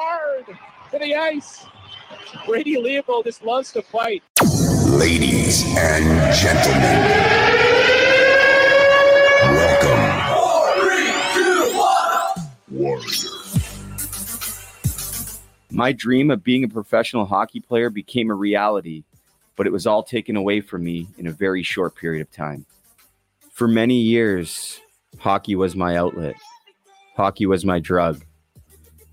hard 0.00 0.46
to 0.90 0.98
the 0.98 1.14
ice. 1.14 1.66
Brady 2.46 2.76
Leavold 2.76 3.24
just 3.24 3.44
loves 3.44 3.70
to 3.72 3.82
fight. 3.82 4.22
Ladies 4.88 5.64
and 5.76 6.34
gentlemen, 6.34 7.00
welcome. 9.52 10.20
Warrior. 12.70 13.28
My 15.70 15.92
dream 15.92 16.30
of 16.30 16.42
being 16.42 16.64
a 16.64 16.68
professional 16.68 17.26
hockey 17.26 17.60
player 17.60 17.90
became 17.90 18.30
a 18.30 18.34
reality, 18.34 19.04
but 19.56 19.66
it 19.66 19.72
was 19.72 19.86
all 19.86 20.02
taken 20.02 20.36
away 20.36 20.60
from 20.60 20.84
me 20.84 21.08
in 21.18 21.26
a 21.26 21.32
very 21.32 21.62
short 21.62 21.94
period 21.94 22.22
of 22.22 22.30
time. 22.30 22.64
For 23.52 23.68
many 23.68 24.00
years, 24.00 24.80
hockey 25.18 25.56
was 25.56 25.76
my 25.76 25.96
outlet. 25.96 26.36
Hockey 27.16 27.44
was 27.44 27.64
my 27.64 27.80
drug. 27.80 28.24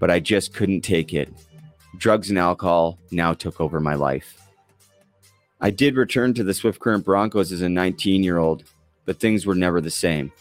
but 0.00 0.10
I 0.10 0.18
just 0.18 0.52
couldn't 0.52 0.80
take 0.80 1.14
it. 1.14 1.32
Drugs 1.96 2.30
and 2.30 2.38
alcohol 2.38 2.98
now 3.12 3.34
took 3.34 3.60
over 3.60 3.78
my 3.78 3.94
life. 3.94 4.36
I 5.60 5.70
did 5.70 5.96
return 5.96 6.34
to 6.34 6.42
the 6.42 6.54
Swift 6.54 6.80
Current 6.80 7.04
Broncos 7.04 7.52
as 7.52 7.60
a 7.60 7.68
19 7.68 8.24
year 8.24 8.38
old, 8.38 8.64
but 9.04 9.20
things 9.20 9.46
were 9.46 9.54
never 9.54 9.80
the 9.80 9.90
same. 9.90 10.32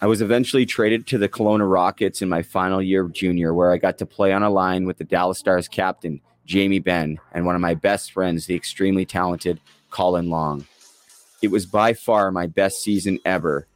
I 0.00 0.06
was 0.06 0.20
eventually 0.20 0.66
traded 0.66 1.06
to 1.06 1.18
the 1.18 1.28
Kelowna 1.30 1.70
Rockets 1.70 2.20
in 2.20 2.28
my 2.28 2.42
final 2.42 2.82
year 2.82 3.02
of 3.02 3.14
junior, 3.14 3.54
where 3.54 3.72
I 3.72 3.78
got 3.78 3.96
to 3.98 4.06
play 4.06 4.32
on 4.32 4.42
a 4.42 4.50
line 4.50 4.84
with 4.84 4.98
the 4.98 5.04
Dallas 5.04 5.38
Stars 5.38 5.66
captain, 5.66 6.20
Jamie 6.44 6.78
Benn, 6.78 7.18
and 7.32 7.46
one 7.46 7.54
of 7.54 7.62
my 7.62 7.74
best 7.74 8.12
friends, 8.12 8.44
the 8.44 8.54
extremely 8.54 9.06
talented 9.06 9.60
Colin 9.90 10.28
Long. 10.28 10.66
It 11.40 11.48
was 11.48 11.64
by 11.64 11.94
far 11.94 12.30
my 12.30 12.46
best 12.46 12.82
season 12.82 13.18
ever, 13.24 13.66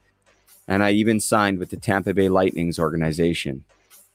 and 0.66 0.82
I 0.82 0.90
even 0.90 1.20
signed 1.20 1.58
with 1.58 1.70
the 1.70 1.78
Tampa 1.78 2.12
Bay 2.12 2.28
Lightning's 2.28 2.78
organization. 2.78 3.64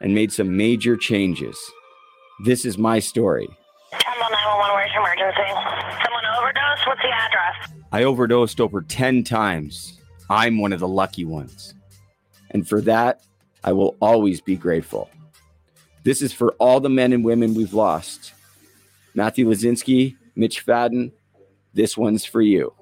and 0.00 0.14
made 0.14 0.32
some 0.32 0.56
major 0.56 0.96
changes. 0.96 1.58
This 2.44 2.64
is 2.64 2.76
my 2.76 2.98
story. 2.98 3.48
Temple 3.92 4.28
911, 4.30 4.74
where's 4.74 4.92
your 4.92 5.02
emergency? 5.02 5.48
Someone 6.04 6.24
overdosed? 6.38 6.86
What's 6.86 7.02
the 7.02 7.08
address? 7.08 7.72
I 7.92 8.04
overdosed 8.04 8.60
over 8.60 8.82
10 8.82 9.24
times. 9.24 9.98
I'm 10.28 10.58
one 10.58 10.72
of 10.72 10.80
the 10.80 10.88
lucky 10.88 11.24
ones. 11.24 11.74
And 12.50 12.68
for 12.68 12.80
that, 12.82 13.22
I 13.64 13.72
will 13.72 13.96
always 14.00 14.40
be 14.40 14.56
grateful. 14.56 15.10
This 16.04 16.22
is 16.22 16.32
for 16.32 16.52
all 16.58 16.80
the 16.80 16.90
men 16.90 17.12
and 17.12 17.24
women 17.24 17.54
we've 17.54 17.74
lost. 17.74 18.32
Matthew 19.14 19.48
Lazinski, 19.48 20.16
Mitch 20.36 20.60
Fadden, 20.60 21.10
this 21.74 21.96
one's 21.96 22.24
for 22.24 22.42
you. 22.42 22.72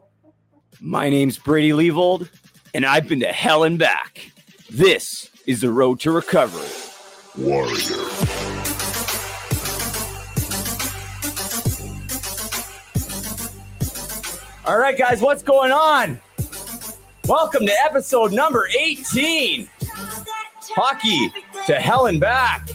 My 0.81 1.09
name's 1.09 1.39
Brady 1.39 1.71
Leavold, 1.71 2.29
and 2.75 2.85
I've 2.85 3.09
been 3.09 3.21
to 3.21 3.33
hell 3.33 3.65
and 3.65 3.79
back. 3.79 4.31
This 4.71 5.31
is 5.47 5.61
the 5.61 5.71
road 5.71 6.01
to 6.01 6.11
recovery. 6.11 6.69
Warrior. 7.37 7.75
All 14.65 14.79
right, 14.79 14.97
guys, 14.97 15.21
what's 15.21 15.43
going 15.43 15.73
on? 15.73 16.21
Welcome 17.27 17.67
to 17.67 17.73
episode 17.85 18.33
number 18.33 18.69
18 18.79 19.69
Hockey 20.77 21.33
to 21.67 21.75
Hell 21.75 22.07
and 22.07 22.21
Back. 22.21 22.69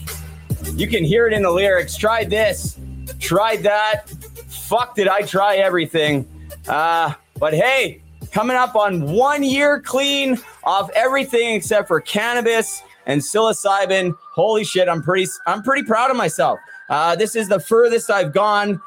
You 0.74 0.88
can 0.88 1.04
hear 1.04 1.26
it 1.26 1.32
in 1.32 1.42
the 1.42 1.50
lyrics. 1.50 1.96
Tried 1.96 2.28
this, 2.28 2.78
tried 3.18 3.62
that. 3.62 4.10
Fuck, 4.48 4.94
did 4.94 5.08
I 5.08 5.22
try 5.22 5.56
everything? 5.56 6.28
Uh, 6.68 7.14
but 7.38 7.54
hey, 7.54 8.02
coming 8.30 8.58
up 8.58 8.76
on 8.76 9.10
one 9.10 9.42
year 9.42 9.80
clean 9.80 10.38
off 10.64 10.90
everything 10.94 11.54
except 11.54 11.88
for 11.88 11.98
cannabis 12.00 12.82
and 13.06 13.20
psilocybin. 13.20 14.16
Holy 14.40 14.64
shit, 14.64 14.88
I'm 14.88 15.02
pretty, 15.02 15.30
I'm 15.46 15.62
pretty 15.62 15.82
proud 15.82 16.10
of 16.10 16.16
myself. 16.16 16.58
Uh, 16.88 17.14
this 17.14 17.36
is 17.36 17.46
the 17.46 17.60
furthest 17.60 18.10
I've 18.10 18.32
gone 18.32 18.80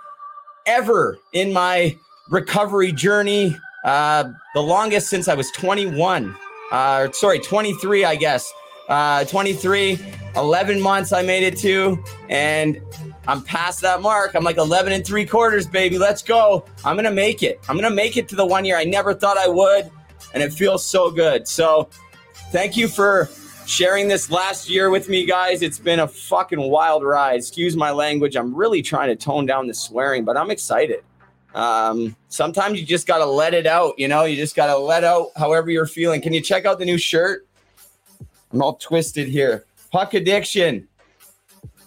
ever 0.65 1.19
in 1.31 1.53
my 1.53 1.95
recovery 2.31 2.91
journey. 2.91 3.55
Uh, 3.83 4.31
the 4.55 4.61
longest 4.63 5.09
since 5.09 5.27
I 5.27 5.35
was 5.35 5.51
21. 5.51 6.35
Uh, 6.71 7.11
sorry, 7.11 7.37
23, 7.37 8.03
I 8.03 8.15
guess. 8.15 8.51
Uh, 8.89 9.25
23, 9.25 9.99
11 10.35 10.81
months 10.81 11.13
I 11.13 11.21
made 11.21 11.43
it 11.43 11.55
to, 11.59 12.03
and 12.29 12.81
I'm 13.27 13.43
past 13.43 13.81
that 13.81 14.01
mark. 14.01 14.33
I'm 14.33 14.43
like 14.43 14.57
11 14.57 14.91
and 14.91 15.05
three 15.05 15.23
quarters, 15.27 15.67
baby. 15.67 15.99
Let's 15.99 16.23
go. 16.23 16.65
I'm 16.83 16.95
going 16.95 17.05
to 17.05 17.11
make 17.11 17.43
it. 17.43 17.59
I'm 17.69 17.77
going 17.77 17.87
to 17.87 17.95
make 17.95 18.17
it 18.17 18.27
to 18.29 18.35
the 18.35 18.45
one 18.45 18.65
year 18.65 18.77
I 18.77 18.85
never 18.85 19.13
thought 19.13 19.37
I 19.37 19.49
would, 19.49 19.91
and 20.33 20.41
it 20.41 20.51
feels 20.51 20.83
so 20.83 21.11
good. 21.11 21.47
So, 21.47 21.89
thank 22.51 22.75
you 22.75 22.87
for 22.87 23.29
sharing 23.73 24.07
this 24.07 24.29
last 24.29 24.69
year 24.69 24.91
with 24.91 25.09
me, 25.09 25.25
guys. 25.25 25.63
It's 25.63 25.79
been 25.79 26.01
a 26.01 26.07
fucking 26.07 26.61
wild 26.61 27.03
ride. 27.03 27.37
Excuse 27.37 27.75
my 27.75 27.89
language. 27.89 28.35
I'm 28.35 28.53
really 28.53 28.83
trying 28.83 29.09
to 29.09 29.15
tone 29.15 29.47
down 29.47 29.65
the 29.65 29.73
swearing, 29.73 30.23
but 30.23 30.37
I'm 30.37 30.51
excited. 30.51 31.03
Um, 31.55 32.15
sometimes 32.29 32.79
you 32.79 32.85
just 32.85 33.07
got 33.07 33.17
to 33.17 33.25
let 33.25 33.55
it 33.55 33.65
out, 33.65 33.97
you 33.97 34.07
know, 34.07 34.25
you 34.25 34.35
just 34.35 34.55
got 34.55 34.67
to 34.67 34.77
let 34.77 35.03
out 35.03 35.29
however 35.35 35.71
you're 35.71 35.87
feeling. 35.87 36.21
Can 36.21 36.33
you 36.33 36.41
check 36.41 36.65
out 36.65 36.77
the 36.77 36.85
new 36.85 36.99
shirt? 36.99 37.47
I'm 38.51 38.61
all 38.61 38.75
twisted 38.75 39.27
here. 39.27 39.65
Puck 39.91 40.13
addiction. 40.13 40.87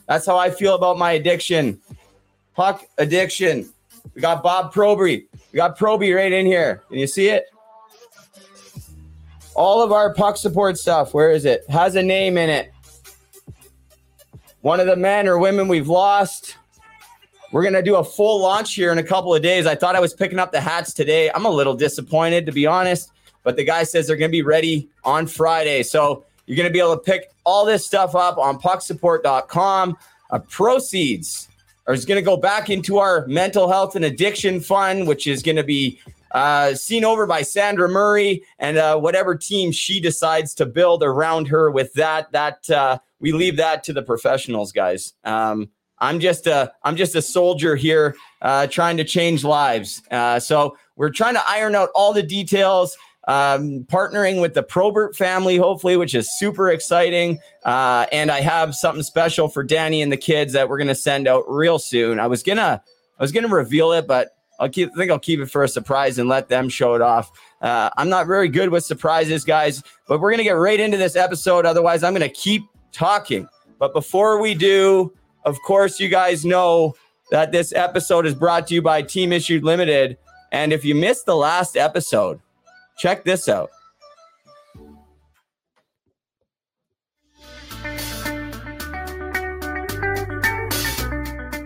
That's 0.09 0.27
how 0.27 0.37
I 0.37 0.51
feel 0.51 0.75
about 0.75 0.99
my 0.99 1.13
addiction. 1.13 1.81
Puck 2.55 2.85
addiction. 2.99 3.73
We 4.15 4.21
got 4.21 4.43
Bob 4.43 4.75
Proby. 4.75 5.27
We 5.53 5.57
got 5.57 5.79
Proby 5.79 6.15
right 6.17 6.33
in 6.33 6.47
here. 6.47 6.83
Can 6.89 6.99
you 6.99 7.07
see 7.07 7.29
it? 7.29 7.47
All 9.57 9.83
of 9.83 9.91
our 9.91 10.13
puck 10.13 10.37
support 10.37 10.79
stuff. 10.79 11.15
Where 11.15 11.31
is 11.31 11.47
it? 11.47 11.65
Has 11.71 11.97
a 11.97 12.03
name 12.03 12.37
in 12.37 12.51
it. 12.51 12.73
One 14.61 14.81
of 14.81 14.87
the 14.87 14.97
men 14.97 15.27
or 15.27 15.39
women 15.39 15.67
we've 15.67 15.89
lost. 15.89 16.59
We're 17.53 17.63
going 17.63 17.75
to 17.75 17.83
do 17.83 17.97
a 17.97 18.05
full 18.05 18.41
launch 18.41 18.75
here 18.75 18.93
in 18.93 18.99
a 18.99 19.03
couple 19.03 19.35
of 19.35 19.43
days. 19.43 19.67
I 19.67 19.75
thought 19.75 19.97
I 19.97 20.01
was 20.01 20.13
picking 20.13 20.39
up 20.39 20.53
the 20.53 20.61
hats 20.61 20.93
today. 20.93 21.31
I'm 21.31 21.47
a 21.47 21.51
little 21.51 21.75
disappointed, 21.75 22.45
to 22.47 22.53
be 22.53 22.67
honest, 22.67 23.13
but 23.45 23.57
the 23.57 23.65
guy 23.65 23.85
says 23.85 24.07
they're 24.07 24.17
going 24.17 24.31
to 24.31 24.37
be 24.37 24.43
ready 24.43 24.91
on 25.05 25.27
Friday. 25.27 25.83
So 25.83 26.27
you're 26.45 26.57
going 26.57 26.69
to 26.69 26.73
be 26.73 26.81
able 26.81 26.97
to 26.97 27.03
pick 27.03 27.31
all 27.45 27.65
this 27.65 27.87
stuff 27.87 28.15
up 28.15 28.37
on 28.37 28.59
pucksupport.com. 28.59 29.97
Uh, 30.31 30.39
proceeds 30.41 31.49
are 31.87 31.95
going 31.95 32.17
to 32.17 32.23
go 32.23 32.37
back 32.37 32.69
into 32.69 32.99
our 32.99 33.27
mental 33.27 33.71
health 33.71 33.97
and 33.97 34.05
addiction 34.05 34.61
fund, 34.61 35.07
which 35.07 35.27
is 35.27 35.43
going 35.43 35.57
to 35.57 35.65
be 35.65 35.99
uh, 36.31 36.75
seen 36.75 37.05
over 37.05 37.27
by 37.27 37.43
Sandra 37.43 37.89
Murray 37.89 38.43
and 38.59 38.77
uh, 38.77 38.99
whatever 38.99 39.35
team 39.35 39.73
she 39.73 40.01
decides 40.01 40.55
to 40.55 40.67
build 40.67 41.03
around 41.03 41.49
her 41.49 41.71
with 41.71 41.93
that. 41.95 42.31
That 42.33 42.69
uh, 42.71 42.99
we 43.21 43.33
leave 43.33 43.57
that 43.57 43.85
to 43.85 43.93
the 43.93 44.03
professionals, 44.03 44.73
guys. 44.73 45.15
Um, 45.25 45.71
I'm 45.99 46.21
just 46.21 46.47
a 46.47 46.73
I'm 46.83 46.97
just 46.97 47.15
a 47.15 47.23
soldier 47.23 47.77
here, 47.77 48.17
uh, 48.43 48.67
trying 48.67 48.97
to 48.99 49.05
change 49.05 49.45
lives. 49.45 50.03
Uh, 50.11 50.39
so 50.39 50.77
we're 50.97 51.11
trying 51.11 51.35
to 51.35 51.43
iron 51.49 51.75
out 51.75 51.91
all 51.95 52.13
the 52.13 52.23
details. 52.23 52.97
Um, 53.29 53.83
partnering 53.91 54.41
with 54.41 54.55
the 54.55 54.63
Probert 54.63 55.17
family, 55.17 55.57
hopefully, 55.57 55.97
which 55.97 56.15
is 56.15 56.39
super 56.39 56.71
exciting. 56.71 57.41
Uh, 57.65 58.07
and 58.13 58.31
I 58.31 58.41
have 58.41 58.77
something 58.77 59.03
special 59.03 59.49
for 59.49 59.67
Dani 59.67 60.01
and 60.01 60.13
the 60.13 60.17
kids 60.17 60.53
that 60.53 60.69
we're 60.69 60.79
gonna 60.79 60.95
send 60.95 61.27
out 61.27 61.43
real 61.49 61.81
soon. 61.81 62.21
I 62.21 62.29
was 62.29 62.45
gonna 62.45 62.81
I 63.19 63.23
was 63.23 63.33
gonna 63.33 63.49
reveal 63.49 63.91
it, 63.93 64.07
but 64.07 64.36
I'll 64.59 64.69
keep, 64.69 64.91
I 64.95 64.97
think 64.97 65.11
I'll 65.11 65.19
keep 65.19 65.41
it 65.41 65.47
for 65.47 65.65
a 65.65 65.69
surprise 65.69 66.19
and 66.19 66.29
let 66.29 66.49
them 66.49 66.69
show 66.69 66.95
it 66.95 67.03
off. 67.03 67.31
Uh, 67.61 67.91
I'm 67.97 68.09
not 68.09 68.27
very 68.27 68.49
good 68.49 68.71
with 68.71 68.85
surprises, 68.85 69.45
guys, 69.45 69.83
but 70.09 70.21
we're 70.21 70.31
going 70.31 70.39
to 70.39 70.45
get 70.45 70.53
right 70.53 70.81
into 70.81 70.97
this 70.97 71.17
episode. 71.17 71.67
Otherwise, 71.67 72.03
I'm 72.03 72.15
going 72.15 72.29
to 72.29 72.35
keep 72.35 72.63
talking. 72.93 73.49
But 73.79 73.93
before 73.93 74.41
we 74.41 74.55
do, 74.55 75.13
of 75.45 75.61
course, 75.67 76.01
you 76.01 76.09
guys 76.09 76.45
know 76.45 76.95
that 77.31 77.53
this 77.53 77.73
episode 77.73 78.27
is 78.27 78.35
brought 78.35 78.67
to 78.69 78.75
you 78.75 78.83
by 78.83 79.03
Team 79.03 79.33
Issued 79.33 79.65
Limited. 79.65 80.17
And 80.53 80.73
if 80.73 80.85
you 80.85 80.95
missed 80.95 81.27
the 81.27 81.37
last 81.37 81.77
episode, 81.77 82.41
check 82.99 83.25
this 83.25 83.49
out. 83.49 83.71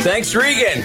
Thanks, 0.00 0.34
Regan. 0.34 0.82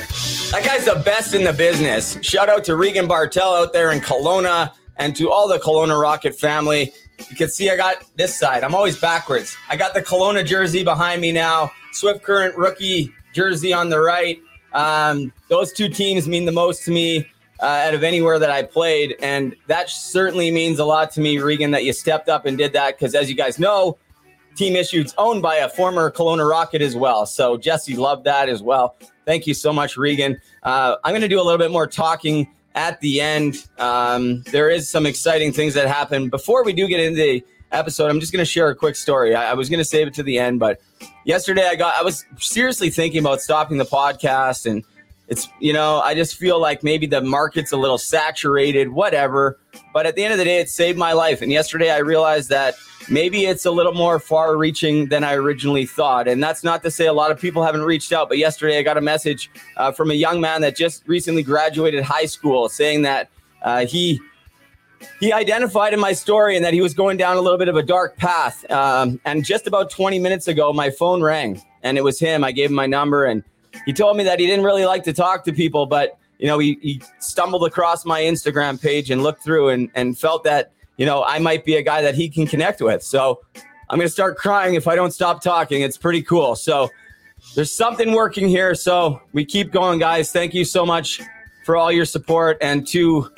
That 0.52 0.64
guy's 0.66 0.86
the 0.86 1.02
best 1.06 1.34
in 1.36 1.44
the 1.44 1.54
business. 1.54 2.18
Shout 2.22 2.50
out 2.50 2.64
to 2.66 2.76
Regan 2.76 3.08
Bartel 3.08 3.54
out 3.54 3.72
there 3.72 3.92
in 3.92 4.00
Kelowna 4.00 4.72
and 4.98 5.16
to 5.16 5.32
all 5.32 5.48
the 5.48 5.60
Kelowna 5.60 6.00
Rocket 6.02 6.38
family. 6.38 6.92
You 7.30 7.36
can 7.36 7.50
see 7.50 7.70
I 7.70 7.78
got 7.78 7.98
this 8.16 8.38
side. 8.38 8.64
I'm 8.64 8.74
always 8.74 9.00
backwards. 9.00 9.56
I 9.70 9.78
got 9.78 9.94
the 9.94 10.02
Kelowna 10.02 10.46
jersey 10.46 10.84
behind 10.84 11.22
me 11.22 11.32
now, 11.32 11.72
Swift 11.92 12.24
Current 12.24 12.58
rookie 12.58 13.14
jersey 13.34 13.72
on 13.72 13.90
the 13.90 14.00
right. 14.00 14.42
Um, 14.74 15.32
those 15.48 15.72
two 15.72 15.90
teams 15.90 16.28
mean 16.28 16.46
the 16.46 16.52
most 16.52 16.84
to 16.86 16.92
me 16.92 17.28
uh, 17.62 17.66
out 17.66 17.94
of 17.94 18.04
anywhere 18.04 18.40
that 18.40 18.50
I 18.50 18.64
played. 18.64 19.16
And 19.22 19.56
that 19.68 19.90
certainly 19.90 20.50
means 20.50 20.80
a 20.80 20.86
lot 20.86 21.12
to 21.12 21.22
me, 21.22 21.38
Regan, 21.38 21.72
that 21.72 21.84
you 21.84 21.94
stepped 21.94 22.30
up 22.30 22.46
and 22.46 22.58
did 22.58 22.74
that. 22.74 22.98
Because 22.98 23.14
as 23.16 23.30
you 23.30 23.36
guys 23.36 23.60
know, 23.60 23.98
Team 24.56 24.76
Issued's 24.76 25.14
owned 25.18 25.42
by 25.42 25.56
a 25.58 25.70
former 25.70 26.12
Kelowna 26.12 26.50
Rocket 26.50 26.82
as 26.82 26.96
well. 26.96 27.26
So 27.26 27.58
Jesse 27.58 27.96
loved 27.96 28.26
that 28.26 28.50
as 28.50 28.62
well. 28.62 28.96
Thank 29.26 29.48
you 29.48 29.54
so 29.54 29.72
much, 29.72 29.98
Regan. 29.98 30.40
Uh, 30.64 30.98
I'm 31.04 31.12
going 31.12 31.22
to 31.22 31.28
do 31.28 31.40
a 31.40 31.44
little 31.44 31.58
bit 31.58 31.72
more 31.72 31.88
talking 31.88 32.48
at 32.76 33.00
the 33.02 33.22
end. 33.22 33.68
Um, 33.78 34.42
there 34.52 34.70
is 34.70 34.90
some 34.90 35.06
exciting 35.06 35.54
things 35.54 35.74
that 35.76 35.88
happen. 35.88 36.30
Before 36.30 36.64
we 36.64 36.74
do 36.74 36.88
get 36.88 37.00
into 37.00 37.18
the 37.18 37.44
episode, 37.72 38.10
I'm 38.10 38.20
just 38.20 38.32
going 38.32 38.44
to 38.44 38.50
share 38.50 38.70
a 38.70 38.76
quick 38.76 38.96
story. 38.96 39.36
I, 39.36 39.52
I 39.52 39.54
was 39.54 39.70
going 39.70 39.80
to 39.80 39.86
save 39.86 40.08
it 40.08 40.14
to 40.16 40.24
the 40.24 40.38
end, 40.40 40.60
but 40.60 40.80
yesterday 41.26 41.68
I 41.68 41.76
got 41.76 41.96
I 41.98 42.04
was 42.04 42.26
seriously 42.38 42.90
thinking 42.90 43.20
about 43.20 43.42
stopping 43.42 43.78
the 43.78 43.86
podcast 43.86 44.70
and 44.70 44.84
it's 45.28 45.48
you 45.60 45.74
know 45.74 46.00
i 46.02 46.14
just 46.14 46.36
feel 46.36 46.60
like 46.60 46.84
maybe 46.84 47.06
the 47.06 47.22
market's 47.22 47.72
a 47.72 47.78
little 47.78 47.98
saturated 47.98 48.90
whatever. 48.90 49.60
But 49.94 50.06
at 50.06 50.16
the 50.16 50.24
end 50.24 50.34
of 50.34 50.40
the 50.40 50.46
day 50.46 50.60
it 50.60 50.70
saved 50.70 50.98
my 50.98 51.14
life. 51.14 51.42
And 51.42 51.52
yesterday 51.52 51.92
i 51.92 51.98
realized 51.98 52.50
that 52.50 52.76
maybe 53.10 53.46
it's 53.46 53.66
a 53.66 53.72
little 53.72 53.94
more 53.94 54.20
far 54.20 54.58
reaching 54.58 55.08
than 55.08 55.24
i 55.24 55.34
originally 55.34 55.86
thought. 55.86 56.28
And 56.28 56.44
that's 56.44 56.64
not 56.64 56.84
to 56.84 56.92
say 56.92 57.08
a 57.08 57.14
lot 57.14 57.32
of 57.32 57.40
people 57.40 57.64
haven't 57.64 57.84
reached 57.84 58.12
out 58.12 58.30
but 58.30 58.38
yesterday 58.38 58.78
i 58.78 58.82
got 58.82 58.98
a 58.98 59.02
message 59.02 59.50
uh, 59.78 59.92
from 59.92 60.12
a 60.12 60.16
young 60.16 60.42
man 60.42 60.62
that 60.62 60.76
just 60.76 61.08
recently 61.08 61.44
graduated 61.44 62.04
high 62.04 62.26
school 62.26 62.70
saying 62.70 63.04
that 63.04 63.30
uh, 63.62 63.86
he 63.86 64.20
he 65.20 65.34
identified 65.34 65.94
in 65.94 66.00
my 66.00 66.14
story 66.14 66.56
and 66.56 66.64
that 66.66 66.74
he 66.74 66.82
was 66.82 66.94
going 66.94 67.18
down 67.18 67.38
a 67.38 67.42
little 67.42 67.58
bit 67.58 67.68
of 67.68 67.76
a 67.76 67.84
dark 67.84 68.16
path. 68.18 68.70
Um, 68.72 69.20
and 69.26 69.44
just 69.44 69.68
about 69.68 69.90
20 69.90 70.20
minutes 70.20 70.48
ago 70.48 70.72
my 70.74 70.90
phone 70.90 71.22
rang 71.22 71.62
and 71.82 71.98
it 71.98 72.04
was 72.04 72.20
him. 72.20 72.44
I 72.44 72.52
gave 72.52 72.70
him 72.70 72.76
my 72.76 72.88
number 72.88 73.26
and 73.26 73.44
he 73.86 73.94
told 73.94 74.18
me 74.18 74.24
that 74.24 74.40
he 74.40 74.48
didn't 74.48 74.66
really 74.66 74.86
like 74.86 75.04
to 75.04 75.14
talk 75.14 75.44
to 75.46 75.54
people, 75.54 75.86
but 75.86 76.18
you 76.40 76.48
know, 76.48 76.60
he, 76.60 76.78
he 76.82 77.02
stumbled 77.20 77.66
across 77.66 78.06
my 78.06 78.22
Instagram 78.22 78.82
page 78.82 79.12
and 79.12 79.24
looked 79.24 79.44
through 79.44 79.70
and, 79.70 79.90
and 79.96 80.18
felt 80.18 80.44
that, 80.44 80.72
you 80.98 81.06
know, 81.06 81.24
I 81.24 81.40
might 81.40 81.64
be 81.64 81.78
a 81.78 81.82
guy 81.82 82.02
that 82.02 82.16
he 82.16 82.30
can 82.30 82.46
connect 82.46 82.82
with. 82.82 83.04
So 83.04 83.42
I'm 83.90 83.98
going 83.98 84.08
to 84.08 84.12
start 84.14 84.38
crying 84.38 84.76
if 84.76 84.88
I 84.88 84.96
don't 84.96 85.12
stop 85.12 85.42
talking. 85.42 85.82
It's 85.82 85.98
pretty 85.98 86.22
cool. 86.22 86.56
So 86.56 86.90
there's 87.56 87.72
something 87.72 88.12
working 88.12 88.50
here. 88.50 88.76
So 88.76 89.22
we 89.32 89.46
keep 89.46 89.72
going, 89.72 90.00
guys. 90.00 90.32
Thank 90.32 90.54
you 90.54 90.66
so 90.66 90.86
much 90.86 91.22
for 91.66 91.78
all 91.78 91.92
your 91.92 92.06
support. 92.06 92.58
And 92.62 92.88
to 92.90 93.30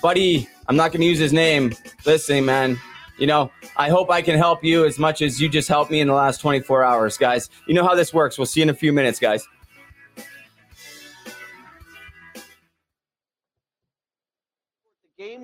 Buddy, 0.00 0.48
I'm 0.68 0.76
not 0.76 0.92
going 0.92 1.00
to 1.00 1.06
use 1.06 1.18
his 1.18 1.32
name. 1.32 1.74
Listen, 2.06 2.44
man, 2.44 2.78
you 3.18 3.26
know, 3.26 3.50
I 3.76 3.88
hope 3.88 4.10
I 4.10 4.22
can 4.22 4.38
help 4.38 4.64
you 4.64 4.84
as 4.84 4.98
much 4.98 5.22
as 5.22 5.40
you 5.40 5.48
just 5.48 5.68
helped 5.68 5.90
me 5.90 6.00
in 6.00 6.08
the 6.08 6.14
last 6.14 6.40
24 6.40 6.82
hours, 6.82 7.18
guys. 7.18 7.50
You 7.66 7.74
know 7.74 7.84
how 7.84 7.94
this 7.94 8.14
works. 8.14 8.38
We'll 8.38 8.46
see 8.46 8.60
you 8.60 8.64
in 8.64 8.70
a 8.70 8.74
few 8.74 8.92
minutes, 8.92 9.18
guys. 9.18 9.46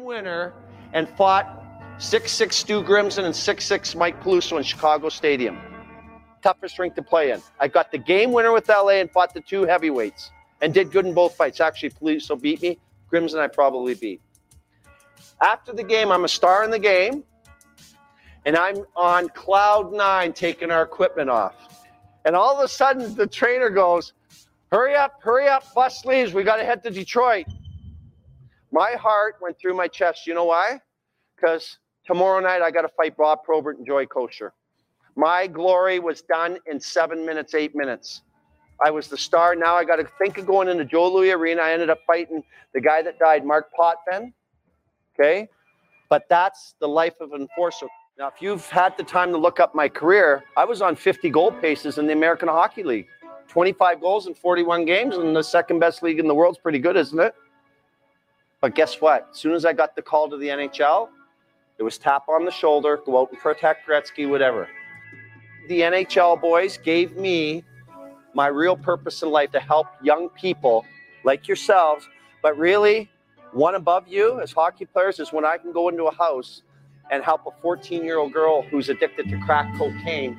Winner 0.08 0.54
and 0.94 1.06
fought 1.06 1.62
6-6 1.98 2.54
Stu 2.54 2.82
Grimson 2.82 3.24
and 3.24 3.34
6-6 3.34 3.94
Mike 3.94 4.22
Peluso 4.22 4.56
in 4.56 4.62
Chicago 4.62 5.10
Stadium. 5.10 5.58
Toughest 6.42 6.78
ring 6.78 6.92
to 6.92 7.02
play 7.02 7.30
in. 7.30 7.42
I 7.60 7.68
got 7.68 7.92
the 7.92 7.98
game 7.98 8.32
winner 8.32 8.50
with 8.50 8.68
LA 8.68 9.00
and 9.02 9.10
fought 9.10 9.34
the 9.34 9.42
two 9.42 9.66
heavyweights 9.66 10.30
and 10.62 10.72
did 10.72 10.90
good 10.90 11.04
in 11.04 11.12
both 11.12 11.36
fights. 11.36 11.60
Actually, 11.60 11.90
Peluso 11.90 12.40
beat 12.40 12.62
me. 12.62 12.78
Grimson 13.12 13.38
I 13.38 13.48
probably 13.48 13.94
beat. 13.94 14.22
After 15.42 15.74
the 15.74 15.84
game, 15.84 16.10
I'm 16.10 16.24
a 16.24 16.28
star 16.28 16.64
in 16.64 16.70
the 16.70 16.78
game, 16.78 17.22
and 18.46 18.56
I'm 18.56 18.84
on 18.96 19.28
cloud 19.30 19.92
nine 19.92 20.32
taking 20.32 20.70
our 20.70 20.82
equipment 20.82 21.28
off. 21.28 21.84
And 22.24 22.34
all 22.34 22.56
of 22.56 22.64
a 22.64 22.68
sudden, 22.68 23.14
the 23.14 23.26
trainer 23.26 23.68
goes, 23.68 24.14
Hurry 24.72 24.94
up, 24.94 25.20
hurry 25.22 25.48
up, 25.48 25.64
bus 25.74 26.04
leaves. 26.04 26.32
We 26.32 26.44
got 26.44 26.56
to 26.56 26.64
head 26.64 26.82
to 26.84 26.90
Detroit. 26.90 27.46
My 28.72 28.92
heart 28.92 29.36
went 29.40 29.58
through 29.58 29.74
my 29.74 29.88
chest. 29.88 30.26
You 30.26 30.34
know 30.34 30.44
why? 30.44 30.80
Because 31.36 31.78
tomorrow 32.06 32.40
night 32.40 32.62
I 32.62 32.70
got 32.70 32.82
to 32.82 32.88
fight 32.88 33.16
Bob 33.16 33.44
Probert 33.44 33.78
and 33.78 33.86
Joey 33.86 34.06
Kocur. 34.06 34.50
My 35.16 35.46
glory 35.46 35.98
was 35.98 36.22
done 36.22 36.58
in 36.70 36.78
seven 36.78 37.26
minutes, 37.26 37.54
eight 37.54 37.74
minutes. 37.74 38.22
I 38.84 38.90
was 38.90 39.08
the 39.08 39.16
star. 39.16 39.56
Now 39.56 39.74
I 39.74 39.84
got 39.84 39.96
to 39.96 40.08
think 40.18 40.38
of 40.38 40.46
going 40.46 40.68
into 40.68 40.84
Joe 40.84 41.12
Louis 41.12 41.32
Arena. 41.32 41.62
I 41.62 41.72
ended 41.72 41.90
up 41.90 41.98
fighting 42.06 42.42
the 42.72 42.80
guy 42.80 43.02
that 43.02 43.18
died, 43.18 43.44
Marc 43.44 43.72
Potvin. 43.72 44.32
Okay. 45.18 45.48
But 46.08 46.26
that's 46.28 46.74
the 46.80 46.86
life 46.86 47.14
of 47.20 47.32
an 47.32 47.42
enforcer. 47.42 47.86
Now, 48.18 48.28
if 48.28 48.40
you've 48.40 48.66
had 48.68 48.96
the 48.96 49.02
time 49.02 49.30
to 49.32 49.38
look 49.38 49.60
up 49.60 49.74
my 49.74 49.88
career, 49.88 50.42
I 50.56 50.64
was 50.64 50.82
on 50.82 50.96
50 50.96 51.30
goal 51.30 51.52
paces 51.52 51.98
in 51.98 52.06
the 52.06 52.12
American 52.12 52.48
Hockey 52.48 52.82
League. 52.82 53.06
25 53.48 54.00
goals 54.00 54.26
in 54.26 54.34
41 54.34 54.84
games, 54.84 55.16
and 55.16 55.34
the 55.34 55.42
second 55.42 55.78
best 55.78 56.02
league 56.02 56.18
in 56.18 56.26
the 56.26 56.34
world 56.34 56.54
is 56.54 56.58
pretty 56.58 56.78
good, 56.78 56.96
isn't 56.96 57.18
it? 57.18 57.34
But 58.60 58.74
guess 58.74 59.00
what? 59.00 59.28
As 59.30 59.38
soon 59.38 59.54
as 59.54 59.64
I 59.64 59.72
got 59.72 59.94
the 59.94 60.02
call 60.02 60.28
to 60.30 60.36
the 60.36 60.48
NHL, 60.48 61.08
it 61.78 61.82
was 61.82 61.96
tap 61.96 62.28
on 62.28 62.44
the 62.44 62.50
shoulder, 62.50 62.98
go 63.04 63.20
out 63.20 63.30
and 63.30 63.38
protect 63.38 63.88
Gretzky, 63.88 64.28
whatever. 64.28 64.68
The 65.68 65.80
NHL 65.80 66.40
boys 66.40 66.78
gave 66.78 67.16
me 67.16 67.62
my 68.34 68.48
real 68.48 68.76
purpose 68.76 69.22
in 69.22 69.30
life 69.30 69.52
to 69.52 69.60
help 69.60 69.86
young 70.02 70.28
people 70.30 70.84
like 71.24 71.46
yourselves, 71.46 72.08
but 72.42 72.56
really, 72.58 73.08
one 73.52 73.74
above 73.74 74.08
you 74.08 74.40
as 74.40 74.52
hockey 74.52 74.84
players 74.84 75.18
is 75.18 75.32
when 75.32 75.44
I 75.44 75.56
can 75.56 75.72
go 75.72 75.88
into 75.88 76.04
a 76.04 76.14
house 76.14 76.62
and 77.10 77.22
help 77.22 77.46
a 77.46 77.62
14 77.62 78.04
year 78.04 78.18
old 78.18 78.32
girl 78.32 78.62
who's 78.62 78.88
addicted 78.88 79.28
to 79.30 79.38
crack 79.40 79.76
cocaine 79.76 80.38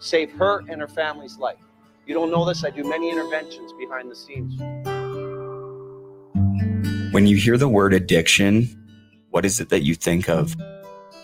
save 0.00 0.30
her 0.32 0.62
and 0.68 0.80
her 0.80 0.88
family's 0.88 1.38
life. 1.38 1.58
You 2.06 2.14
don't 2.14 2.30
know 2.30 2.44
this, 2.44 2.64
I 2.64 2.70
do 2.70 2.84
many 2.84 3.10
interventions 3.10 3.72
behind 3.78 4.10
the 4.10 4.16
scenes. 4.16 4.60
When 7.18 7.26
you 7.26 7.36
hear 7.36 7.58
the 7.58 7.68
word 7.68 7.94
addiction, 7.94 8.68
what 9.30 9.44
is 9.44 9.58
it 9.58 9.70
that 9.70 9.82
you 9.82 9.96
think 9.96 10.28
of? 10.28 10.56
Do 10.56 10.64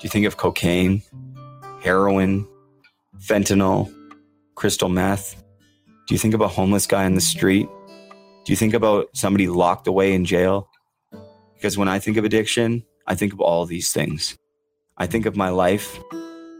you 0.00 0.08
think 0.08 0.26
of 0.26 0.36
cocaine, 0.36 1.02
heroin, 1.82 2.48
fentanyl, 3.20 3.94
crystal 4.56 4.88
meth? 4.88 5.40
Do 6.08 6.14
you 6.16 6.18
think 6.18 6.34
of 6.34 6.40
a 6.40 6.48
homeless 6.48 6.88
guy 6.88 7.04
on 7.04 7.14
the 7.14 7.20
street? 7.20 7.68
Do 8.44 8.52
you 8.52 8.56
think 8.56 8.74
about 8.74 9.06
somebody 9.12 9.46
locked 9.46 9.86
away 9.86 10.14
in 10.14 10.24
jail? 10.24 10.68
Because 11.54 11.78
when 11.78 11.86
I 11.86 12.00
think 12.00 12.16
of 12.16 12.24
addiction, 12.24 12.84
I 13.06 13.14
think 13.14 13.32
of 13.32 13.40
all 13.40 13.64
these 13.64 13.92
things. 13.92 14.36
I 14.96 15.06
think 15.06 15.26
of 15.26 15.36
my 15.36 15.50
life 15.50 16.00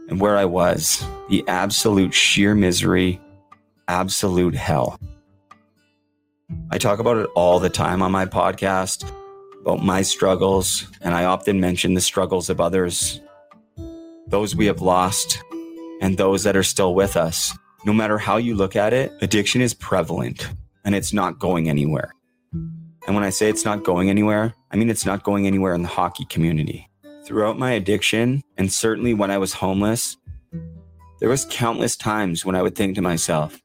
and 0.07 0.21
where 0.21 0.37
I 0.37 0.45
was, 0.45 1.05
the 1.27 1.43
absolute 1.49 2.13
sheer 2.13 2.55
misery, 2.55 3.19
absolute 3.89 4.55
hell. 4.55 4.97
I 6.71 6.77
talk 6.77 6.99
about 6.99 7.17
it 7.17 7.29
all 7.35 7.59
the 7.59 7.69
time 7.69 8.01
on 8.01 8.13
my 8.13 8.25
podcast 8.25 9.11
about 9.65 9.83
my 9.83 10.03
struggles, 10.03 10.87
and 11.01 11.15
I 11.15 11.25
often 11.25 11.59
mention 11.59 11.95
the 11.95 12.01
struggles 12.01 12.51
of 12.51 12.61
others, 12.61 13.19
those 14.27 14.55
we 14.55 14.67
have 14.67 14.81
lost, 14.81 15.41
and 16.01 16.17
those 16.17 16.43
that 16.43 16.55
are 16.55 16.63
still 16.63 16.93
with 16.93 17.17
us. 17.17 17.51
No 17.83 17.91
matter 17.91 18.19
how 18.19 18.37
you 18.37 18.53
look 18.53 18.75
at 18.75 18.93
it, 18.93 19.11
addiction 19.21 19.61
is 19.61 19.73
prevalent 19.73 20.49
and 20.83 20.93
it's 20.93 21.13
not 21.13 21.39
going 21.39 21.67
anywhere. 21.67 22.11
And 22.53 23.15
when 23.15 23.23
I 23.23 23.31
say 23.31 23.49
it's 23.49 23.65
not 23.65 23.83
going 23.83 24.09
anywhere, 24.09 24.53
I 24.69 24.75
mean 24.75 24.89
it's 24.89 25.05
not 25.05 25.23
going 25.23 25.47
anywhere 25.47 25.73
in 25.73 25.81
the 25.81 25.87
hockey 25.87 26.25
community. 26.25 26.87
Throughout 27.25 27.57
my 27.57 27.71
addiction, 27.71 28.43
and 28.57 28.71
certainly 28.71 29.15
when 29.15 29.31
I 29.31 29.39
was 29.39 29.53
homeless, 29.53 30.15
there 31.19 31.29
was 31.29 31.47
countless 31.49 31.95
times 31.95 32.45
when 32.45 32.55
I 32.55 32.61
would 32.61 32.75
think 32.75 32.95
to 32.95 33.01
myself, 33.01 33.59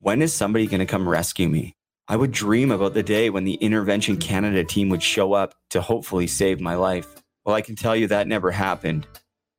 when 0.00 0.22
is 0.22 0.32
somebody 0.32 0.66
going 0.66 0.80
to 0.80 0.86
come 0.86 1.06
rescue 1.06 1.48
me? 1.48 1.74
I 2.10 2.16
would 2.16 2.32
dream 2.32 2.70
about 2.70 2.94
the 2.94 3.02
day 3.02 3.28
when 3.28 3.44
the 3.44 3.56
Intervention 3.56 4.16
Canada 4.16 4.64
team 4.64 4.88
would 4.88 5.02
show 5.02 5.34
up 5.34 5.54
to 5.68 5.82
hopefully 5.82 6.26
save 6.26 6.58
my 6.58 6.74
life. 6.74 7.06
Well, 7.44 7.54
I 7.54 7.60
can 7.60 7.76
tell 7.76 7.94
you 7.94 8.06
that 8.06 8.26
never 8.26 8.50
happened. 8.50 9.06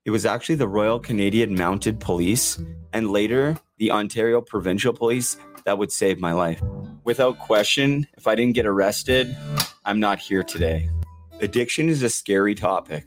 It 0.04 0.10
was 0.10 0.26
actually 0.26 0.56
the 0.56 0.68
Royal 0.68 1.00
Canadian 1.00 1.54
Mounted 1.54 2.00
Police 2.00 2.60
and 2.92 3.12
later 3.12 3.56
the 3.78 3.92
Ontario 3.92 4.42
Provincial 4.42 4.94
Police 4.94 5.38
that 5.66 5.78
would 5.78 5.92
save 5.92 6.20
my 6.20 6.34
life. 6.34 6.60
Without 7.04 7.38
question, 7.38 8.08
if 8.18 8.26
I 8.26 8.34
didn't 8.34 8.56
get 8.56 8.66
arrested, 8.66 9.38
I'm 9.86 10.00
not 10.00 10.18
here 10.18 10.42
today. 10.42 10.90
Addiction 11.42 11.88
is 11.88 12.02
a 12.02 12.10
scary 12.10 12.56
topic, 12.56 13.06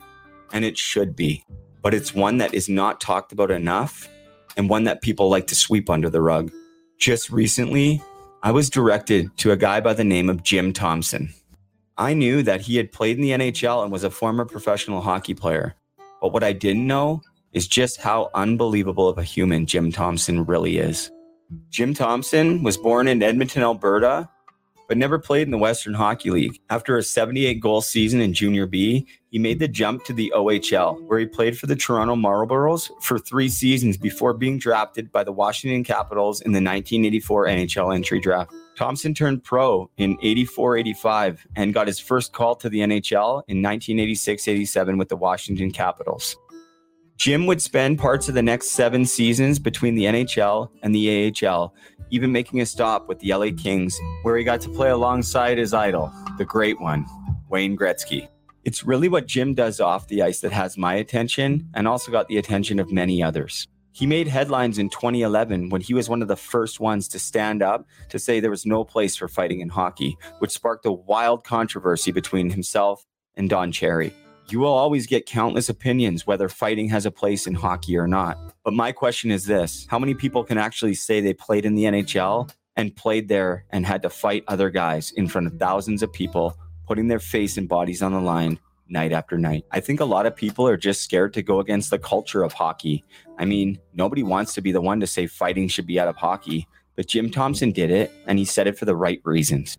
and 0.52 0.64
it 0.64 0.78
should 0.78 1.16
be, 1.16 1.44
but 1.82 1.94
it's 1.94 2.14
one 2.14 2.38
that 2.38 2.54
is 2.54 2.68
not 2.68 3.00
talked 3.00 3.32
about 3.32 3.50
enough 3.50 4.08
and 4.56 4.70
one 4.70 4.84
that 4.84 5.02
people 5.02 5.28
like 5.28 5.48
to 5.48 5.56
sweep 5.56 5.90
under 5.90 6.08
the 6.08 6.22
rug. 6.22 6.52
Just 6.96 7.28
recently, 7.30 8.00
I 8.44 8.50
was 8.50 8.68
directed 8.68 9.36
to 9.36 9.52
a 9.52 9.56
guy 9.56 9.80
by 9.80 9.94
the 9.94 10.02
name 10.02 10.28
of 10.28 10.42
Jim 10.42 10.72
Thompson. 10.72 11.32
I 11.96 12.12
knew 12.12 12.42
that 12.42 12.62
he 12.62 12.76
had 12.76 12.90
played 12.90 13.16
in 13.16 13.22
the 13.22 13.30
NHL 13.30 13.84
and 13.84 13.92
was 13.92 14.02
a 14.02 14.10
former 14.10 14.44
professional 14.44 15.00
hockey 15.00 15.32
player. 15.32 15.76
But 16.20 16.32
what 16.32 16.42
I 16.42 16.52
didn't 16.52 16.88
know 16.88 17.22
is 17.52 17.68
just 17.68 18.00
how 18.00 18.30
unbelievable 18.34 19.08
of 19.08 19.16
a 19.16 19.22
human 19.22 19.66
Jim 19.66 19.92
Thompson 19.92 20.44
really 20.44 20.78
is. 20.78 21.08
Jim 21.70 21.94
Thompson 21.94 22.64
was 22.64 22.76
born 22.76 23.06
in 23.06 23.22
Edmonton, 23.22 23.62
Alberta, 23.62 24.28
but 24.92 24.98
never 24.98 25.18
played 25.18 25.48
in 25.48 25.50
the 25.50 25.56
Western 25.56 25.94
Hockey 25.94 26.28
League. 26.28 26.60
After 26.68 26.98
a 26.98 27.02
78 27.02 27.60
goal 27.60 27.80
season 27.80 28.20
in 28.20 28.34
Junior 28.34 28.66
B, 28.66 29.06
he 29.30 29.38
made 29.38 29.58
the 29.58 29.66
jump 29.66 30.04
to 30.04 30.12
the 30.12 30.30
OHL, 30.36 31.02
where 31.06 31.18
he 31.18 31.24
played 31.24 31.56
for 31.56 31.66
the 31.66 31.74
Toronto 31.74 32.14
Marlboros 32.14 32.90
for 33.00 33.18
three 33.18 33.48
seasons 33.48 33.96
before 33.96 34.34
being 34.34 34.58
drafted 34.58 35.10
by 35.10 35.24
the 35.24 35.32
Washington 35.32 35.82
Capitals 35.82 36.42
in 36.42 36.52
the 36.52 36.58
1984 36.58 37.46
NHL 37.46 37.94
entry 37.94 38.20
draft. 38.20 38.52
Thompson 38.76 39.14
turned 39.14 39.42
pro 39.42 39.90
in 39.96 40.18
84 40.20 40.76
85 40.76 41.46
and 41.56 41.72
got 41.72 41.86
his 41.86 41.98
first 41.98 42.34
call 42.34 42.54
to 42.56 42.68
the 42.68 42.80
NHL 42.80 43.44
in 43.48 43.62
1986 43.62 44.46
87 44.46 44.98
with 44.98 45.08
the 45.08 45.16
Washington 45.16 45.70
Capitals. 45.70 46.36
Jim 47.22 47.46
would 47.46 47.62
spend 47.62 48.00
parts 48.00 48.28
of 48.28 48.34
the 48.34 48.42
next 48.42 48.72
seven 48.72 49.06
seasons 49.06 49.58
between 49.58 49.94
the 49.94 50.04
NHL 50.04 50.68
and 50.82 50.92
the 50.94 51.32
AHL, 51.46 51.72
even 52.12 52.30
making 52.30 52.60
a 52.60 52.66
stop 52.66 53.08
with 53.08 53.18
the 53.20 53.34
LA 53.34 53.48
Kings, 53.56 53.98
where 54.22 54.36
he 54.36 54.44
got 54.44 54.60
to 54.60 54.68
play 54.68 54.90
alongside 54.90 55.58
his 55.58 55.74
idol, 55.74 56.12
the 56.36 56.44
great 56.44 56.80
one, 56.80 57.06
Wayne 57.48 57.76
Gretzky. 57.76 58.28
It's 58.64 58.84
really 58.84 59.08
what 59.08 59.26
Jim 59.26 59.54
does 59.54 59.80
off 59.80 60.06
the 60.06 60.22
ice 60.22 60.40
that 60.40 60.52
has 60.52 60.76
my 60.76 60.94
attention 60.94 61.68
and 61.74 61.88
also 61.88 62.12
got 62.12 62.28
the 62.28 62.36
attention 62.36 62.78
of 62.78 62.92
many 62.92 63.22
others. 63.22 63.66
He 63.92 64.06
made 64.06 64.28
headlines 64.28 64.78
in 64.78 64.90
2011 64.90 65.70
when 65.70 65.80
he 65.80 65.94
was 65.94 66.08
one 66.08 66.22
of 66.22 66.28
the 66.28 66.36
first 66.36 66.80
ones 66.80 67.08
to 67.08 67.18
stand 67.18 67.62
up 67.62 67.86
to 68.10 68.18
say 68.18 68.40
there 68.40 68.50
was 68.50 68.66
no 68.66 68.84
place 68.84 69.16
for 69.16 69.26
fighting 69.26 69.60
in 69.60 69.70
hockey, 69.70 70.16
which 70.38 70.52
sparked 70.52 70.86
a 70.86 70.92
wild 70.92 71.44
controversy 71.44 72.12
between 72.12 72.50
himself 72.50 73.04
and 73.36 73.50
Don 73.50 73.72
Cherry. 73.72 74.14
You 74.52 74.58
will 74.58 74.74
always 74.74 75.06
get 75.06 75.24
countless 75.24 75.70
opinions 75.70 76.26
whether 76.26 76.46
fighting 76.46 76.86
has 76.90 77.06
a 77.06 77.10
place 77.10 77.46
in 77.46 77.54
hockey 77.54 77.96
or 77.96 78.06
not. 78.06 78.36
But 78.64 78.74
my 78.74 78.92
question 78.92 79.30
is 79.30 79.46
this 79.46 79.86
How 79.88 79.98
many 79.98 80.12
people 80.12 80.44
can 80.44 80.58
actually 80.58 80.92
say 80.92 81.22
they 81.22 81.32
played 81.32 81.64
in 81.64 81.74
the 81.74 81.84
NHL 81.84 82.52
and 82.76 82.94
played 82.94 83.28
there 83.28 83.64
and 83.70 83.86
had 83.86 84.02
to 84.02 84.10
fight 84.10 84.44
other 84.48 84.68
guys 84.68 85.10
in 85.12 85.26
front 85.26 85.46
of 85.46 85.58
thousands 85.58 86.02
of 86.02 86.12
people, 86.12 86.54
putting 86.86 87.08
their 87.08 87.18
face 87.18 87.56
and 87.56 87.66
bodies 87.66 88.02
on 88.02 88.12
the 88.12 88.20
line 88.20 88.58
night 88.90 89.10
after 89.10 89.38
night? 89.38 89.64
I 89.70 89.80
think 89.80 90.00
a 90.00 90.04
lot 90.04 90.26
of 90.26 90.36
people 90.36 90.68
are 90.68 90.76
just 90.76 91.00
scared 91.00 91.32
to 91.32 91.42
go 91.42 91.58
against 91.58 91.88
the 91.88 91.98
culture 91.98 92.42
of 92.42 92.52
hockey. 92.52 93.02
I 93.38 93.46
mean, 93.46 93.78
nobody 93.94 94.22
wants 94.22 94.52
to 94.52 94.60
be 94.60 94.70
the 94.70 94.82
one 94.82 95.00
to 95.00 95.06
say 95.06 95.26
fighting 95.26 95.66
should 95.66 95.86
be 95.86 95.98
out 95.98 96.08
of 96.08 96.16
hockey, 96.16 96.68
but 96.94 97.08
Jim 97.08 97.30
Thompson 97.30 97.72
did 97.72 97.90
it 97.90 98.12
and 98.26 98.38
he 98.38 98.44
said 98.44 98.66
it 98.66 98.78
for 98.78 98.84
the 98.84 98.96
right 98.96 99.22
reasons. 99.24 99.78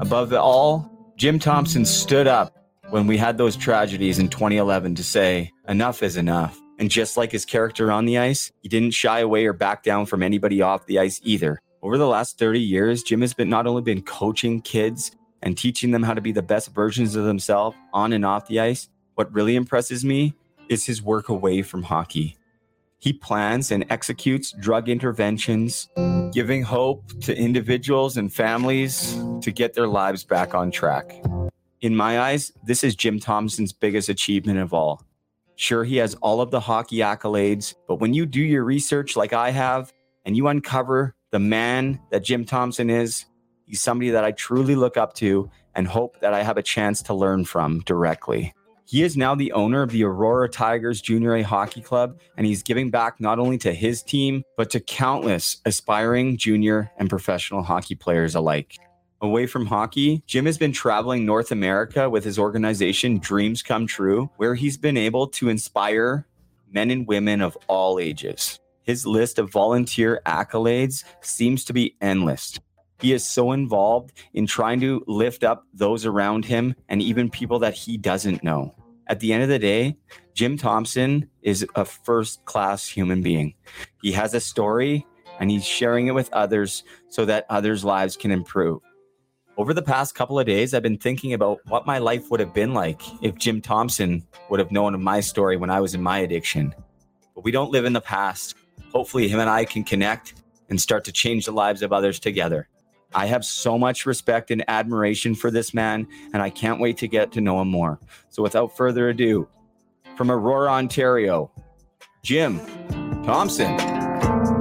Above 0.00 0.32
it 0.32 0.38
all, 0.38 1.12
Jim 1.18 1.38
Thompson 1.38 1.84
stood 1.84 2.26
up 2.26 2.57
when 2.90 3.06
we 3.06 3.16
had 3.18 3.36
those 3.36 3.56
tragedies 3.56 4.18
in 4.18 4.28
2011 4.28 4.94
to 4.94 5.04
say, 5.04 5.52
enough 5.68 6.02
is 6.02 6.16
enough. 6.16 6.58
And 6.78 6.90
just 6.90 7.16
like 7.16 7.32
his 7.32 7.44
character 7.44 7.92
on 7.92 8.06
the 8.06 8.18
ice, 8.18 8.50
he 8.62 8.68
didn't 8.68 8.92
shy 8.92 9.20
away 9.20 9.44
or 9.46 9.52
back 9.52 9.82
down 9.82 10.06
from 10.06 10.22
anybody 10.22 10.62
off 10.62 10.86
the 10.86 10.98
ice 10.98 11.20
either. 11.22 11.60
Over 11.82 11.98
the 11.98 12.06
last 12.06 12.38
30 12.38 12.60
years, 12.60 13.02
Jim 13.02 13.20
has 13.20 13.34
been 13.34 13.50
not 13.50 13.66
only 13.66 13.82
been 13.82 14.02
coaching 14.02 14.62
kids 14.62 15.10
and 15.42 15.56
teaching 15.56 15.90
them 15.90 16.02
how 16.02 16.14
to 16.14 16.20
be 16.20 16.32
the 16.32 16.42
best 16.42 16.72
versions 16.74 17.14
of 17.14 17.24
themselves 17.24 17.76
on 17.92 18.12
and 18.12 18.24
off 18.24 18.48
the 18.48 18.60
ice. 18.60 18.88
What 19.14 19.32
really 19.32 19.56
impresses 19.56 20.04
me 20.04 20.34
is 20.68 20.86
his 20.86 21.02
work 21.02 21.28
away 21.28 21.62
from 21.62 21.82
hockey. 21.82 22.36
He 22.98 23.12
plans 23.12 23.70
and 23.70 23.84
executes 23.90 24.52
drug 24.52 24.88
interventions, 24.88 25.88
giving 26.32 26.62
hope 26.62 27.08
to 27.22 27.36
individuals 27.36 28.16
and 28.16 28.32
families 28.32 29.14
to 29.42 29.52
get 29.52 29.74
their 29.74 29.86
lives 29.86 30.24
back 30.24 30.54
on 30.54 30.70
track. 30.70 31.12
In 31.80 31.94
my 31.94 32.18
eyes, 32.18 32.50
this 32.64 32.82
is 32.82 32.96
Jim 32.96 33.20
Thompson's 33.20 33.72
biggest 33.72 34.08
achievement 34.08 34.58
of 34.58 34.74
all. 34.74 35.00
Sure, 35.54 35.84
he 35.84 35.96
has 35.98 36.16
all 36.16 36.40
of 36.40 36.50
the 36.50 36.58
hockey 36.58 36.96
accolades, 36.96 37.76
but 37.86 38.00
when 38.00 38.14
you 38.14 38.26
do 38.26 38.40
your 38.40 38.64
research 38.64 39.14
like 39.16 39.32
I 39.32 39.50
have 39.50 39.92
and 40.24 40.36
you 40.36 40.48
uncover 40.48 41.14
the 41.30 41.38
man 41.38 42.00
that 42.10 42.24
Jim 42.24 42.44
Thompson 42.44 42.90
is, 42.90 43.26
he's 43.64 43.80
somebody 43.80 44.10
that 44.10 44.24
I 44.24 44.32
truly 44.32 44.74
look 44.74 44.96
up 44.96 45.14
to 45.14 45.50
and 45.76 45.86
hope 45.86 46.18
that 46.20 46.34
I 46.34 46.42
have 46.42 46.56
a 46.56 46.62
chance 46.62 47.00
to 47.02 47.14
learn 47.14 47.44
from 47.44 47.78
directly. 47.80 48.52
He 48.84 49.04
is 49.04 49.16
now 49.16 49.36
the 49.36 49.52
owner 49.52 49.82
of 49.82 49.92
the 49.92 50.02
Aurora 50.02 50.48
Tigers 50.48 51.00
Junior 51.00 51.36
A 51.36 51.42
Hockey 51.42 51.80
Club, 51.80 52.18
and 52.36 52.44
he's 52.44 52.64
giving 52.64 52.90
back 52.90 53.20
not 53.20 53.38
only 53.38 53.58
to 53.58 53.72
his 53.72 54.02
team, 54.02 54.42
but 54.56 54.70
to 54.70 54.80
countless 54.80 55.58
aspiring 55.64 56.38
junior 56.38 56.90
and 56.96 57.08
professional 57.08 57.62
hockey 57.62 57.94
players 57.94 58.34
alike. 58.34 58.78
Away 59.20 59.48
from 59.48 59.66
hockey, 59.66 60.22
Jim 60.28 60.46
has 60.46 60.58
been 60.58 60.70
traveling 60.70 61.26
North 61.26 61.50
America 61.50 62.08
with 62.08 62.22
his 62.22 62.38
organization 62.38 63.18
Dreams 63.18 63.64
Come 63.64 63.84
True, 63.84 64.30
where 64.36 64.54
he's 64.54 64.76
been 64.76 64.96
able 64.96 65.26
to 65.28 65.48
inspire 65.48 66.24
men 66.72 66.92
and 66.92 67.04
women 67.04 67.40
of 67.40 67.58
all 67.66 67.98
ages. 67.98 68.60
His 68.82 69.04
list 69.04 69.40
of 69.40 69.50
volunteer 69.50 70.22
accolades 70.24 71.02
seems 71.20 71.64
to 71.64 71.72
be 71.72 71.96
endless. 72.00 72.60
He 73.00 73.12
is 73.12 73.28
so 73.28 73.50
involved 73.50 74.12
in 74.34 74.46
trying 74.46 74.78
to 74.80 75.02
lift 75.08 75.42
up 75.42 75.64
those 75.74 76.06
around 76.06 76.44
him 76.44 76.76
and 76.88 77.02
even 77.02 77.28
people 77.28 77.58
that 77.58 77.74
he 77.74 77.96
doesn't 77.96 78.44
know. 78.44 78.72
At 79.08 79.18
the 79.18 79.32
end 79.32 79.42
of 79.42 79.48
the 79.48 79.58
day, 79.58 79.96
Jim 80.34 80.56
Thompson 80.56 81.28
is 81.42 81.66
a 81.74 81.84
first 81.84 82.44
class 82.44 82.86
human 82.86 83.22
being. 83.22 83.54
He 84.00 84.12
has 84.12 84.32
a 84.32 84.40
story 84.40 85.04
and 85.40 85.50
he's 85.50 85.64
sharing 85.64 86.06
it 86.06 86.14
with 86.14 86.32
others 86.32 86.84
so 87.08 87.24
that 87.24 87.46
others' 87.50 87.84
lives 87.84 88.16
can 88.16 88.30
improve. 88.30 88.80
Over 89.58 89.74
the 89.74 89.82
past 89.82 90.14
couple 90.14 90.38
of 90.38 90.46
days, 90.46 90.72
I've 90.72 90.84
been 90.84 90.98
thinking 90.98 91.32
about 91.32 91.58
what 91.66 91.84
my 91.84 91.98
life 91.98 92.30
would 92.30 92.38
have 92.38 92.54
been 92.54 92.74
like 92.74 93.02
if 93.24 93.34
Jim 93.34 93.60
Thompson 93.60 94.24
would 94.48 94.60
have 94.60 94.70
known 94.70 94.94
of 94.94 95.00
my 95.00 95.18
story 95.18 95.56
when 95.56 95.68
I 95.68 95.80
was 95.80 95.96
in 95.96 96.02
my 96.02 96.18
addiction. 96.18 96.72
But 97.34 97.42
we 97.42 97.50
don't 97.50 97.72
live 97.72 97.84
in 97.84 97.92
the 97.92 98.00
past. 98.00 98.54
Hopefully, 98.92 99.26
him 99.26 99.40
and 99.40 99.50
I 99.50 99.64
can 99.64 99.82
connect 99.82 100.34
and 100.70 100.80
start 100.80 101.02
to 101.06 101.12
change 101.12 101.44
the 101.44 101.50
lives 101.50 101.82
of 101.82 101.92
others 101.92 102.20
together. 102.20 102.68
I 103.12 103.26
have 103.26 103.44
so 103.44 103.76
much 103.76 104.06
respect 104.06 104.52
and 104.52 104.64
admiration 104.68 105.34
for 105.34 105.50
this 105.50 105.74
man, 105.74 106.06
and 106.32 106.40
I 106.40 106.50
can't 106.50 106.78
wait 106.78 106.96
to 106.98 107.08
get 107.08 107.32
to 107.32 107.40
know 107.40 107.60
him 107.60 107.68
more. 107.68 107.98
So, 108.28 108.44
without 108.44 108.76
further 108.76 109.08
ado, 109.08 109.48
from 110.16 110.30
Aurora, 110.30 110.70
Ontario, 110.70 111.50
Jim 112.22 112.60
Thompson. 113.24 113.76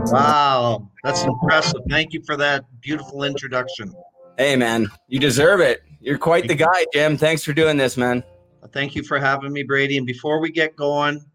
Wow, 0.08 0.90
that's 1.04 1.24
impressive. 1.24 1.82
Thank 1.88 2.14
you 2.14 2.24
for 2.26 2.36
that 2.38 2.66
beautiful 2.82 3.26
introduction. 3.26 3.94
Hey, 4.38 4.56
man, 4.56 4.88
you 5.08 5.20
deserve 5.20 5.62
it. 5.62 5.82
You're 6.00 6.20
quite 6.20 6.48
the 6.48 6.54
guy, 6.54 6.86
Jim. 6.94 7.18
Thanks 7.18 7.44
for 7.44 7.54
doing 7.54 7.76
this, 7.76 7.98
man. 7.98 8.24
Thank 8.72 8.94
you 8.94 9.02
for 9.02 9.18
having 9.18 9.52
me, 9.52 9.64
Brady. 9.64 9.98
And 9.98 10.06
before 10.06 10.40
we 10.40 10.52
get 10.52 10.76
going, 10.76 11.26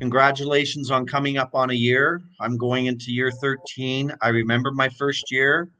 congratulations 0.00 0.90
on 0.90 1.06
coming 1.06 1.36
up 1.36 1.50
on 1.54 1.68
a 1.68 1.74
year. 1.74 2.22
I'm 2.40 2.56
going 2.56 2.86
into 2.86 3.12
year 3.12 3.30
13. 3.30 4.14
I 4.22 4.28
remember 4.28 4.72
my 4.72 4.88
first 4.88 5.30
year, 5.30 5.70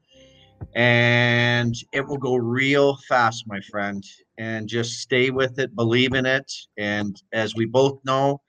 and 0.75 1.73
it 1.91 2.05
will 2.05 2.19
go 2.19 2.35
real 2.35 2.97
fast, 3.07 3.45
my 3.47 3.59
friend. 3.61 4.03
And 4.37 4.69
just 4.69 4.99
stay 4.99 5.31
with 5.31 5.57
it, 5.57 5.75
believe 5.75 6.13
in 6.13 6.27
it. 6.27 6.51
And 6.77 7.19
as 7.33 7.55
we 7.55 7.65
both 7.65 7.99
know, 8.05 8.41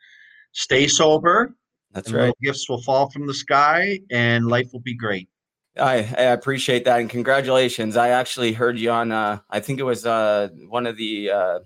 stay 0.53 0.89
sober. 0.89 1.57
That's 1.93 2.12
right. 2.12 2.35
Gifts 2.43 2.69
will 2.69 2.83
fall 2.83 3.09
from 3.09 3.27
the 3.27 3.33
sky, 3.33 3.99
and 4.11 4.47
life 4.47 4.69
will 4.75 4.81
be 4.81 4.95
great. 4.95 5.31
I, 5.80 5.96
I 5.96 6.22
appreciate 6.32 6.84
that 6.84 7.00
and 7.00 7.08
congratulations. 7.08 7.96
I 7.96 8.10
actually 8.10 8.52
heard 8.52 8.78
you 8.78 8.90
on 8.90 9.12
uh 9.12 9.40
I 9.50 9.60
think 9.60 9.80
it 9.80 9.84
was 9.84 10.06
uh 10.06 10.49
one 10.68 10.87
of 10.87 10.96
the 10.96 11.30
uh 11.30 11.58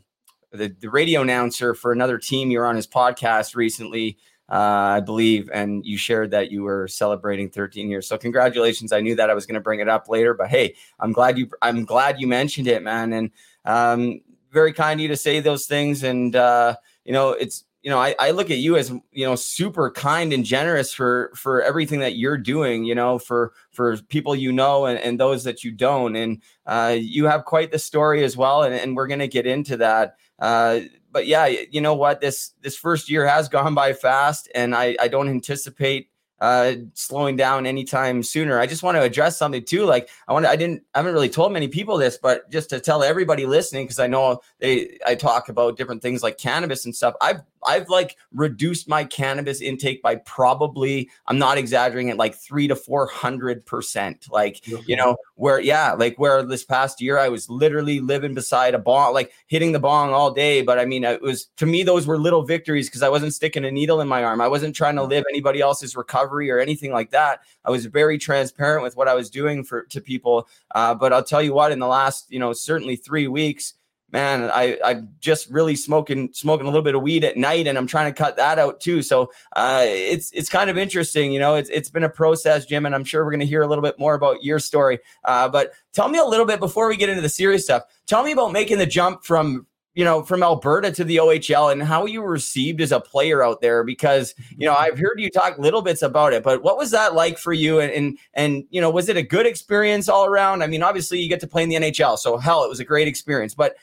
the, 0.52 0.75
the 0.80 0.88
radio 0.88 1.23
announcer 1.23 1.75
for 1.75 1.92
another 1.92 2.18
team 2.18 2.50
you 2.50 2.59
were 2.59 2.66
on 2.66 2.76
his 2.76 2.87
podcast 2.87 3.56
recently 3.56 4.18
uh, 4.50 4.97
I 4.97 5.00
believe, 5.00 5.50
and 5.54 5.85
you 5.87 5.97
shared 5.97 6.30
that 6.33 6.50
you 6.50 6.62
were 6.62 6.87
celebrating 6.87 7.49
13 7.49 7.88
years. 7.88 8.06
So 8.06 8.18
congratulations. 8.18 8.92
I 8.92 9.00
knew 9.00 9.14
that 9.16 9.30
I 9.30 9.35
was 9.35 9.47
going 9.47 9.54
to 9.54 9.61
bring 9.61 9.80
it 9.80 9.88
up 9.88 10.09
later, 10.09 10.35
but 10.35 10.49
hey, 10.49 10.75
I'm 11.00 11.12
glad 11.12 11.38
you 11.38 11.49
I'm 11.62 11.85
glad 11.85 12.21
you 12.21 12.26
mentioned 12.26 12.66
it, 12.66 12.83
man. 12.83 13.12
And 13.14 13.30
um, 13.64 14.21
very 14.52 14.73
kind 14.73 15.00
of 15.00 15.02
you 15.02 15.09
to 15.09 15.16
say 15.16 15.40
those 15.40 15.66
things. 15.66 16.02
And 16.02 16.37
uh, 16.37 16.76
you 17.04 17.12
know, 17.12 17.30
it's 17.30 17.64
you 17.85 17.91
know, 17.91 17.99
I, 17.99 18.14
I 18.19 18.31
look 18.31 18.50
at 18.50 18.57
you 18.57 18.79
as 18.79 18.91
you 19.12 19.26
know 19.26 19.35
super 19.35 19.91
kind 19.91 20.33
and 20.33 20.43
generous 20.43 20.91
for 20.95 21.31
for 21.35 21.61
everything 21.61 22.00
that 22.00 22.17
you're 22.17 22.38
doing. 22.38 22.85
You 22.85 22.95
know, 22.95 23.19
for 23.19 23.53
for 23.73 23.99
people 23.99 24.35
you 24.35 24.53
know 24.53 24.87
and, 24.87 24.99
and 24.99 25.21
those 25.21 25.45
that 25.45 25.62
you 25.62 25.71
don't. 25.71 26.17
And 26.17 26.41
uh, 26.64 26.97
you 26.99 27.26
have 27.26 27.45
quite 27.45 27.73
the 27.73 27.79
story 27.79 28.25
as 28.25 28.38
well. 28.38 28.62
And, 28.62 28.75
and 28.75 28.97
we're 28.97 29.07
to 29.09 29.29
get 29.29 29.47
into 29.47 29.76
that. 29.76 30.17
Uh, 30.38 30.81
but 31.12 31.26
yeah, 31.26 31.45
you 31.47 31.83
know 31.83 31.95
what? 31.95 32.23
This 32.23 32.55
this 32.62 32.75
first 32.75 33.11
year 33.11 33.29
has 33.29 33.49
gone 33.50 33.75
by 33.75 33.93
fast, 33.93 34.50
and 34.55 34.75
I 34.75 34.97
I 34.99 35.09
don't 35.09 35.29
anticipate 35.29 36.09
uh, 36.41 36.75
slowing 36.95 37.37
down 37.37 37.67
anytime 37.67 38.23
sooner. 38.23 38.59
I 38.59 38.67
just 38.67 38.83
want 38.83 38.97
to 38.97 39.03
address 39.03 39.38
something 39.38 39.64
too. 39.64 39.85
Like 39.85 40.11
I 40.29 40.33
want, 40.33 40.45
I 40.47 40.57
didn't, 40.57 40.83
I 40.95 40.99
haven't 40.99 41.14
really 41.14 41.29
told 41.29 41.53
many 41.53 41.69
people 41.69 41.97
this, 41.97 42.19
but 42.19 42.50
just 42.50 42.69
to 42.71 42.81
tell 42.81 43.03
everybody 43.03 43.47
listening, 43.47 43.85
because 43.85 43.99
I 43.99 44.09
know 44.09 44.41
they, 44.59 44.99
I 45.07 45.14
talk 45.14 45.49
about 45.49 45.79
different 45.79 46.03
things 46.03 46.23
like 46.23 46.37
cannabis 46.37 46.85
and 46.85 46.95
stuff. 46.95 47.14
I've, 47.21 47.41
I've 47.66 47.88
like 47.88 48.16
reduced 48.33 48.88
my 48.88 49.04
cannabis 49.04 49.61
intake 49.61 50.02
by 50.02 50.16
probably, 50.16 51.11
I'm 51.26 51.38
not 51.38 51.59
exaggerating 51.59 52.11
it, 52.11 52.16
like 52.16 52.35
three 52.35 52.68
to 52.68 52.76
four 52.76 53.06
hundred 53.06 53.64
percent. 53.66 54.26
Like 54.30 54.66
you 54.87 54.97
know 54.97 55.16
where, 55.37 55.61
yeah, 55.61 55.92
like 55.92 56.18
where 56.18 56.42
this 56.42 56.64
past 56.64 57.00
year 57.00 57.18
I 57.18 57.28
was 57.28 57.49
literally 57.49 58.00
living 58.00 58.35
beside 58.35 58.75
a 58.75 58.78
bong, 58.78 59.14
like 59.14 59.33
hitting 59.47 59.73
the 59.73 59.80
bong 59.80 60.12
all 60.12 60.30
day. 60.30 60.62
But 60.62 60.78
I 60.78 60.85
mean, 60.85 61.04
it 61.04 61.23
was 61.23 61.47
to 61.56 61.66
me 61.66 61.83
those 61.83 62.06
were 62.06 62.18
little 62.18 62.42
victories 62.42 62.88
because 62.88 63.02
I 63.02 63.09
wasn't 63.09 63.35
sticking 63.35 63.64
a 63.64 63.71
needle 63.71 64.00
in 64.00 64.09
my 64.09 64.25
arm. 64.25 64.40
I 64.40 64.49
wasn't 64.49 64.75
trying 64.75 64.97
to 64.97 65.04
live 65.04 65.25
anybody 65.30 65.61
else's 65.61 65.97
recovery 65.97 66.14
recovery 66.14 66.50
or 66.50 66.59
anything 66.59 66.92
like 66.92 67.11
that. 67.11 67.40
I 67.64 67.71
was 67.71 67.87
very 67.87 68.18
transparent 68.18 68.83
with 68.83 68.97
what 68.97 69.09
I 69.09 69.14
was 69.14 69.30
doing 69.30 69.64
for 69.64 69.83
to 69.85 70.00
people. 70.00 70.49
Uh, 70.75 70.94
but 70.94 71.12
I'll 71.12 71.25
tell 71.25 71.42
you 71.42 71.54
what, 71.54 71.73
in 71.73 71.78
the 71.78 71.87
last, 71.87 72.30
you 72.30 72.38
know, 72.38 72.52
certainly 72.52 72.97
three 72.97 73.28
weeks, 73.28 73.75
man, 74.14 74.49
I 74.54 74.78
I'm 74.85 75.09
just 75.18 75.50
really 75.50 75.75
smoking 75.75 76.33
smoking 76.33 76.66
a 76.66 76.71
little 76.71 76.85
bit 76.85 76.94
of 76.94 77.02
weed 77.02 77.25
at 77.25 77.37
night, 77.37 77.66
and 77.66 77.76
I'm 77.76 77.88
trying 77.88 78.14
to 78.14 78.16
cut 78.16 78.37
that 78.37 78.61
out 78.61 78.80
too. 78.80 79.02
So 79.02 79.33
uh, 79.56 79.83
it's 79.85 80.30
it's 80.30 80.49
kind 80.49 80.71
of 80.71 80.78
interesting, 80.78 81.33
you 81.33 81.40
know. 81.40 81.56
It's 81.56 81.68
it's 81.68 81.90
been 81.90 82.04
a 82.04 82.09
process, 82.09 82.64
Jim, 82.64 82.87
and 82.87 82.94
I'm 82.94 83.02
sure 83.02 83.25
we're 83.25 83.33
going 83.33 83.40
to 83.40 83.47
hear 83.47 83.62
a 83.62 83.66
little 83.66 83.83
bit 83.83 83.99
more 83.99 84.14
about 84.14 84.44
your 84.44 84.61
story. 84.61 85.00
Uh, 85.25 85.49
but 85.49 85.73
tell 85.92 86.09
me 86.09 86.18
a 86.21 86.25
little 86.25 86.47
bit 86.47 86.61
before 86.61 86.88
we 86.88 86.97
get 86.97 87.09
into 87.09 87.23
the 87.23 87.28
serious 87.28 87.64
stuff. 87.64 87.83
Tell 88.06 88.23
me 88.23 88.30
about 88.30 88.52
making 88.52 88.78
the 88.78 88.87
jump 88.87 89.25
from 89.25 89.66
you 89.94 90.04
know, 90.04 90.23
from 90.25 90.42
Alberta 90.42 90.90
to 90.90 91.04
the 91.04 91.18
OHL 91.18 91.71
and 91.71 91.83
how 91.83 92.04
you 92.04 92.21
were 92.21 92.30
received 92.30 92.80
as 92.80 92.90
a 92.90 92.99
player 92.99 93.44
out 93.44 93.61
there 93.61 93.85
because, 93.85 94.35
you 94.56 94.66
know, 94.66 94.75
I've 94.75 94.99
heard 94.99 95.21
you 95.21 95.30
talk 95.30 95.56
little 95.56 95.83
bits 95.83 96.02
about 96.02 96.33
it, 96.33 96.42
but 96.42 96.64
what 96.64 96.76
was 96.76 96.90
that 96.90 97.14
like 97.14 97.38
for 97.38 97.52
you? 97.52 97.78
And, 97.78 97.92
and, 97.92 98.18
and, 98.35 98.64
you 98.71 98.80
know, 98.80 98.90
was 98.90 99.09
it 99.09 99.16
a 99.16 99.23
good 99.23 99.47
experience 99.47 100.09
all 100.09 100.26
around? 100.26 100.62
I 100.62 100.66
mean, 100.66 100.83
obviously 100.83 101.21
you 101.21 101.28
get 101.28 101.38
to 101.40 101.47
play 101.47 101.62
in 101.62 101.68
the 101.68 101.76
NHL, 101.76 102.18
so 102.18 102.37
hell, 102.37 102.64
it 102.64 102.68
was 102.68 102.80
a 102.80 102.85
great 102.85 103.06
experience, 103.06 103.54
but 103.54 103.76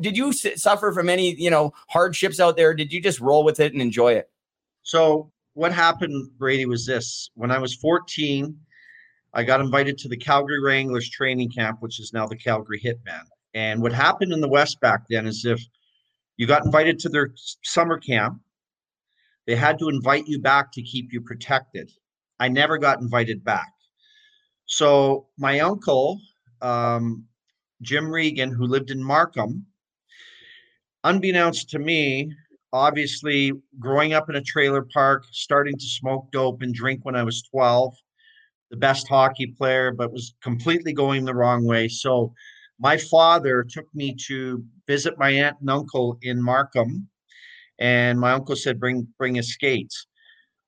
did 0.00 0.16
you 0.16 0.32
suffer 0.32 0.92
from 0.92 1.08
any, 1.08 1.34
you 1.34 1.50
know, 1.50 1.72
hardships 1.88 2.40
out 2.40 2.56
there? 2.56 2.74
Did 2.74 2.92
you 2.92 3.00
just 3.00 3.20
roll 3.20 3.44
with 3.44 3.60
it 3.60 3.72
and 3.72 3.82
enjoy 3.82 4.12
it? 4.14 4.30
So 4.82 5.30
what 5.54 5.72
happened, 5.72 6.30
Brady, 6.38 6.66
was 6.66 6.86
this, 6.86 7.30
when 7.34 7.50
I 7.50 7.58
was 7.58 7.74
14, 7.74 8.58
I 9.34 9.42
got 9.42 9.60
invited 9.60 9.98
to 9.98 10.08
the 10.08 10.16
Calgary 10.16 10.60
Wranglers 10.60 11.08
training 11.08 11.50
camp, 11.50 11.78
which 11.80 12.00
is 12.00 12.12
now 12.12 12.26
the 12.26 12.36
Calgary 12.36 12.80
Hitmen 12.80 13.24
and 13.54 13.82
what 13.82 13.92
happened 13.92 14.32
in 14.32 14.40
the 14.40 14.48
West 14.48 14.80
back 14.80 15.02
then 15.08 15.26
is 15.26 15.44
if 15.44 15.60
you 16.36 16.46
got 16.46 16.64
invited 16.64 16.98
to 17.00 17.08
their 17.08 17.32
summer 17.64 17.98
camp, 17.98 18.40
they 19.46 19.56
had 19.56 19.78
to 19.78 19.88
invite 19.88 20.26
you 20.26 20.38
back 20.38 20.70
to 20.72 20.82
keep 20.82 21.12
you 21.12 21.20
protected. 21.20 21.90
I 22.38 22.48
never 22.48 22.78
got 22.78 23.00
invited 23.00 23.42
back. 23.42 23.72
So 24.66 25.26
my 25.38 25.60
uncle, 25.60 26.20
um, 26.60 27.24
Jim 27.82 28.10
Regan, 28.10 28.50
who 28.50 28.66
lived 28.66 28.90
in 28.90 29.02
Markham, 29.02 29.66
unbeknownst 31.04 31.70
to 31.70 31.78
me, 31.78 32.32
obviously 32.72 33.52
growing 33.78 34.12
up 34.12 34.28
in 34.28 34.36
a 34.36 34.42
trailer 34.42 34.82
park, 34.92 35.24
starting 35.30 35.76
to 35.76 35.84
smoke 35.84 36.30
dope 36.32 36.62
and 36.62 36.74
drink 36.74 37.04
when 37.04 37.16
I 37.16 37.22
was 37.22 37.42
12, 37.42 37.94
the 38.70 38.76
best 38.76 39.08
hockey 39.08 39.46
player, 39.46 39.92
but 39.92 40.12
was 40.12 40.34
completely 40.42 40.92
going 40.92 41.24
the 41.24 41.34
wrong 41.34 41.64
way. 41.64 41.88
So 41.88 42.34
my 42.78 42.96
father 42.96 43.64
took 43.64 43.86
me 43.94 44.14
to 44.26 44.64
visit 44.86 45.18
my 45.18 45.30
aunt 45.30 45.56
and 45.60 45.70
uncle 45.70 46.18
in 46.22 46.42
Markham, 46.42 47.08
and 47.78 48.20
my 48.20 48.32
uncle 48.32 48.56
said, 48.56 48.80
"Bring 48.80 49.06
bring 49.18 49.36
his 49.36 49.52
skates." 49.52 50.06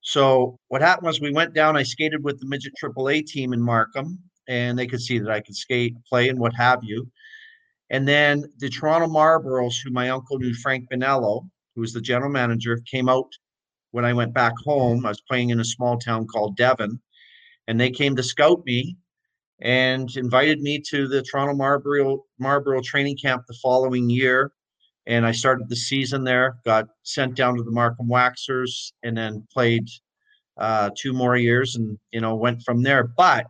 So 0.00 0.58
what 0.68 0.80
happened 0.80 1.06
was 1.06 1.20
we 1.20 1.32
went 1.32 1.54
down. 1.54 1.76
I 1.76 1.82
skated 1.82 2.24
with 2.24 2.40
the 2.40 2.46
midget 2.46 2.72
AAA 2.80 3.22
team 3.22 3.52
in 3.52 3.60
Markham, 3.60 4.29
and 4.50 4.76
they 4.76 4.86
could 4.88 5.00
see 5.00 5.20
that 5.20 5.30
I 5.30 5.40
could 5.40 5.54
skate, 5.54 5.94
play, 6.04 6.28
and 6.28 6.38
what 6.38 6.52
have 6.56 6.80
you. 6.82 7.08
And 7.88 8.06
then 8.06 8.44
the 8.58 8.68
Toronto 8.68 9.06
Marlboros, 9.06 9.76
who 9.82 9.90
my 9.90 10.10
uncle 10.10 10.38
knew, 10.38 10.52
Frank 10.54 10.88
Bonello, 10.90 11.48
who 11.74 11.80
was 11.80 11.92
the 11.92 12.00
general 12.00 12.32
manager, 12.32 12.76
came 12.90 13.08
out 13.08 13.30
when 13.92 14.04
I 14.04 14.12
went 14.12 14.34
back 14.34 14.54
home. 14.64 15.06
I 15.06 15.10
was 15.10 15.20
playing 15.20 15.50
in 15.50 15.60
a 15.60 15.64
small 15.64 15.98
town 15.98 16.26
called 16.26 16.56
Devon, 16.56 17.00
and 17.68 17.80
they 17.80 17.90
came 17.90 18.16
to 18.16 18.24
scout 18.24 18.62
me 18.66 18.96
and 19.62 20.10
invited 20.16 20.60
me 20.60 20.82
to 20.90 21.06
the 21.06 21.22
Toronto 21.22 21.54
Marlboro 21.54 22.24
Marlboro 22.38 22.80
training 22.80 23.18
camp 23.22 23.44
the 23.46 23.58
following 23.62 24.10
year. 24.10 24.50
And 25.06 25.24
I 25.24 25.30
started 25.30 25.68
the 25.68 25.76
season 25.76 26.24
there, 26.24 26.56
got 26.64 26.86
sent 27.04 27.36
down 27.36 27.56
to 27.56 27.62
the 27.62 27.70
Markham 27.70 28.08
Waxers, 28.08 28.92
and 29.04 29.16
then 29.16 29.46
played 29.52 29.86
uh, 30.56 30.90
two 30.96 31.12
more 31.12 31.36
years, 31.36 31.76
and 31.76 31.96
you 32.10 32.20
know 32.20 32.34
went 32.34 32.62
from 32.62 32.82
there. 32.82 33.04
But 33.04 33.46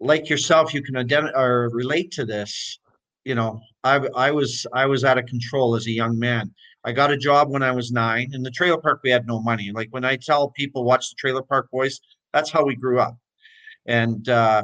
like 0.00 0.28
yourself, 0.28 0.74
you 0.74 0.82
can 0.82 0.96
identify 0.96 1.38
or 1.38 1.68
relate 1.70 2.10
to 2.12 2.24
this. 2.24 2.78
You 3.24 3.34
know, 3.34 3.60
I 3.84 3.96
I 4.16 4.30
was 4.30 4.66
I 4.72 4.86
was 4.86 5.04
out 5.04 5.18
of 5.18 5.26
control 5.26 5.74
as 5.74 5.86
a 5.86 5.90
young 5.90 6.18
man. 6.18 6.52
I 6.84 6.92
got 6.92 7.12
a 7.12 7.16
job 7.16 7.50
when 7.50 7.62
I 7.62 7.72
was 7.72 7.92
nine. 7.92 8.30
In 8.32 8.42
the 8.42 8.50
trailer 8.50 8.80
park, 8.80 9.00
we 9.04 9.10
had 9.10 9.26
no 9.26 9.40
money. 9.40 9.70
Like 9.72 9.88
when 9.90 10.04
I 10.04 10.16
tell 10.16 10.48
people, 10.50 10.84
watch 10.84 11.10
the 11.10 11.16
Trailer 11.16 11.42
Park 11.42 11.68
Boys, 11.70 12.00
that's 12.32 12.50
how 12.50 12.64
we 12.64 12.74
grew 12.74 12.98
up. 12.98 13.16
And 13.86 14.26
uh, 14.30 14.62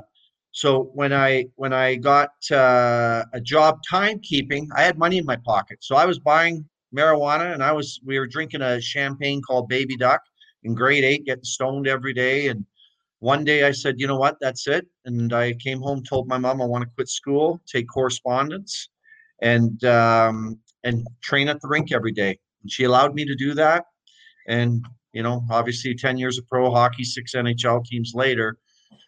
so 0.52 0.84
when 0.94 1.12
I 1.12 1.46
when 1.56 1.74
I 1.74 1.96
got 1.96 2.30
uh, 2.50 3.24
a 3.34 3.40
job 3.40 3.80
timekeeping, 3.90 4.68
I 4.74 4.82
had 4.82 4.96
money 4.96 5.18
in 5.18 5.26
my 5.26 5.36
pocket. 5.36 5.78
So 5.82 5.96
I 5.96 6.06
was 6.06 6.18
buying 6.18 6.64
marijuana, 6.96 7.52
and 7.52 7.62
I 7.62 7.72
was 7.72 8.00
we 8.04 8.18
were 8.18 8.26
drinking 8.26 8.62
a 8.62 8.80
champagne 8.80 9.42
called 9.42 9.68
Baby 9.68 9.98
Duck 9.98 10.22
in 10.62 10.74
grade 10.74 11.04
eight, 11.04 11.26
getting 11.26 11.44
stoned 11.44 11.86
every 11.86 12.14
day. 12.14 12.48
And 12.48 12.64
one 13.20 13.44
day 13.44 13.64
I 13.64 13.72
said, 13.72 13.96
you 13.98 14.06
know 14.06 14.18
what, 14.18 14.36
that's 14.40 14.66
it. 14.68 14.86
And 15.04 15.32
I 15.32 15.54
came 15.54 15.80
home, 15.80 16.02
told 16.02 16.28
my 16.28 16.38
mom 16.38 16.60
I 16.60 16.66
want 16.66 16.82
to 16.84 16.90
quit 16.94 17.08
school, 17.08 17.60
take 17.66 17.88
correspondence, 17.88 18.88
and 19.42 19.82
um, 19.84 20.58
and 20.84 21.06
train 21.22 21.48
at 21.48 21.60
the 21.60 21.68
rink 21.68 21.92
every 21.92 22.12
day. 22.12 22.38
And 22.62 22.70
she 22.70 22.84
allowed 22.84 23.14
me 23.14 23.24
to 23.24 23.34
do 23.34 23.54
that. 23.54 23.84
And 24.48 24.84
you 25.12 25.22
know, 25.22 25.42
obviously, 25.50 25.94
ten 25.94 26.18
years 26.18 26.38
of 26.38 26.46
pro 26.46 26.70
hockey, 26.70 27.04
six 27.04 27.34
NHL 27.34 27.84
teams 27.84 28.12
later 28.14 28.58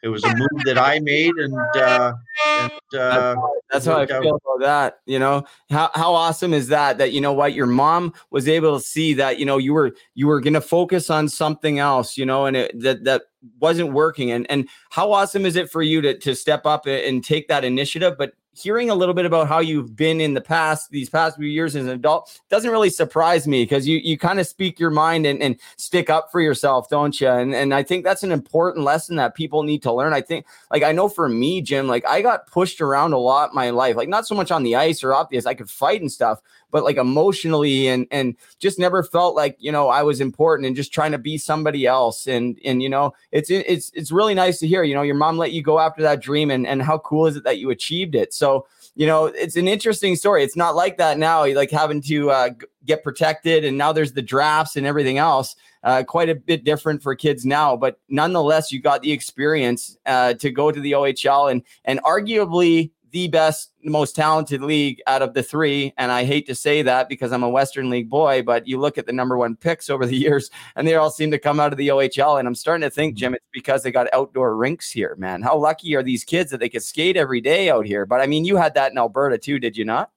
it 0.02 0.08
was 0.08 0.22
a 0.22 0.28
move 0.28 0.64
that 0.64 0.78
I 0.78 1.00
made, 1.00 1.34
and, 1.34 1.54
uh, 1.74 2.12
and 2.48 3.00
uh, 3.00 3.34
that's 3.68 3.84
how 3.84 3.98
I 3.98 4.06
feel 4.06 4.36
about 4.36 4.60
that. 4.60 5.00
You 5.06 5.18
know, 5.18 5.44
how 5.70 5.90
how 5.92 6.14
awesome 6.14 6.54
is 6.54 6.68
that? 6.68 6.98
That 6.98 7.12
you 7.12 7.20
know 7.20 7.32
what, 7.32 7.52
your 7.52 7.66
mom 7.66 8.14
was 8.30 8.48
able 8.48 8.78
to 8.78 8.84
see 8.84 9.14
that 9.14 9.38
you 9.38 9.44
know 9.44 9.58
you 9.58 9.74
were 9.74 9.92
you 10.14 10.28
were 10.28 10.40
going 10.40 10.54
to 10.54 10.60
focus 10.60 11.10
on 11.10 11.28
something 11.28 11.80
else. 11.80 12.16
You 12.16 12.26
know, 12.26 12.46
and 12.46 12.56
it, 12.56 12.80
that 12.80 13.04
that 13.04 13.22
wasn't 13.60 13.92
working. 13.92 14.30
And 14.30 14.48
and 14.50 14.68
how 14.90 15.12
awesome 15.12 15.44
is 15.44 15.56
it 15.56 15.68
for 15.68 15.82
you 15.82 16.00
to 16.02 16.16
to 16.18 16.34
step 16.36 16.64
up 16.64 16.86
and 16.86 17.24
take 17.24 17.48
that 17.48 17.64
initiative, 17.64 18.14
but 18.16 18.34
hearing 18.58 18.90
a 18.90 18.94
little 18.94 19.14
bit 19.14 19.24
about 19.24 19.48
how 19.48 19.60
you've 19.60 19.94
been 19.94 20.20
in 20.20 20.34
the 20.34 20.40
past, 20.40 20.90
these 20.90 21.08
past 21.08 21.36
few 21.36 21.46
years 21.46 21.76
as 21.76 21.84
an 21.86 21.92
adult, 21.92 22.40
doesn't 22.48 22.70
really 22.70 22.90
surprise 22.90 23.46
me 23.46 23.62
because 23.62 23.86
you 23.86 23.98
you 23.98 24.18
kind 24.18 24.40
of 24.40 24.46
speak 24.46 24.80
your 24.80 24.90
mind 24.90 25.26
and, 25.26 25.42
and 25.42 25.56
stick 25.76 26.10
up 26.10 26.30
for 26.32 26.40
yourself, 26.40 26.88
don't 26.88 27.20
you? 27.20 27.28
And 27.28 27.54
and 27.54 27.72
I 27.72 27.82
think 27.82 28.04
that's 28.04 28.22
an 28.22 28.32
important 28.32 28.84
lesson 28.84 29.16
that 29.16 29.34
people 29.34 29.62
need 29.62 29.82
to 29.82 29.92
learn. 29.92 30.12
I 30.12 30.20
think, 30.20 30.46
like 30.70 30.82
I 30.82 30.92
know 30.92 31.08
for 31.08 31.28
me, 31.28 31.62
Jim, 31.62 31.86
like 31.86 32.06
I 32.06 32.22
got 32.22 32.46
pushed 32.46 32.80
around 32.80 33.12
a 33.12 33.18
lot 33.18 33.54
my 33.54 33.70
life, 33.70 33.96
like 33.96 34.08
not 34.08 34.26
so 34.26 34.34
much 34.34 34.50
on 34.50 34.62
the 34.62 34.76
ice 34.76 35.04
or 35.04 35.14
obvious, 35.14 35.46
I 35.46 35.54
could 35.54 35.70
fight 35.70 36.00
and 36.00 36.10
stuff, 36.10 36.40
but 36.70 36.84
like 36.84 36.96
emotionally 36.96 37.88
and 37.88 38.06
and 38.10 38.36
just 38.58 38.78
never 38.78 39.02
felt 39.02 39.34
like 39.34 39.56
you 39.58 39.72
know 39.72 39.88
I 39.88 40.02
was 40.02 40.20
important 40.20 40.66
and 40.66 40.76
just 40.76 40.92
trying 40.92 41.12
to 41.12 41.18
be 41.18 41.38
somebody 41.38 41.86
else. 41.86 42.26
And 42.26 42.58
and 42.64 42.82
you 42.82 42.88
know 42.88 43.14
it's 43.32 43.50
it's 43.50 43.90
it's 43.94 44.12
really 44.12 44.34
nice 44.34 44.58
to 44.60 44.66
hear. 44.66 44.82
You 44.82 44.94
know, 44.94 45.02
your 45.02 45.14
mom 45.14 45.38
let 45.38 45.52
you 45.52 45.62
go 45.62 45.78
after 45.78 46.02
that 46.02 46.20
dream, 46.20 46.50
and 46.50 46.66
and 46.66 46.82
how 46.82 46.98
cool 46.98 47.26
is 47.26 47.36
it 47.36 47.44
that 47.44 47.58
you 47.58 47.70
achieved 47.70 48.14
it? 48.14 48.34
So 48.34 48.66
you 48.98 49.06
know, 49.06 49.26
it's 49.26 49.54
an 49.54 49.68
interesting 49.68 50.16
story. 50.16 50.42
It's 50.42 50.56
not 50.56 50.74
like 50.74 50.98
that 50.98 51.18
now, 51.18 51.46
like 51.54 51.70
having 51.70 52.02
to 52.02 52.30
uh, 52.32 52.50
get 52.84 53.04
protected, 53.04 53.64
and 53.64 53.78
now 53.78 53.92
there's 53.92 54.12
the 54.12 54.22
drafts 54.22 54.74
and 54.76 54.86
everything 54.86 55.18
else. 55.18 55.54
Uh, 55.84 56.02
quite 56.02 56.28
a 56.28 56.34
bit 56.34 56.64
different 56.64 57.00
for 57.00 57.14
kids 57.14 57.46
now, 57.46 57.76
but 57.76 58.00
nonetheless, 58.08 58.72
you 58.72 58.80
got 58.80 59.00
the 59.00 59.12
experience 59.12 59.96
uh, 60.06 60.34
to 60.34 60.50
go 60.50 60.72
to 60.72 60.80
the 60.80 60.92
OHL 60.92 61.52
and 61.52 61.62
and 61.84 62.02
arguably 62.02 62.90
the 63.10 63.28
best, 63.28 63.72
most 63.82 64.14
talented 64.14 64.62
league 64.62 65.00
out 65.06 65.22
of 65.22 65.34
the 65.34 65.42
three. 65.42 65.92
And 65.96 66.10
I 66.10 66.24
hate 66.24 66.46
to 66.46 66.54
say 66.54 66.82
that 66.82 67.08
because 67.08 67.32
I'm 67.32 67.42
a 67.42 67.48
Western 67.48 67.90
League 67.90 68.08
boy, 68.08 68.42
but 68.42 68.66
you 68.66 68.78
look 68.78 68.98
at 68.98 69.06
the 69.06 69.12
number 69.12 69.36
one 69.36 69.56
picks 69.56 69.90
over 69.90 70.06
the 70.06 70.16
years, 70.16 70.50
and 70.76 70.86
they 70.86 70.94
all 70.94 71.10
seem 71.10 71.30
to 71.30 71.38
come 71.38 71.60
out 71.60 71.72
of 71.72 71.78
the 71.78 71.88
OHL. 71.88 72.38
And 72.38 72.48
I'm 72.48 72.54
starting 72.54 72.82
to 72.82 72.90
think, 72.90 73.14
Jim, 73.14 73.34
it's 73.34 73.44
because 73.52 73.82
they 73.82 73.92
got 73.92 74.12
outdoor 74.12 74.56
rinks 74.56 74.90
here, 74.90 75.14
man. 75.18 75.42
How 75.42 75.56
lucky 75.56 75.94
are 75.96 76.02
these 76.02 76.24
kids 76.24 76.50
that 76.50 76.58
they 76.58 76.68
could 76.68 76.82
skate 76.82 77.16
every 77.16 77.40
day 77.40 77.70
out 77.70 77.86
here? 77.86 78.06
But 78.06 78.20
I 78.20 78.26
mean, 78.26 78.44
you 78.44 78.56
had 78.56 78.74
that 78.74 78.92
in 78.92 78.98
Alberta 78.98 79.38
too, 79.38 79.58
did 79.58 79.76
you 79.76 79.84
not? 79.84 80.10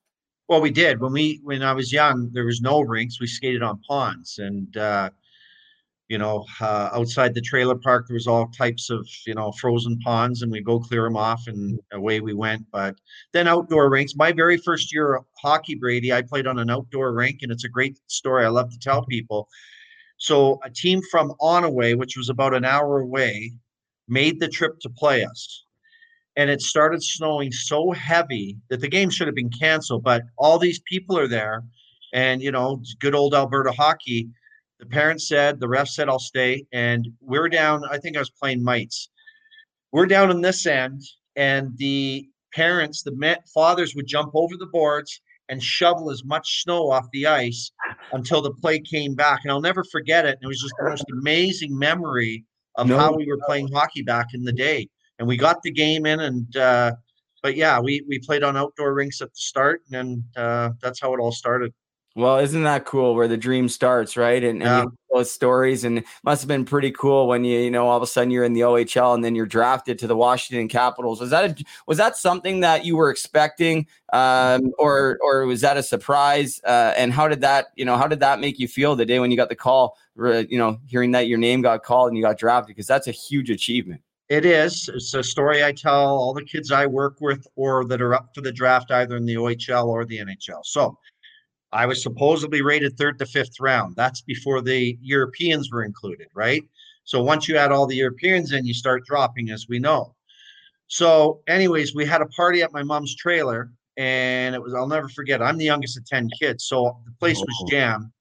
Well, 0.47 0.60
we 0.62 0.71
did 0.71 0.99
when 0.99 1.13
we 1.13 1.39
when 1.43 1.63
I 1.63 1.71
was 1.71 1.93
young. 1.93 2.30
There 2.34 2.43
was 2.43 2.60
no 2.60 2.82
rinks. 2.82 3.21
We 3.21 3.27
skated 3.27 3.63
on 3.63 3.80
ponds, 3.88 4.38
and 4.39 4.75
uh, 4.75 5.10
you 6.12 6.17
know, 6.17 6.45
uh, 6.60 6.89
outside 6.91 7.34
the 7.34 7.39
trailer 7.39 7.76
park, 7.76 8.06
there 8.06 8.15
was 8.15 8.28
all 8.28 8.50
types 8.50 8.89
of 8.89 9.08
you 9.26 9.34
know 9.34 9.54
frozen 9.54 9.97
ponds, 10.00 10.41
and 10.41 10.52
we 10.52 10.62
go 10.62 10.78
clear 10.78 11.04
them 11.04 11.15
off, 11.15 11.47
and 11.47 11.80
away 11.93 12.19
we 12.19 12.34
went. 12.34 12.65
But 12.69 12.95
then 13.32 13.47
outdoor 13.47 13.89
rinks. 13.89 14.13
My 14.17 14.34
very 14.34 14.58
first 14.58 14.93
year 14.93 15.15
of 15.15 15.26
hockey, 15.41 15.76
Brady, 15.76 16.12
I 16.12 16.21
played 16.21 16.47
on 16.47 16.60
an 16.60 16.69
outdoor 16.69 17.13
rink, 17.13 17.39
and 17.43 17.52
it's 17.52 17.63
a 17.63 17.69
great 17.69 17.97
story. 18.08 18.43
I 18.45 18.50
love 18.50 18.69
to 18.71 18.80
tell 18.80 19.06
people. 19.06 19.47
So 20.17 20.60
a 20.65 20.69
team 20.69 21.02
from 21.10 21.34
Onoway, 21.39 21.97
which 21.97 22.17
was 22.17 22.28
about 22.28 22.54
an 22.54 22.65
hour 22.65 23.00
away, 23.00 23.54
made 24.10 24.41
the 24.41 24.50
trip 24.50 24.80
to 24.82 24.89
play 24.89 25.24
us 25.24 25.63
and 26.36 26.50
it 26.50 26.62
started 26.62 27.04
snowing 27.04 27.52
so 27.52 27.91
heavy 27.91 28.58
that 28.69 28.80
the 28.82 28.88
game 28.88 29.10
should 29.10 29.28
have 29.28 29.36
been 29.36 29.50
canceled. 29.50 30.04
But 30.04 30.24
all 30.38 30.58
these 30.60 30.82
people 30.89 31.17
are 31.17 31.28
there, 31.28 31.63
and 32.13 32.41
you 32.41 32.52
know, 32.52 32.82
good 33.00 33.15
old 33.15 33.34
Alberta 33.34 33.71
hockey. 33.71 34.30
The 34.82 34.88
parents 34.88 35.28
said, 35.28 35.60
the 35.60 35.67
ref 35.70 35.88
said, 35.88 36.10
I'll 36.10 36.20
stay, 36.20 36.65
and 36.74 37.08
we're 37.22 37.48
down. 37.50 37.84
I 37.89 38.00
think 38.00 38.17
I 38.17 38.20
was 38.20 38.32
playing 38.32 38.63
mites. 38.63 39.10
We're 39.91 40.08
down 40.08 40.32
on 40.32 40.41
this 40.41 40.65
end, 40.65 41.04
and 41.36 41.78
the 41.78 42.28
parents, 42.54 43.04
the 43.04 43.38
fathers, 43.54 43.96
would 43.96 44.08
jump 44.08 44.32
over 44.34 44.58
the 44.58 44.65
boards 44.65 45.22
and 45.50 45.62
shovel 45.62 46.10
as 46.10 46.24
much 46.26 46.63
snow 46.63 46.89
off 46.91 47.06
the 47.13 47.28
ice 47.28 47.72
until 48.12 48.41
the 48.41 48.52
play 48.56 48.80
came 48.80 49.13
back. 49.13 49.41
And 49.44 49.52
I'll 49.52 49.62
never 49.62 49.84
forget 49.84 50.26
it. 50.26 50.39
It 50.41 50.48
was 50.48 50.60
just 50.60 50.74
the 50.80 50.89
most 50.89 51.06
amazing 51.12 51.78
memory 51.78 52.44
of 52.76 52.88
No. 52.88 52.98
how 52.98 53.15
we 53.15 53.28
were 53.28 53.39
playing 53.46 53.72
hockey 53.72 54.02
back 54.02 54.28
in 54.34 54.44
the 54.44 54.54
day 54.54 54.88
and 55.20 55.28
we 55.28 55.38
got 55.38 55.62
the 55.62 55.72
game 55.72 56.06
in 56.06 56.22
and 56.22 56.56
uh 56.56 56.94
but 57.44 57.58
yeah 57.58 57.80
we 57.80 58.02
we 58.08 58.17
played 58.20 58.44
on 58.44 58.56
outdoor 58.56 58.94
rinks 58.94 59.22
at 59.22 59.28
the 59.28 59.41
start 59.41 59.82
and 59.91 60.24
uh 60.38 60.70
that's 60.82 61.02
how 61.02 61.13
it 61.13 61.20
all 61.20 61.34
started 61.34 61.74
Well, 62.15 62.39
isn't 62.39 62.63
that 62.63 62.84
cool 62.86 63.15
where 63.15 63.30
the 63.30 63.38
dream 63.38 63.69
starts, 63.69 64.17
right? 64.17 64.43
And, 64.43 64.62
and 64.62 64.76
Yeah. 64.76 64.86
those 65.13 65.32
stories, 65.32 65.86
and 65.86 66.04
must 66.24 66.41
have 66.41 66.47
been 66.50 66.65
pretty 66.65 66.91
cool 66.91 67.26
when 67.28 67.45
you, 67.45 67.60
you 67.60 67.71
know, 67.71 67.88
all 67.88 67.95
of 67.95 68.04
a 68.04 68.08
sudden 68.08 68.32
you're 68.32 68.43
in 68.43 68.52
the 68.52 68.62
OHL 68.62 69.13
and 69.13 69.24
then 69.24 69.34
you're 69.34 69.45
drafted 69.45 69.97
to 70.00 70.08
the 70.08 70.15
Washington 70.15 70.67
Capitals. 70.67 71.21
Was 71.21 71.30
that 71.30 71.62
a, 71.62 71.63
was 71.88 71.97
that 72.00 72.17
something 72.17 72.60
that 72.62 72.84
you 72.86 72.97
were 72.97 73.10
expecting, 73.12 73.88
um, 74.12 74.74
or 74.78 75.17
or 75.21 75.45
was 75.45 75.62
that 75.62 75.78
a 75.78 75.84
surprise? 75.84 76.60
Uh, 76.65 76.93
and 76.97 77.13
how 77.13 77.30
did 77.30 77.39
that, 77.41 77.67
you 77.76 77.86
know, 77.86 77.95
how 77.95 78.08
did 78.08 78.19
that 78.19 78.41
make 78.41 78.60
you 78.60 78.67
feel 78.67 78.95
the 78.97 79.06
day 79.06 79.19
when 79.19 79.32
you 79.32 79.38
got 79.38 79.47
the 79.50 79.56
call? 79.56 79.97
You 80.17 80.58
know, 80.58 80.80
hearing 80.88 81.12
that 81.12 81.28
your 81.28 81.38
name 81.38 81.62
got 81.62 81.84
called 81.84 82.10
and 82.10 82.17
you 82.17 82.24
got 82.24 82.38
drafted, 82.38 82.76
because 82.76 82.88
that's 82.88 83.08
a 83.08 83.12
huge 83.12 83.50
achievement. 83.50 84.02
it 84.30 84.45
is 84.45 84.89
it's 84.93 85.13
a 85.13 85.24
story 85.24 85.62
i 85.63 85.71
tell 85.74 86.06
all 86.17 86.34
the 86.34 86.43
kids 86.45 86.71
i 86.71 86.86
work 86.86 87.15
with 87.19 87.45
or 87.56 87.84
that 87.86 88.02
are 88.02 88.13
up 88.13 88.30
for 88.36 88.41
the 88.41 88.52
draft 88.52 88.89
either 88.91 89.15
in 89.17 89.26
the 89.26 89.36
ohl 89.36 89.88
or 89.89 90.06
the 90.06 90.17
nhl 90.19 90.60
so 90.63 90.97
i 91.74 91.86
was 91.86 92.02
supposedly 92.04 92.62
rated 92.62 92.98
third 92.98 93.18
to 93.20 93.26
fifth 93.26 93.60
round. 93.60 93.96
That's 93.96 94.22
before 94.22 94.62
the 94.62 94.98
europeans 95.02 95.70
were 95.72 95.84
included 95.84 96.28
right? 96.36 96.64
So 97.04 97.22
once 97.24 97.48
you 97.48 97.58
add 97.58 97.72
all 97.72 97.88
the 97.88 97.96
europeans 97.96 98.52
in 98.52 98.66
you 98.66 98.74
start 98.74 99.06
dropping 99.06 99.50
as 99.52 99.68
we 99.70 99.80
know. 99.80 100.16
So 100.88 101.42
anyways 101.48 101.96
we 101.96 102.06
had 102.06 102.22
a 102.22 102.28
party 102.28 102.62
at 102.62 102.74
my 102.74 102.84
mom's 102.84 103.16
trailer 103.16 103.72
and 103.98 104.56
it 104.56 104.62
was 104.62 104.74
i'll 104.74 104.88
never 104.88 105.10
forget 105.10 105.42
i'm 105.42 105.58
the 105.58 105.66
youngest 105.66 105.98
of 105.98 106.06
10 106.06 106.30
kids 106.40 106.66
so 106.66 106.98
the 107.06 107.12
place 107.20 107.40
was 107.40 107.58
Oh. 107.64 107.68
jammed. 107.70 108.12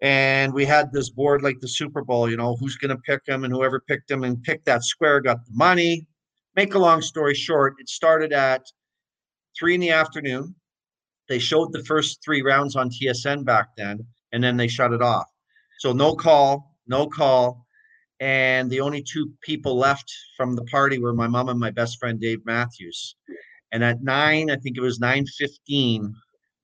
And 0.00 0.54
we 0.54 0.64
had 0.64 0.92
this 0.92 1.10
board 1.10 1.42
like 1.42 1.58
the 1.60 1.68
super 1.68 2.02
bowl 2.04 2.30
you 2.30 2.36
know 2.36 2.56
who's 2.56 2.76
going 2.76 2.94
to 2.96 3.02
pick 3.02 3.24
them 3.24 3.44
and 3.44 3.52
whoever 3.52 3.80
picked 3.80 4.08
them 4.08 4.22
and 4.24 4.42
picked 4.42 4.64
that 4.66 4.84
square 4.84 5.20
got 5.20 5.44
the 5.44 5.52
money. 5.54 6.06
Make 6.56 6.74
a 6.74 6.78
long 6.78 7.02
story 7.02 7.34
short 7.34 7.74
it 7.78 7.88
started 7.88 8.32
at 8.32 8.62
three 9.58 9.74
in 9.74 9.80
the 9.80 9.90
afternoon 9.90 10.54
they 11.28 11.38
showed 11.38 11.72
the 11.72 11.84
first 11.84 12.22
three 12.24 12.42
rounds 12.42 12.76
on 12.76 12.90
tsn 12.90 13.44
back 13.44 13.68
then 13.76 14.04
and 14.32 14.42
then 14.42 14.56
they 14.56 14.68
shut 14.68 14.92
it 14.92 15.02
off. 15.02 15.26
So 15.78 15.92
no 15.92 16.14
call 16.14 16.74
no 16.86 17.06
call. 17.06 17.66
And 18.20 18.68
the 18.70 18.80
only 18.80 19.02
two 19.02 19.30
people 19.42 19.76
left 19.76 20.12
from 20.36 20.56
the 20.56 20.64
party 20.64 20.98
were 20.98 21.12
my 21.12 21.28
mom 21.28 21.48
and 21.50 21.60
my 21.60 21.70
best 21.70 21.98
friend 21.98 22.20
dave 22.20 22.44
matthews. 22.44 23.16
And 23.72 23.84
at 23.84 24.02
nine 24.02 24.50
i 24.50 24.56
think 24.56 24.76
it 24.76 24.82
was 24.82 24.98
9.15 24.98 26.12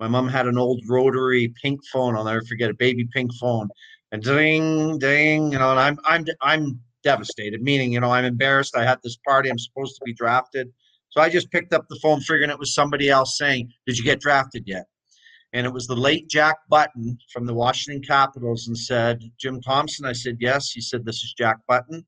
my 0.00 0.08
mom 0.08 0.28
had 0.28 0.46
an 0.46 0.58
old 0.58 0.82
rotary 0.88 1.54
pink 1.62 1.80
phone. 1.92 2.16
I'll 2.16 2.24
never 2.24 2.42
forget 2.42 2.70
a 2.70 2.74
baby 2.74 3.06
pink 3.12 3.30
phone. 3.40 3.68
And 4.10 4.22
ding 4.22 4.98
ding 4.98 5.52
you 5.52 5.58
know 5.58 5.70
and 5.70 5.80
i'm 5.80 5.98
i'm 6.04 6.24
i'm 6.40 6.80
devastated 7.02 7.60
meaning 7.62 7.92
you 7.92 8.00
know 8.00 8.10
i'm 8.10 8.24
embarrassed. 8.24 8.76
I 8.76 8.84
had 8.84 8.98
this 9.02 9.18
party. 9.26 9.50
I'm 9.50 9.58
supposed 9.58 9.96
to 9.96 10.04
be 10.04 10.14
drafted 10.14 10.72
so 11.14 11.20
i 11.20 11.28
just 11.28 11.50
picked 11.52 11.72
up 11.72 11.86
the 11.88 11.98
phone 12.02 12.20
figuring 12.20 12.50
it 12.50 12.58
was 12.58 12.74
somebody 12.74 13.08
else 13.08 13.38
saying 13.38 13.70
did 13.86 13.96
you 13.96 14.04
get 14.04 14.20
drafted 14.20 14.64
yet? 14.66 14.86
And 15.52 15.64
it 15.64 15.72
was 15.72 15.86
the 15.86 15.94
late 15.94 16.28
jack 16.28 16.56
button 16.68 17.16
from 17.32 17.46
the 17.46 17.54
washington 17.54 18.02
capitals 18.02 18.66
and 18.66 18.76
said 18.76 19.22
jim 19.38 19.60
thompson. 19.60 20.06
I 20.06 20.12
said 20.12 20.38
yes. 20.40 20.72
He 20.72 20.80
said 20.80 21.04
this 21.04 21.22
is 21.22 21.32
jack 21.38 21.58
button. 21.68 22.04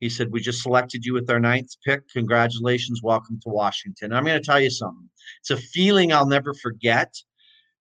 He 0.00 0.08
said 0.08 0.32
we 0.32 0.40
just 0.40 0.62
selected 0.62 1.04
you 1.04 1.12
with 1.12 1.28
our 1.28 1.40
ninth 1.40 1.72
pick. 1.84 2.08
Congratulations. 2.08 3.02
Welcome 3.02 3.38
to 3.42 3.50
washington. 3.50 4.14
I'm 4.14 4.24
going 4.24 4.40
to 4.40 4.46
tell 4.46 4.60
you 4.60 4.70
something. 4.70 5.10
It's 5.40 5.50
a 5.50 5.58
feeling 5.58 6.10
i'll 6.10 6.26
never 6.26 6.54
forget 6.54 7.12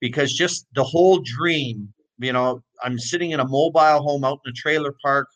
because 0.02 0.34
just 0.34 0.68
the 0.76 0.84
whole 0.84 1.20
dream 1.20 1.94
you 2.20 2.34
know 2.34 2.62
i'm 2.84 3.00
sitting 3.00 3.32
in 3.32 3.40
a 3.40 3.48
mobile 3.48 4.02
home 4.02 4.26
out 4.26 4.40
in 4.46 4.50
a 4.50 4.54
trailer 4.54 4.94
park 5.02 5.30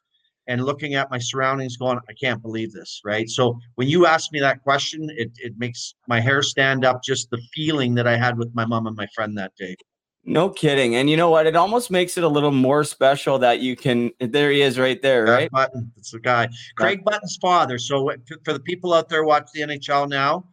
and 0.48 0.64
looking 0.64 0.96
at 0.96 1.10
my 1.12 1.20
surroundings 1.20 1.78
going 1.78 2.00
i 2.10 2.14
can't 2.14 2.42
believe 2.42 2.72
this 2.72 3.02
right 3.06 3.30
so 3.30 3.58
when 3.76 3.88
you 3.88 4.06
ask 4.06 4.32
me 4.32 4.40
that 4.40 4.62
question 4.64 5.08
it, 5.18 5.32
it 5.38 5.54
makes 5.58 5.96
my 6.08 6.20
hair 6.20 6.42
stand 6.42 6.84
up 6.86 7.04
just 7.04 7.30
the 7.30 7.40
feeling 7.54 7.94
that 7.96 8.08
i 8.08 8.16
had 8.18 8.38
with 8.38 8.54
my 8.54 8.66
mom 8.66 8.88
and 8.88 8.96
my 8.96 9.08
friend 9.16 9.38
that 9.38 9.54
day 9.58 9.76
No 10.24 10.50
kidding. 10.50 10.96
And 10.98 11.10
you 11.10 11.18
know 11.18 11.32
what? 11.32 11.48
It 11.48 11.56
almost 11.56 11.90
makes 11.90 12.16
it 12.16 12.24
a 12.24 12.28
little 12.28 12.52
more 12.52 12.84
special 12.84 13.40
that 13.40 13.60
you 13.60 13.76
can. 13.76 14.12
There 14.20 14.52
he 14.52 14.62
is, 14.62 14.78
right 14.78 15.02
there, 15.02 15.26
Craig 15.26 15.36
right? 15.36 15.52
Button. 15.52 15.92
It's 15.98 16.12
the 16.12 16.20
guy. 16.20 16.48
Craig 16.76 17.04
Button's 17.04 17.38
father. 17.42 17.80
So 17.80 18.12
for- 18.28 18.38
for 18.46 18.54
the 18.54 18.60
people 18.60 18.94
out 18.94 19.10
there 19.10 19.24
watch 19.24 19.50
the 19.52 19.62
NHL 19.62 20.08
now, 20.08 20.46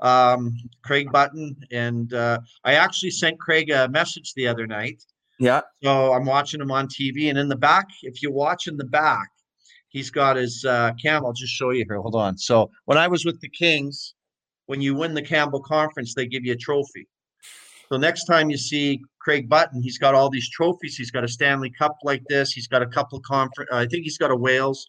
um, 0.00 0.56
Craig 0.82 1.12
Button, 1.12 1.54
and 1.70 2.12
uh, 2.12 2.40
I 2.64 2.74
actually 2.74 3.12
sent 3.12 3.38
Craig 3.38 3.70
a 3.70 3.88
message 3.88 4.34
the 4.34 4.48
other 4.48 4.66
night. 4.66 5.04
Yeah. 5.42 5.62
So 5.82 6.12
I'm 6.12 6.24
watching 6.24 6.60
him 6.60 6.70
on 6.70 6.86
TV, 6.86 7.28
and 7.28 7.36
in 7.36 7.48
the 7.48 7.56
back, 7.56 7.88
if 8.02 8.22
you 8.22 8.30
watch 8.30 8.68
in 8.68 8.76
the 8.76 8.84
back, 8.84 9.28
he's 9.88 10.08
got 10.08 10.36
his 10.36 10.64
uh, 10.64 10.92
cam. 11.02 11.24
I'll 11.24 11.32
just 11.32 11.52
show 11.52 11.70
you 11.70 11.84
here. 11.84 12.00
Hold 12.00 12.14
on. 12.14 12.38
So 12.38 12.70
when 12.84 12.96
I 12.96 13.08
was 13.08 13.24
with 13.24 13.40
the 13.40 13.48
Kings, 13.48 14.14
when 14.66 14.80
you 14.80 14.94
win 14.94 15.14
the 15.14 15.22
Campbell 15.22 15.60
Conference, 15.60 16.14
they 16.14 16.26
give 16.26 16.44
you 16.44 16.52
a 16.52 16.56
trophy. 16.56 17.08
So 17.88 17.96
next 17.98 18.26
time 18.26 18.50
you 18.50 18.56
see 18.56 19.02
Craig 19.20 19.48
Button, 19.48 19.82
he's 19.82 19.98
got 19.98 20.14
all 20.14 20.30
these 20.30 20.48
trophies. 20.48 20.94
He's 20.94 21.10
got 21.10 21.24
a 21.24 21.28
Stanley 21.28 21.72
Cup 21.76 21.96
like 22.04 22.22
this. 22.28 22.52
He's 22.52 22.68
got 22.68 22.80
a 22.80 22.86
couple 22.86 23.18
of 23.18 23.24
conference. 23.24 23.68
I 23.72 23.86
think 23.86 24.04
he's 24.04 24.18
got 24.18 24.30
a 24.30 24.36
Wales. 24.36 24.88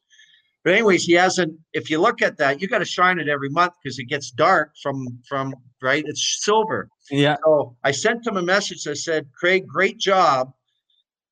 But 0.63 0.73
anyways, 0.73 1.03
he 1.03 1.13
hasn't. 1.13 1.59
If 1.73 1.89
you 1.89 1.99
look 1.99 2.21
at 2.21 2.37
that, 2.37 2.61
you 2.61 2.67
got 2.67 2.79
to 2.79 2.85
shine 2.85 3.19
it 3.19 3.27
every 3.27 3.49
month 3.49 3.73
because 3.83 3.99
it 3.99 4.05
gets 4.05 4.31
dark 4.31 4.71
from 4.81 5.19
from 5.27 5.53
right. 5.81 6.03
It's 6.07 6.41
silver. 6.43 6.89
Yeah. 7.11 7.35
So 7.43 7.75
I 7.83 7.91
sent 7.91 8.25
him 8.25 8.37
a 8.37 8.41
message. 8.41 8.87
I 8.87 8.93
said, 8.93 9.27
Craig, 9.33 9.67
great 9.67 9.99
job. 9.99 10.53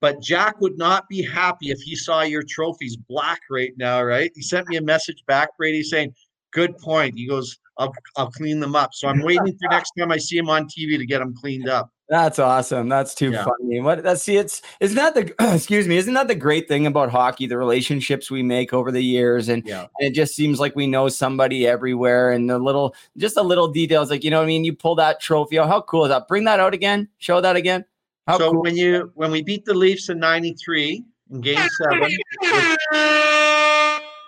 But 0.02 0.22
Jack 0.22 0.60
would 0.60 0.78
not 0.78 1.08
be 1.08 1.22
happy 1.22 1.70
if 1.70 1.80
he 1.80 1.96
saw 1.96 2.24
your 2.24 2.44
trophies 2.44 2.98
black 2.98 3.42
right 3.50 3.72
now, 3.78 4.02
right? 4.02 4.32
He 4.34 4.42
sent 4.42 4.68
me 4.68 4.78
a 4.78 4.82
message 4.82 5.24
back, 5.28 5.56
Brady, 5.58 5.84
saying, 5.84 6.14
Good 6.52 6.78
point. 6.80 7.18
He 7.18 7.28
goes, 7.28 7.58
I'll 7.78 7.94
I'll 8.18 8.32
clean 8.32 8.60
them 8.60 8.76
up. 8.76 8.94
So 8.94 9.08
I'm 9.08 9.22
waiting 9.24 9.58
for 9.58 9.70
next 9.70 9.92
time 9.98 10.12
I 10.12 10.18
see 10.18 10.38
him 10.38 10.50
on 10.50 10.66
TV 10.66 10.98
to 10.98 11.06
get 11.06 11.20
them 11.20 11.34
cleaned 11.36 11.70
up. 11.70 11.90
That's 12.12 12.40
awesome. 12.40 12.90
That's 12.90 13.16
too 13.16 13.32
Yeah. 13.32 13.46
funny. 13.46 13.80
What 13.80 14.04
that's 14.04 14.22
see, 14.22 14.36
it's 14.36 14.62
isn't 14.82 14.98
that 14.98 15.16
the 15.16 15.34
excuse 15.56 15.88
me, 15.88 15.96
isn't 15.96 16.14
that 16.14 16.28
the 16.28 16.36
great 16.36 16.68
thing 16.68 16.86
about 16.86 17.10
hockey, 17.10 17.48
the 17.48 17.58
relationships 17.58 18.30
we 18.30 18.44
make 18.44 18.74
over 18.74 18.92
the 18.92 19.02
years 19.02 19.48
and, 19.48 19.64
Yeah. 19.66 19.88
and 19.98 20.10
it 20.10 20.14
just 20.14 20.36
seems 20.36 20.60
like 20.60 20.76
we 20.76 20.88
know 20.88 21.08
somebody 21.08 21.66
everywhere 21.66 22.32
and 22.34 22.50
the 22.50 22.60
little 22.60 22.94
just 23.16 23.36
the 23.36 23.44
little 23.44 23.70
details 23.70 24.10
like 24.12 24.26
you 24.26 24.30
know 24.30 24.40
what 24.40 24.44
I 24.44 24.48
mean, 24.48 24.66
you 24.66 24.76
pull 24.76 24.96
that 24.96 25.22
trophy 25.22 25.58
out. 25.58 25.70
How 25.70 25.80
cool 25.80 26.04
is 26.04 26.10
that? 26.10 26.28
Bring 26.28 26.44
that 26.44 26.60
out 26.60 26.74
again. 26.74 27.08
Show 27.20 27.40
that 27.40 27.56
again. 27.56 27.86
How 28.28 28.38
so 28.38 28.52
cool. 28.52 28.62
when 28.62 28.76
you 28.76 29.10
when 29.16 29.32
we 29.32 29.42
beat 29.42 29.64
the 29.64 29.74
Leafs 29.74 30.10
in 30.10 30.20
'93 30.20 31.06
in 31.32 31.40
Game 31.40 31.66
Seven, 31.82 32.02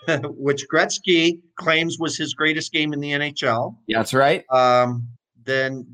which, 0.07 0.21
which 0.37 0.65
Gretzky 0.69 1.41
claims 1.57 1.99
was 1.99 2.15
his 2.17 2.33
greatest 2.33 2.71
game 2.71 2.93
in 2.93 3.01
the 3.01 3.11
NHL, 3.11 3.75
Yeah, 3.87 3.97
that's 3.99 4.13
right. 4.13 4.45
um, 4.51 5.05
then 5.45 5.85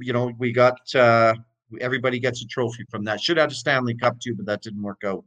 you 0.00 0.12
know 0.12 0.32
we 0.38 0.52
got 0.52 0.94
uh, 0.94 1.34
everybody 1.80 2.18
gets 2.18 2.42
a 2.42 2.46
trophy 2.46 2.84
from 2.90 3.04
that. 3.04 3.20
Should 3.20 3.36
have 3.36 3.50
a 3.50 3.54
Stanley 3.54 3.94
Cup 3.94 4.20
too, 4.20 4.34
but 4.34 4.46
that 4.46 4.62
didn't 4.62 4.82
work 4.82 5.02
out. 5.04 5.24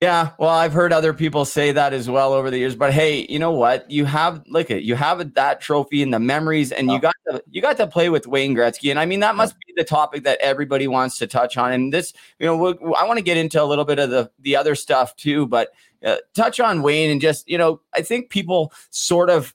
Yeah, 0.00 0.32
well, 0.38 0.50
I've 0.50 0.72
heard 0.74 0.92
other 0.92 1.14
people 1.14 1.46
say 1.46 1.72
that 1.72 1.94
as 1.94 2.10
well 2.10 2.34
over 2.34 2.50
the 2.50 2.58
years. 2.58 2.74
But 2.74 2.92
hey, 2.92 3.26
you 3.28 3.38
know 3.38 3.52
what? 3.52 3.90
You 3.90 4.04
have 4.04 4.42
look 4.48 4.70
at 4.70 4.82
you 4.82 4.96
have 4.96 5.32
that 5.34 5.60
trophy 5.60 6.02
and 6.02 6.12
the 6.12 6.18
memories, 6.18 6.72
and 6.72 6.90
you 6.90 7.00
got 7.00 7.14
to 7.30 7.42
you 7.50 7.62
got 7.62 7.78
to 7.78 7.86
play 7.86 8.10
with 8.10 8.26
Wayne 8.26 8.54
Gretzky, 8.54 8.90
and 8.90 8.98
I 8.98 9.06
mean 9.06 9.20
that 9.20 9.34
must 9.34 9.54
be 9.60 9.72
the 9.76 9.84
topic 9.84 10.24
that 10.24 10.38
everybody 10.40 10.88
wants 10.88 11.16
to 11.18 11.26
touch 11.26 11.56
on. 11.56 11.72
And 11.72 11.92
this, 11.92 12.12
you 12.38 12.44
know, 12.44 12.56
we'll, 12.56 12.74
I 12.96 13.06
want 13.06 13.16
to 13.16 13.24
get 13.24 13.38
into 13.38 13.62
a 13.62 13.64
little 13.64 13.86
bit 13.86 13.98
of 13.98 14.10
the 14.10 14.30
the 14.40 14.56
other 14.56 14.74
stuff 14.74 15.16
too, 15.16 15.46
but 15.46 15.70
uh, 16.04 16.16
touch 16.34 16.60
on 16.60 16.82
Wayne 16.82 17.10
and 17.10 17.20
just 17.20 17.48
you 17.48 17.56
know, 17.56 17.80
I 17.94 18.02
think 18.02 18.28
people 18.28 18.74
sort 18.90 19.30
of 19.30 19.54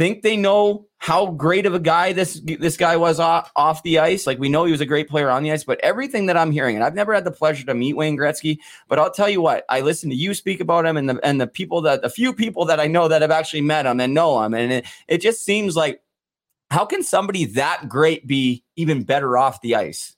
think 0.00 0.22
they 0.22 0.34
know 0.34 0.86
how 0.96 1.26
great 1.26 1.66
of 1.66 1.74
a 1.74 1.78
guy 1.78 2.14
this 2.14 2.40
this 2.40 2.78
guy 2.78 2.96
was 2.96 3.20
off, 3.20 3.52
off 3.54 3.82
the 3.82 3.98
ice. 3.98 4.26
Like 4.26 4.38
we 4.38 4.48
know 4.48 4.64
he 4.64 4.72
was 4.72 4.80
a 4.80 4.86
great 4.86 5.10
player 5.10 5.28
on 5.28 5.42
the 5.42 5.52
ice, 5.52 5.62
but 5.62 5.78
everything 5.80 6.24
that 6.24 6.38
I'm 6.38 6.50
hearing, 6.50 6.74
and 6.74 6.82
I've 6.82 6.94
never 6.94 7.12
had 7.12 7.24
the 7.24 7.30
pleasure 7.30 7.66
to 7.66 7.74
meet 7.74 7.98
Wayne 7.98 8.16
Gretzky, 8.16 8.60
but 8.88 8.98
I'll 8.98 9.10
tell 9.10 9.28
you 9.28 9.42
what, 9.42 9.66
I 9.68 9.82
listen 9.82 10.08
to 10.08 10.16
you 10.16 10.32
speak 10.32 10.60
about 10.60 10.86
him 10.86 10.96
and 10.96 11.10
the 11.10 11.20
and 11.22 11.38
the 11.38 11.46
people 11.46 11.82
that 11.82 12.00
the 12.00 12.08
few 12.08 12.32
people 12.32 12.64
that 12.64 12.80
I 12.80 12.86
know 12.86 13.08
that 13.08 13.20
have 13.20 13.30
actually 13.30 13.60
met 13.60 13.84
him 13.84 14.00
and 14.00 14.14
know 14.14 14.42
him, 14.42 14.54
and 14.54 14.72
it, 14.72 14.86
it 15.06 15.20
just 15.20 15.44
seems 15.44 15.76
like 15.76 16.00
how 16.70 16.86
can 16.86 17.02
somebody 17.02 17.44
that 17.44 17.90
great 17.90 18.26
be 18.26 18.64
even 18.76 19.02
better 19.02 19.36
off 19.36 19.60
the 19.60 19.76
ice? 19.76 20.16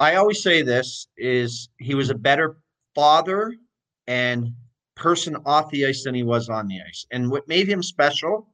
I 0.00 0.16
always 0.16 0.42
say 0.42 0.62
this 0.62 1.06
is 1.16 1.68
he 1.78 1.94
was 1.94 2.10
a 2.10 2.16
better 2.16 2.56
father 2.96 3.54
and 4.08 4.52
person 4.96 5.36
off 5.46 5.70
the 5.70 5.86
ice 5.86 6.02
than 6.02 6.14
he 6.16 6.24
was 6.24 6.48
on 6.48 6.66
the 6.66 6.80
ice. 6.88 7.06
And 7.12 7.30
what 7.30 7.46
made 7.46 7.68
him 7.68 7.84
special 7.84 8.48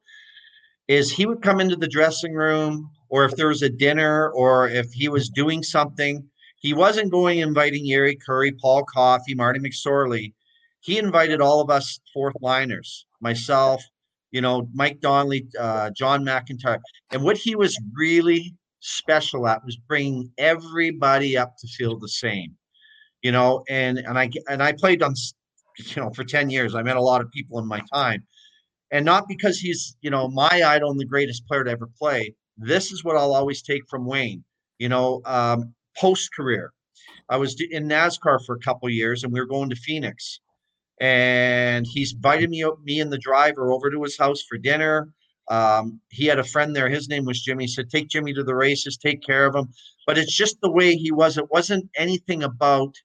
is 0.91 1.09
he 1.09 1.25
would 1.25 1.41
come 1.41 1.61
into 1.61 1.77
the 1.77 1.87
dressing 1.87 2.33
room 2.33 2.91
or 3.07 3.23
if 3.23 3.33
there 3.37 3.47
was 3.47 3.61
a 3.61 3.69
dinner 3.69 4.29
or 4.31 4.67
if 4.67 4.91
he 4.91 5.07
was 5.07 5.29
doing 5.29 5.63
something, 5.63 6.21
he 6.57 6.73
wasn't 6.73 7.09
going 7.09 7.39
inviting 7.39 7.85
Jari 7.85 8.17
Kurri, 8.21 8.51
Paul 8.59 8.83
Coffey, 8.83 9.33
Marty 9.33 9.61
McSorley. 9.61 10.33
He 10.81 10.97
invited 10.97 11.39
all 11.39 11.61
of 11.61 11.69
us 11.69 11.97
fourth 12.13 12.35
liners, 12.41 13.05
myself, 13.21 13.81
you 14.31 14.41
know, 14.41 14.67
Mike 14.73 14.99
Donnelly, 14.99 15.47
uh, 15.57 15.91
John 15.91 16.25
McIntyre. 16.25 16.79
And 17.11 17.23
what 17.23 17.37
he 17.37 17.55
was 17.55 17.79
really 17.95 18.53
special 18.81 19.47
at 19.47 19.63
was 19.63 19.77
bringing 19.77 20.29
everybody 20.37 21.37
up 21.37 21.55
to 21.59 21.67
feel 21.69 21.97
the 21.99 22.09
same, 22.09 22.57
you 23.21 23.31
know. 23.31 23.63
And 23.69 23.97
and 23.99 24.19
I 24.19 24.29
and 24.49 24.61
I 24.61 24.73
played 24.73 25.03
on, 25.03 25.15
you 25.77 26.01
know, 26.01 26.11
for 26.13 26.25
ten 26.25 26.49
years. 26.49 26.75
I 26.75 26.83
met 26.83 26.97
a 26.97 27.01
lot 27.01 27.21
of 27.21 27.31
people 27.31 27.59
in 27.59 27.65
my 27.65 27.81
time, 27.93 28.25
and 28.91 29.05
not 29.05 29.27
because 29.27 29.59
he's 29.59 29.95
you 30.01 30.09
know 30.09 30.27
my 30.27 30.49
idol 30.65 30.91
and 30.91 30.99
the 30.99 31.05
greatest 31.05 31.47
player 31.47 31.63
to 31.63 31.71
ever 31.71 31.89
play. 31.97 32.33
This 32.57 32.91
is 32.91 33.03
what 33.03 33.15
I'll 33.17 33.33
always 33.33 33.61
take 33.61 33.83
from 33.89 34.05
Wayne. 34.05 34.43
You 34.77 34.89
know, 34.89 35.21
um, 35.25 35.73
post 35.97 36.33
career, 36.35 36.73
I 37.29 37.37
was 37.37 37.59
in 37.71 37.87
NASCAR 37.87 38.45
for 38.45 38.55
a 38.55 38.59
couple 38.59 38.89
years, 38.89 39.23
and 39.23 39.31
we 39.31 39.39
were 39.39 39.45
going 39.45 39.69
to 39.69 39.75
Phoenix, 39.75 40.39
and 40.99 41.85
he's 41.87 42.13
invited 42.13 42.49
me 42.49 42.65
me 42.83 42.99
and 42.99 43.11
the 43.11 43.17
driver 43.17 43.71
over 43.71 43.89
to 43.89 44.03
his 44.03 44.17
house 44.17 44.41
for 44.41 44.57
dinner. 44.57 45.13
Um, 45.49 45.99
he 46.09 46.27
had 46.27 46.39
a 46.39 46.43
friend 46.43 46.75
there. 46.75 46.87
His 46.89 47.09
name 47.09 47.25
was 47.25 47.41
Jimmy. 47.41 47.65
He 47.65 47.67
said, 47.67 47.89
"Take 47.89 48.09
Jimmy 48.09 48.33
to 48.33 48.43
the 48.43 48.55
races. 48.55 48.97
Take 48.97 49.23
care 49.23 49.45
of 49.45 49.55
him." 49.55 49.69
But 50.05 50.17
it's 50.17 50.35
just 50.35 50.57
the 50.61 50.71
way 50.71 50.95
he 50.95 51.11
was. 51.11 51.37
It 51.37 51.51
wasn't 51.51 51.89
anything 51.95 52.43
about, 52.43 52.95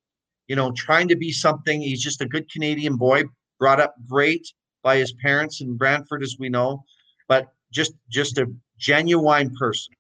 you 0.48 0.56
know, 0.56 0.72
trying 0.72 1.08
to 1.08 1.16
be 1.16 1.32
something. 1.32 1.80
He's 1.80 2.02
just 2.02 2.20
a 2.20 2.26
good 2.26 2.50
Canadian 2.50 2.96
boy, 2.96 3.24
brought 3.58 3.80
up 3.80 3.94
great 4.08 4.46
by 4.86 4.98
his 4.98 5.12
parents 5.14 5.60
in 5.60 5.76
Brantford, 5.76 6.22
as 6.22 6.36
we 6.38 6.48
know, 6.48 6.84
but 7.26 7.52
just 7.72 7.94
just 8.08 8.38
a 8.38 8.46
genuine 8.78 9.52
person. 9.56 9.92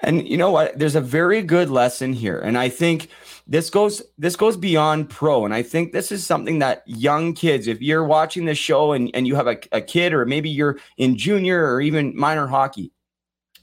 And 0.00 0.28
you 0.28 0.36
know 0.36 0.52
what? 0.52 0.78
There's 0.78 0.94
a 0.94 1.00
very 1.00 1.42
good 1.42 1.70
lesson 1.70 2.12
here, 2.12 2.38
and 2.38 2.56
I 2.56 2.68
think 2.68 3.08
this 3.48 3.68
goes 3.68 4.00
this 4.16 4.36
goes 4.36 4.56
beyond 4.56 5.10
pro. 5.10 5.44
And 5.44 5.52
I 5.52 5.64
think 5.64 5.92
this 5.92 6.12
is 6.12 6.24
something 6.24 6.60
that 6.60 6.84
young 6.86 7.34
kids, 7.34 7.66
if 7.66 7.82
you're 7.82 8.04
watching 8.04 8.44
this 8.44 8.58
show 8.58 8.92
and, 8.92 9.10
and 9.12 9.26
you 9.26 9.34
have 9.34 9.48
a, 9.48 9.58
a 9.72 9.80
kid, 9.80 10.12
or 10.12 10.24
maybe 10.24 10.50
you're 10.50 10.78
in 10.96 11.18
junior 11.18 11.72
or 11.72 11.80
even 11.80 12.16
minor 12.16 12.46
hockey, 12.46 12.92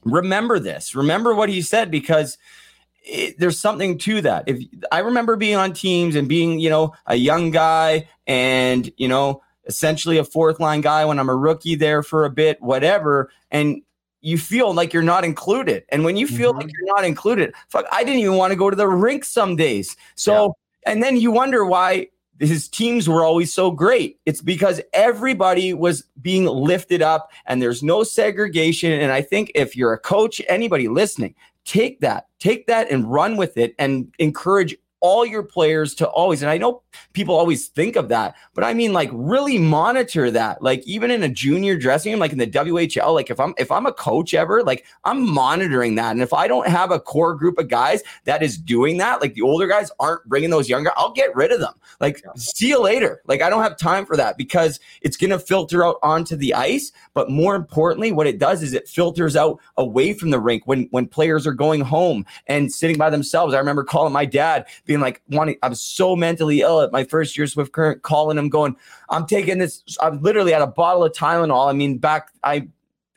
remember 0.04 0.60
this. 0.60 0.94
Remember 0.94 1.34
what 1.34 1.48
he 1.48 1.62
said 1.62 1.90
because 1.90 2.38
it, 3.06 3.40
there's 3.40 3.62
something 3.62 3.98
to 4.00 4.20
that. 4.22 4.44
If 4.48 4.62
I 4.92 5.00
remember 5.00 5.38
being 5.38 5.56
on 5.56 5.72
teams 5.72 6.18
and 6.18 6.28
being, 6.28 6.60
you 6.60 6.70
know, 6.70 6.94
a 7.06 7.16
young 7.16 7.52
guy 7.52 8.10
and 8.28 8.92
you 8.98 9.08
know 9.08 9.42
essentially 9.66 10.18
a 10.18 10.24
fourth 10.24 10.60
line 10.60 10.82
guy 10.82 11.06
when 11.06 11.20
I'm 11.20 11.30
a 11.30 11.36
rookie 11.36 11.76
there 11.76 12.04
for 12.04 12.26
a 12.26 12.30
bit, 12.30 12.62
whatever. 12.62 13.32
And 13.52 13.82
you 14.22 14.38
feel 14.38 14.74
like 14.74 14.94
you're 14.94 15.04
not 15.04 15.26
included. 15.26 15.84
And 15.90 16.04
when 16.04 16.16
you 16.16 16.28
feel 16.28 16.52
mm-hmm. 16.52 16.62
like 16.62 16.72
you're 16.72 16.96
not 16.96 17.06
included, 17.06 17.54
fuck, 17.70 17.86
I 17.92 18.04
didn't 18.04 18.20
even 18.20 18.36
want 18.36 18.52
to 18.52 18.56
go 18.56 18.70
to 18.70 18.76
the 18.76 18.88
rink 18.88 19.26
some 19.26 19.56
days. 19.56 19.96
So, 20.16 20.56
yeah. 20.86 20.94
and 20.94 21.04
then 21.04 21.18
you 21.18 21.32
wonder 21.32 21.66
why 21.66 22.08
his 22.40 22.68
teams 22.68 23.08
were 23.08 23.24
always 23.24 23.54
so 23.54 23.70
great. 23.72 24.20
It's 24.26 24.42
because 24.42 24.82
everybody 24.94 25.74
was 25.74 26.04
being 26.22 26.46
lifted 26.46 27.02
up 27.02 27.32
and 27.46 27.62
there's 27.62 27.84
no 27.84 28.04
segregation. 28.04 28.92
And 28.92 29.12
I 29.12 29.22
think 29.22 29.52
if 29.56 29.76
you're 29.76 29.94
a 29.94 30.00
coach, 30.00 30.42
anybody 30.48 30.88
listening, 30.88 31.36
take 31.66 32.00
that, 32.02 32.28
take 32.40 32.68
that 32.68 32.90
and 32.90 33.12
run 33.12 33.38
with 33.38 33.58
it 33.58 33.76
and 33.78 34.14
encourage 34.20 34.76
all 35.04 35.26
your 35.26 35.44
players 35.44 35.94
to 35.94 36.08
always, 36.08 36.42
and 36.42 36.50
I 36.50 36.58
know 36.58 36.82
people 37.12 37.36
always 37.36 37.68
think 37.68 37.98
of 37.98 38.08
that, 38.08 38.36
but 38.54 38.64
I 38.64 38.74
mean 38.74 38.94
like 38.94 39.10
really 39.12 39.58
monitor 39.58 40.32
that. 40.32 40.64
Like 40.64 40.82
even 40.88 41.12
in 41.12 41.24
a 41.24 41.30
junior 41.30 41.78
dressing 41.78 42.14
room, 42.14 42.22
like 42.22 42.32
in 42.32 42.38
the 42.38 42.48
WHL, 42.48 43.14
like 43.14 43.30
if 43.30 43.38
I'm 43.38 43.54
if 43.58 43.70
I'm 43.70 43.86
a 43.86 43.92
coach 43.92 44.34
ever, 44.34 44.64
like 44.64 44.86
I'm 45.04 45.30
monitoring 45.30 45.96
that. 45.96 46.12
And 46.12 46.22
if 46.22 46.32
I 46.32 46.48
don't 46.48 46.68
have 46.68 46.90
a 46.90 47.02
core 47.02 47.36
group 47.36 47.58
of 47.58 47.68
guys 47.68 48.02
that 48.24 48.42
is 48.42 48.58
doing 48.58 48.98
that, 48.98 49.20
like 49.20 49.34
the 49.34 49.42
older 49.42 49.68
guys 49.68 49.92
aren't 50.00 50.24
bringing 50.24 50.50
those 50.50 50.70
younger, 50.70 50.92
I'll 50.96 51.12
get 51.12 51.36
rid 51.36 51.52
of 51.52 51.60
them. 51.60 51.74
Like 52.00 52.22
yeah. 52.24 52.32
see 52.38 52.70
you 52.70 52.82
later. 52.82 53.22
Like 53.28 53.42
I 53.42 53.50
don't 53.50 53.62
have 53.62 53.78
time 53.78 54.06
for 54.06 54.16
that 54.16 54.38
because 54.38 54.80
it's 55.02 55.18
going 55.18 55.32
to 55.32 55.40
filter 55.40 55.86
out 55.86 55.98
onto 56.02 56.38
the 56.38 56.54
ice. 56.54 56.94
But 57.14 57.30
more 57.30 57.56
importantly, 57.56 58.14
what 58.14 58.28
it 58.28 58.40
does 58.40 58.64
is 58.64 58.72
it 58.72 58.88
filters 58.88 59.36
out 59.36 59.60
away 59.76 60.14
from 60.14 60.30
the 60.30 60.40
rink 60.40 60.64
when 60.66 60.88
when 60.92 61.08
players 61.08 61.46
are 61.46 61.54
going 61.54 61.82
home 61.82 62.26
and 62.48 62.72
sitting 62.72 62.98
by 62.98 63.10
themselves. 63.10 63.54
I 63.54 63.60
remember 63.60 63.84
calling 63.84 64.14
my 64.14 64.26
dad 64.26 64.66
being 64.94 65.02
like 65.02 65.24
wanting, 65.30 65.58
I 65.64 65.70
was 65.70 65.82
so 65.82 66.16
mentally 66.16 66.62
ill 66.62 66.82
at 66.82 66.92
my 66.92 67.04
first 67.04 67.36
year 67.36 67.48
Swift 67.48 67.72
Current, 67.72 68.04
calling 68.04 68.38
him, 68.38 68.48
going, 68.48 68.76
I'm 69.10 69.26
taking 69.26 69.58
this. 69.58 69.84
I'm 70.00 70.22
literally 70.22 70.52
had 70.52 70.62
a 70.62 70.68
bottle 70.68 71.04
of 71.04 71.14
Tylenol. 71.14 71.68
I 71.68 71.74
mean, 71.74 71.98
back, 71.98 72.30
I, 72.44 72.68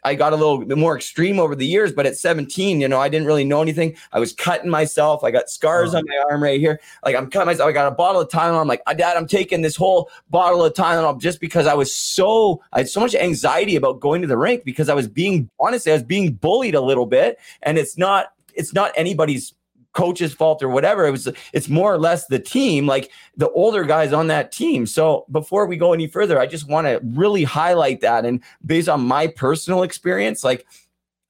I 0.04 0.14
got 0.14 0.32
a 0.32 0.36
little 0.36 0.64
bit 0.64 0.78
more 0.78 0.96
extreme 0.96 1.38
over 1.38 1.54
the 1.54 1.66
years, 1.66 1.92
but 1.92 2.06
at 2.06 2.16
17, 2.16 2.80
you 2.80 2.88
know, 2.88 2.98
I 2.98 3.10
didn't 3.10 3.26
really 3.26 3.44
know 3.44 3.60
anything. 3.60 3.94
I 4.10 4.20
was 4.20 4.32
cutting 4.32 4.70
myself. 4.70 5.22
I 5.22 5.30
got 5.30 5.50
scars 5.50 5.94
oh. 5.94 5.98
on 5.98 6.04
uh-huh. 6.04 6.24
my 6.24 6.32
arm 6.32 6.42
right 6.42 6.58
here. 6.58 6.80
Like 7.04 7.14
I'm 7.14 7.28
cutting 7.28 7.46
myself. 7.46 7.68
I 7.68 7.72
got 7.72 7.88
a 7.88 7.94
bottle 7.94 8.22
of 8.22 8.28
Tylenol. 8.30 8.62
I'm 8.62 8.68
like, 8.68 8.82
uh, 8.86 8.94
Dad, 8.94 9.18
I'm 9.18 9.26
taking 9.26 9.60
this 9.60 9.76
whole 9.76 10.08
bottle 10.30 10.64
of 10.64 10.72
Tylenol 10.72 11.20
just 11.20 11.40
because 11.40 11.66
I 11.66 11.74
was 11.74 11.94
so, 11.94 12.62
I 12.72 12.78
had 12.78 12.88
so 12.88 13.00
much 13.00 13.14
anxiety 13.14 13.76
about 13.76 14.00
going 14.00 14.22
to 14.22 14.28
the 14.28 14.38
rink 14.38 14.64
because 14.64 14.88
I 14.88 14.94
was 14.94 15.08
being, 15.08 15.50
honestly, 15.60 15.92
I 15.92 15.96
was 15.96 16.04
being 16.04 16.32
bullied 16.32 16.74
a 16.74 16.80
little 16.80 17.06
bit. 17.06 17.38
And 17.62 17.76
it's 17.76 17.98
not, 17.98 18.32
it's 18.54 18.72
not 18.72 18.92
anybody's 18.96 19.52
coach's 19.96 20.34
fault 20.34 20.62
or 20.62 20.68
whatever. 20.68 21.06
It 21.06 21.10
was 21.10 21.28
it's 21.52 21.68
more 21.68 21.92
or 21.92 21.98
less 21.98 22.26
the 22.26 22.38
team, 22.38 22.86
like 22.86 23.10
the 23.36 23.50
older 23.50 23.82
guys 23.82 24.12
on 24.12 24.28
that 24.28 24.52
team. 24.52 24.86
So 24.86 25.24
before 25.32 25.66
we 25.66 25.76
go 25.76 25.92
any 25.92 26.06
further, 26.06 26.38
I 26.38 26.46
just 26.46 26.68
want 26.68 26.86
to 26.86 27.00
really 27.02 27.42
highlight 27.42 28.02
that. 28.02 28.24
And 28.24 28.42
based 28.64 28.88
on 28.88 29.00
my 29.00 29.26
personal 29.26 29.82
experience, 29.82 30.44
like 30.44 30.66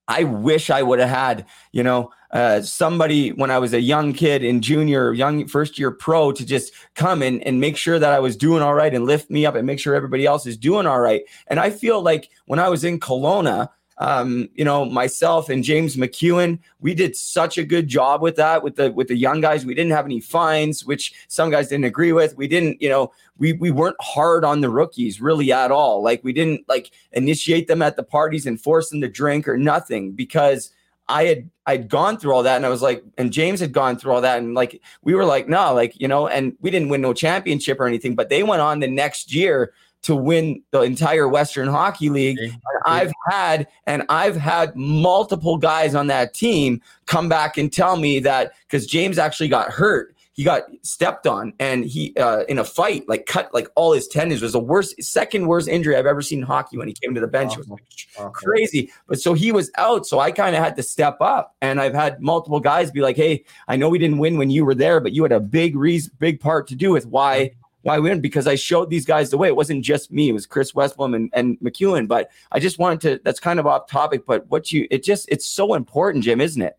I 0.09 0.25
wish 0.25 0.69
I 0.69 0.83
would 0.83 0.99
have 0.99 1.09
had, 1.09 1.47
you 1.73 1.83
know, 1.83 2.11
uh, 2.33 2.61
somebody 2.61 3.31
when 3.31 3.51
I 3.51 3.59
was 3.59 3.73
a 3.73 3.81
young 3.81 4.13
kid 4.13 4.43
in 4.43 4.61
junior, 4.61 5.13
young 5.13 5.47
first 5.47 5.79
year 5.79 5.93
pro 5.93 6.33
to 6.33 6.45
just 6.45 6.73
come 6.95 7.23
and, 7.23 7.43
and 7.47 7.61
make 7.61 7.77
sure 7.77 7.99
that 7.99 8.13
I 8.13 8.19
was 8.19 8.37
doing 8.37 8.63
all 8.63 8.75
right 8.75 8.93
and 8.93 9.07
lift 9.07 9.31
me 9.31 9.47
up 9.47 9.55
and 9.55 9.67
make 9.67 9.79
sure 9.79 9.95
everybody 9.95 10.27
else 10.27 10.45
is 10.45 10.57
doing 10.57 10.87
all 10.87 11.01
right. 11.01 11.23
And 11.47 11.61
I 11.61 11.71
feel 11.71 12.03
like 12.03 12.31
when 12.47 12.59
I 12.59 12.69
was 12.69 12.85
in 12.85 12.99
Kelowna, 13.01 13.71
um, 13.99 14.49
you 14.55 14.65
know, 14.65 14.85
myself 14.85 15.49
and 15.49 15.65
James 15.65 15.97
McEwen, 15.97 16.59
we 16.81 16.95
did 16.95 17.17
such 17.17 17.57
a 17.57 17.65
good 17.65 17.89
job 17.89 18.21
with 18.21 18.37
that 18.37 18.63
with 18.63 18.77
the 18.77 18.93
with 18.93 19.09
the 19.09 19.17
young 19.17 19.41
guys. 19.41 19.65
We 19.65 19.75
didn't 19.75 19.93
have 19.93 20.05
any 20.05 20.21
fines, 20.21 20.85
which 20.85 21.15
some 21.29 21.51
guys 21.51 21.69
didn't 21.69 21.87
agree 21.87 22.13
with. 22.13 22.37
We 22.37 22.47
didn't, 22.47 22.83
you 22.83 22.91
know, 22.91 23.13
we 23.39 23.55
we 23.55 23.71
weren't 23.71 23.97
hard 24.01 24.45
on 24.45 24.61
the 24.61 24.69
rookies 24.69 25.21
really 25.21 25.51
at 25.51 25.71
all. 25.71 26.03
Like 26.03 26.23
we 26.23 26.35
didn't 26.35 26.69
like 26.69 26.91
initiate 27.13 27.69
them 27.69 27.81
at 27.81 27.97
the 27.97 28.03
parties 28.03 28.47
and 28.47 28.61
force 28.61 28.91
them 28.91 29.01
to 29.01 29.09
drink 29.09 29.49
or 29.49 29.57
nothing 29.57 30.13
because 30.13 30.73
I 31.09 31.25
had 31.25 31.51
I'd 31.65 31.89
gone 31.89 32.19
through 32.19 32.35
all 32.35 32.43
that 32.43 32.57
and 32.57 32.67
I 32.67 32.69
was 32.69 32.83
like, 32.83 33.03
and 33.17 33.33
James 33.33 33.61
had 33.61 33.73
gone 33.73 33.97
through 33.97 34.13
all 34.13 34.21
that 34.21 34.39
and 34.39 34.55
like 34.55 34.83
we 35.03 35.15
were 35.15 35.25
like, 35.25 35.49
no, 35.49 35.73
like 35.73 35.99
you 35.99 36.09
know, 36.09 36.27
and 36.27 36.55
we 36.61 36.71
didn't 36.71 36.91
win 36.91 37.01
no 37.01 37.15
championship 37.15 37.81
or 37.81 37.87
anything, 37.87 38.15
but 38.15 38.29
they 38.29 38.43
went 38.43 38.61
on 38.61 38.81
the 38.81 38.89
next 38.89 39.35
year 39.35 39.73
to 40.07 40.17
win 40.17 40.63
the 40.73 40.81
entire 40.83 41.29
Western 41.29 41.69
Hockey 41.69 42.09
League. 42.11 42.39
And 42.39 42.57
I've 42.87 43.13
had 43.31 43.67
and 43.87 44.03
I've 44.09 44.37
had 44.37 44.75
multiple 44.75 45.59
guys 45.59 45.95
on 45.95 46.07
that 46.09 46.35
team 46.35 46.81
come 47.07 47.29
back 47.29 47.59
and 47.59 47.73
tell 47.73 47.97
me 47.97 48.19
that 48.21 48.53
because 48.67 48.87
James 48.87 49.19
actually 49.19 49.49
got 49.49 49.71
hurt. 49.71 50.15
he 50.35 50.45
got 50.45 50.65
stepped 50.83 51.27
on 51.27 51.53
and 51.59 51.85
he 51.87 52.15
uh, 52.19 52.45
in 52.49 52.59
a 52.59 52.65
fight 52.65 53.09
like 53.09 53.25
cut 53.27 53.53
like 53.55 53.69
all 53.75 53.93
his 53.93 54.07
tendons. 54.07 54.43
It 54.43 54.45
was 54.45 54.53
the 54.53 54.61
worst, 54.61 55.03
second 55.03 55.47
worst 55.47 55.67
injury 55.67 55.97
I've 55.97 56.07
ever 56.07 56.21
seen 56.23 56.41
in 56.41 56.45
hockey 56.45 56.77
when 56.77 56.89
he 56.89 56.95
came 56.95 57.15
to 57.15 57.21
the 57.23 57.27
bench. 57.27 57.55
It 57.55 57.67
was 57.67 57.81
Awful. 58.19 58.31
crazy. 58.31 58.93
But 59.09 59.19
so 59.19 59.33
he 59.35 59.51
was 59.51 59.71
out, 59.77 60.07
so 60.07 60.19
I 60.21 60.31
kind 60.31 60.55
of 60.55 60.63
had 60.63 60.77
to 60.77 60.83
step 60.83 61.17
up. 61.21 61.57
And 61.63 61.81
I've 61.81 61.95
had 61.95 62.21
multiple 62.21 62.61
guys 62.61 62.91
be 62.91 63.01
like, 63.01 63.17
"Hey, 63.17 63.45
I 63.67 63.77
know 63.77 63.89
we 63.89 63.99
didn't 63.99 64.19
win 64.19 64.37
when 64.37 64.51
you 64.51 64.65
were 64.67 64.75
there, 64.75 65.01
but 65.01 65.13
you 65.13 65.23
had 65.23 65.33
a 65.33 65.41
big 65.41 65.75
reason, 65.75 66.13
big 66.19 66.39
part 66.39 66.69
to 66.69 66.75
do 66.77 66.93
with 66.93 67.07
why." 67.07 67.53
Why 67.87 68.01
we 68.01 68.11
win? 68.11 68.21
Because 68.21 68.49
I 68.49 68.57
showed 68.57 68.91
these 68.91 69.07
guys 69.07 69.31
the 69.31 69.39
way. 69.39 69.47
It 69.47 69.55
wasn't 69.55 69.85
just 69.85 70.11
me; 70.11 70.29
it 70.29 70.33
was 70.33 70.45
Chris 70.45 70.73
Westblom 70.73 71.15
and, 71.15 71.31
and 71.33 71.57
McEwen. 71.61 72.09
But 72.09 72.33
I 72.51 72.59
just 72.59 72.81
wanted 72.81 73.01
to. 73.03 73.21
That's 73.23 73.39
kind 73.39 73.61
of 73.61 73.67
off 73.69 73.89
topic, 73.89 74.27
but 74.27 74.45
what 74.51 74.73
you 74.73 74.89
it 74.91 75.05
just 75.05 75.29
it's 75.29 75.47
so 75.47 75.75
important, 75.75 76.25
Jim, 76.25 76.41
isn't 76.41 76.61
it? 76.61 76.77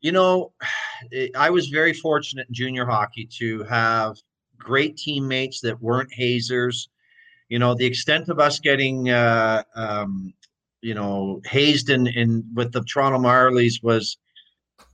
You 0.00 0.12
know, 0.12 0.52
it- 1.10 1.36
I 1.36 1.50
was 1.50 1.68
very 1.68 1.92
fortunate 1.92 2.48
in 2.48 2.54
junior 2.54 2.86
hockey 2.86 3.28
to 3.38 3.64
have 3.64 4.16
great 4.56 4.96
teammates 4.96 5.60
that 5.60 5.78
weren't 5.82 6.10
hazers. 6.10 6.88
You 7.50 7.58
know, 7.58 7.74
the 7.74 7.84
extent 7.84 8.30
of 8.30 8.40
us 8.40 8.58
getting, 8.58 9.10
uh, 9.10 9.62
um, 9.74 10.32
you 10.80 10.94
know, 10.94 11.42
hazed 11.44 11.90
in, 11.90 12.06
in 12.06 12.48
with 12.54 12.72
the 12.72 12.82
Toronto 12.84 13.18
Marlies 13.18 13.82
was, 13.82 14.16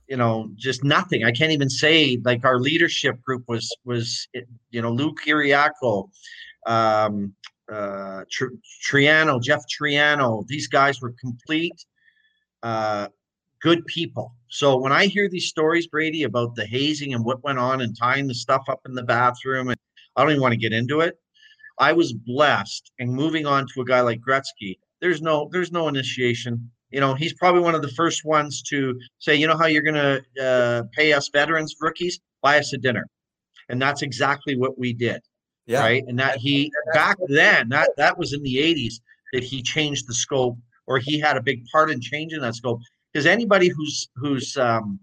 you 0.07 0.17
know, 0.17 0.49
just 0.55 0.83
nothing. 0.83 1.23
I 1.23 1.31
can't 1.31 1.51
even 1.51 1.69
say 1.69 2.19
like 2.23 2.45
our 2.45 2.59
leadership 2.59 3.21
group 3.21 3.43
was 3.47 3.75
was, 3.85 4.27
you 4.71 4.81
know, 4.81 4.91
Lou 4.91 5.13
Kiriakou, 5.15 6.09
um, 6.67 7.33
uh, 7.71 8.23
Tr- 8.31 8.55
Triano, 8.87 9.41
Jeff 9.41 9.63
Triano. 9.67 10.45
These 10.47 10.67
guys 10.67 11.01
were 11.01 11.13
complete 11.19 11.85
uh, 12.63 13.07
good 13.61 13.85
people. 13.85 14.33
So 14.49 14.77
when 14.77 14.91
I 14.91 15.07
hear 15.07 15.29
these 15.29 15.47
stories, 15.47 15.87
Brady, 15.87 16.23
about 16.23 16.55
the 16.55 16.65
hazing 16.65 17.13
and 17.13 17.25
what 17.25 17.43
went 17.43 17.59
on 17.59 17.81
and 17.81 17.97
tying 17.97 18.27
the 18.27 18.35
stuff 18.35 18.63
up 18.69 18.81
in 18.85 18.93
the 18.93 19.03
bathroom, 19.03 19.69
and 19.69 19.77
I 20.15 20.21
don't 20.21 20.31
even 20.31 20.41
want 20.41 20.53
to 20.53 20.59
get 20.59 20.73
into 20.73 21.01
it. 21.01 21.19
I 21.77 21.91
was 21.91 22.13
blessed, 22.13 22.91
and 22.99 23.11
moving 23.11 23.45
on 23.45 23.67
to 23.73 23.81
a 23.81 23.85
guy 23.85 24.01
like 24.01 24.21
Gretzky, 24.21 24.77
there's 25.01 25.21
no 25.21 25.49
there's 25.51 25.71
no 25.71 25.87
initiation. 25.87 26.71
You 26.95 27.01
know, 27.01 27.13
he's 27.13 27.33
probably 27.33 27.61
one 27.61 27.75
of 27.75 27.81
the 27.81 27.91
first 28.01 28.23
ones 28.25 28.61
to 28.69 28.97
say, 29.19 29.35
you 29.35 29.47
know, 29.47 29.57
how 29.57 29.65
you're 29.65 29.81
going 29.89 29.95
to 29.95 30.23
uh, 30.41 30.83
pay 30.97 31.13
us 31.13 31.29
veterans, 31.29 31.75
rookies, 31.81 32.19
buy 32.41 32.57
us 32.57 32.71
a 32.73 32.77
dinner, 32.77 33.05
and 33.69 33.81
that's 33.81 34.01
exactly 34.01 34.55
what 34.55 34.79
we 34.79 34.93
did 34.93 35.21
right? 35.81 36.03
And 36.07 36.19
that 36.19 36.37
he 36.37 36.71
back 36.93 37.17
then 37.27 37.69
that 37.69 37.89
that 37.97 38.17
was 38.17 38.33
in 38.33 38.43
the 38.43 38.55
80s 38.55 38.95
that 39.33 39.43
he 39.43 39.61
changed 39.61 40.07
the 40.07 40.13
scope 40.13 40.57
or 40.87 40.99
he 40.99 41.19
had 41.19 41.37
a 41.37 41.41
big 41.41 41.65
part 41.71 41.89
in 41.89 41.99
changing 41.99 42.41
that 42.41 42.55
scope. 42.55 42.79
Because 43.11 43.25
anybody 43.25 43.69
who's 43.69 44.09
who's 44.15 44.57
um 44.57 44.99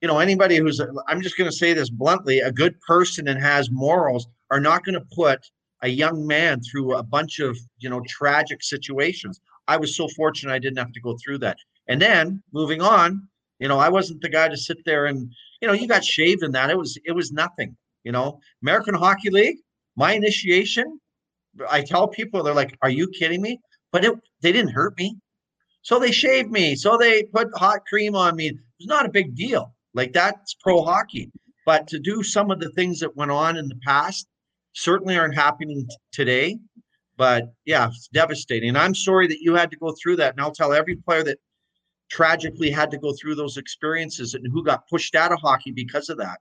you 0.00 0.08
know 0.08 0.18
anybody 0.18 0.56
who's 0.56 0.80
I'm 1.08 1.20
just 1.20 1.36
going 1.36 1.50
to 1.50 1.56
say 1.56 1.72
this 1.72 1.90
bluntly 1.90 2.40
a 2.40 2.52
good 2.52 2.80
person 2.80 3.28
and 3.28 3.40
has 3.40 3.70
morals 3.70 4.26
are 4.50 4.60
not 4.60 4.84
going 4.84 4.94
to 4.94 5.06
put 5.14 5.40
a 5.82 5.88
young 5.88 6.26
man 6.26 6.60
through 6.60 6.94
a 6.94 7.02
bunch 7.02 7.40
of 7.40 7.58
you 7.78 7.90
know 7.90 8.02
tragic 8.08 8.62
situations 8.62 9.40
I 9.68 9.76
was 9.76 9.96
so 9.96 10.08
fortunate 10.08 10.52
I 10.52 10.58
didn't 10.58 10.78
have 10.78 10.92
to 10.92 11.00
go 11.00 11.16
through 11.22 11.38
that. 11.38 11.56
And 11.88 12.00
then 12.00 12.42
moving 12.52 12.82
on 12.82 13.28
you 13.58 13.68
know 13.68 13.78
I 13.78 13.88
wasn't 13.88 14.20
the 14.20 14.28
guy 14.28 14.48
to 14.48 14.56
sit 14.56 14.78
there 14.84 15.06
and 15.06 15.30
you 15.60 15.68
know 15.68 15.74
you 15.74 15.86
got 15.86 16.04
shaved 16.04 16.42
in 16.42 16.52
that 16.52 16.70
it 16.70 16.78
was 16.78 16.98
it 17.04 17.12
was 17.12 17.32
nothing 17.32 17.76
you 18.04 18.10
know? 18.10 18.40
American 18.62 18.94
Hockey 18.94 19.30
League 19.30 19.58
my 19.94 20.12
initiation 20.14 20.98
i 21.68 21.82
tell 21.82 22.08
people 22.08 22.42
they're 22.42 22.54
like 22.54 22.76
are 22.82 22.90
you 22.90 23.08
kidding 23.08 23.42
me? 23.42 23.60
But 23.92 24.04
it, 24.06 24.14
they 24.40 24.52
didn't 24.52 24.72
hurt 24.72 24.96
me. 24.96 25.18
So 25.82 25.98
they 25.98 26.12
shaved 26.12 26.50
me 26.50 26.76
so 26.76 26.96
they 26.96 27.24
put 27.24 27.48
hot 27.56 27.80
cream 27.88 28.14
on 28.16 28.36
me. 28.36 28.48
It's 28.78 28.88
not 28.88 29.06
a 29.06 29.10
big 29.10 29.34
deal 29.34 29.72
like 29.94 30.12
that's 30.12 30.54
pro 30.54 30.82
hockey. 30.82 31.30
But 31.64 31.86
to 31.88 32.00
do 32.00 32.22
some 32.22 32.50
of 32.50 32.58
the 32.58 32.70
things 32.70 32.98
that 33.00 33.16
went 33.16 33.30
on 33.30 33.56
in 33.56 33.68
the 33.68 33.78
past 33.86 34.26
certainly 34.72 35.16
aren't 35.16 35.34
happening 35.34 35.86
t- 35.88 35.96
today 36.10 36.58
but 37.16 37.52
yeah 37.64 37.88
it's 37.88 38.08
devastating. 38.08 38.70
And 38.70 38.78
i'm 38.78 38.94
sorry 38.94 39.26
that 39.28 39.40
you 39.40 39.54
had 39.54 39.70
to 39.70 39.76
go 39.76 39.94
through 40.00 40.16
that 40.16 40.34
and 40.34 40.40
i'll 40.40 40.52
tell 40.52 40.72
every 40.72 40.96
player 40.96 41.22
that 41.24 41.38
tragically 42.10 42.70
had 42.70 42.90
to 42.90 42.98
go 42.98 43.14
through 43.14 43.34
those 43.34 43.56
experiences 43.56 44.34
and 44.34 44.46
who 44.52 44.62
got 44.62 44.88
pushed 44.88 45.14
out 45.14 45.32
of 45.32 45.38
hockey 45.40 45.70
because 45.72 46.08
of 46.08 46.18
that 46.18 46.40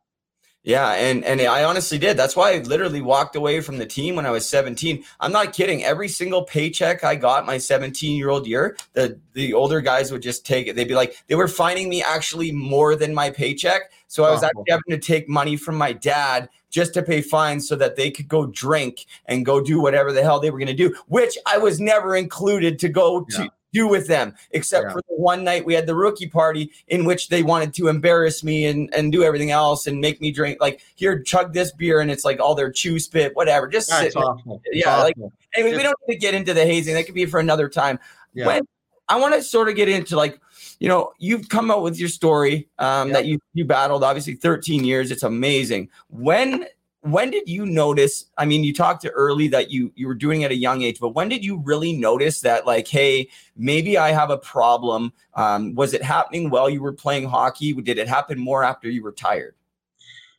Yeah, 0.64 0.92
and 0.92 1.26
and 1.26 1.42
I 1.42 1.64
honestly 1.64 1.98
did. 1.98 2.18
That's 2.18 2.36
why 2.36 2.54
I 2.54 2.60
literally 2.60 3.02
walked 3.02 3.36
away 3.36 3.62
from 3.62 3.80
the 3.80 3.86
team 3.86 4.16
when 4.16 4.28
I 4.28 4.32
was 4.32 4.48
17. 4.48 5.04
I'm 5.20 5.32
not 5.32 5.54
kidding. 5.54 5.84
Every 5.84 6.08
single 6.08 6.44
paycheck 6.44 7.04
I 7.04 7.16
got 7.16 7.48
my 7.48 7.58
17 7.58 8.16
year 8.16 8.30
old 8.30 8.46
year, 8.46 8.78
the 8.94 9.20
the 9.34 9.54
older 9.54 9.82
guys 9.82 10.12
would 10.12 10.22
just 10.22 10.46
take 10.46 10.68
it. 10.68 10.76
They'd 10.76 10.88
be 10.88 10.94
like, 10.94 11.18
they 11.28 11.34
were 11.34 11.48
finding 11.48 11.90
me 11.90 12.04
actually 12.04 12.52
more 12.52 12.96
than 12.96 13.16
my 13.16 13.32
paycheck. 13.32 13.92
So 14.08 14.24
I 14.24 14.32
was 14.32 14.44
actually 14.44 14.66
having 14.68 14.90
to 14.90 15.00
take 15.00 15.28
money 15.28 15.56
from 15.56 15.78
my 15.78 15.94
dad 15.94 16.50
just 16.70 16.94
to 16.94 17.02
pay 17.02 17.22
fines 17.22 17.68
so 17.68 17.76
that 17.78 17.96
they 17.96 18.12
could 18.12 18.28
go 18.28 18.46
drink 18.46 19.06
and 19.26 19.46
go 19.46 19.62
do 19.62 19.82
whatever 19.82 20.12
the 20.12 20.22
hell 20.22 20.40
they 20.40 20.52
were 20.52 20.60
going 20.60 20.68
to 20.68 20.74
do, 20.74 20.96
which 21.08 21.38
I 21.48 21.58
was 21.58 21.80
never 21.80 22.16
included 22.16 22.78
to 22.80 22.90
go 22.90 23.22
to 23.22 23.44
Yeah. 23.44 23.48
Do 23.74 23.88
with 23.88 24.08
them, 24.08 24.34
except 24.52 24.86
Yeah. 24.88 24.94
for 24.94 25.02
the 25.08 25.16
one 25.16 25.44
night 25.44 25.66
we 25.66 25.74
had 25.74 25.86
the 25.88 25.96
rookie 25.96 26.28
party 26.28 26.72
in 26.88 27.06
which 27.06 27.30
they 27.30 27.44
wanted 27.44 27.74
to 27.76 27.88
embarrass 27.88 28.44
me 28.44 28.66
and, 28.66 28.94
and 28.94 29.12
do 29.12 29.24
everything 29.24 29.52
else 29.52 29.88
and 29.88 30.00
make 30.02 30.20
me 30.22 30.32
drink 30.32 30.60
like 30.60 30.82
here, 30.96 31.22
chug 31.22 31.54
this 31.54 31.72
beer 31.72 32.00
and 32.02 32.12
it's 32.12 32.26
like 32.26 32.40
all 32.40 32.56
their 32.56 32.72
chew 32.72 33.00
spit, 33.00 33.36
whatever. 33.36 33.68
Just 33.68 33.90
that's 33.90 34.14
sit. 34.14 34.16
awful 34.22 34.62
It's 34.66 34.86
Yeah, 34.86 34.98
like- 34.98 35.16
awful. 35.18 35.32
Anyway, 35.56 35.76
we 35.78 35.84
don't 35.84 35.96
need 36.08 36.16
to 36.16 36.20
get 36.20 36.34
into 36.34 36.54
the 36.54 36.66
hazing. 36.66 36.94
That 36.96 37.06
could 37.06 37.16
be 37.16 37.26
for 37.26 37.40
another 37.40 37.68
time. 37.70 38.00
yeah. 38.34 38.46
When 38.48 38.62
I 39.10 39.20
want 39.20 39.34
to 39.36 39.44
sort 39.44 39.68
of 39.68 39.76
get 39.76 39.90
into 39.90 40.16
like, 40.16 40.40
you 40.80 40.88
know, 40.88 41.12
you've 41.20 41.50
come 41.50 41.70
out 41.70 41.84
with 41.84 42.00
your 42.00 42.08
story 42.08 42.70
um, 42.80 43.12
that 43.12 43.26
you 43.26 43.40
you 43.54 43.66
battled 43.66 44.04
obviously 44.04 44.36
13 44.36 44.84
years. 44.86 45.12
It's 45.12 45.24
amazing. 45.24 45.90
When 46.10 46.66
when 47.02 47.32
did 47.32 47.50
you 47.50 47.66
notice? 47.66 48.26
I 48.38 48.46
mean, 48.46 48.64
you 48.64 48.74
talked 48.74 49.02
to 49.02 49.10
early 49.12 49.48
that 49.50 49.72
you 49.72 49.92
you 49.96 50.08
were 50.08 50.16
doing 50.16 50.44
at 50.44 50.52
a 50.52 50.56
young 50.56 50.84
age, 50.84 51.00
but 51.00 51.10
when 51.10 51.30
did 51.30 51.44
you 51.44 51.58
really 51.58 51.94
notice 51.94 52.42
that 52.42 52.66
like, 52.68 52.88
hey, 52.88 53.28
maybe 53.58 53.98
I 53.98 54.12
have 54.12 54.30
a 54.30 54.38
problem? 54.38 55.12
Um, 55.34 55.74
was 55.74 55.94
it 55.94 56.04
happening 56.04 56.50
while 56.50 56.70
you 56.70 56.82
were 56.82 56.94
playing 56.94 57.28
hockey? 57.28 57.74
Did 57.74 57.98
it 57.98 58.08
happen 58.08 58.40
more 58.40 58.64
after 58.64 58.90
you 58.90 59.04
retired? 59.04 59.56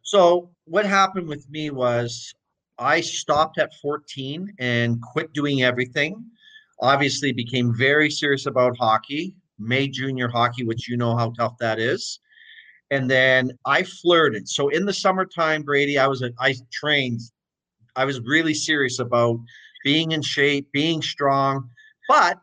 So 0.03 0.51
what 0.65 0.87
happened 0.87 1.29
with 1.29 1.49
me 1.51 1.71
was 1.71 2.35
I 2.79 3.01
stopped 3.01 3.59
at 3.59 3.75
14 3.75 4.55
and 4.59 5.03
quit 5.03 5.33
doing 5.33 5.63
everything. 5.63 6.25
Obviously 6.81 7.33
became 7.33 7.75
very 7.75 8.11
serious 8.11 8.47
about 8.47 8.77
hockey, 8.77 9.37
made 9.59 9.93
junior 9.93 10.29
hockey, 10.29 10.65
which 10.65 10.89
you 10.89 10.97
know 10.97 11.17
how 11.17 11.31
tough 11.31 11.57
that 11.59 11.79
is. 11.79 12.21
And 12.93 13.11
then 13.11 13.53
I 13.65 13.85
flirted. 13.85 14.47
So 14.47 14.69
in 14.69 14.85
the 14.85 14.93
summertime, 14.93 15.63
Brady, 15.63 15.99
I 15.99 16.07
was 16.07 16.21
a, 16.21 16.31
I 16.39 16.55
trained. 16.71 17.21
I 17.97 18.05
was 18.05 18.21
really 18.21 18.53
serious 18.53 18.99
about 18.99 19.39
being 19.83 20.13
in 20.13 20.21
shape, 20.21 20.71
being 20.73 21.01
strong, 21.01 21.71
but 22.07 22.39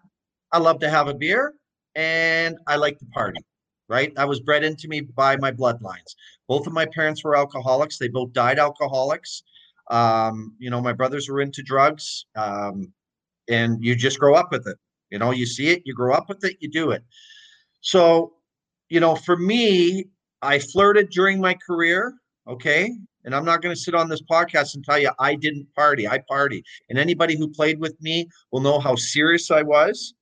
I 0.52 0.58
love 0.58 0.80
to 0.80 0.90
have 0.90 1.08
a 1.08 1.14
beer 1.14 1.54
and 1.94 2.58
I 2.66 2.78
like 2.78 2.98
to 2.98 3.06
party, 3.06 3.42
right? 3.90 4.12
I 4.18 4.26
was 4.26 4.40
bred 4.40 4.64
into 4.64 4.88
me 4.88 5.02
by 5.02 5.38
my 5.38 5.52
bloodlines. 5.52 6.16
Both 6.48 6.66
of 6.66 6.74
my 6.74 6.88
parents 6.88 7.24
were 7.24 7.38
alcoholics. 7.38 8.00
They 8.00 8.08
both 8.08 8.34
died 8.34 8.58
alcoholics. 8.58 9.44
Um, 9.92 10.56
you 10.58 10.72
know, 10.72 10.82
my 10.82 10.94
brothers 10.94 11.30
were 11.30 11.42
into 11.42 11.62
drugs. 11.62 12.26
Um, 12.36 12.92
and 13.48 13.84
you 13.86 13.96
just 13.96 14.20
grow 14.20 14.34
up 14.34 14.52
with 14.52 14.68
it. 14.68 14.78
You 15.12 15.20
know, 15.20 15.30
you 15.30 15.46
see 15.46 15.70
it, 15.70 15.84
you 15.86 15.94
grow 15.94 16.16
up 16.16 16.28
with 16.28 16.44
it, 16.44 16.58
you 16.60 16.72
do 16.72 16.90
it. 16.90 17.04
So, 17.82 18.34
you 18.90 19.00
know, 19.00 19.16
for 19.16 19.38
me, 19.38 20.08
I 20.42 20.60
flirted 20.60 21.10
during 21.10 21.40
my 21.40 21.54
career. 21.54 22.14
Okay. 22.48 22.92
And 23.26 23.36
I'm 23.36 23.46
not 23.46 23.62
going 23.62 23.76
to 23.76 23.80
sit 23.80 23.94
on 23.94 24.10
this 24.10 24.22
podcast 24.22 24.76
and 24.76 24.84
tell 24.84 24.98
you 24.98 25.12
I 25.20 25.36
didn't 25.36 25.68
party. 25.76 26.08
I 26.08 26.20
party. 26.28 26.64
And 26.90 26.98
anybody 26.98 27.38
who 27.38 27.50
played 27.50 27.80
with 27.80 27.96
me 28.02 28.28
will 28.52 28.62
know 28.62 28.80
how 28.80 28.96
serious 28.96 29.52
I 29.52 29.62
was. 29.62 30.14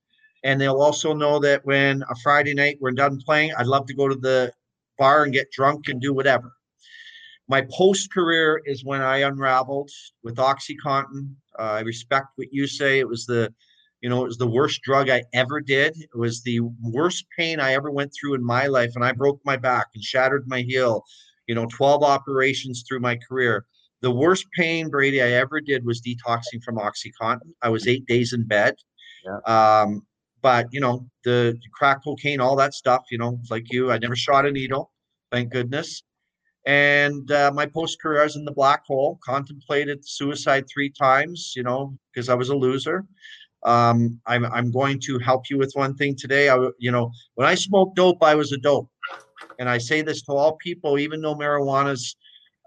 And 0.43 0.59
they'll 0.59 0.81
also 0.81 1.13
know 1.13 1.39
that 1.39 1.65
when 1.65 2.03
a 2.09 2.15
Friday 2.23 2.53
night 2.53 2.77
we're 2.79 2.91
done 2.91 3.21
playing, 3.21 3.53
I'd 3.57 3.67
love 3.67 3.85
to 3.87 3.93
go 3.93 4.07
to 4.07 4.15
the 4.15 4.51
bar 4.97 5.23
and 5.23 5.33
get 5.33 5.51
drunk 5.51 5.87
and 5.89 6.01
do 6.01 6.13
whatever. 6.13 6.51
My 7.47 7.65
post 7.71 8.11
career 8.11 8.61
is 8.65 8.83
when 8.83 9.01
I 9.01 9.19
unraveled 9.19 9.89
with 10.23 10.35
OxyContin. 10.35 11.33
Uh, 11.57 11.61
I 11.61 11.79
respect 11.81 12.27
what 12.35 12.51
you 12.51 12.67
say. 12.67 12.99
It 12.99 13.07
was 13.07 13.25
the, 13.25 13.53
you 14.01 14.09
know, 14.09 14.23
it 14.23 14.27
was 14.27 14.37
the 14.37 14.47
worst 14.47 14.81
drug 14.83 15.09
I 15.09 15.23
ever 15.33 15.59
did. 15.59 15.97
It 15.97 16.17
was 16.17 16.41
the 16.43 16.59
worst 16.81 17.25
pain 17.37 17.59
I 17.59 17.73
ever 17.73 17.91
went 17.91 18.13
through 18.13 18.35
in 18.35 18.45
my 18.45 18.67
life. 18.67 18.91
And 18.95 19.03
I 19.03 19.11
broke 19.11 19.39
my 19.43 19.57
back 19.57 19.87
and 19.95 20.03
shattered 20.03 20.47
my 20.47 20.61
heel, 20.61 21.03
you 21.47 21.55
know, 21.55 21.67
12 21.75 22.03
operations 22.03 22.83
through 22.87 22.99
my 22.99 23.17
career. 23.27 23.65
The 24.01 24.11
worst 24.11 24.45
pain, 24.55 24.89
Brady, 24.89 25.21
I 25.23 25.31
ever 25.31 25.59
did 25.59 25.83
was 25.83 26.01
detoxing 26.01 26.63
from 26.63 26.77
OxyContin. 26.77 27.53
I 27.63 27.69
was 27.69 27.87
eight 27.87 28.05
days 28.05 28.33
in 28.33 28.45
bed. 28.45 28.75
Um, 29.45 30.03
but 30.41 30.67
you 30.71 30.79
know, 30.79 31.07
the 31.23 31.57
crack 31.73 32.03
cocaine, 32.03 32.39
all 32.39 32.55
that 32.57 32.73
stuff, 32.73 33.05
you 33.11 33.17
know, 33.17 33.39
like 33.49 33.65
you, 33.71 33.91
I 33.91 33.97
never 33.97 34.15
shot 34.15 34.45
a 34.45 34.51
needle, 34.51 34.91
thank 35.31 35.51
goodness. 35.51 36.03
And 36.65 37.31
uh, 37.31 37.51
my 37.53 37.65
post 37.65 38.01
career, 38.01 38.21
I 38.21 38.25
was 38.25 38.35
in 38.35 38.45
the 38.45 38.51
black 38.51 38.85
hole, 38.85 39.19
contemplated 39.23 40.07
suicide 40.07 40.65
three 40.71 40.89
times, 40.89 41.53
you 41.55 41.63
know, 41.63 41.97
because 42.13 42.29
I 42.29 42.35
was 42.35 42.49
a 42.49 42.55
loser. 42.55 43.05
Um, 43.63 44.19
I'm, 44.25 44.45
I'm 44.45 44.71
going 44.71 44.99
to 45.01 45.19
help 45.19 45.49
you 45.49 45.57
with 45.57 45.71
one 45.73 45.95
thing 45.95 46.15
today. 46.15 46.49
I, 46.49 46.57
you 46.77 46.91
know, 46.91 47.11
when 47.35 47.47
I 47.47 47.55
smoked 47.55 47.95
dope, 47.95 48.21
I 48.23 48.35
was 48.35 48.51
a 48.51 48.57
dope. 48.57 48.89
And 49.59 49.69
I 49.69 49.77
say 49.77 50.01
this 50.01 50.21
to 50.23 50.31
all 50.33 50.55
people, 50.57 50.99
even 50.99 51.21
though 51.21 51.35
marijuana's 51.35 52.15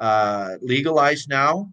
uh, 0.00 0.56
legalized 0.62 1.28
now, 1.28 1.70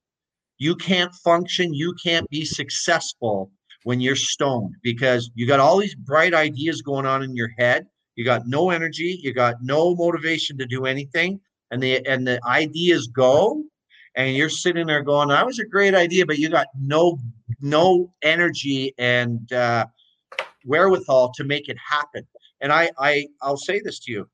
you 0.60 0.76
can't 0.76 1.14
function, 1.16 1.74
you 1.74 1.94
can't 2.04 2.30
be 2.30 2.46
successful 2.46 3.52
when 3.84 4.02
you're 4.02 4.16
stoned 4.16 4.76
because 4.84 5.32
you 5.36 5.48
got 5.48 5.60
all 5.60 5.78
these 5.78 5.96
bright 5.96 6.34
ideas 6.34 6.82
going 6.82 7.06
on 7.06 7.24
in 7.24 7.36
your 7.36 7.50
head. 7.58 7.86
You 8.16 8.26
got 8.26 8.48
no 8.48 8.72
energy, 8.72 9.20
you 9.22 9.34
got 9.34 9.56
no 9.62 9.96
motivation 9.96 10.58
to 10.58 10.66
do 10.66 10.86
anything, 10.86 11.40
and 11.70 11.82
the 11.82 12.06
and 12.08 12.28
the 12.28 12.40
ideas 12.46 13.08
go, 13.08 13.64
and 14.16 14.36
you're 14.36 14.50
sitting 14.50 14.88
there 14.88 15.04
going, 15.04 15.30
"That 15.30 15.46
was 15.46 15.60
a 15.60 15.66
great 15.66 15.94
idea," 15.94 16.26
but 16.26 16.40
you 16.40 16.50
got 16.50 16.68
no 16.80 17.20
no 17.62 18.14
energy 18.22 18.94
and 18.98 19.52
uh, 19.52 19.86
wherewithal 20.66 21.32
to 21.36 21.44
make 21.44 21.70
it 21.70 21.78
happen. 21.78 22.28
And 22.62 22.72
I 22.72 22.92
I 23.00 23.28
I'll 23.42 23.58
say 23.58 23.82
this 23.84 24.00
to 24.02 24.12
you, 24.12 24.30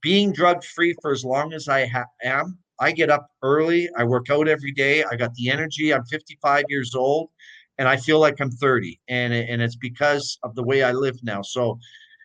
being 0.00 0.32
drug 0.32 0.64
free 0.64 0.94
for 1.02 1.12
as 1.12 1.24
long 1.24 1.52
as 1.52 1.68
I 1.68 1.86
ha- 1.86 2.04
am, 2.22 2.58
I 2.80 2.92
get 2.92 3.10
up 3.10 3.28
early, 3.42 3.88
I 3.96 4.04
work 4.04 4.30
out 4.30 4.48
every 4.48 4.72
day, 4.72 5.04
I 5.04 5.16
got 5.16 5.34
the 5.34 5.50
energy. 5.50 5.92
I'm 5.92 6.04
55 6.04 6.64
years 6.68 6.94
old 6.94 7.30
and 7.78 7.88
I 7.88 7.96
feel 7.96 8.20
like 8.20 8.40
I'm 8.40 8.50
30, 8.50 8.98
and 9.08 9.32
and 9.32 9.60
it's 9.60 9.76
because 9.76 10.38
of 10.42 10.54
the 10.54 10.62
way 10.62 10.82
I 10.82 10.92
live 10.92 11.16
now. 11.22 11.42
So, 11.42 11.78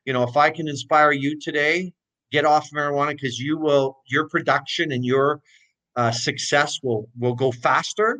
you 0.06 0.14
know, 0.14 0.24
if 0.24 0.38
I 0.38 0.50
can 0.50 0.68
inspire 0.68 1.12
you 1.12 1.40
today, 1.40 1.94
get 2.32 2.46
off 2.46 2.70
marijuana 2.72 3.12
because 3.12 3.40
you 3.40 3.58
will 3.58 3.98
your 4.08 4.30
production 4.30 4.92
and 4.92 5.04
your 5.04 5.42
uh, 5.96 6.12
success 6.12 6.80
will 6.84 7.10
will 7.20 7.36
go 7.36 7.52
faster. 7.52 8.20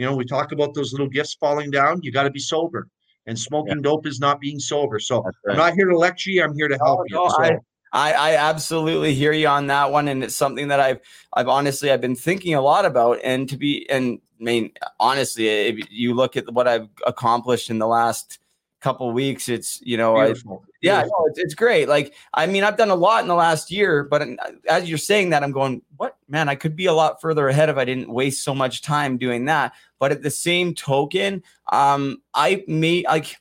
You 0.00 0.06
know, 0.06 0.16
we 0.16 0.24
talk 0.24 0.52
about 0.52 0.72
those 0.72 0.92
little 0.92 1.10
gifts 1.10 1.34
falling 1.34 1.70
down. 1.70 2.00
You 2.02 2.10
got 2.10 2.22
to 2.22 2.30
be 2.30 2.38
sober, 2.38 2.88
and 3.26 3.38
smoking 3.38 3.76
yeah. 3.76 3.82
dope 3.82 4.06
is 4.06 4.18
not 4.18 4.40
being 4.40 4.58
sober. 4.58 4.98
So 4.98 5.20
right. 5.20 5.34
I'm 5.50 5.58
not 5.58 5.74
here 5.74 5.88
to 5.90 5.98
lecture 5.98 6.30
you. 6.30 6.42
I'm 6.42 6.54
here 6.54 6.68
to 6.68 6.78
help 6.78 7.00
oh, 7.00 7.04
you. 7.06 7.16
No, 7.16 7.28
so, 7.28 7.42
I, 7.42 7.58
I, 7.92 8.12
I 8.12 8.36
absolutely 8.36 9.12
hear 9.12 9.32
you 9.32 9.46
on 9.46 9.66
that 9.66 9.92
one, 9.92 10.08
and 10.08 10.24
it's 10.24 10.34
something 10.34 10.68
that 10.68 10.80
I've 10.80 11.00
I've 11.34 11.48
honestly 11.48 11.90
I've 11.90 12.00
been 12.00 12.16
thinking 12.16 12.54
a 12.54 12.62
lot 12.62 12.86
about. 12.86 13.18
And 13.22 13.46
to 13.50 13.58
be 13.58 13.86
and 13.90 14.20
I 14.40 14.42
mean 14.42 14.72
honestly, 14.98 15.48
if 15.48 15.90
you 15.90 16.14
look 16.14 16.34
at 16.34 16.50
what 16.50 16.66
I've 16.66 16.88
accomplished 17.06 17.68
in 17.68 17.78
the 17.78 17.86
last 17.86 18.38
couple 18.80 19.10
weeks, 19.12 19.48
it's 19.48 19.80
you 19.82 19.96
know 19.96 20.16
I, 20.16 20.34
yeah 20.80 21.02
no, 21.02 21.26
it's, 21.26 21.38
it's 21.38 21.54
great. 21.54 21.88
Like 21.88 22.14
I 22.34 22.46
mean 22.46 22.64
I've 22.64 22.76
done 22.76 22.90
a 22.90 22.94
lot 22.94 23.22
in 23.22 23.28
the 23.28 23.34
last 23.34 23.70
year, 23.70 24.04
but 24.04 24.26
as 24.68 24.88
you're 24.88 24.98
saying 24.98 25.30
that, 25.30 25.42
I'm 25.42 25.52
going 25.52 25.82
what 25.96 26.16
man 26.28 26.48
I 26.48 26.54
could 26.54 26.76
be 26.76 26.86
a 26.86 26.92
lot 26.92 27.20
further 27.20 27.48
ahead 27.48 27.68
if 27.68 27.76
I 27.76 27.84
didn't 27.84 28.12
waste 28.12 28.42
so 28.42 28.54
much 28.54 28.82
time 28.82 29.18
doing 29.18 29.46
that. 29.46 29.72
But 29.98 30.12
at 30.12 30.22
the 30.22 30.30
same 30.30 30.74
token, 30.74 31.42
um, 31.70 32.22
I 32.34 32.64
may 32.66 33.04
like 33.06 33.36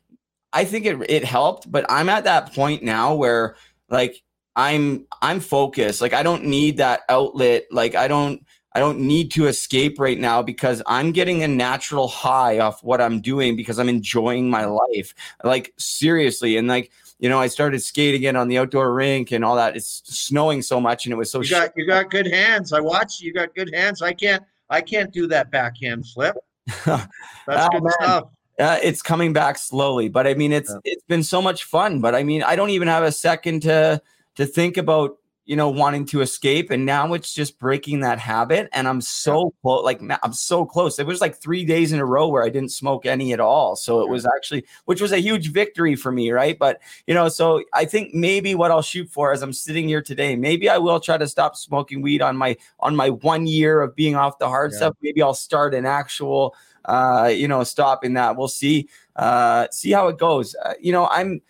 I 0.54 0.66
think 0.66 0.86
it 0.86 0.98
it 1.10 1.24
helped, 1.24 1.72
but 1.72 1.86
I'm 1.90 2.10
at 2.10 2.24
that 2.26 2.54
point 2.54 2.84
now 2.84 3.16
where 3.16 3.56
like 3.90 4.22
I'm 4.56 5.06
I'm 5.22 5.40
focused. 5.40 6.02
Like 6.02 6.14
I 6.14 6.24
don't 6.24 6.46
need 6.46 6.78
that 6.78 7.02
outlet. 7.08 7.66
Like 7.72 7.96
I 7.96 8.08
don't 8.08 8.46
I 8.80 8.82
don't 8.82 9.02
need 9.02 9.30
to 9.32 9.48
escape 9.48 10.00
right 10.00 10.18
now 10.18 10.42
because 10.42 10.82
I'm 10.88 11.12
getting 11.12 11.44
a 11.44 11.50
natural 11.50 12.08
high 12.08 12.60
off 12.60 12.82
what 12.82 13.02
I'm 13.02 13.20
doing 13.20 13.58
because 13.58 13.78
I'm 13.78 13.90
enjoying 13.90 14.50
my 14.50 14.64
life. 14.64 15.14
Like 15.44 15.74
seriously 15.76 16.56
and 16.56 16.70
like 16.70 16.90
you 17.20 17.28
know, 17.28 17.42
I 17.42 17.48
started 17.48 17.84
skating 17.84 18.20
again 18.20 18.38
on 18.38 18.48
the 18.48 18.58
outdoor 18.58 18.94
rink 18.94 19.34
and 19.34 19.44
all 19.44 19.58
that. 19.58 19.76
It's 19.76 20.02
snowing 20.06 20.62
so 20.62 20.80
much 20.80 21.06
and 21.06 21.12
it 21.12 21.18
was 21.18 21.30
so 21.30 21.42
You 21.42 21.50
got 21.50 21.72
you 21.76 21.86
got 21.86 22.10
good 22.10 22.26
hands. 22.26 22.72
I 22.72 22.80
watched 22.80 23.20
you 23.20 23.34
got 23.34 23.54
good 23.54 23.70
hands. 23.74 24.02
I 24.02 24.14
can't 24.14 24.42
I 24.70 24.80
can't 24.80 25.12
do 25.12 25.28
that 25.28 25.52
backhand 25.52 26.08
flip. 26.08 26.38
That's 26.86 27.10
oh, 27.50 27.68
good 27.70 27.84
man. 27.84 27.94
stuff. 28.00 28.24
Uh, 28.58 28.80
it's 28.82 29.02
coming 29.02 29.34
back 29.34 29.58
slowly, 29.58 30.08
but 30.08 30.26
I 30.26 30.36
mean, 30.36 30.54
it's 30.54 30.70
yeah. 30.70 30.94
it's 30.94 31.04
been 31.04 31.24
so 31.24 31.42
much 31.42 31.66
fun. 31.66 32.00
But 32.00 32.16
I 32.16 32.24
mean, 32.24 32.44
I 32.44 32.56
don't 32.56 32.70
even 32.70 32.88
have 32.88 33.04
a 33.04 33.12
second 33.12 33.60
to 33.64 34.02
to 34.36 34.46
think 34.46 34.78
about 34.78 35.18
you 35.50 35.56
know 35.56 35.68
wanting 35.68 36.06
to 36.06 36.22
escape 36.22 36.70
and 36.70 36.86
now 36.86 37.12
it's 37.14 37.34
just 37.34 37.58
breaking 37.58 38.02
that 38.02 38.20
habit 38.20 38.70
and 38.72 38.88
i'm 38.88 39.02
so 39.02 39.52
close 39.64 39.84
like 39.84 40.00
i'm 40.22 40.32
so 40.32 40.64
close. 40.64 41.00
It 41.00 41.08
was 41.08 41.22
like 41.22 41.42
three 41.42 41.66
days 41.66 41.92
in 41.92 42.00
a 42.00 42.06
row 42.06 42.28
where 42.28 42.44
i 42.44 42.50
didn't 42.50 42.70
smoke 42.70 43.08
any 43.08 43.34
at 43.34 43.40
all 43.40 43.76
so 43.76 44.00
it 44.02 44.08
was 44.08 44.28
actually 44.28 44.64
which 44.86 45.02
was 45.02 45.12
a 45.12 45.18
huge 45.18 45.52
victory 45.52 45.96
for 45.96 46.12
me 46.12 46.30
right? 46.30 46.58
But 46.58 46.82
you 47.08 47.16
know 47.16 47.30
so 47.30 47.64
i 47.74 47.84
think 47.84 48.14
maybe 48.14 48.54
what 48.54 48.70
i'll 48.70 48.84
shoot 48.84 49.10
for 49.10 49.34
as 49.34 49.42
i'm 49.42 49.52
sitting 49.52 49.88
here 49.88 50.04
today 50.04 50.36
maybe 50.36 50.70
i 50.70 50.78
will 50.78 51.00
try 51.00 51.18
to 51.18 51.28
stop 51.28 51.56
smoking 51.56 52.04
weed 52.04 52.22
on 52.22 52.38
my 52.38 52.56
on 52.80 52.96
my 52.96 53.10
one 53.10 53.48
year 53.48 53.82
of 53.82 53.96
being 53.96 54.16
off 54.16 54.38
the 54.38 54.48
hard 54.48 54.72
yeah. 54.72 54.78
stuff. 54.78 54.96
Maybe 55.02 55.24
i'll 55.24 55.34
start 55.34 55.74
an 55.74 55.88
actual 55.88 56.56
uh 56.86 57.32
you 57.34 57.48
know 57.48 57.64
stopping 57.64 58.14
that. 58.14 58.38
We'll 58.38 58.50
see 58.50 58.88
uh 59.16 59.68
see 59.72 59.90
how 59.90 60.10
it 60.10 60.20
goes. 60.20 60.56
Uh, 60.64 60.76
you 60.80 60.92
know 60.92 61.08
i'm 61.08 61.42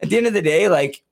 at 0.00 0.10
the 0.10 0.16
end 0.16 0.28
of 0.28 0.32
the 0.32 0.42
day 0.42 0.68
like 0.68 1.02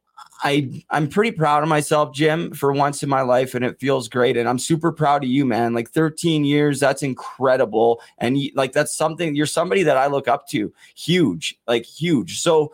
I 0.43 0.85
I'm 0.91 1.09
pretty 1.09 1.33
proud 1.33 1.63
of 1.63 1.69
myself, 1.69 2.15
Jim, 2.15 2.53
for 2.53 2.73
once 2.73 3.03
in 3.03 3.09
my 3.09 3.23
life, 3.23 3.55
and 3.55 3.65
it 3.65 3.81
feels 3.81 4.09
great. 4.09 4.37
And 4.37 4.49
I'm 4.49 4.59
super 4.59 4.93
proud 4.93 5.25
of 5.25 5.31
you, 5.31 5.45
man. 5.45 5.75
Like 5.75 5.91
13 5.91 6.45
years, 6.45 6.81
that's 6.81 7.03
incredible. 7.03 8.01
And 8.19 8.39
like 8.55 8.73
that's 8.73 8.95
something 8.95 9.35
you're 9.35 9.47
somebody 9.47 9.83
that 9.83 9.97
I 9.97 10.07
look 10.07 10.29
up 10.29 10.47
to, 10.49 10.73
huge, 10.95 11.59
like 11.67 11.85
huge. 11.85 12.41
So 12.41 12.73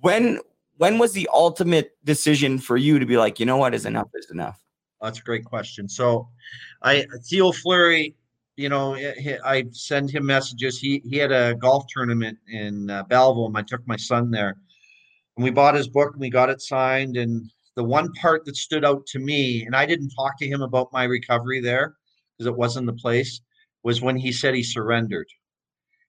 when 0.00 0.40
when 0.76 0.98
was 0.98 1.12
the 1.12 1.28
ultimate 1.32 1.96
decision 2.04 2.58
for 2.58 2.76
you 2.76 2.98
to 2.98 3.06
be 3.06 3.16
like, 3.16 3.38
you 3.38 3.46
know 3.46 3.56
what, 3.56 3.74
is 3.74 3.86
enough 3.86 4.08
is 4.14 4.30
enough? 4.30 4.60
That's 5.00 5.18
a 5.18 5.22
great 5.22 5.44
question. 5.44 5.88
So, 5.88 6.28
I 6.82 7.06
Theo 7.24 7.52
Fleury, 7.52 8.14
you 8.56 8.68
know, 8.68 8.94
I 9.44 9.64
send 9.72 10.10
him 10.10 10.26
messages. 10.26 10.78
He 10.78 11.02
he 11.04 11.16
had 11.16 11.32
a 11.32 11.54
golf 11.54 11.86
tournament 11.88 12.38
in 12.48 12.90
uh, 12.90 13.02
Belleville, 13.04 13.46
and 13.46 13.56
I 13.56 13.62
took 13.62 13.86
my 13.86 13.96
son 13.96 14.30
there 14.30 14.56
and 15.36 15.44
we 15.44 15.50
bought 15.50 15.74
his 15.74 15.88
book 15.88 16.12
and 16.12 16.20
we 16.20 16.30
got 16.30 16.50
it 16.50 16.60
signed. 16.60 17.16
And 17.16 17.50
the 17.76 17.84
one 17.84 18.12
part 18.14 18.44
that 18.44 18.56
stood 18.56 18.84
out 18.84 19.06
to 19.06 19.18
me, 19.18 19.64
and 19.64 19.74
I 19.74 19.86
didn't 19.86 20.10
talk 20.10 20.38
to 20.38 20.48
him 20.48 20.62
about 20.62 20.92
my 20.92 21.04
recovery 21.04 21.60
there 21.60 21.94
because 22.36 22.46
it 22.48 22.56
wasn't 22.56 22.86
the 22.86 22.92
place, 22.92 23.40
was 23.82 24.02
when 24.02 24.16
he 24.16 24.32
said 24.32 24.54
he 24.54 24.62
surrendered. 24.62 25.28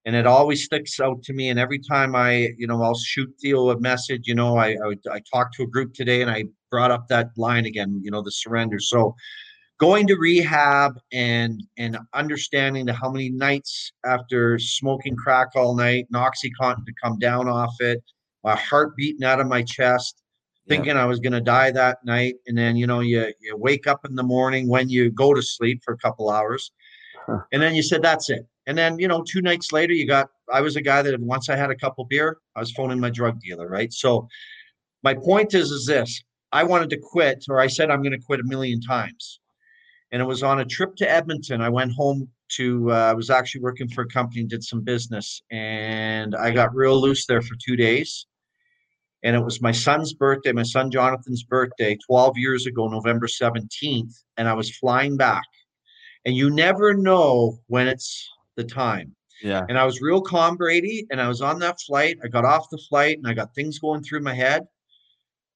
And 0.06 0.16
it 0.16 0.28
always 0.28 0.66
sticks 0.66 1.00
out 1.00 1.24
to 1.24 1.34
me. 1.34 1.50
And 1.50 1.58
every 1.58 1.80
time 1.80 2.14
I, 2.14 2.50
you 2.58 2.68
know, 2.68 2.82
I'll 2.82 2.98
shoot 2.98 3.34
Theo 3.42 3.70
a 3.70 3.80
message, 3.80 4.28
you 4.28 4.36
know, 4.36 4.58
I, 4.58 4.72
I, 4.72 4.96
I 5.10 5.22
talked 5.32 5.56
to 5.56 5.64
a 5.64 5.68
group 5.68 5.94
today 5.94 6.22
and 6.22 6.30
I 6.30 6.44
brought 6.70 6.92
up 6.92 7.08
that 7.08 7.30
line 7.38 7.66
again, 7.66 8.02
you 8.04 8.12
know, 8.12 8.22
the 8.22 8.32
surrender. 8.32 8.80
So 8.80 9.16
going 9.80 10.08
to 10.08 10.16
rehab 10.16 10.98
and 11.12 11.62
and 11.78 11.98
understanding 12.14 12.86
the 12.86 12.94
how 12.94 13.10
many 13.10 13.30
nights 13.30 13.92
after 14.06 14.60
smoking 14.60 15.16
crack 15.16 15.50
all 15.56 15.76
night, 15.76 16.08
and 16.12 16.22
Oxycontin 16.22 16.86
to 16.86 16.94
come 17.02 17.18
down 17.20 17.48
off 17.48 17.74
it, 17.80 18.02
my 18.44 18.56
heart 18.56 18.96
beating 18.96 19.24
out 19.24 19.40
of 19.40 19.48
my 19.48 19.64
chest, 19.64 20.22
thinking 20.68 20.96
yeah. 20.96 21.04
I 21.04 21.06
was 21.06 21.20
going 21.20 21.34
to 21.34 21.42
die 21.42 21.72
that 21.72 22.00
night. 22.06 22.36
And 22.48 22.58
then, 22.58 22.76
you 22.76 22.88
know, 22.88 23.00
you, 23.00 23.34
you 23.40 23.56
wake 23.58 23.88
up 23.88 24.06
in 24.06 24.16
the 24.16 24.24
morning 24.24 24.68
when 24.68 24.90
you 24.90 25.12
go 25.12 25.34
to 25.34 25.42
sleep 25.42 25.82
for 25.84 25.94
a 25.94 25.98
couple 25.98 26.30
hours. 26.30 26.72
Huh. 27.26 27.40
And 27.52 27.62
then 27.62 27.76
you 27.76 27.84
said, 27.84 28.02
that's 28.02 28.30
it. 28.30 28.46
And 28.68 28.78
then, 28.78 28.98
you 29.00 29.08
know, 29.08 29.24
two 29.24 29.42
nights 29.42 29.72
later, 29.72 29.94
you 29.94 30.08
got, 30.08 30.30
I 30.52 30.62
was 30.62 30.76
a 30.76 30.82
guy 30.82 31.02
that 31.02 31.20
once 31.20 31.50
I 31.50 31.56
had 31.56 31.70
a 31.70 31.76
couple 31.76 32.06
beer, 32.06 32.38
I 32.56 32.60
was 32.60 32.72
phoning 32.72 33.00
my 33.00 33.10
drug 33.10 33.40
dealer, 33.40 33.68
right? 33.68 33.92
So 33.92 34.28
my 35.04 35.14
point 35.14 35.54
is, 35.54 35.72
is 35.72 35.86
this 35.86 36.22
I 36.52 36.64
wanted 36.64 36.90
to 36.92 36.98
quit, 36.98 37.46
or 37.50 37.60
I 37.60 37.68
said 37.68 37.90
I'm 37.90 38.02
going 38.02 38.18
to 38.18 38.26
quit 38.26 38.40
a 38.40 38.44
million 38.44 38.80
times. 38.80 39.40
And 40.12 40.22
it 40.22 40.26
was 40.26 40.44
on 40.44 40.60
a 40.60 40.66
trip 40.66 40.96
to 40.98 41.10
Edmonton. 41.10 41.60
I 41.60 41.70
went 41.70 41.92
home 41.92 42.30
to, 42.52 42.92
uh, 42.92 42.96
I 42.96 43.14
was 43.14 43.30
actually 43.32 43.62
working 43.62 43.90
for 43.90 44.02
a 44.02 44.08
company, 44.08 44.44
did 44.44 44.64
some 44.64 44.82
business, 44.82 45.42
and 45.50 46.36
I 46.36 46.52
got 46.52 46.76
real 46.76 47.02
loose 47.02 47.26
there 47.26 47.42
for 47.42 47.56
two 47.66 47.76
days 47.76 48.28
and 49.24 49.36
it 49.36 49.44
was 49.44 49.62
my 49.62 49.72
son's 49.72 50.14
birthday, 50.14 50.52
my 50.52 50.64
son 50.64 50.92
Jonathan's 50.92 51.44
birthday, 51.44 51.98
12 52.06 52.38
years 52.38 52.66
ago, 52.66 52.88
November 52.88 53.28
17th, 53.28 54.24
and 54.38 54.48
I 54.48 54.54
was 54.54 54.76
flying 54.78 55.16
back. 55.16 55.46
And 56.26 56.36
you 56.36 56.50
never 56.50 56.94
know 56.94 57.60
when 57.68 57.88
it's 57.88 58.30
the 58.56 58.64
time. 58.64 59.16
Yeah. 59.42 59.66
And 59.68 59.78
I 59.78 59.86
was 59.86 60.02
real 60.02 60.22
calm, 60.22 60.58
Brady, 60.58 61.06
and 61.10 61.22
I 61.22 61.28
was 61.28 61.42
on 61.42 61.60
that 61.60 61.80
flight. 61.82 62.18
I 62.24 62.28
got 62.28 62.46
off 62.46 62.70
the 62.70 62.82
flight 62.90 63.18
and 63.18 63.28
I 63.28 63.34
got 63.34 63.56
things 63.56 63.80
going 63.80 64.04
through 64.04 64.22
my 64.22 64.34
head. 64.34 64.66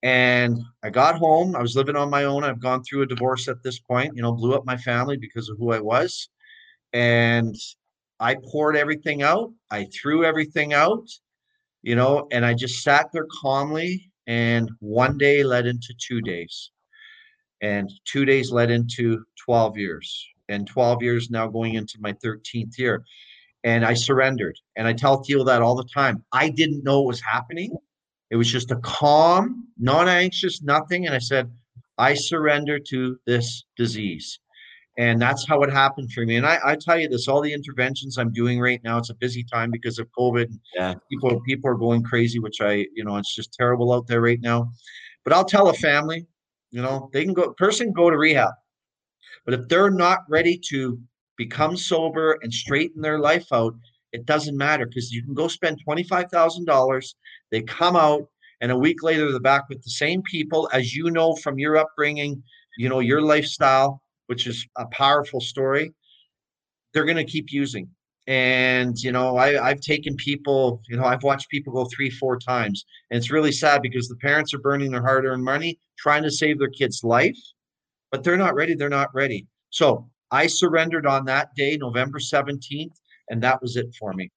And 0.04 0.60
I 0.84 0.90
got 0.90 1.18
home. 1.18 1.56
I 1.56 1.62
was 1.62 1.76
living 1.76 1.96
on 1.96 2.10
my 2.10 2.26
own. 2.26 2.44
I've 2.44 2.62
gone 2.62 2.84
through 2.84 3.02
a 3.02 3.08
divorce 3.08 3.48
at 3.48 3.64
this 3.64 3.80
point, 3.80 4.16
you 4.16 4.22
know, 4.22 4.32
blew 4.32 4.54
up 4.54 4.66
my 4.66 4.78
family 4.78 5.18
because 5.18 5.50
of 5.50 5.58
who 5.58 5.72
I 5.72 5.80
was. 5.80 6.30
And 6.94 7.56
I 8.20 8.36
poured 8.52 8.76
everything 8.76 9.24
out. 9.24 9.52
I 9.72 9.86
threw 9.86 10.24
everything 10.24 10.74
out 10.74 11.08
you 11.88 11.96
know, 11.96 12.28
and 12.34 12.46
I 12.46 12.54
just 12.54 12.84
sat 12.84 13.14
there 13.14 13.28
calmly. 13.42 14.12
And 14.28 14.70
one 14.80 15.18
day 15.18 15.42
led 15.42 15.66
into 15.68 15.94
two 16.06 16.20
days, 16.20 16.72
and 17.62 17.90
two 18.04 18.26
days 18.26 18.52
led 18.52 18.70
into 18.70 19.24
12 19.46 19.78
years, 19.78 20.28
and 20.50 20.68
12 20.68 21.02
years 21.02 21.30
now 21.30 21.48
going 21.48 21.76
into 21.76 21.98
my 22.02 22.12
13th 22.12 22.78
year. 22.78 23.06
And 23.64 23.86
I 23.86 23.94
surrendered. 23.94 24.60
And 24.76 24.86
I 24.86 24.92
tell 24.92 25.24
Theo 25.24 25.46
that 25.46 25.62
all 25.62 25.76
the 25.76 25.86
time. 25.86 26.26
I 26.34 26.50
didn't 26.50 26.84
know 26.84 27.00
what 27.00 27.08
was 27.08 27.22
happening. 27.22 27.74
It 28.32 28.36
was 28.36 28.52
just 28.52 28.72
a 28.72 28.82
calm, 28.84 29.70
non 29.78 30.10
anxious, 30.10 30.62
nothing. 30.62 31.06
And 31.06 31.16
I 31.16 31.20
said, 31.20 31.50
I 31.98 32.16
surrender 32.16 32.80
to 32.80 33.18
this 33.26 33.64
disease 33.78 34.40
and 34.98 35.22
that's 35.22 35.48
how 35.48 35.62
it 35.62 35.72
happened 35.72 36.12
for 36.12 36.26
me. 36.26 36.38
And 36.38 36.46
I, 36.46 36.60
I 36.66 36.76
tell 36.76 37.00
you 37.00 37.08
this, 37.08 37.28
all 37.28 37.42
the 37.42 37.54
interventions 37.54 38.18
I'm 38.18 38.34
doing 38.34 38.60
right 38.60 38.82
now, 38.84 38.98
it's 38.98 39.12
a 39.12 39.16
busy 39.16 39.44
time 39.44 39.70
because 39.70 40.00
of 40.00 40.08
COVID. 40.18 40.52
Yeah. 40.76 40.96
People 41.12 41.40
people 41.42 41.70
are 41.70 41.76
going 41.76 42.04
crazy, 42.04 42.40
which 42.40 42.62
I, 42.62 42.88
you 42.96 43.04
know, 43.04 43.18
it's 43.18 43.36
just 43.36 43.54
terrible 43.54 43.94
out 43.94 44.08
there 44.08 44.22
right 44.22 44.42
now. 44.42 44.72
But 45.24 45.34
I'll 45.34 45.46
tell 45.46 45.70
a 45.70 45.74
family, 45.74 46.26
you 46.72 46.82
know, 46.82 47.10
they 47.14 47.24
can 47.24 47.34
go 47.34 47.54
person 47.54 47.94
go 47.94 48.10
to 48.10 48.18
rehab. 48.18 48.54
But 49.46 49.54
if 49.54 49.68
they're 49.68 49.92
not 49.92 50.20
ready 50.30 50.60
to 50.70 51.00
become 51.38 51.78
sober 51.78 52.40
and 52.42 52.52
straighten 52.52 53.02
their 53.02 53.20
life 53.20 53.46
out, 53.54 53.76
it 54.14 54.26
doesn't 54.26 54.58
matter 54.58 54.88
because 54.88 55.12
you 55.12 55.24
can 55.24 55.34
go 55.34 55.48
spend 55.48 55.80
$25,000. 55.88 57.14
They 57.52 57.62
come 57.62 57.96
out, 57.96 58.28
and 58.62 58.72
a 58.72 58.78
week 58.78 59.04
later, 59.04 59.32
they're 59.32 59.40
back 59.40 59.70
with 59.70 59.84
the 59.84 59.92
same 59.92 60.22
people 60.24 60.70
as 60.74 60.96
you 60.96 61.12
know 61.12 61.36
from 61.36 61.60
your 61.60 61.78
upbringing, 61.78 62.42
you 62.78 62.90
know, 62.90 63.00
your 63.00 63.22
lifestyle, 63.22 64.02
which 64.28 64.48
is 64.48 64.66
a 64.78 64.86
powerful 64.88 65.42
story. 65.42 65.94
They're 66.94 67.06
going 67.06 67.18
to 67.18 67.26
keep 67.26 67.52
using. 67.52 67.90
And, 68.28 68.98
you 69.02 69.14
know, 69.14 69.38
I, 69.38 69.70
I've 69.70 69.80
taken 69.80 70.16
people, 70.18 70.82
you 70.90 70.98
know, 70.98 71.06
I've 71.06 71.24
watched 71.24 71.50
people 71.50 71.72
go 71.74 71.86
three, 71.86 72.10
four 72.10 72.38
times. 72.38 72.86
And 73.10 73.18
it's 73.18 73.32
really 73.32 73.54
sad 73.54 73.82
because 73.82 74.10
the 74.10 74.18
parents 74.18 74.54
are 74.54 74.60
burning 74.60 74.92
their 74.92 75.02
hard 75.02 75.26
earned 75.26 75.46
money 75.46 75.80
trying 75.98 76.24
to 76.24 76.32
save 76.32 76.60
their 76.60 76.70
kid's 76.70 77.04
life, 77.04 77.38
but 78.12 78.24
they're 78.24 78.38
not 78.38 78.54
ready. 78.54 78.76
They're 78.76 78.90
not 78.90 79.14
ready. 79.14 79.48
So 79.70 80.10
I 80.32 80.48
surrendered 80.48 81.06
on 81.06 81.26
that 81.26 81.56
day, 81.56 81.78
November 81.78 82.20
17th, 82.20 82.92
and 83.30 83.42
that 83.44 83.62
was 83.62 83.78
it 83.78 83.96
for 83.98 84.14
me. 84.14 84.30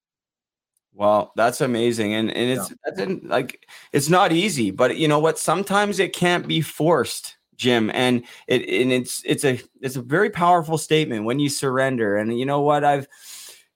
Well, 0.93 1.31
that's 1.37 1.61
amazing, 1.61 2.13
and 2.15 2.29
and 2.29 2.51
it's 2.51 2.73
yeah. 2.97 3.15
like 3.23 3.65
it's 3.93 4.09
not 4.09 4.33
easy, 4.33 4.71
but 4.71 4.97
you 4.97 5.07
know 5.07 5.19
what? 5.19 5.39
Sometimes 5.39 5.99
it 5.99 6.11
can't 6.11 6.45
be 6.45 6.59
forced, 6.59 7.37
Jim, 7.61 7.91
and 7.93 8.23
it 8.47 8.67
and 8.67 8.91
it's 8.91 9.21
it's 9.23 9.45
a 9.45 9.61
it's 9.81 9.95
a 9.95 10.01
very 10.01 10.31
powerful 10.31 10.79
statement 10.79 11.25
when 11.25 11.39
you 11.39 11.47
surrender. 11.47 12.17
And 12.17 12.37
you 12.37 12.45
know 12.45 12.61
what? 12.61 12.83
I've 12.83 13.07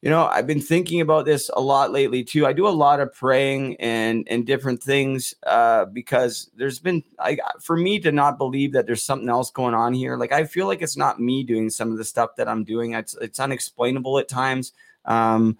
you 0.01 0.11
know 0.11 0.25
i've 0.27 0.45
been 0.45 0.61
thinking 0.61 1.01
about 1.01 1.25
this 1.25 1.49
a 1.55 1.59
lot 1.61 1.91
lately 1.91 2.23
too 2.23 2.45
i 2.45 2.53
do 2.53 2.67
a 2.67 2.69
lot 2.69 2.99
of 2.99 3.11
praying 3.13 3.75
and 3.77 4.27
and 4.29 4.45
different 4.45 4.83
things 4.83 5.33
uh 5.47 5.85
because 5.85 6.51
there's 6.55 6.79
been 6.79 7.01
i 7.17 7.37
for 7.59 7.75
me 7.75 7.97
to 7.97 8.11
not 8.11 8.37
believe 8.37 8.71
that 8.73 8.85
there's 8.85 9.01
something 9.01 9.29
else 9.29 9.49
going 9.49 9.73
on 9.73 9.93
here 9.95 10.15
like 10.15 10.31
i 10.31 10.43
feel 10.43 10.67
like 10.67 10.83
it's 10.83 10.97
not 10.97 11.19
me 11.19 11.43
doing 11.43 11.71
some 11.71 11.91
of 11.91 11.97
the 11.97 12.03
stuff 12.05 12.35
that 12.35 12.47
i'm 12.47 12.63
doing 12.63 12.93
it's 12.93 13.15
it's 13.15 13.39
unexplainable 13.39 14.19
at 14.19 14.27
times 14.27 14.73
um 15.05 15.57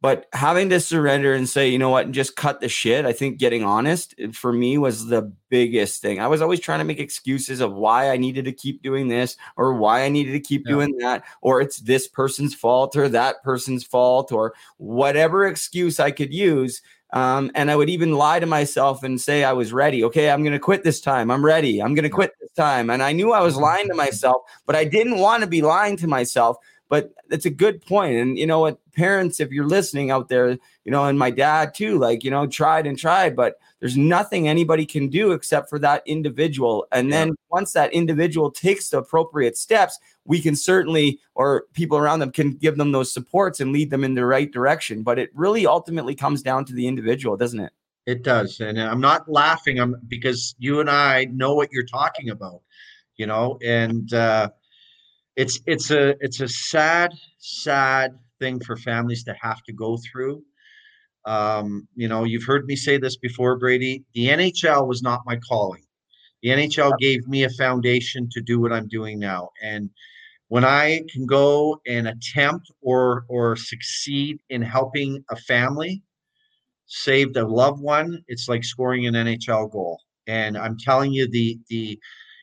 but 0.00 0.26
having 0.32 0.68
to 0.68 0.80
surrender 0.80 1.34
and 1.34 1.48
say, 1.48 1.68
you 1.68 1.78
know 1.78 1.90
what, 1.90 2.06
and 2.06 2.14
just 2.14 2.36
cut 2.36 2.60
the 2.60 2.68
shit, 2.68 3.04
I 3.04 3.12
think 3.12 3.38
getting 3.38 3.64
honest 3.64 4.14
eh, 4.18 4.28
for 4.32 4.52
me 4.52 4.78
was 4.78 5.06
the 5.06 5.22
biggest 5.48 6.00
thing. 6.00 6.20
I 6.20 6.28
was 6.28 6.40
always 6.40 6.60
trying 6.60 6.78
to 6.78 6.84
make 6.84 7.00
excuses 7.00 7.60
of 7.60 7.72
why 7.72 8.10
I 8.10 8.16
needed 8.16 8.44
to 8.44 8.52
keep 8.52 8.82
doing 8.82 9.08
this 9.08 9.36
or 9.56 9.74
why 9.74 10.04
I 10.04 10.08
needed 10.08 10.32
to 10.32 10.40
keep 10.40 10.62
yeah. 10.64 10.72
doing 10.72 10.96
that, 10.98 11.24
or 11.40 11.60
it's 11.60 11.78
this 11.78 12.06
person's 12.06 12.54
fault 12.54 12.96
or 12.96 13.08
that 13.08 13.42
person's 13.42 13.84
fault 13.84 14.30
or 14.30 14.54
whatever 14.76 15.46
excuse 15.46 15.98
I 15.98 16.10
could 16.10 16.32
use. 16.32 16.80
Um, 17.12 17.50
and 17.54 17.70
I 17.70 17.76
would 17.76 17.88
even 17.88 18.12
lie 18.12 18.38
to 18.38 18.46
myself 18.46 19.02
and 19.02 19.20
say 19.20 19.42
I 19.42 19.54
was 19.54 19.72
ready. 19.72 20.04
Okay, 20.04 20.30
I'm 20.30 20.42
going 20.42 20.52
to 20.52 20.58
quit 20.58 20.84
this 20.84 21.00
time. 21.00 21.30
I'm 21.30 21.44
ready. 21.44 21.80
I'm 21.80 21.94
going 21.94 22.02
to 22.02 22.10
quit 22.10 22.32
this 22.38 22.52
time. 22.52 22.90
And 22.90 23.02
I 23.02 23.12
knew 23.12 23.32
I 23.32 23.40
was 23.40 23.56
lying 23.56 23.88
to 23.88 23.94
myself, 23.94 24.42
but 24.66 24.76
I 24.76 24.84
didn't 24.84 25.18
want 25.18 25.42
to 25.42 25.46
be 25.46 25.62
lying 25.62 25.96
to 25.98 26.06
myself 26.06 26.58
but 26.88 27.12
it's 27.30 27.46
a 27.46 27.50
good 27.50 27.80
point. 27.84 28.16
And 28.16 28.38
you 28.38 28.46
know 28.46 28.60
what, 28.60 28.78
parents, 28.92 29.40
if 29.40 29.50
you're 29.50 29.66
listening 29.66 30.10
out 30.10 30.28
there, 30.28 30.50
you 30.50 30.90
know, 30.90 31.04
and 31.04 31.18
my 31.18 31.30
dad 31.30 31.74
too, 31.74 31.98
like, 31.98 32.24
you 32.24 32.30
know, 32.30 32.46
tried 32.46 32.86
and 32.86 32.98
tried, 32.98 33.36
but 33.36 33.56
there's 33.80 33.96
nothing 33.96 34.48
anybody 34.48 34.84
can 34.84 35.08
do 35.08 35.32
except 35.32 35.68
for 35.68 35.78
that 35.78 36.02
individual. 36.06 36.86
And 36.90 37.12
then 37.12 37.34
once 37.50 37.72
that 37.74 37.92
individual 37.92 38.50
takes 38.50 38.88
the 38.88 38.98
appropriate 38.98 39.56
steps, 39.56 39.98
we 40.24 40.40
can 40.40 40.56
certainly, 40.56 41.20
or 41.34 41.64
people 41.74 41.98
around 41.98 42.18
them 42.18 42.32
can 42.32 42.52
give 42.52 42.76
them 42.76 42.90
those 42.90 43.12
supports 43.12 43.60
and 43.60 43.72
lead 43.72 43.90
them 43.90 44.02
in 44.02 44.14
the 44.14 44.24
right 44.24 44.50
direction. 44.50 45.02
But 45.02 45.18
it 45.18 45.30
really 45.34 45.66
ultimately 45.66 46.14
comes 46.14 46.42
down 46.42 46.64
to 46.64 46.72
the 46.72 46.88
individual, 46.88 47.36
doesn't 47.36 47.60
it? 47.60 47.72
It 48.06 48.24
does. 48.24 48.58
And 48.60 48.80
I'm 48.80 49.00
not 49.00 49.30
laughing 49.30 49.78
I'm, 49.78 49.94
because 50.08 50.54
you 50.58 50.80
and 50.80 50.88
I 50.88 51.26
know 51.26 51.54
what 51.54 51.70
you're 51.70 51.84
talking 51.84 52.30
about, 52.30 52.62
you 53.16 53.26
know, 53.26 53.58
and, 53.62 54.12
uh, 54.14 54.50
it's 55.38 55.60
it's 55.66 55.92
a 55.92 56.16
it's 56.20 56.40
a 56.40 56.48
sad 56.48 57.14
sad 57.38 58.18
thing 58.40 58.58
for 58.60 58.76
families 58.76 59.22
to 59.24 59.34
have 59.40 59.62
to 59.62 59.72
go 59.72 59.96
through. 60.10 60.42
Um, 61.24 61.86
you 61.94 62.08
know 62.08 62.24
you've 62.24 62.44
heard 62.44 62.66
me 62.66 62.74
say 62.74 62.98
this 62.98 63.16
before 63.16 63.56
brady 63.56 64.04
the 64.14 64.26
nhl 64.28 64.86
was 64.86 65.00
not 65.02 65.20
my 65.24 65.36
calling. 65.36 65.84
The 66.42 66.50
nhl 66.50 66.92
gave 66.98 67.26
me 67.28 67.44
a 67.44 67.50
foundation 67.50 68.28
to 68.32 68.40
do 68.40 68.60
what 68.60 68.72
i'm 68.72 68.88
doing 68.88 69.18
now 69.18 69.50
and 69.62 69.90
when 70.48 70.64
i 70.64 71.02
can 71.12 71.26
go 71.26 71.80
and 71.86 72.08
attempt 72.08 72.66
or 72.80 73.24
or 73.28 73.56
succeed 73.56 74.40
in 74.48 74.62
helping 74.62 75.24
a 75.30 75.36
family 75.36 76.02
save 76.86 77.36
a 77.36 77.42
loved 77.44 77.80
one 77.80 78.22
it's 78.28 78.48
like 78.48 78.64
scoring 78.64 79.06
an 79.06 79.14
nhl 79.14 79.70
goal. 79.70 80.00
And 80.26 80.56
i'm 80.56 80.76
telling 80.78 81.12
you 81.12 81.28
the 81.28 81.58
the 81.68 81.98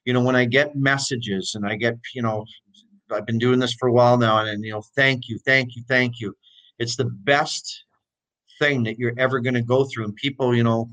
you 0.06 0.14
know 0.14 0.24
when 0.24 0.36
i 0.36 0.46
get 0.46 0.76
messages 0.76 1.56
and 1.56 1.66
i 1.66 1.76
get 1.76 1.96
you 2.14 2.22
know 2.22 2.46
I've 3.12 3.26
been 3.26 3.38
doing 3.38 3.60
this 3.60 3.74
for 3.74 3.88
a 3.88 3.92
while 3.92 4.18
now, 4.18 4.40
and, 4.40 4.50
and 4.50 4.64
you 4.64 4.72
know, 4.72 4.84
thank 4.96 5.30
you, 5.30 5.38
thank 5.46 5.76
you, 5.76 5.84
thank 5.88 6.20
you. 6.20 6.36
It's 6.80 6.96
the 6.96 7.06
best 7.06 7.84
thing 8.60 8.84
that 8.84 8.98
you're 8.98 9.14
ever 9.18 9.40
going 9.40 9.54
to 9.54 9.62
go 9.62 9.86
through. 9.86 10.06
And 10.06 10.16
people, 10.16 10.56
you 10.56 10.64
know, 10.64 10.90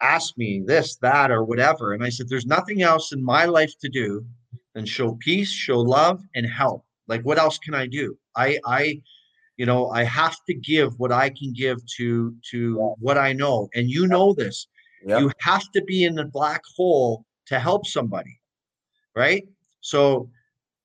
ask 0.00 0.36
me 0.36 0.62
this, 0.66 0.96
that, 0.96 1.30
or 1.30 1.44
whatever, 1.44 1.92
and 1.92 2.04
I 2.04 2.08
said, 2.08 2.28
there's 2.28 2.46
nothing 2.46 2.82
else 2.82 3.12
in 3.12 3.22
my 3.22 3.44
life 3.44 3.72
to 3.80 3.88
do 3.88 4.24
than 4.74 4.86
show 4.86 5.16
peace, 5.20 5.50
show 5.50 5.80
love, 5.80 6.22
and 6.34 6.46
help. 6.46 6.84
Like, 7.06 7.22
what 7.22 7.38
else 7.38 7.58
can 7.58 7.74
I 7.74 7.86
do? 7.86 8.16
I, 8.36 8.58
I, 8.64 9.00
you 9.56 9.66
know, 9.66 9.90
I 9.90 10.02
have 10.04 10.36
to 10.46 10.54
give 10.54 10.98
what 10.98 11.12
I 11.12 11.30
can 11.30 11.52
give 11.52 11.78
to 11.96 12.34
to 12.50 12.94
what 12.98 13.18
I 13.18 13.32
know, 13.32 13.68
and 13.74 13.88
you 13.88 14.06
know 14.06 14.34
this. 14.34 14.66
Yep. 15.06 15.20
You 15.20 15.30
have 15.40 15.70
to 15.72 15.82
be 15.82 16.04
in 16.04 16.14
the 16.14 16.24
black 16.24 16.62
hole 16.76 17.24
to 17.46 17.58
help 17.58 17.86
somebody, 17.86 18.40
right? 19.14 19.46
So 19.80 20.30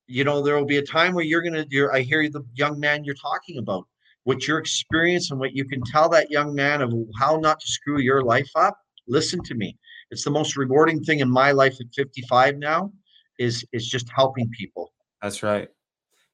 you 0.10 0.24
know 0.24 0.42
there 0.42 0.58
will 0.58 0.66
be 0.66 0.78
a 0.78 0.86
time 0.86 1.14
where 1.14 1.24
you're 1.24 1.42
gonna 1.42 1.66
you're 1.70 1.94
i 1.94 2.00
hear 2.02 2.28
the 2.30 2.44
young 2.56 2.80
man 2.80 3.04
you're 3.04 3.16
talking 3.16 3.58
about 3.58 3.86
what 4.24 4.48
your 4.48 4.58
experience 4.58 5.32
and 5.32 5.40
what 5.40 5.54
you 5.54 5.64
can 5.66 5.82
tell 5.84 6.10
that 6.10 6.30
young 6.30 6.54
man 6.54 6.82
of 6.82 6.94
how 7.18 7.38
not 7.38 7.60
to 7.60 7.68
screw 7.68 8.00
your 8.00 8.24
life 8.24 8.50
up 8.56 8.78
listen 9.10 9.44
to 9.44 9.56
me. 9.56 9.78
It's 10.12 10.24
the 10.24 10.32
most 10.32 10.56
rewarding 10.56 11.04
thing 11.04 11.20
in 11.20 11.30
my 11.30 11.52
life 11.52 11.76
at 11.82 11.88
55 11.96 12.58
now 12.58 12.94
is 13.38 13.66
is 13.74 13.88
just 13.88 14.08
helping 14.16 14.50
people. 14.50 14.94
That's 15.22 15.44
right 15.44 15.70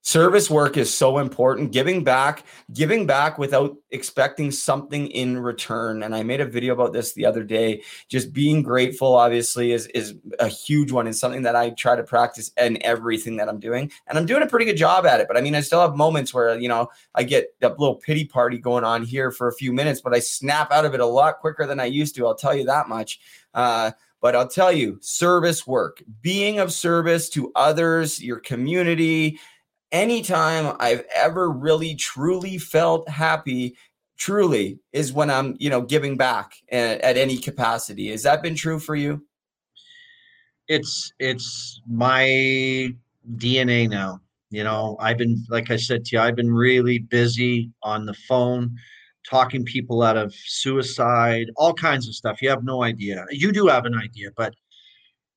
service 0.06 0.51
work 0.51 0.78
is 0.78 0.93
so 0.93 1.18
important. 1.18 1.72
Giving 1.72 2.03
back 2.03 2.45
giving 2.74 3.08
back 3.08 3.39
without 3.39 3.76
expecting 3.89 4.51
something 4.51 5.08
in 5.08 5.39
return. 5.39 6.03
And 6.03 6.16
i 6.16 6.22
made 6.22 6.41
a 6.41 6.45
video 6.45 6.74
about 6.74 6.93
this 6.93 7.14
the 7.14 7.26
other 7.26 7.43
day. 7.43 7.82
Just 8.08 8.32
being 8.32 8.62
grateful 8.62 9.16
obviously 9.16 9.72
is 9.72 9.88
is 9.88 10.14
a 10.39 10.47
huge 10.47 10.91
one 10.91 11.08
and 11.08 11.16
something 11.16 11.41
that 11.41 11.56
i 11.56 11.72
try 11.72 11.95
to 11.95 12.03
practice 12.03 12.51
in 12.58 12.78
everything 12.84 13.36
that 13.38 13.49
i'm 13.49 13.60
doing. 13.60 13.91
And 14.08 14.18
i'm 14.18 14.28
doing 14.28 14.43
a 14.43 14.47
pretty 14.47 14.66
good 14.66 14.78
job 14.78 15.06
at 15.08 15.20
it 15.20 15.28
but 15.28 15.38
i 15.38 15.41
mean 15.41 15.56
i 15.56 15.62
still 15.62 15.82
have 15.82 15.95
moments 15.95 16.34
where 16.34 16.58
you 16.58 16.70
know 16.70 16.88
i 17.16 17.24
get 17.24 17.60
that 17.60 17.80
little 17.80 17.95
pity 17.95 18.26
party 18.26 18.60
going 18.60 18.84
on 18.84 19.03
here 19.03 19.32
for 19.32 19.47
a 19.47 19.53
few 19.53 19.74
minutes 19.74 20.01
but 20.01 20.14
i 20.14 20.20
snap 20.20 20.72
out 20.72 20.86
of 20.86 20.93
it 20.93 20.99
a 20.99 21.06
lot 21.06 21.39
quicker 21.39 21.66
than 21.66 21.80
i 21.80 21.86
used 21.86 22.16
to 22.16 22.28
i'll 22.28 22.36
tell 22.36 22.56
you 22.56 22.66
that 22.66 22.88
much. 22.88 23.20
Uh, 23.53 23.91
but 24.22 24.36
I'll 24.36 24.47
tell 24.47 24.72
you, 24.72 24.97
service 25.01 25.68
work, 25.68 26.01
being 26.24 26.58
of 26.58 26.74
service 26.74 27.30
to 27.30 27.51
others, 27.53 28.20
your 28.24 28.39
community, 28.39 29.39
anytime 29.91 30.75
I've 30.79 31.03
ever 31.15 31.49
really 31.49 31.95
truly 31.95 32.57
felt 32.57 33.07
happy 33.09 33.75
truly 34.17 34.79
is 34.93 35.13
when 35.13 35.29
I'm, 35.29 35.55
you 35.59 35.69
know, 35.69 35.81
giving 35.81 36.17
back 36.17 36.53
at, 36.71 37.01
at, 37.01 37.17
any 37.17 37.38
capacity. 37.38 38.11
Has 38.11 38.23
that 38.23 38.41
been 38.41 38.55
true 38.55 38.79
for 38.79 38.95
you? 38.95 39.25
It's 40.67 41.11
it's 41.19 41.81
my 41.88 42.89
DNA 43.36 43.89
now. 43.89 44.19
You 44.49 44.63
know, 44.63 44.97
I've 44.99 45.17
been 45.17 45.43
like 45.49 45.69
I 45.69 45.75
said 45.75 46.05
to 46.05 46.15
you, 46.15 46.21
I've 46.21 46.36
been 46.36 46.51
really 46.51 46.99
busy 46.99 47.71
on 47.83 48.05
the 48.05 48.13
phone 48.13 48.75
talking 49.29 49.65
people 49.65 50.01
out 50.01 50.17
of 50.17 50.33
suicide, 50.33 51.47
all 51.57 51.73
kinds 51.73 52.07
of 52.07 52.15
stuff. 52.15 52.41
You 52.41 52.49
have 52.49 52.63
no 52.63 52.83
idea. 52.83 53.25
You 53.31 53.51
do 53.51 53.67
have 53.67 53.86
an 53.86 53.95
idea, 53.95 54.29
but 54.36 54.53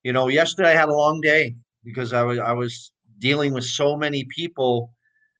you 0.03 0.13
know, 0.13 0.29
yesterday 0.29 0.71
I 0.71 0.75
had 0.75 0.89
a 0.89 0.93
long 0.93 1.21
day 1.21 1.55
because 1.83 2.13
I 2.13 2.23
was 2.23 2.39
I 2.39 2.53
was 2.53 2.91
dealing 3.19 3.53
with 3.53 3.65
so 3.65 3.95
many 3.95 4.25
people 4.25 4.91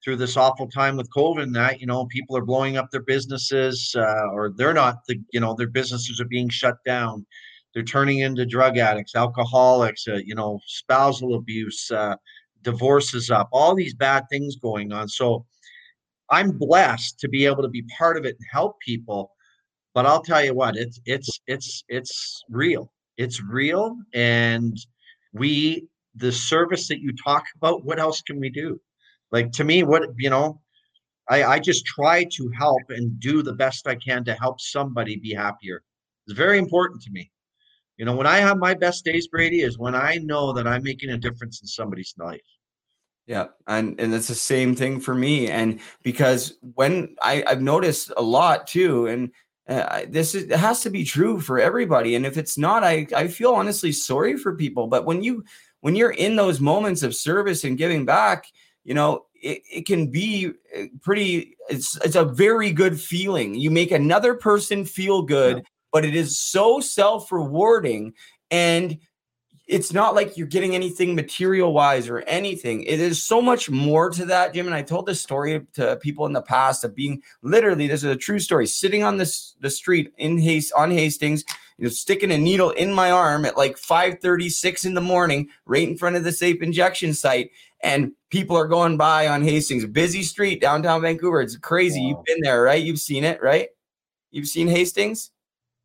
through 0.04 0.16
this 0.16 0.38
awful 0.38 0.68
time 0.70 0.96
with 0.96 1.12
COVID 1.12 1.54
that, 1.54 1.82
you 1.82 1.88
know, 1.88 2.06
people 2.06 2.38
are 2.38 2.46
blowing 2.46 2.78
up 2.78 2.90
their 2.92 3.02
businesses 3.02 3.94
uh, 3.98 4.28
or 4.32 4.54
they're 4.56 4.74
not, 4.74 5.06
the, 5.08 5.20
you 5.34 5.40
know, 5.40 5.54
their 5.54 5.68
businesses 5.68 6.22
are 6.22 6.26
being 6.26 6.50
shut 6.50 6.78
down. 6.86 7.26
They're 7.74 7.84
turning 7.84 8.20
into 8.20 8.46
drug 8.46 8.78
addicts, 8.78 9.16
alcoholics, 9.16 10.08
uh, 10.08 10.20
you 10.26 10.36
know, 10.36 10.60
spousal 10.66 11.36
abuse, 11.36 11.92
uh, 11.92 12.16
divorces 12.64 13.30
up, 13.30 13.50
all 13.52 13.76
these 13.76 13.94
bad 13.94 14.26
things 14.30 14.56
going 14.56 14.92
on. 14.92 15.08
So 15.08 15.46
I'm 16.30 16.58
blessed 16.58 17.20
to 17.20 17.28
be 17.28 17.46
able 17.46 17.64
to 17.64 17.70
be 17.70 17.84
part 17.98 18.18
of 18.18 18.26
it 18.26 18.36
and 18.40 18.48
help 18.52 18.80
people. 18.80 19.32
But 19.94 20.06
I'll 20.06 20.22
tell 20.22 20.44
you 20.44 20.54
what, 20.54 20.78
it's 20.78 21.00
it's 21.06 21.42
it's 21.48 21.84
it's 21.90 22.44
real. 22.50 22.92
It's 23.18 23.42
real, 23.42 23.98
and 24.14 24.78
we 25.34 25.88
the 26.20 26.32
service 26.32 26.88
that 26.88 27.00
you 27.00 27.14
talk 27.14 27.46
about, 27.56 27.86
what 27.86 28.00
else 28.00 28.22
can 28.22 28.40
we 28.40 28.50
do? 28.50 28.80
Like 29.32 29.52
to 29.54 29.64
me, 29.64 29.84
what 29.84 30.04
you 30.18 30.30
know, 30.30 30.62
I, 31.30 31.44
I 31.44 31.60
just 31.60 31.86
try 31.86 32.26
to 32.26 32.52
help 32.58 32.82
and 32.90 33.20
do 33.20 33.44
the 33.44 33.54
best 33.54 33.88
I 33.88 33.96
can 33.96 34.24
to 34.26 34.34
help 34.34 34.60
somebody 34.60 35.16
be 35.18 35.34
happier. 35.34 35.84
It's 36.26 36.36
very 36.38 36.58
important 36.58 37.02
to 37.04 37.12
me. 37.12 37.32
You 37.98 38.06
know, 38.06 38.16
when 38.16 38.28
I 38.28 38.38
have 38.38 38.58
my 38.58 38.74
best 38.74 39.04
days, 39.04 39.28
Brady, 39.28 39.62
is 39.62 39.78
when 39.78 39.94
I 39.94 40.16
know 40.16 40.54
that 40.54 40.68
I'm 40.68 40.84
making 40.84 41.10
a 41.10 41.18
difference 41.18 41.62
in 41.62 41.68
somebody's 41.68 42.14
life. 42.18 42.42
Yeah, 43.28 43.48
and 43.68 44.00
and 44.00 44.14
it's 44.14 44.28
the 44.28 44.36
same 44.36 44.76
thing 44.76 45.00
for 45.00 45.14
me. 45.14 45.50
And 45.50 45.82
because 46.02 46.58
when 46.62 47.16
I 47.22 47.44
I've 47.46 47.62
noticed 47.62 48.12
a 48.18 48.22
lot 48.22 48.66
too, 48.66 49.06
and 49.06 49.32
uh, 49.68 50.06
this 50.10 50.34
is, 50.34 50.52
has 50.52 50.82
to 50.82 50.90
be 50.90 51.04
true 51.04 51.40
for 51.40 51.60
everybody. 51.60 52.16
And 52.16 52.26
if 52.26 52.38
it's 52.38 52.58
not, 52.58 52.84
I 52.84 53.06
I 53.16 53.28
feel 53.28 53.52
honestly 53.52 53.92
sorry 53.92 54.36
for 54.36 54.56
people. 54.56 54.88
But 54.88 55.06
when 55.06 55.22
you 55.22 55.44
when 55.82 55.96
you're 55.96 56.12
in 56.12 56.36
those 56.36 56.60
moments 56.60 57.04
of 57.04 57.16
service 57.16 57.64
and 57.64 57.78
giving 57.78 58.06
back, 58.06 58.46
you 58.84 58.94
know, 58.94 59.26
it, 59.42 59.62
it 59.72 59.86
can 59.86 60.12
be 60.12 60.52
uh, 60.78 60.84
pretty. 61.02 61.56
It's 61.70 61.98
it's 62.04 62.16
a 62.16 62.26
very 62.26 62.72
good 62.72 63.00
feeling. 63.00 63.56
You 63.56 63.72
make 63.72 63.92
another 63.92 64.34
person 64.34 64.86
feel 64.86 65.22
good, 65.22 65.58
yeah. 65.58 65.64
but 65.92 66.06
it 66.06 66.16
is 66.16 66.40
so 66.40 66.80
self 66.80 67.32
rewarding 67.32 68.14
and 68.52 68.98
it's 69.70 69.94
not 69.94 70.16
like 70.16 70.36
you're 70.36 70.48
getting 70.48 70.74
anything 70.74 71.14
material 71.14 71.72
wise 71.72 72.10
or 72.10 72.22
anything. 72.22 72.82
It 72.84 73.00
is 73.00 73.22
so 73.22 73.40
much 73.40 73.70
more 73.70 74.10
to 74.10 74.26
that, 74.26 74.52
Jim. 74.52 74.66
And 74.66 74.74
I 74.74 74.82
told 74.82 75.06
this 75.06 75.22
story 75.22 75.62
to 75.74 75.96
people 75.98 76.26
in 76.26 76.34
the 76.34 76.42
past 76.42 76.84
of 76.84 76.96
being 76.96 77.22
literally, 77.44 77.88
this 77.88 78.04
is 78.04 78.10
a 78.10 78.16
true 78.16 78.40
story, 78.40 78.66
sitting 78.66 79.04
on 79.04 79.18
this 79.18 79.56
the 79.62 79.70
street 79.70 80.12
in 80.18 80.40
Hast 80.40 80.74
on 80.74 80.90
Hastings, 80.90 81.46
you 81.80 81.86
know, 81.86 81.90
sticking 81.90 82.32
a 82.32 82.38
needle 82.38 82.72
in 82.72 82.94
my 82.94 83.10
arm 83.10 83.46
at 83.46 83.58
like 83.58 83.78
5:36 83.78 84.86
in 84.86 84.94
the 84.94 85.02
morning, 85.02 85.50
right 85.66 85.88
in 85.88 85.98
front 85.98 86.16
of 86.16 86.24
the 86.24 86.32
safe 86.32 86.62
injection 86.62 87.14
site. 87.14 87.52
And 87.82 88.12
people 88.30 88.58
are 88.58 88.68
going 88.68 88.98
by 88.98 89.28
on 89.28 89.42
Hastings, 89.42 89.86
busy 89.86 90.22
street, 90.22 90.60
downtown 90.60 91.02
Vancouver. 91.02 91.42
It's 91.42 91.56
crazy. 91.56 92.02
Wow. 92.02 92.08
You've 92.10 92.26
been 92.26 92.42
there, 92.42 92.62
right? 92.62 92.84
You've 92.84 93.00
seen 93.00 93.24
it, 93.24 93.42
right? 93.42 93.70
You've 94.32 94.48
seen 94.48 94.68
Hastings? 94.68 95.32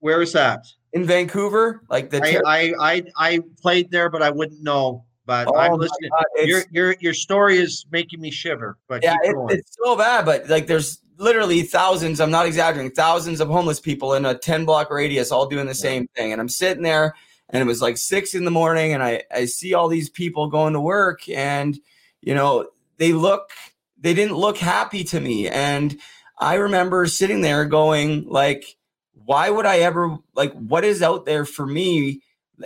Where 0.01 0.21
is 0.21 0.33
that? 0.33 0.67
in 0.95 1.05
Vancouver? 1.05 1.83
Like 1.91 2.09
the 2.09 2.21
ter- 2.21 2.43
I, 2.47 2.73
I, 2.81 2.95
I 2.97 3.03
I 3.17 3.41
played 3.61 3.91
there, 3.91 4.09
but 4.09 4.23
I 4.23 4.31
wouldn't 4.31 4.63
know. 4.63 5.05
But 5.27 5.49
oh 5.49 5.57
I'm 5.57 5.79
listening. 5.79 6.11
God, 6.11 6.47
your 6.47 6.63
your 6.71 6.97
your 7.01 7.15
story 7.15 7.59
is 7.59 7.85
making 7.91 8.21
me 8.21 8.31
shiver. 8.31 8.79
But 8.89 9.03
yeah, 9.03 9.17
it, 9.23 9.37
it's 9.51 9.77
so 9.83 9.97
bad. 9.97 10.25
But 10.25 10.49
like, 10.49 10.67
there's 10.67 11.01
literally 11.19 11.62
thousands. 11.62 12.21
I'm 12.21 12.31
not 12.31 12.47
exaggerating. 12.47 12.93
Thousands 12.93 13.41
of 13.41 13.49
homeless 13.49 13.81
people 13.81 14.15
in 14.15 14.25
a 14.25 14.37
10 14.37 14.65
block 14.65 14.91
radius, 14.91 15.31
all 15.31 15.47
doing 15.47 15.67
the 15.67 15.75
same 15.75 16.09
thing. 16.17 16.33
And 16.33 16.41
I'm 16.41 16.49
sitting 16.49 16.83
there, 16.83 17.15
and 17.51 17.62
it 17.62 17.67
was 17.67 17.83
like 17.83 17.97
six 17.97 18.35
in 18.35 18.45
the 18.45 18.51
morning, 18.51 18.93
and 18.93 19.03
I 19.03 19.23
I 19.31 19.45
see 19.47 19.75
all 19.75 19.89
these 19.89 20.09
people 20.09 20.49
going 20.49 20.73
to 20.73 20.81
work, 20.81 21.29
and 21.29 21.79
you 22.21 22.35
know 22.35 22.69
they 22.99 23.12
look 23.12 23.51
they 23.99 24.15
didn't 24.15 24.37
look 24.37 24.59
happy 24.59 25.05
to 25.05 25.21
me, 25.21 25.49
and 25.49 25.99
I 26.39 26.55
remember 26.55 27.07
sitting 27.07 27.41
there 27.41 27.65
going 27.65 28.29
like 28.29 28.77
why 29.25 29.51
would 29.51 29.67
I 29.67 29.79
ever 29.79 30.19
like 30.35 30.53
what 30.53 30.85
is 30.85 31.03
out 31.03 31.25
there 31.25 31.45
for 31.45 31.67
me 31.67 32.21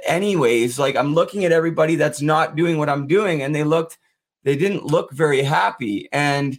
anyways? 0.05 0.79
Like 0.79 0.97
I'm 0.97 1.15
looking 1.15 1.45
at 1.45 1.53
everybody 1.53 1.97
that's 1.97 2.21
not 2.21 2.57
doing 2.57 2.79
what 2.79 2.89
I'm 2.89 3.07
doing 3.07 3.43
and 3.43 3.55
they 3.55 3.65
looked 3.65 3.99
they 4.45 4.57
didn't 4.57 4.85
look 4.85 5.13
very 5.13 5.43
happy 5.43 6.09
and 6.13 6.59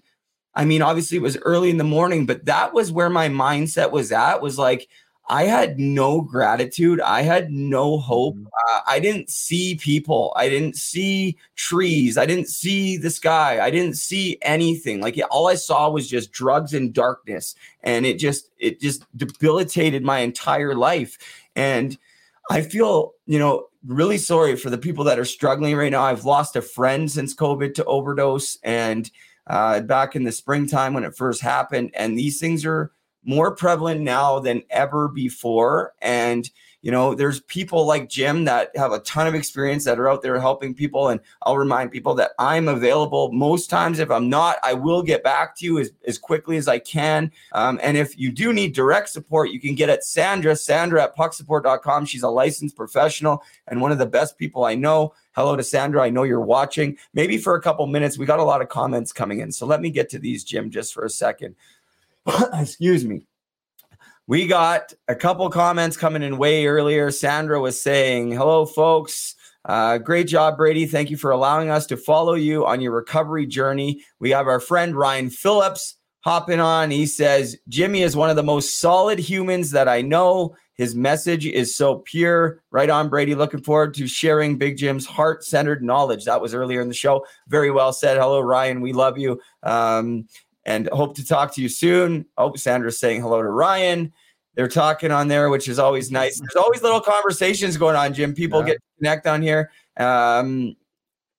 I 0.55 0.65
mean 0.65 0.81
obviously 0.81 1.17
it 1.17 1.23
was 1.23 1.37
early 1.37 1.69
in 1.69 1.77
the 1.77 1.83
morning 1.83 2.25
but 2.25 2.45
that 2.45 2.73
was 2.73 2.91
where 2.91 3.09
my 3.09 3.29
mindset 3.29 3.91
was 3.91 4.11
at 4.11 4.41
was 4.41 4.57
like 4.57 4.87
I 5.29 5.43
had 5.43 5.79
no 5.79 6.21
gratitude. 6.21 6.99
I 6.99 7.21
had 7.21 7.51
no 7.51 7.99
hope. 7.99 8.35
Mm-hmm. 8.35 8.47
Uh, 8.47 8.81
I 8.87 8.99
didn't 8.99 9.29
see 9.29 9.75
people. 9.75 10.33
I 10.35 10.49
didn't 10.49 10.75
see 10.75 11.37
trees. 11.55 12.17
I 12.17 12.25
didn't 12.25 12.47
see 12.47 12.97
the 12.97 13.11
sky. 13.11 13.63
I 13.63 13.69
didn't 13.69 13.95
see 13.95 14.39
anything. 14.41 15.01
Like 15.01 15.19
all 15.29 15.47
I 15.47 15.53
saw 15.53 15.87
was 15.89 16.09
just 16.09 16.31
drugs 16.31 16.73
and 16.73 16.91
darkness, 16.91 17.53
and 17.83 18.07
it 18.07 18.17
just 18.17 18.49
it 18.57 18.81
just 18.81 19.05
debilitated 19.15 20.03
my 20.03 20.19
entire 20.19 20.73
life. 20.73 21.19
And 21.55 21.95
I 22.49 22.61
feel 22.61 23.13
you 23.27 23.37
know 23.37 23.67
really 23.85 24.17
sorry 24.17 24.55
for 24.55 24.71
the 24.71 24.79
people 24.79 25.03
that 25.03 25.19
are 25.19 25.25
struggling 25.25 25.75
right 25.75 25.91
now. 25.91 26.01
I've 26.01 26.25
lost 26.25 26.55
a 26.55 26.61
friend 26.61 27.09
since 27.09 27.35
COVID 27.35 27.75
to 27.75 27.85
overdose, 27.85 28.57
and 28.63 29.09
uh, 29.49 29.81
back 29.81 30.15
in 30.15 30.23
the 30.23 30.31
springtime 30.31 30.93
when 30.93 31.03
it 31.03 31.15
first 31.15 31.41
happened, 31.41 31.91
and 31.95 32.17
these 32.17 32.39
things 32.39 32.65
are 32.65 32.91
more 33.23 33.55
prevalent 33.55 34.01
now 34.01 34.39
than 34.39 34.63
ever 34.69 35.07
before. 35.07 35.93
And, 36.01 36.49
you 36.81 36.91
know, 36.91 37.13
there's 37.13 37.41
people 37.41 37.85
like 37.85 38.07
Jim 38.07 38.45
that 38.45 38.71
have 38.75 38.93
a 38.93 38.99
ton 38.99 39.27
of 39.27 39.35
experience 39.35 39.83
that 39.83 39.99
are 39.99 40.07
out 40.07 40.21
there 40.21 40.39
helping 40.39 40.73
people. 40.73 41.09
And 41.09 41.19
I'll 41.41 41.57
remind 41.57 41.91
people 41.91 42.15
that 42.15 42.31
I'm 42.39 42.69
available 42.69 43.33
most 43.33 43.69
times. 43.69 43.99
If 43.99 44.09
I'm 44.09 44.29
not, 44.29 44.57
I 44.63 44.73
will 44.73 45.03
get 45.03 45.21
back 45.21 45.57
to 45.57 45.65
you 45.65 45.79
as, 45.79 45.91
as 46.07 46.17
quickly 46.17 46.55
as 46.55 46.69
I 46.69 46.79
can. 46.79 47.31
Um, 47.51 47.81
and 47.83 47.97
if 47.97 48.17
you 48.17 48.31
do 48.31 48.53
need 48.53 48.73
direct 48.73 49.09
support, 49.09 49.49
you 49.49 49.59
can 49.59 49.75
get 49.75 49.89
at 49.89 50.05
Sandra, 50.05 50.55
Sandra 50.55 51.03
at 51.03 51.17
pucksupport.com. 51.17 52.05
She's 52.05 52.23
a 52.23 52.29
licensed 52.29 52.77
professional 52.77 53.43
and 53.67 53.81
one 53.81 53.91
of 53.91 53.97
the 53.97 54.05
best 54.05 54.37
people 54.37 54.63
I 54.63 54.75
know. 54.75 55.13
Hello 55.33 55.57
to 55.57 55.63
Sandra. 55.63 56.01
I 56.01 56.09
know 56.09 56.23
you're 56.23 56.39
watching. 56.39 56.97
Maybe 57.13 57.37
for 57.37 57.55
a 57.55 57.61
couple 57.61 57.85
minutes. 57.87 58.17
We 58.17 58.25
got 58.25 58.39
a 58.39 58.43
lot 58.43 58.61
of 58.61 58.69
comments 58.69 59.11
coming 59.11 59.41
in. 59.41 59.51
So 59.51 59.65
let 59.65 59.81
me 59.81 59.89
get 59.89 60.09
to 60.11 60.19
these, 60.19 60.45
Jim, 60.45 60.69
just 60.69 60.93
for 60.93 61.03
a 61.03 61.09
second. 61.09 61.55
excuse 62.53 63.03
me. 63.03 63.25
We 64.29 64.45
got 64.45 64.93
a 65.07 65.15
couple 65.15 65.49
comments 65.49 65.97
coming 65.97 66.21
in 66.21 66.37
way 66.37 66.67
earlier. 66.67 67.09
Sandra 67.09 67.59
was 67.59 67.81
saying, 67.81 68.31
Hello, 68.31 68.63
folks. 68.63 69.33
Uh, 69.65 69.97
great 69.97 70.27
job, 70.27 70.55
Brady. 70.55 70.85
Thank 70.85 71.09
you 71.09 71.17
for 71.17 71.31
allowing 71.31 71.71
us 71.71 71.87
to 71.87 71.97
follow 71.97 72.35
you 72.35 72.63
on 72.63 72.79
your 72.79 72.91
recovery 72.91 73.47
journey. 73.47 74.03
We 74.19 74.29
have 74.29 74.45
our 74.45 74.59
friend 74.59 74.95
Ryan 74.95 75.31
Phillips 75.31 75.95
hopping 76.19 76.59
on. 76.59 76.91
He 76.91 77.07
says, 77.07 77.57
Jimmy 77.69 78.03
is 78.03 78.15
one 78.15 78.29
of 78.29 78.35
the 78.35 78.43
most 78.43 78.79
solid 78.79 79.17
humans 79.17 79.71
that 79.71 79.87
I 79.87 80.03
know. 80.03 80.55
His 80.75 80.93
message 80.93 81.47
is 81.47 81.75
so 81.75 81.95
pure. 82.05 82.61
Right 82.69 82.91
on, 82.91 83.09
Brady. 83.09 83.33
Looking 83.33 83.63
forward 83.63 83.95
to 83.95 84.07
sharing 84.07 84.59
Big 84.59 84.77
Jim's 84.77 85.07
heart 85.07 85.43
centered 85.43 85.83
knowledge. 85.83 86.25
That 86.25 86.39
was 86.39 86.53
earlier 86.53 86.81
in 86.81 86.87
the 86.87 86.93
show. 86.93 87.25
Very 87.47 87.71
well 87.71 87.91
said. 87.93 88.17
Hello, 88.17 88.41
Ryan. 88.41 88.81
We 88.81 88.93
love 88.93 89.17
you. 89.17 89.41
Um, 89.63 90.27
and 90.65 90.89
hope 90.91 91.15
to 91.15 91.25
talk 91.25 91.53
to 91.55 91.61
you 91.61 91.69
soon. 91.69 92.25
Oh, 92.37 92.53
Sandra's 92.55 92.99
saying 92.99 93.21
hello 93.21 93.41
to 93.41 93.47
Ryan. 93.47 94.13
They're 94.55 94.67
talking 94.67 95.11
on 95.11 95.27
there, 95.27 95.49
which 95.49 95.67
is 95.69 95.79
always 95.79 96.11
nice. 96.11 96.39
There's 96.39 96.55
always 96.55 96.81
little 96.81 96.99
conversations 96.99 97.77
going 97.77 97.95
on, 97.95 98.13
Jim. 98.13 98.33
People 98.33 98.59
yeah. 98.61 98.65
get 98.67 98.73
to 98.73 98.81
connect 98.97 99.27
on 99.27 99.41
here. 99.41 99.71
Um, 99.97 100.75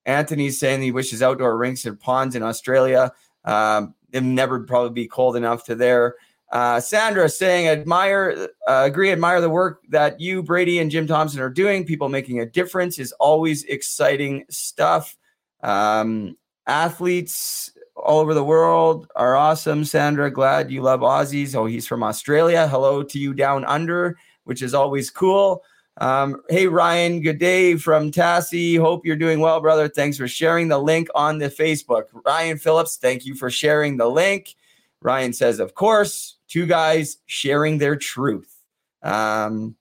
Anthony's 0.05 0.59
saying 0.59 0.81
he 0.81 0.91
wishes 0.91 1.21
outdoor 1.21 1.57
rinks 1.57 1.85
and 1.85 1.99
ponds 1.99 2.35
in 2.35 2.41
Australia. 2.41 3.11
Um, 3.45 3.93
it 4.11 4.23
never 4.23 4.61
probably 4.61 4.91
be 4.91 5.07
cold 5.07 5.35
enough 5.35 5.65
to 5.65 5.75
there. 5.75 6.15
Uh, 6.51 6.79
Sandra 6.81 7.29
saying, 7.29 7.69
admire, 7.69 8.49
uh, 8.67 8.83
agree, 8.85 9.11
admire 9.11 9.39
the 9.39 9.49
work 9.49 9.81
that 9.89 10.19
you, 10.19 10.43
Brady, 10.43 10.79
and 10.79 10.91
Jim 10.91 11.07
Thomson 11.07 11.39
are 11.39 11.49
doing. 11.49 11.85
People 11.85 12.09
making 12.09 12.41
a 12.41 12.45
difference 12.45 12.99
is 12.99 13.13
always 13.13 13.63
exciting 13.65 14.45
stuff. 14.49 15.15
Um, 15.63 16.37
athletes 16.67 17.71
all 18.03 18.19
over 18.19 18.33
the 18.33 18.43
world 18.43 19.07
are 19.15 19.35
awesome. 19.35 19.85
Sandra, 19.85 20.31
glad 20.31 20.71
you 20.71 20.81
love 20.81 21.01
Aussies. 21.01 21.55
Oh, 21.55 21.65
he's 21.65 21.87
from 21.87 22.03
Australia. 22.03 22.67
Hello 22.67 23.03
to 23.03 23.19
you 23.19 23.33
down 23.33 23.65
under, 23.65 24.17
which 24.43 24.61
is 24.61 24.73
always 24.73 25.09
cool. 25.09 25.63
Um, 25.97 26.41
hey, 26.49 26.67
Ryan, 26.67 27.21
good 27.21 27.37
day 27.37 27.75
from 27.75 28.11
Tassie. 28.11 28.79
Hope 28.79 29.05
you're 29.05 29.15
doing 29.15 29.39
well, 29.39 29.59
brother. 29.61 29.87
Thanks 29.87 30.17
for 30.17 30.27
sharing 30.27 30.67
the 30.67 30.79
link 30.79 31.09
on 31.13 31.37
the 31.37 31.49
Facebook. 31.49 32.05
Ryan 32.25 32.57
Phillips, 32.57 32.97
thank 32.97 33.25
you 33.25 33.35
for 33.35 33.49
sharing 33.49 33.97
the 33.97 34.07
link. 34.07 34.55
Ryan 35.01 35.33
says, 35.33 35.59
of 35.59 35.73
course, 35.73 36.37
two 36.47 36.65
guys 36.65 37.17
sharing 37.25 37.77
their 37.77 37.95
truth. 37.95 38.55
Um, 39.03 39.75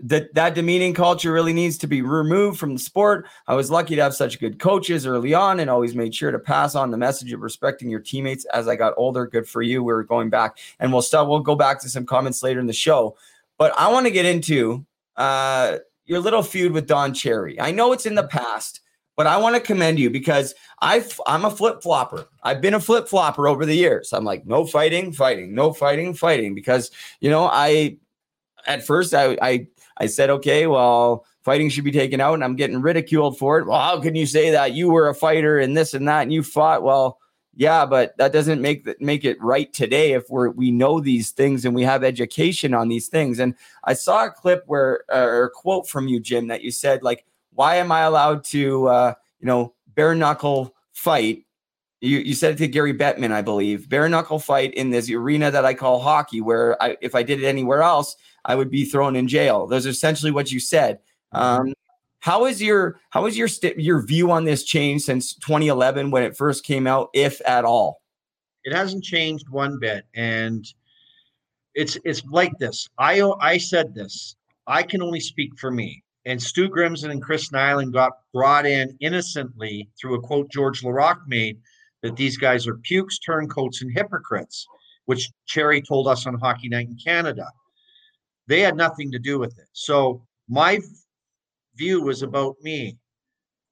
that 0.00 0.34
that 0.34 0.54
demeaning 0.54 0.94
culture 0.94 1.32
really 1.32 1.52
needs 1.52 1.78
to 1.78 1.86
be 1.86 2.02
removed 2.02 2.58
from 2.58 2.72
the 2.72 2.78
sport. 2.78 3.26
I 3.46 3.54
was 3.54 3.70
lucky 3.70 3.96
to 3.96 4.02
have 4.02 4.14
such 4.14 4.40
good 4.40 4.58
coaches 4.58 5.06
early 5.06 5.34
on 5.34 5.60
and 5.60 5.70
always 5.70 5.94
made 5.94 6.14
sure 6.14 6.30
to 6.30 6.38
pass 6.38 6.74
on 6.74 6.90
the 6.90 6.96
message 6.96 7.32
of 7.32 7.40
respecting 7.40 7.90
your 7.90 8.00
teammates 8.00 8.44
as 8.46 8.66
I 8.66 8.76
got 8.76 8.94
older. 8.96 9.26
Good 9.26 9.48
for 9.48 9.62
you. 9.62 9.82
We're 9.84 10.02
going 10.02 10.30
back 10.30 10.58
and 10.80 10.92
we'll 10.92 11.02
start 11.02 11.28
we'll 11.28 11.40
go 11.40 11.54
back 11.54 11.80
to 11.80 11.88
some 11.88 12.06
comments 12.06 12.42
later 12.42 12.60
in 12.60 12.66
the 12.66 12.72
show. 12.72 13.16
But 13.58 13.72
I 13.78 13.90
want 13.92 14.06
to 14.06 14.10
get 14.10 14.26
into 14.26 14.84
uh, 15.16 15.78
your 16.06 16.20
little 16.20 16.42
feud 16.42 16.72
with 16.72 16.86
Don 16.86 17.14
Cherry. 17.14 17.60
I 17.60 17.70
know 17.70 17.92
it's 17.92 18.06
in 18.06 18.14
the 18.14 18.26
past, 18.26 18.80
but 19.16 19.26
I 19.26 19.36
want 19.36 19.54
to 19.54 19.60
commend 19.60 19.98
you 19.98 20.10
because 20.10 20.54
i 20.80 21.04
I'm 21.26 21.44
a 21.44 21.50
flip 21.50 21.82
flopper. 21.82 22.26
I've 22.42 22.60
been 22.60 22.74
a 22.74 22.80
flip 22.80 23.08
flopper 23.08 23.46
over 23.46 23.64
the 23.64 23.76
years. 23.76 24.12
I'm 24.12 24.24
like, 24.24 24.46
no 24.46 24.66
fighting, 24.66 25.12
fighting, 25.12 25.54
no 25.54 25.72
fighting, 25.72 26.14
fighting, 26.14 26.54
because 26.54 26.90
you 27.20 27.30
know, 27.30 27.46
I 27.46 27.98
at 28.66 28.84
first 28.84 29.14
I 29.14 29.38
I 29.40 29.68
I 29.96 30.06
said, 30.06 30.30
okay, 30.30 30.66
well, 30.66 31.24
fighting 31.42 31.68
should 31.68 31.84
be 31.84 31.92
taken 31.92 32.20
out, 32.20 32.34
and 32.34 32.44
I'm 32.44 32.56
getting 32.56 32.80
ridiculed 32.80 33.38
for 33.38 33.58
it. 33.58 33.66
Well, 33.66 33.78
how 33.78 34.00
can 34.00 34.14
you 34.14 34.26
say 34.26 34.50
that? 34.50 34.72
You 34.72 34.90
were 34.90 35.08
a 35.08 35.14
fighter 35.14 35.58
and 35.58 35.76
this 35.76 35.94
and 35.94 36.08
that, 36.08 36.22
and 36.22 36.32
you 36.32 36.42
fought. 36.42 36.82
Well, 36.82 37.18
yeah, 37.56 37.86
but 37.86 38.16
that 38.18 38.32
doesn't 38.32 38.60
make 38.60 38.84
that 38.84 39.00
make 39.00 39.24
it 39.24 39.40
right 39.40 39.72
today 39.72 40.12
if 40.12 40.28
we're 40.28 40.50
we 40.50 40.70
know 40.70 41.00
these 41.00 41.30
things 41.30 41.64
and 41.64 41.74
we 41.74 41.82
have 41.82 42.02
education 42.02 42.74
on 42.74 42.88
these 42.88 43.08
things. 43.08 43.38
And 43.38 43.54
I 43.84 43.94
saw 43.94 44.26
a 44.26 44.30
clip 44.30 44.64
where 44.66 45.04
uh, 45.12 45.24
or 45.24 45.44
a 45.44 45.50
quote 45.50 45.88
from 45.88 46.08
you, 46.08 46.18
Jim, 46.18 46.48
that 46.48 46.62
you 46.62 46.70
said 46.72 47.02
like, 47.02 47.24
"Why 47.52 47.76
am 47.76 47.92
I 47.92 48.00
allowed 48.00 48.44
to, 48.46 48.88
uh, 48.88 49.14
you 49.38 49.46
know, 49.46 49.74
bare 49.94 50.14
knuckle 50.14 50.74
fight?" 50.92 51.44
You, 52.00 52.18
you 52.18 52.34
said 52.34 52.54
it 52.54 52.58
to 52.58 52.68
Gary 52.68 52.92
Bettman, 52.92 53.32
I 53.32 53.40
believe. 53.40 53.88
Bare 53.88 54.08
knuckle 54.08 54.38
fight 54.38 54.74
in 54.74 54.90
this 54.90 55.08
arena 55.08 55.50
that 55.50 55.64
I 55.64 55.72
call 55.72 56.00
hockey, 56.00 56.42
where 56.42 56.80
I, 56.82 56.98
if 57.00 57.14
I 57.14 57.22
did 57.22 57.42
it 57.42 57.46
anywhere 57.46 57.82
else, 57.82 58.16
I 58.44 58.54
would 58.54 58.70
be 58.70 58.84
thrown 58.84 59.16
in 59.16 59.28
jail. 59.28 59.66
Those 59.66 59.86
are 59.86 59.90
essentially 59.90 60.30
what 60.30 60.52
you 60.52 60.60
said. 60.60 60.98
Mm-hmm. 61.34 61.68
Um, 61.68 61.74
How 62.20 62.46
is 62.46 62.62
your 62.62 63.00
how 63.10 63.26
is 63.26 63.36
your 63.36 63.48
st- 63.48 63.78
your 63.78 64.00
view 64.00 64.30
on 64.30 64.44
this 64.44 64.64
change 64.64 65.02
since 65.02 65.34
2011 65.34 66.10
when 66.10 66.22
it 66.22 66.36
first 66.36 66.64
came 66.64 66.86
out, 66.86 67.10
if 67.12 67.40
at 67.46 67.64
all? 67.64 68.00
It 68.64 68.72
hasn't 68.72 69.04
changed 69.04 69.48
one 69.50 69.78
bit, 69.78 70.06
and 70.14 70.64
it's 71.74 71.98
it's 72.04 72.24
like 72.24 72.52
this. 72.58 72.88
I 72.98 73.20
I 73.40 73.58
said 73.58 73.94
this. 73.94 74.36
I 74.66 74.82
can 74.82 75.02
only 75.02 75.20
speak 75.20 75.58
for 75.58 75.70
me. 75.70 76.02
And 76.26 76.42
Stu 76.42 76.70
Grimson 76.70 77.10
and 77.10 77.22
Chris 77.22 77.50
Nilan 77.50 77.92
got 77.92 78.12
brought 78.32 78.64
in 78.64 78.96
innocently 79.00 79.90
through 80.00 80.14
a 80.14 80.20
quote 80.22 80.50
Georges 80.50 80.82
Laraque 80.82 81.26
made 81.26 81.58
that 82.02 82.16
these 82.16 82.38
guys 82.38 82.66
are 82.66 82.76
pukes, 82.76 83.18
turncoats, 83.18 83.82
and 83.82 83.92
hypocrites, 83.94 84.66
which 85.04 85.30
Cherry 85.46 85.82
told 85.82 86.08
us 86.08 86.26
on 86.26 86.38
Hockey 86.38 86.68
Night 86.68 86.88
in 86.88 86.96
Canada. 86.96 87.46
They 88.46 88.60
had 88.60 88.76
nothing 88.76 89.10
to 89.12 89.18
do 89.18 89.38
with 89.38 89.58
it. 89.58 89.68
So 89.72 90.22
my 90.48 90.80
view 91.76 92.02
was 92.02 92.22
about 92.22 92.56
me 92.62 92.98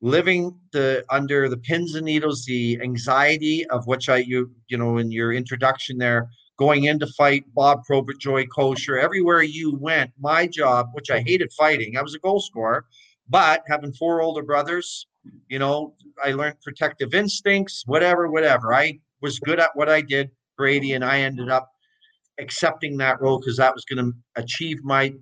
living 0.00 0.58
the 0.72 1.04
under 1.10 1.48
the 1.48 1.56
pins 1.56 1.94
and 1.94 2.04
needles, 2.04 2.44
the 2.44 2.78
anxiety 2.82 3.64
of 3.70 3.86
which 3.86 4.08
I 4.08 4.18
you 4.18 4.50
you 4.68 4.76
know 4.76 4.98
in 4.98 5.10
your 5.10 5.32
introduction 5.32 5.96
there, 5.96 6.28
going 6.58 6.84
in 6.84 6.98
to 6.98 7.06
fight 7.06 7.44
Bob 7.54 7.84
Probert, 7.84 8.18
Joey 8.18 8.46
Kocur, 8.46 9.00
everywhere 9.00 9.42
you 9.42 9.76
went. 9.76 10.10
My 10.18 10.46
job, 10.46 10.90
which 10.92 11.10
I 11.10 11.20
hated 11.20 11.52
fighting, 11.52 11.96
I 11.96 12.02
was 12.02 12.14
a 12.14 12.18
goal 12.18 12.40
scorer, 12.40 12.84
but 13.28 13.62
having 13.68 13.92
four 13.92 14.20
older 14.20 14.42
brothers, 14.42 15.06
you 15.48 15.58
know, 15.58 15.94
I 16.22 16.32
learned 16.32 16.60
protective 16.62 17.14
instincts, 17.14 17.84
whatever, 17.86 18.30
whatever. 18.30 18.74
I 18.74 18.98
was 19.20 19.38
good 19.38 19.60
at 19.60 19.70
what 19.74 19.88
I 19.88 20.00
did, 20.02 20.30
Brady, 20.56 20.92
and 20.92 21.04
I 21.04 21.20
ended 21.20 21.48
up 21.48 21.71
accepting 22.38 22.96
that 22.98 23.20
role 23.20 23.38
because 23.38 23.56
that 23.56 23.74
was 23.74 23.84
going 23.84 24.04
to 24.04 24.12
achieve 24.36 24.82
my. 24.82 25.14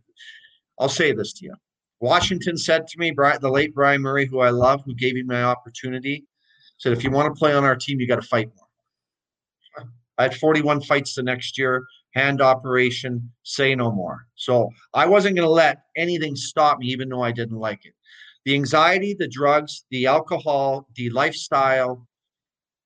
I'll 0.78 0.88
say 0.88 1.12
this 1.12 1.32
to 1.34 1.44
you. 1.44 1.54
Washington 2.00 2.56
said 2.56 2.86
to 2.86 2.98
me, 2.98 3.10
the 3.10 3.50
late 3.50 3.74
Brian 3.74 4.00
Murray, 4.00 4.26
who 4.26 4.40
I 4.40 4.50
love, 4.50 4.82
who 4.86 4.94
gave 4.94 5.14
me 5.14 5.22
my 5.22 5.42
opportunity, 5.42 6.24
said, 6.78 6.92
if 6.92 7.04
you 7.04 7.10
want 7.10 7.32
to 7.32 7.38
play 7.38 7.52
on 7.52 7.64
our 7.64 7.76
team, 7.76 8.00
you 8.00 8.08
got 8.08 8.22
to 8.22 8.26
fight 8.26 8.48
more. 8.56 9.86
I 10.16 10.24
had 10.24 10.36
41 10.36 10.82
fights 10.82 11.14
the 11.14 11.22
next 11.22 11.58
year, 11.58 11.84
hand 12.14 12.40
operation, 12.40 13.30
say 13.42 13.74
no 13.74 13.90
more. 13.90 14.26
So 14.34 14.70
I 14.94 15.06
wasn't 15.06 15.36
going 15.36 15.46
to 15.46 15.52
let 15.52 15.82
anything 15.96 16.36
stop 16.36 16.78
me, 16.78 16.86
even 16.88 17.08
though 17.08 17.22
I 17.22 17.32
didn't 17.32 17.58
like 17.58 17.84
it. 17.84 17.92
The 18.46 18.54
anxiety, 18.54 19.14
the 19.14 19.28
drugs, 19.28 19.84
the 19.90 20.06
alcohol, 20.06 20.88
the 20.94 21.10
lifestyle 21.10 22.06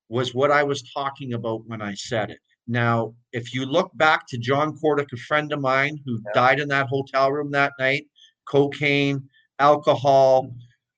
was 0.09 0.35
what 0.35 0.51
I 0.51 0.65
was 0.65 0.83
talking 0.93 1.35
about 1.35 1.67
when 1.67 1.81
I 1.81 1.95
said 1.95 2.31
it. 2.31 2.41
Now, 2.67 3.15
if 3.33 3.53
you 3.53 3.67
look 3.67 3.91
back 3.95 4.27
to 4.29 4.39
John 4.39 4.79
Kordic, 4.79 5.13
a 5.13 5.17
friend 5.17 5.53
of 5.53 5.61
mine 5.61 5.99
who 6.05 6.15
yeah. 6.15 6.33
died 6.35 6.61
in 6.61 6.69
that 6.69 6.87
hotel 6.89 7.31
room 7.31 7.51
that 7.51 7.73
night, 7.79 8.07
cocaine, 8.49 9.29
alcohol, 9.59 10.51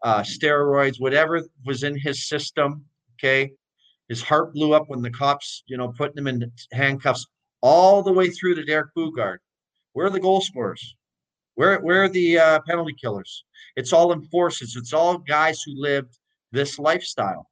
uh, 0.02 0.22
steroids, 0.22 1.00
whatever 1.00 1.42
was 1.64 1.82
in 1.82 1.98
his 1.98 2.28
system. 2.28 2.84
Okay. 3.18 3.50
His 4.08 4.22
heart 4.22 4.54
blew 4.54 4.72
up 4.72 4.84
when 4.86 5.02
the 5.02 5.10
cops, 5.10 5.64
you 5.66 5.76
know, 5.76 5.88
putting 5.88 6.18
him 6.18 6.28
in 6.28 6.52
handcuffs 6.72 7.26
all 7.60 8.02
the 8.02 8.12
way 8.12 8.30
through 8.30 8.54
to 8.54 8.64
Derek 8.64 8.90
Boogaard. 8.96 9.38
Where 9.94 10.06
are 10.06 10.10
the 10.10 10.20
goal 10.20 10.40
scorers? 10.40 10.94
Where, 11.56 11.80
where 11.80 12.04
are 12.04 12.08
the 12.08 12.38
uh, 12.38 12.60
penalty 12.68 12.94
killers? 13.00 13.44
It's 13.74 13.92
all 13.92 14.12
enforcers. 14.12 14.76
It's 14.76 14.92
all 14.92 15.18
guys 15.18 15.62
who 15.62 15.72
lived 15.74 16.18
this 16.52 16.78
lifestyle. 16.78 17.48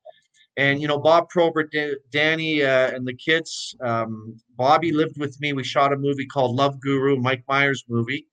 And, 0.56 0.80
you 0.80 0.86
know, 0.86 0.98
Bob 0.98 1.28
Probert, 1.30 1.74
Danny, 2.10 2.62
uh, 2.62 2.90
and 2.92 3.06
the 3.06 3.14
kids, 3.14 3.74
um, 3.80 4.36
Bobby 4.56 4.92
lived 4.92 5.18
with 5.18 5.40
me. 5.40 5.52
We 5.52 5.64
shot 5.64 5.92
a 5.92 5.96
movie 5.96 6.26
called 6.26 6.54
Love 6.54 6.80
Guru, 6.80 7.16
Mike 7.16 7.42
Myers 7.48 7.84
movie. 7.88 8.28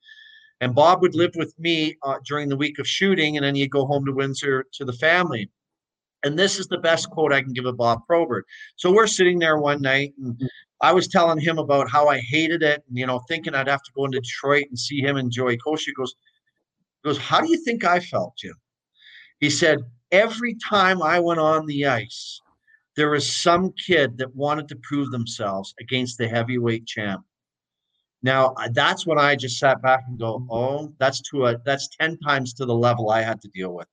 And 0.59 0.75
Bob 0.75 1.01
would 1.01 1.15
live 1.15 1.31
with 1.35 1.57
me 1.57 1.97
uh, 2.03 2.17
during 2.23 2.47
the 2.47 2.55
week 2.55 2.77
of 2.77 2.87
shooting, 2.87 3.37
and 3.37 3.43
then 3.43 3.55
he'd 3.55 3.71
go 3.71 3.87
home 3.87 4.05
to 4.05 4.11
Windsor 4.11 4.67
to 4.73 4.85
the 4.85 4.93
family. 4.93 5.49
And 6.23 6.37
this 6.37 6.59
is 6.59 6.67
the 6.67 6.77
best 6.77 7.09
quote 7.09 7.33
I 7.33 7.41
can 7.41 7.53
give 7.53 7.65
of 7.65 7.77
Bob 7.77 8.05
Probert. 8.05 8.45
So 8.75 8.91
we're 8.91 9.07
sitting 9.07 9.39
there 9.39 9.57
one 9.57 9.81
night, 9.81 10.13
and 10.21 10.39
I 10.79 10.93
was 10.93 11.07
telling 11.07 11.39
him 11.39 11.57
about 11.57 11.89
how 11.89 12.07
I 12.07 12.19
hated 12.19 12.61
it, 12.61 12.83
and 12.87 12.95
you 12.95 13.07
know, 13.07 13.21
thinking 13.27 13.55
I'd 13.55 13.67
have 13.67 13.81
to 13.81 13.91
go 13.95 14.05
into 14.05 14.19
Detroit 14.19 14.65
and 14.69 14.77
see 14.77 15.01
him 15.01 15.17
and 15.17 15.31
Joey. 15.31 15.53
He 15.53 15.93
goes, 15.93 16.15
goes, 17.03 17.17
How 17.17 17.41
do 17.41 17.49
you 17.49 17.63
think 17.63 17.83
I 17.83 17.99
felt, 17.99 18.37
Jim? 18.37 18.53
He 19.39 19.49
said, 19.49 19.79
Every 20.11 20.55
time 20.55 21.01
I 21.01 21.19
went 21.19 21.39
on 21.39 21.65
the 21.65 21.85
ice, 21.85 22.41
there 22.95 23.09
was 23.09 23.35
some 23.35 23.73
kid 23.73 24.17
that 24.17 24.35
wanted 24.35 24.67
to 24.69 24.75
prove 24.83 25.11
themselves 25.11 25.73
against 25.79 26.17
the 26.17 26.27
heavyweight 26.27 26.85
champ. 26.85 27.23
Now 28.23 28.53
that's 28.73 29.05
when 29.05 29.17
I 29.17 29.35
just 29.35 29.57
sat 29.57 29.81
back 29.81 30.03
and 30.07 30.19
go, 30.19 30.45
oh, 30.49 30.93
that's 30.99 31.21
to 31.31 31.47
a 31.47 31.57
that's 31.65 31.89
10 31.99 32.19
times 32.19 32.53
to 32.55 32.65
the 32.65 32.75
level 32.75 33.09
I 33.09 33.21
had 33.21 33.41
to 33.41 33.47
deal 33.49 33.73
with. 33.73 33.87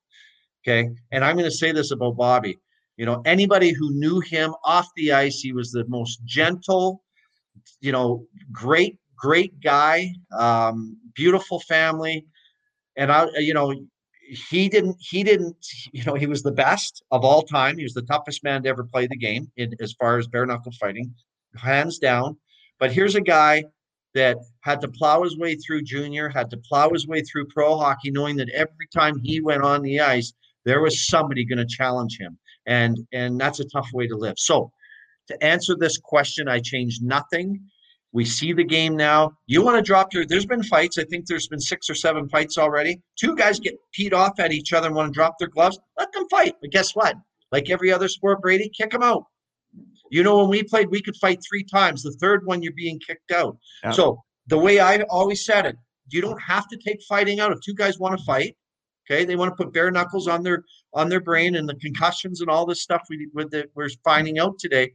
Okay. 0.62 0.90
And 1.12 1.24
I'm 1.24 1.36
going 1.36 1.48
to 1.48 1.56
say 1.56 1.72
this 1.72 1.92
about 1.92 2.16
Bobby. 2.16 2.58
You 2.96 3.06
know, 3.06 3.22
anybody 3.24 3.72
who 3.72 3.92
knew 3.92 4.20
him 4.20 4.54
off 4.64 4.88
the 4.96 5.12
ice, 5.12 5.38
he 5.38 5.52
was 5.52 5.70
the 5.70 5.84
most 5.86 6.20
gentle, 6.24 7.02
you 7.80 7.92
know, 7.92 8.26
great, 8.50 8.98
great 9.16 9.60
guy, 9.60 10.12
um, 10.36 10.96
beautiful 11.14 11.60
family. 11.60 12.26
And 12.96 13.12
I, 13.12 13.28
you 13.36 13.54
know, 13.54 13.72
he 14.28 14.68
didn't, 14.68 14.96
he 15.00 15.24
didn't, 15.24 15.56
you 15.92 16.04
know, 16.04 16.14
he 16.14 16.26
was 16.26 16.42
the 16.42 16.52
best 16.52 17.02
of 17.10 17.24
all 17.24 17.42
time. 17.42 17.76
He 17.78 17.84
was 17.84 17.94
the 17.94 18.02
toughest 18.02 18.44
man 18.44 18.62
to 18.62 18.68
ever 18.68 18.84
play 18.84 19.06
the 19.06 19.16
game 19.16 19.50
in, 19.56 19.74
as 19.80 19.92
far 19.94 20.18
as 20.18 20.26
bare 20.26 20.46
knuckle 20.46 20.72
fighting, 20.72 21.14
hands 21.56 21.98
down. 21.98 22.36
But 22.78 22.92
here's 22.92 23.14
a 23.14 23.20
guy 23.20 23.64
that 24.14 24.38
had 24.60 24.80
to 24.82 24.88
plow 24.88 25.22
his 25.22 25.38
way 25.38 25.54
through 25.54 25.82
junior, 25.82 26.28
had 26.28 26.50
to 26.50 26.56
plow 26.58 26.90
his 26.90 27.06
way 27.06 27.22
through 27.22 27.46
pro 27.46 27.76
hockey, 27.76 28.10
knowing 28.10 28.36
that 28.36 28.50
every 28.50 28.86
time 28.94 29.18
he 29.22 29.40
went 29.40 29.62
on 29.62 29.82
the 29.82 30.00
ice, 30.00 30.32
there 30.64 30.80
was 30.80 31.06
somebody 31.06 31.44
going 31.44 31.58
to 31.58 31.66
challenge 31.66 32.18
him. 32.18 32.38
And 32.66 32.98
and 33.12 33.40
that's 33.40 33.60
a 33.60 33.64
tough 33.64 33.88
way 33.94 34.06
to 34.06 34.16
live. 34.16 34.34
So 34.38 34.70
to 35.28 35.44
answer 35.44 35.74
this 35.74 35.98
question, 35.98 36.48
I 36.48 36.60
changed 36.60 37.02
nothing. 37.02 37.60
We 38.12 38.24
see 38.24 38.52
the 38.52 38.64
game 38.64 38.96
now. 38.96 39.32
You 39.46 39.62
want 39.62 39.76
to 39.76 39.82
drop 39.82 40.14
your 40.14 40.24
there's 40.24 40.46
been 40.46 40.62
fights. 40.62 40.96
I 40.98 41.04
think 41.04 41.26
there's 41.26 41.48
been 41.48 41.60
six 41.60 41.90
or 41.90 41.94
seven 41.94 42.28
fights 42.28 42.56
already. 42.56 43.00
Two 43.16 43.36
guys 43.36 43.60
get 43.60 43.76
peed 43.98 44.14
off 44.14 44.40
at 44.40 44.52
each 44.52 44.72
other 44.72 44.86
and 44.86 44.96
want 44.96 45.12
to 45.12 45.16
drop 45.16 45.34
their 45.38 45.48
gloves. 45.48 45.78
Let 45.98 46.12
them 46.12 46.26
fight. 46.30 46.54
But 46.60 46.70
guess 46.70 46.94
what? 46.94 47.16
Like 47.52 47.70
every 47.70 47.92
other 47.92 48.08
sport, 48.08 48.40
Brady, 48.40 48.70
kick 48.70 48.90
them 48.90 49.02
out. 49.02 49.24
You 50.10 50.22
know, 50.22 50.38
when 50.38 50.48
we 50.48 50.62
played, 50.62 50.88
we 50.90 51.02
could 51.02 51.16
fight 51.16 51.40
three 51.46 51.64
times. 51.64 52.02
The 52.02 52.12
third 52.12 52.46
one, 52.46 52.62
you're 52.62 52.72
being 52.72 52.98
kicked 52.98 53.30
out. 53.30 53.58
Yeah. 53.84 53.90
So 53.90 54.22
the 54.46 54.58
way 54.58 54.80
I 54.80 55.00
always 55.10 55.44
said 55.44 55.66
it, 55.66 55.76
you 56.08 56.22
don't 56.22 56.40
have 56.40 56.66
to 56.68 56.78
take 56.78 57.02
fighting 57.06 57.40
out. 57.40 57.52
If 57.52 57.60
two 57.60 57.74
guys 57.74 57.98
want 57.98 58.18
to 58.18 58.24
fight, 58.24 58.56
okay, 59.04 59.26
they 59.26 59.36
want 59.36 59.50
to 59.50 59.62
put 59.62 59.72
bare 59.72 59.90
knuckles 59.90 60.28
on 60.28 60.42
their 60.42 60.64
on 60.94 61.10
their 61.10 61.20
brain 61.20 61.56
and 61.56 61.68
the 61.68 61.74
concussions 61.74 62.40
and 62.40 62.48
all 62.48 62.64
this 62.64 62.82
stuff 62.82 63.02
we 63.10 63.28
with 63.34 63.50
the, 63.50 63.66
we're 63.74 63.90
finding 64.02 64.38
out 64.38 64.58
today, 64.58 64.92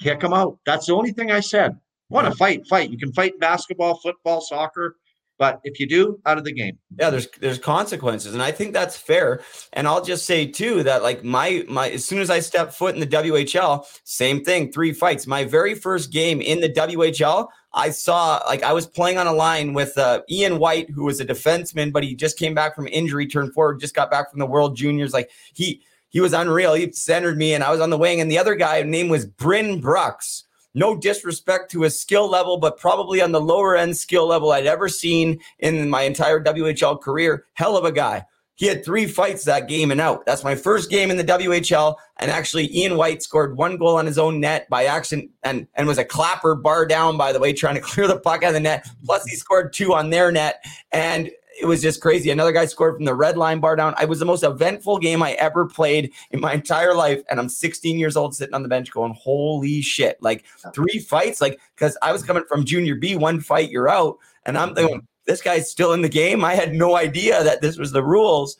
kick 0.00 0.20
them 0.20 0.32
out. 0.32 0.58
That's 0.64 0.86
the 0.86 0.94
only 0.94 1.12
thing 1.12 1.30
I 1.30 1.40
said. 1.40 1.78
Want 2.10 2.26
to 2.26 2.34
fight? 2.34 2.66
Fight. 2.66 2.90
You 2.90 2.98
can 2.98 3.12
fight 3.12 3.38
basketball, 3.40 3.96
football, 3.96 4.40
soccer. 4.40 4.96
But 5.36 5.60
if 5.64 5.80
you 5.80 5.88
do, 5.88 6.20
out 6.26 6.38
of 6.38 6.44
the 6.44 6.52
game. 6.52 6.78
Yeah, 6.96 7.10
there's 7.10 7.26
there's 7.40 7.58
consequences, 7.58 8.34
and 8.34 8.42
I 8.42 8.52
think 8.52 8.72
that's 8.72 8.96
fair. 8.96 9.40
And 9.72 9.88
I'll 9.88 10.04
just 10.04 10.26
say 10.26 10.46
too 10.46 10.84
that 10.84 11.02
like 11.02 11.24
my 11.24 11.64
my 11.68 11.90
as 11.90 12.04
soon 12.04 12.20
as 12.20 12.30
I 12.30 12.38
stepped 12.38 12.72
foot 12.72 12.94
in 12.94 13.00
the 13.00 13.06
WHL, 13.06 13.84
same 14.04 14.44
thing, 14.44 14.70
three 14.70 14.92
fights. 14.92 15.26
My 15.26 15.42
very 15.42 15.74
first 15.74 16.12
game 16.12 16.40
in 16.40 16.60
the 16.60 16.68
WHL, 16.68 17.48
I 17.72 17.90
saw 17.90 18.42
like 18.46 18.62
I 18.62 18.72
was 18.72 18.86
playing 18.86 19.18
on 19.18 19.26
a 19.26 19.32
line 19.32 19.74
with 19.74 19.98
uh, 19.98 20.22
Ian 20.30 20.60
White, 20.60 20.90
who 20.90 21.04
was 21.04 21.18
a 21.18 21.26
defenseman, 21.26 21.92
but 21.92 22.04
he 22.04 22.14
just 22.14 22.38
came 22.38 22.54
back 22.54 22.76
from 22.76 22.86
injury, 22.86 23.26
turned 23.26 23.52
forward, 23.54 23.80
just 23.80 23.94
got 23.94 24.12
back 24.12 24.30
from 24.30 24.38
the 24.38 24.46
World 24.46 24.76
Juniors. 24.76 25.12
Like 25.12 25.30
he 25.52 25.82
he 26.10 26.20
was 26.20 26.32
unreal. 26.32 26.74
He 26.74 26.92
centered 26.92 27.36
me, 27.36 27.54
and 27.54 27.64
I 27.64 27.72
was 27.72 27.80
on 27.80 27.90
the 27.90 27.98
wing, 27.98 28.20
and 28.20 28.30
the 28.30 28.38
other 28.38 28.54
guy 28.54 28.80
name 28.82 29.08
was 29.08 29.26
Bryn 29.26 29.80
Brooks 29.80 30.44
no 30.74 30.96
disrespect 30.96 31.70
to 31.70 31.82
his 31.82 31.98
skill 31.98 32.28
level, 32.28 32.58
but 32.58 32.78
probably 32.78 33.22
on 33.22 33.32
the 33.32 33.40
lower 33.40 33.76
end 33.76 33.96
skill 33.96 34.26
level 34.26 34.52
I'd 34.52 34.66
ever 34.66 34.88
seen 34.88 35.40
in 35.58 35.88
my 35.88 36.02
entire 36.02 36.42
WHL 36.42 37.00
career. 37.00 37.46
Hell 37.54 37.76
of 37.76 37.84
a 37.84 37.92
guy. 37.92 38.26
He 38.56 38.66
had 38.66 38.84
three 38.84 39.06
fights 39.06 39.44
that 39.44 39.66
game 39.66 39.90
and 39.90 40.00
out. 40.00 40.24
That's 40.26 40.44
my 40.44 40.54
first 40.54 40.88
game 40.88 41.10
in 41.10 41.16
the 41.16 41.24
WHL. 41.24 41.96
And 42.18 42.30
actually, 42.30 42.72
Ian 42.72 42.96
White 42.96 43.20
scored 43.20 43.56
one 43.56 43.76
goal 43.76 43.96
on 43.96 44.06
his 44.06 44.16
own 44.16 44.38
net 44.38 44.68
by 44.70 44.84
accident 44.84 45.32
and, 45.42 45.66
and 45.74 45.88
was 45.88 45.98
a 45.98 46.04
clapper 46.04 46.54
bar 46.54 46.86
down, 46.86 47.16
by 47.16 47.32
the 47.32 47.40
way, 47.40 47.52
trying 47.52 47.74
to 47.74 47.80
clear 47.80 48.06
the 48.06 48.20
puck 48.20 48.44
out 48.44 48.48
of 48.48 48.54
the 48.54 48.60
net. 48.60 48.86
Plus, 49.04 49.24
he 49.24 49.34
scored 49.34 49.72
two 49.72 49.92
on 49.92 50.10
their 50.10 50.30
net. 50.30 50.64
And 50.92 51.32
it 51.60 51.66
was 51.66 51.82
just 51.82 52.00
crazy. 52.00 52.30
Another 52.30 52.52
guy 52.52 52.66
scored 52.66 52.96
from 52.96 53.04
the 53.04 53.14
red 53.14 53.36
line 53.36 53.60
bar 53.60 53.76
down. 53.76 53.94
I 53.96 54.04
was 54.04 54.18
the 54.18 54.24
most 54.24 54.42
eventful 54.42 54.98
game 54.98 55.22
I 55.22 55.32
ever 55.32 55.66
played 55.66 56.12
in 56.30 56.40
my 56.40 56.52
entire 56.52 56.94
life. 56.94 57.22
And 57.30 57.38
I'm 57.38 57.48
16 57.48 57.98
years 57.98 58.16
old 58.16 58.34
sitting 58.34 58.54
on 58.54 58.62
the 58.62 58.68
bench 58.68 58.90
going, 58.90 59.14
holy 59.14 59.80
shit. 59.80 60.20
Like 60.20 60.44
three 60.74 60.98
fights, 60.98 61.40
like, 61.40 61.60
because 61.74 61.96
I 62.02 62.12
was 62.12 62.22
coming 62.22 62.44
from 62.48 62.64
junior 62.64 62.96
B, 62.96 63.16
one 63.16 63.40
fight, 63.40 63.70
you're 63.70 63.88
out. 63.88 64.18
And 64.46 64.58
I'm 64.58 64.74
thinking, 64.74 65.06
this 65.26 65.40
guy's 65.40 65.70
still 65.70 65.92
in 65.92 66.02
the 66.02 66.08
game. 66.08 66.44
I 66.44 66.54
had 66.54 66.74
no 66.74 66.96
idea 66.96 67.42
that 67.44 67.60
this 67.60 67.78
was 67.78 67.92
the 67.92 68.04
rules. 68.04 68.58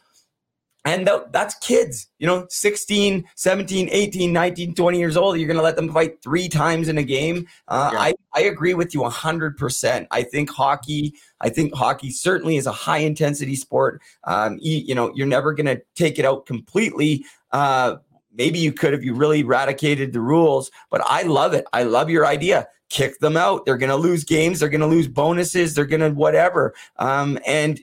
And 0.85 1.07
th- 1.07 1.23
that's 1.31 1.55
kids, 1.57 2.09
you 2.19 2.27
know, 2.27 2.47
16, 2.51 3.25
17, 3.37 3.89
18, 3.91 4.33
19, 4.33 4.75
20 4.75 4.99
years 4.99 5.17
old. 5.17 5.39
You're 5.39 5.47
going 5.47 5.57
to 5.57 5.63
let 5.63 5.77
them 5.77 5.91
fight 5.91 6.23
three 6.23 6.49
times 6.49 6.89
in 6.89 6.99
a 6.99 7.03
game. 7.03 7.47
Uh, 7.69 7.91
Yeah. 7.93 7.99
I, 8.01 8.15
I 8.35 8.41
agree 8.43 8.75
with 8.75 8.93
you 8.93 9.01
100%. 9.01 10.07
I 10.11 10.23
think 10.23 10.51
hockey, 10.51 11.15
I 11.41 11.49
think 11.49 11.75
hockey 11.75 12.11
certainly 12.11 12.57
is 12.57 12.67
a 12.67 12.73
high 12.73 12.99
intensity 12.99 13.57
sport. 13.57 14.03
Um, 14.25 14.59
you, 14.61 14.79
you 14.79 14.95
know, 14.95 15.11
you're 15.15 15.27
never 15.27 15.55
going 15.55 15.67
to 15.67 15.81
take 15.95 16.19
it 16.19 16.27
out 16.27 16.45
completely. 16.45 17.25
Uh, 17.51 17.97
maybe 18.35 18.59
you 18.59 18.73
could 18.73 18.93
if 18.93 19.03
you 19.03 19.15
really 19.15 19.41
eradicated 19.41 20.13
the 20.13 20.21
rules, 20.21 20.71
but 20.91 21.01
I 21.07 21.23
love 21.23 21.55
it. 21.55 21.65
I 21.73 21.85
love 21.85 22.11
your 22.11 22.27
idea. 22.27 22.67
Kick 22.91 23.19
them 23.21 23.37
out. 23.39 23.65
They're 23.65 23.79
going 23.79 23.91
to 23.91 23.97
lose 23.97 24.25
games. 24.25 24.61
They're 24.61 24.69
going 24.69 24.81
to 24.83 24.87
lose 24.87 25.09
bonuses. 25.09 25.75
They're 25.75 25.87
going 25.87 26.01
to 26.01 26.11
whatever. 26.11 26.75
Um, 26.99 27.39
and 27.47 27.81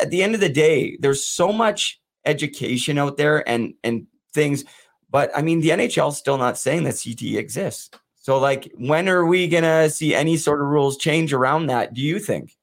at 0.00 0.10
the 0.10 0.22
end 0.22 0.34
of 0.34 0.40
the 0.40 0.48
day, 0.48 0.96
there's 1.00 1.24
so 1.24 1.52
much 1.52 1.99
education 2.24 2.98
out 2.98 3.16
there 3.16 3.48
and 3.48 3.74
and 3.84 4.06
things, 4.32 4.64
but 5.10 5.30
I 5.36 5.42
mean, 5.42 5.60
the 5.60 5.70
NHL 5.70 6.10
is 6.10 6.18
still 6.18 6.38
not 6.38 6.58
saying 6.58 6.84
that 6.84 6.94
CTE 6.94 7.36
exists. 7.36 7.90
So, 8.16 8.38
like, 8.38 8.70
when 8.76 9.08
are 9.08 9.26
we 9.26 9.48
gonna 9.48 9.90
see 9.90 10.14
any 10.14 10.36
sort 10.36 10.60
of 10.60 10.68
rules 10.68 10.96
change 10.96 11.32
around 11.32 11.66
that? 11.66 11.94
Do 11.94 12.00
you 12.00 12.18
think, 12.18 12.56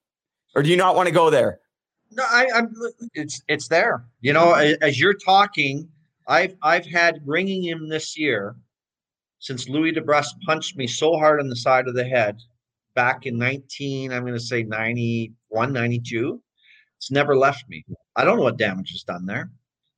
or 0.56 0.64
do 0.64 0.70
you 0.70 0.78
not 0.78 0.96
want 0.96 1.08
to 1.08 1.14
go 1.14 1.30
there? 1.30 1.60
No, 2.12 2.24
I, 2.24 2.48
I'm. 2.54 2.74
It's 3.14 3.42
it's 3.48 3.68
there. 3.68 4.06
You 4.22 4.34
know, 4.34 4.54
as 4.54 5.00
you're 5.00 5.14
talking, 5.14 5.90
I've 6.28 6.56
I've 6.62 6.86
had 6.86 7.22
ringing 7.26 7.64
him 7.64 7.90
this 7.90 8.18
year 8.18 8.56
since 9.40 9.70
Louie 9.70 9.94
DeBrusk 9.94 10.42
punched 10.46 10.78
me 10.78 10.88
so 10.88 11.18
hard 11.18 11.40
on 11.40 11.50
the 11.50 11.56
side 11.56 11.88
of 11.88 11.96
the 11.96 12.04
head 12.04 12.38
back 12.96 13.26
in 13.26 13.38
19. 13.38 14.12
I'm 14.12 14.24
going 14.24 14.34
to 14.34 14.40
say 14.40 14.64
91, 14.64 15.72
92. 15.72 16.42
It's 16.98 17.12
never 17.12 17.36
left 17.36 17.70
me. 17.70 17.86
I 18.18 18.26
don't 18.26 18.38
know 18.38 18.44
what 18.44 18.58
damage 18.58 18.94
is 18.94 19.04
done 19.04 19.26
there, 19.26 19.52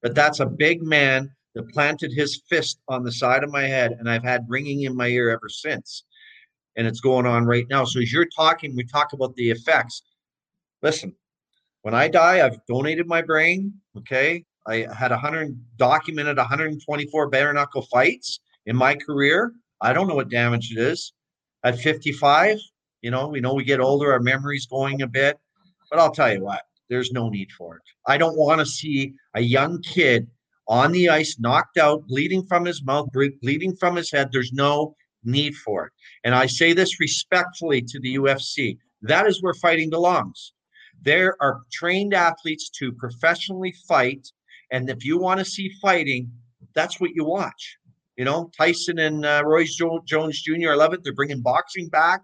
but 0.04 0.14
that's 0.14 0.42
a 0.42 0.46
big 0.46 0.84
man 0.84 1.32
that 1.56 1.70
planted 1.70 2.12
his 2.14 2.44
fist 2.50 2.80
on 2.88 3.04
the 3.04 3.12
side 3.12 3.44
of 3.44 3.52
my 3.52 3.64
head, 3.64 3.94
and 3.98 4.10
I've 4.10 4.24
had 4.24 4.46
ringing 4.48 4.84
in 4.84 4.96
my 4.96 5.08
ear 5.08 5.32
ever 5.32 5.50
since. 5.50 6.04
And 6.76 6.86
it's 6.86 7.00
going 7.00 7.26
on 7.26 7.46
right 7.46 7.66
now. 7.70 7.86
So 7.86 8.00
as 8.00 8.14
you're 8.14 8.28
talking, 8.28 8.76
we 8.76 8.84
talk 8.84 9.14
about 9.14 9.36
the 9.36 9.50
effects. 9.50 10.04
Listen, 10.84 11.16
when 11.82 11.94
I 11.94 12.08
die, 12.08 12.46
I've 12.46 12.64
donated 12.68 13.08
my 13.08 13.22
brain. 13.22 13.74
Okay. 13.98 14.46
I 14.68 14.86
had 14.94 15.12
100 15.12 15.58
documented 15.78 16.38
124 16.38 17.30
bare 17.30 17.54
knuckle 17.54 17.82
fights 17.84 18.40
in 18.66 18.76
my 18.76 18.96
career. 18.96 19.54
I 19.82 19.94
don't 19.94 20.08
know 20.08 20.16
what 20.16 20.30
damage 20.30 20.72
it 20.72 20.78
is. 20.78 21.14
At 21.64 21.80
55, 21.80 22.60
you 23.02 23.12
know, 23.12 23.28
we 23.28 23.40
know 23.42 23.54
we 23.54 23.64
get 23.64 23.80
older, 23.80 24.12
our 24.12 24.20
memory's 24.20 24.66
going 24.66 25.02
a 25.02 25.08
bit, 25.08 25.38
but 25.90 26.00
I'll 26.00 26.12
tell 26.12 26.32
you 26.32 26.44
what, 26.44 26.62
there's 26.90 27.12
no 27.12 27.30
need 27.30 27.52
for 27.52 27.78
it. 27.78 27.84
I 28.08 28.18
don't 28.18 28.38
want 28.38 28.60
to 28.60 28.66
see 28.66 29.14
a 29.36 29.42
young 29.42 29.82
kid 29.82 30.28
on 30.68 30.92
the 30.92 31.10
ice 31.10 31.38
knocked 31.40 31.78
out, 31.78 32.06
bleeding 32.08 32.46
from 32.46 32.66
his 32.66 32.84
mouth, 32.84 33.10
bleeding 33.42 33.76
from 33.76 33.96
his 33.96 34.12
head. 34.12 34.30
There's 34.32 34.54
no 34.54 34.96
need 35.24 35.56
for 35.56 35.88
it. 35.88 35.94
And 36.24 36.36
I 36.36 36.46
say 36.46 36.74
this 36.74 37.00
respectfully 37.00 37.82
to 37.82 38.00
the 38.00 38.16
UFC. 38.16 38.78
That 39.02 39.28
is 39.28 39.42
where 39.42 39.54
fighting 39.54 39.90
belongs. 39.90 40.54
There 41.02 41.36
are 41.42 41.62
trained 41.72 42.14
athletes 42.14 42.70
to 42.80 42.92
professionally 42.92 43.74
fight. 43.88 44.28
And 44.72 44.90
if 44.90 45.06
you 45.06 45.18
want 45.18 45.40
to 45.40 45.46
see 45.46 45.72
fighting, 45.82 46.32
that's 46.76 47.00
what 47.00 47.12
you 47.16 47.24
watch. 47.24 47.78
You 48.18 48.26
know, 48.26 48.52
Tyson 48.58 49.00
and 49.00 49.26
uh, 49.26 49.44
Roy 49.46 49.64
jo- 49.64 50.04
Jones 50.06 50.42
Jr. 50.42 50.72
I 50.72 50.76
love 50.76 50.94
it. 50.94 51.04
They're 51.04 51.14
bringing 51.14 51.42
boxing 51.42 51.88
back. 51.88 52.22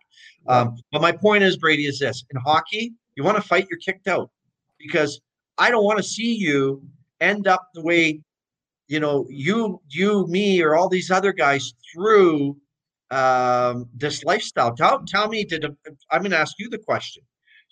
Um, 0.47 0.76
but 0.91 1.01
my 1.01 1.13
point 1.13 1.43
is, 1.43 1.55
Brady, 1.55 1.86
is 1.86 1.99
this: 1.99 2.26
in 2.32 2.39
hockey, 2.45 2.93
you 3.16 3.24
want 3.24 3.38
to 3.38 3.41
fight, 3.41 3.68
you're 3.70 3.80
kicked 3.80 4.09
out 4.09 4.30
because 4.80 5.21
I 5.57 5.69
don't 5.69 5.84
want 5.84 5.97
to 5.97 6.03
see 6.03 6.36
you 6.36 6.82
end 7.21 7.47
up 7.47 7.69
the 7.73 7.82
way 7.82 8.21
you 8.88 8.99
know 8.99 9.26
you, 9.30 9.82
you, 9.89 10.28
me, 10.28 10.61
or 10.61 10.76
all 10.76 10.89
these 10.89 11.09
other 11.09 11.34
guys 11.34 11.73
through 11.93 12.57
um, 13.11 13.88
this 13.93 14.23
lifestyle. 14.23 14.76
Tell, 14.76 15.03
tell 15.05 15.28
me, 15.28 15.43
did 15.43 15.65
I'm 16.11 16.21
going 16.21 16.32
to 16.32 16.38
ask 16.38 16.55
you 16.59 16.69
the 16.69 16.78
question: 16.78 17.23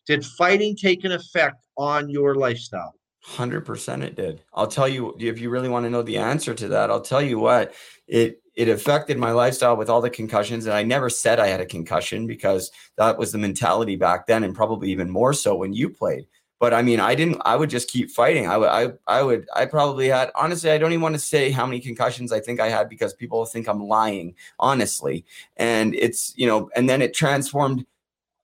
Did 0.07 0.25
fighting 0.25 0.75
take 0.75 1.03
an 1.03 1.11
effect 1.11 1.65
on 1.77 2.09
your 2.09 2.35
lifestyle? 2.35 2.95
Hundred 3.25 3.61
percent, 3.61 4.03
it 4.03 4.15
did. 4.15 4.41
I'll 4.53 4.67
tell 4.67 4.87
you 4.87 5.15
if 5.19 5.39
you 5.39 5.49
really 5.49 5.69
want 5.69 5.85
to 5.85 5.89
know 5.89 6.01
the 6.01 6.17
answer 6.17 6.53
to 6.53 6.67
that. 6.69 6.89
I'll 6.89 7.01
tell 7.01 7.21
you 7.21 7.39
what 7.39 7.73
it 8.07 8.41
it 8.55 8.69
affected 8.69 9.17
my 9.17 9.31
lifestyle 9.31 9.77
with 9.77 9.89
all 9.89 10.01
the 10.01 10.09
concussions, 10.09 10.65
and 10.65 10.75
I 10.75 10.83
never 10.83 11.09
said 11.09 11.39
I 11.39 11.47
had 11.47 11.61
a 11.61 11.65
concussion 11.65 12.27
because 12.27 12.69
that 12.97 13.17
was 13.17 13.31
the 13.31 13.37
mentality 13.37 13.95
back 13.95 14.27
then, 14.27 14.43
and 14.43 14.53
probably 14.53 14.91
even 14.91 15.09
more 15.09 15.33
so 15.33 15.55
when 15.55 15.73
you 15.73 15.89
played. 15.89 16.25
But 16.63 16.73
I 16.73 16.81
mean, 16.81 17.01
I 17.01 17.13
didn't. 17.13 17.41
I 17.43 17.57
would 17.57 17.69
just 17.69 17.89
keep 17.89 18.09
fighting. 18.09 18.47
I 18.47 18.55
would. 18.55 18.69
I. 18.69 18.93
I 19.05 19.21
would. 19.21 19.49
I 19.53 19.65
probably 19.65 20.07
had. 20.07 20.31
Honestly, 20.33 20.71
I 20.71 20.77
don't 20.77 20.93
even 20.93 21.01
want 21.01 21.13
to 21.13 21.19
say 21.19 21.51
how 21.51 21.65
many 21.65 21.81
concussions 21.81 22.31
I 22.31 22.39
think 22.39 22.61
I 22.61 22.69
had 22.69 22.87
because 22.87 23.13
people 23.13 23.43
think 23.43 23.67
I'm 23.67 23.83
lying. 23.85 24.33
Honestly, 24.59 25.25
and 25.57 25.93
it's 25.93 26.33
you 26.37 26.47
know, 26.47 26.69
and 26.73 26.89
then 26.89 27.01
it 27.01 27.13
transformed 27.13 27.85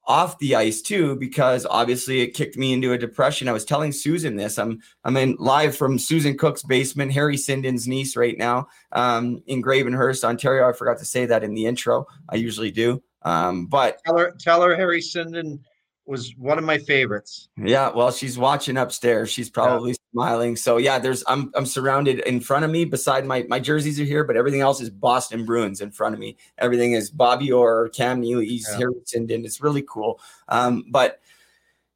off 0.04 0.38
the 0.40 0.54
ice 0.54 0.82
too 0.82 1.16
because 1.16 1.66
obviously 1.70 2.20
it 2.20 2.34
kicked 2.34 2.58
me 2.58 2.74
into 2.74 2.92
a 2.92 2.98
depression. 2.98 3.48
I 3.48 3.54
was 3.54 3.64
telling 3.64 3.94
Susan 3.94 4.36
this. 4.36 4.60
I'm 4.60 4.82
I'm 5.06 5.16
in 5.16 5.38
live 5.40 5.78
from 5.78 5.98
Susan 5.98 6.38
Cook's 6.38 6.64
basement, 6.64 7.14
Harry 7.14 7.38
Sinden's 7.38 7.88
niece 7.88 8.18
right 8.18 8.38
now, 8.38 8.68
um, 8.92 9.42
in 9.48 9.64
Gravenhurst, 9.64 10.26
Ontario. 10.26 10.68
I 10.68 10.74
forgot 10.74 10.98
to 10.98 11.06
say 11.06 11.26
that 11.26 11.46
in 11.46 11.54
the 11.54 11.68
intro. 11.68 12.06
I 12.28 12.36
usually 12.36 12.72
do. 12.72 13.02
Um, 13.22 13.68
but 13.68 14.04
Tell 14.06 14.18
her, 14.18 14.36
tell 14.38 14.62
her 14.62 14.76
Harry 14.76 15.00
Sinden 15.00 15.60
was 16.10 16.34
one 16.38 16.58
of 16.58 16.64
my 16.64 16.78
favorites. 16.80 17.50
yeah, 17.56 17.90
well, 17.92 18.12
she's 18.12 18.38
watching 18.38 18.76
upstairs. 18.78 19.30
She's 19.30 19.50
probably 19.50 19.96
smiling. 20.12 20.56
So 20.56 20.78
yeah, 20.78 20.98
there's 21.00 21.24
I'm 21.28 21.52
I'm 21.56 21.66
surrounded 21.66 22.20
in 22.22 22.40
front 22.42 22.66
of 22.66 22.72
me. 22.72 22.84
Beside 22.84 23.26
my 23.26 23.46
my 23.48 23.60
jerseys 23.60 24.00
are 24.00 24.06
here, 24.06 24.24
but 24.24 24.36
everything 24.36 24.62
else 24.62 24.82
is 24.82 24.90
Boston 24.90 25.46
Bruins 25.46 25.82
in 25.82 25.92
front 25.92 26.16
of 26.16 26.20
me. 26.20 26.36
Everything 26.58 26.94
is 26.94 27.12
Bobby 27.12 27.52
or 27.52 27.90
Cam 27.90 28.20
Neely's 28.20 28.68
Yeah. 28.78 28.88
Sinden. 29.06 29.46
It's 29.46 29.62
really 29.62 29.84
cool. 29.88 30.20
Um, 30.48 30.84
but 30.90 31.22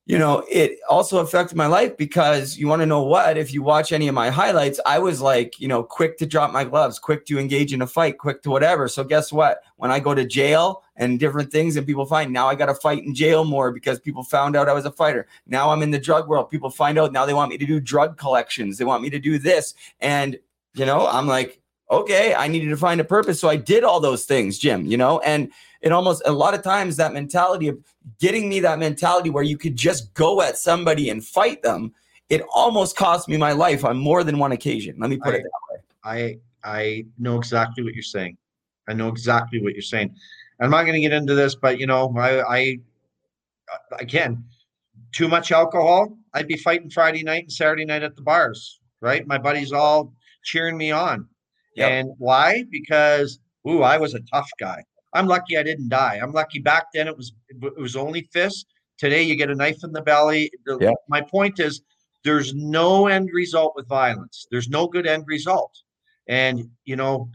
you 0.05 0.20
know, 0.20 0.43
it 0.51 0.80
also 0.89 1.20
affected 1.20 1.55
my 1.55 1.68
life 1.68 1.95
because 1.95 2.57
you 2.57 2.68
want 2.68 2.82
to 2.82 2.86
know 2.86 3.03
what? 3.03 3.38
If 3.38 3.53
you 3.53 3.64
watch 3.64 3.93
any 3.93 4.09
of 4.09 4.14
my 4.14 4.30
highlights, 4.30 4.80
I 4.86 4.99
was 4.99 5.22
like, 5.22 5.59
you 5.61 5.70
know, 5.70 5.82
quick 5.82 6.18
to 6.18 6.26
drop 6.26 6.51
my 6.51 6.66
gloves, 6.66 6.99
quick 6.99 7.26
to 7.28 7.39
engage 7.39 7.74
in 7.74 7.82
a 7.82 7.88
fight, 7.88 8.18
quick 8.18 8.43
to 8.43 8.49
whatever. 8.49 8.89
So 8.89 9.05
guess 9.05 9.32
what? 9.32 9.64
When 9.78 9.91
I 9.91 10.01
go 10.01 10.14
to 10.14 10.26
jail 10.26 10.83
and 10.96 11.20
different 11.20 11.52
things 11.52 11.76
and 11.76 11.88
people 11.88 12.06
find 12.06 12.32
now 12.32 12.48
I 12.48 12.56
got 12.56 12.68
to 12.68 12.76
fight 12.76 13.04
in 13.04 13.16
jail 13.16 13.44
more 13.44 13.72
because 13.72 14.00
people 14.00 14.24
found 14.24 14.56
out 14.56 14.70
I 14.70 14.74
was 14.74 14.86
a 14.86 14.91
fighter. 14.91 15.28
Now 15.48 15.72
I'm 15.72 15.82
in 15.82 15.91
the 15.91 16.00
drug 16.00 16.28
world. 16.28 16.50
People 16.50 16.70
find 16.70 17.00
out 17.00 17.12
now 17.12 17.26
they 17.26 17.34
want 17.34 17.50
me 17.50 17.58
to 17.58 17.66
do 17.66 17.80
drug 17.80 18.18
collections. 18.18 18.78
They 18.78 18.86
want 18.86 19.02
me 19.02 19.10
to 19.10 19.20
do 19.20 19.39
this. 19.39 19.74
And, 20.00 20.38
you 20.76 20.86
know, 20.86 21.08
I'm 21.08 21.28
like, 21.28 21.60
okay, 21.89 22.34
I 22.34 22.48
needed 22.48 22.70
to 22.70 22.78
find 22.78 23.02
a 23.02 23.04
purpose. 23.04 23.39
So 23.39 23.50
I 23.50 23.56
did 23.56 23.84
all 23.84 24.00
those 24.00 24.26
things, 24.26 24.58
Jim, 24.58 24.86
you 24.86 24.98
know, 24.98 25.20
and 25.20 25.52
it 25.82 25.91
almost 25.91 26.22
a 26.26 26.32
lot 26.32 26.54
of 26.54 26.62
times 26.62 26.96
that 26.98 27.14
mentality 27.14 27.68
of 27.68 27.78
getting 28.20 28.48
me 28.50 28.60
that 28.62 28.80
mentality 28.80 29.30
where 29.30 29.44
you 29.44 29.58
could 29.58 29.76
just 29.76 30.14
go 30.14 30.41
at 30.41 30.58
somebody 30.58 31.10
and 31.10 31.26
fight 31.26 31.62
them, 31.62 31.94
it 32.30 32.41
almost 32.54 32.96
cost 32.96 33.28
me 33.28 33.38
my 33.38 33.52
life 33.52 33.84
on 33.84 33.98
more 33.98 34.24
than 34.24 34.38
one 34.38 34.54
occasion. 34.54 34.96
Let 35.00 35.10
me 35.10 35.18
put 35.18 35.34
I- 35.34 35.38
it 35.38 35.44
that 35.44 35.52
way. 35.72 35.80
I 36.06 36.38
I 36.66 37.06
know 37.18 37.38
exactly 37.38 37.84
what 37.84 37.94
you're 37.94 38.04
saying. 38.04 38.38
I 38.88 38.94
know 38.94 39.08
exactly 39.08 39.62
what 39.62 39.74
you're 39.74 39.82
saying. 39.82 40.16
I'm 40.60 40.70
not 40.70 40.84
going 40.84 40.93
to 40.93 41.01
get 41.01 41.14
into 41.14 41.36
this, 41.36 41.56
but 41.56 41.80
you 41.80 41.88
know, 41.88 42.14
I, 42.18 42.41
I 42.41 42.78
again, 43.99 44.43
too 45.12 45.28
much 45.28 45.51
alcohol. 45.51 46.18
I'd 46.34 46.47
be 46.47 46.58
fighting 46.58 46.89
Friday 46.89 47.24
night 47.24 47.43
and 47.43 47.51
Saturday 47.51 47.86
night 47.86 48.04
at 48.04 48.16
the 48.16 48.22
bars, 48.22 48.80
right? 49.01 49.26
My 49.28 49.38
buddies 49.38 49.72
all 49.72 50.14
cheering 50.43 50.78
me 50.78 50.91
on. 50.91 51.28
Yep. 51.76 51.91
And 51.91 52.10
why? 52.18 52.66
Because 52.70 53.39
ooh, 53.68 53.82
I 53.82 53.97
was 53.97 54.14
a 54.14 54.20
tough 54.32 54.49
guy. 54.60 54.84
I'm 55.14 55.28
lucky 55.28 55.58
I 55.58 55.64
didn't 55.64 55.89
die. 55.89 56.20
I'm 56.22 56.32
lucky 56.32 56.60
back 56.60 56.88
then 56.93 57.08
it 57.08 57.16
was 57.16 57.34
it 57.49 57.80
was 57.80 57.95
only 57.95 58.28
fists. 58.34 58.66
Today 58.97 59.24
you 59.24 59.36
get 59.36 59.49
a 59.49 59.56
knife 59.56 59.84
in 59.84 59.91
the 59.91 60.01
belly. 60.01 60.51
Yep. 60.68 60.93
My 61.08 61.22
point 61.22 61.60
is 61.60 61.82
there's 62.24 62.54
no 62.54 63.08
end 63.08 63.30
result 63.34 63.74
with 63.76 63.88
violence. 63.88 64.47
There's 64.49 64.70
no 64.70 64.88
good 64.88 65.06
end 65.06 65.26
result. 65.28 65.72
And 66.28 66.70
you 66.86 66.95
know, 66.95 67.30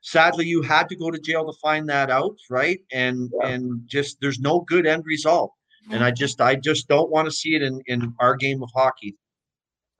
sadly 0.00 0.46
you 0.46 0.62
had 0.62 0.88
to 0.88 0.96
go 0.96 1.10
to 1.10 1.18
jail 1.18 1.44
to 1.46 1.58
find 1.60 1.88
that 1.88 2.10
out, 2.10 2.36
right? 2.50 2.80
And 2.92 3.30
and 3.44 3.82
just 3.86 4.18
there's 4.20 4.40
no 4.40 4.60
good 4.60 4.86
end 4.86 5.04
result. 5.06 5.52
And 5.90 6.04
I 6.04 6.10
just 6.10 6.40
I 6.40 6.54
just 6.54 6.88
don't 6.88 7.10
want 7.10 7.26
to 7.26 7.32
see 7.32 7.54
it 7.54 7.62
in 7.62 7.80
in 7.86 8.14
our 8.20 8.36
game 8.36 8.62
of 8.62 8.70
hockey. 8.74 9.16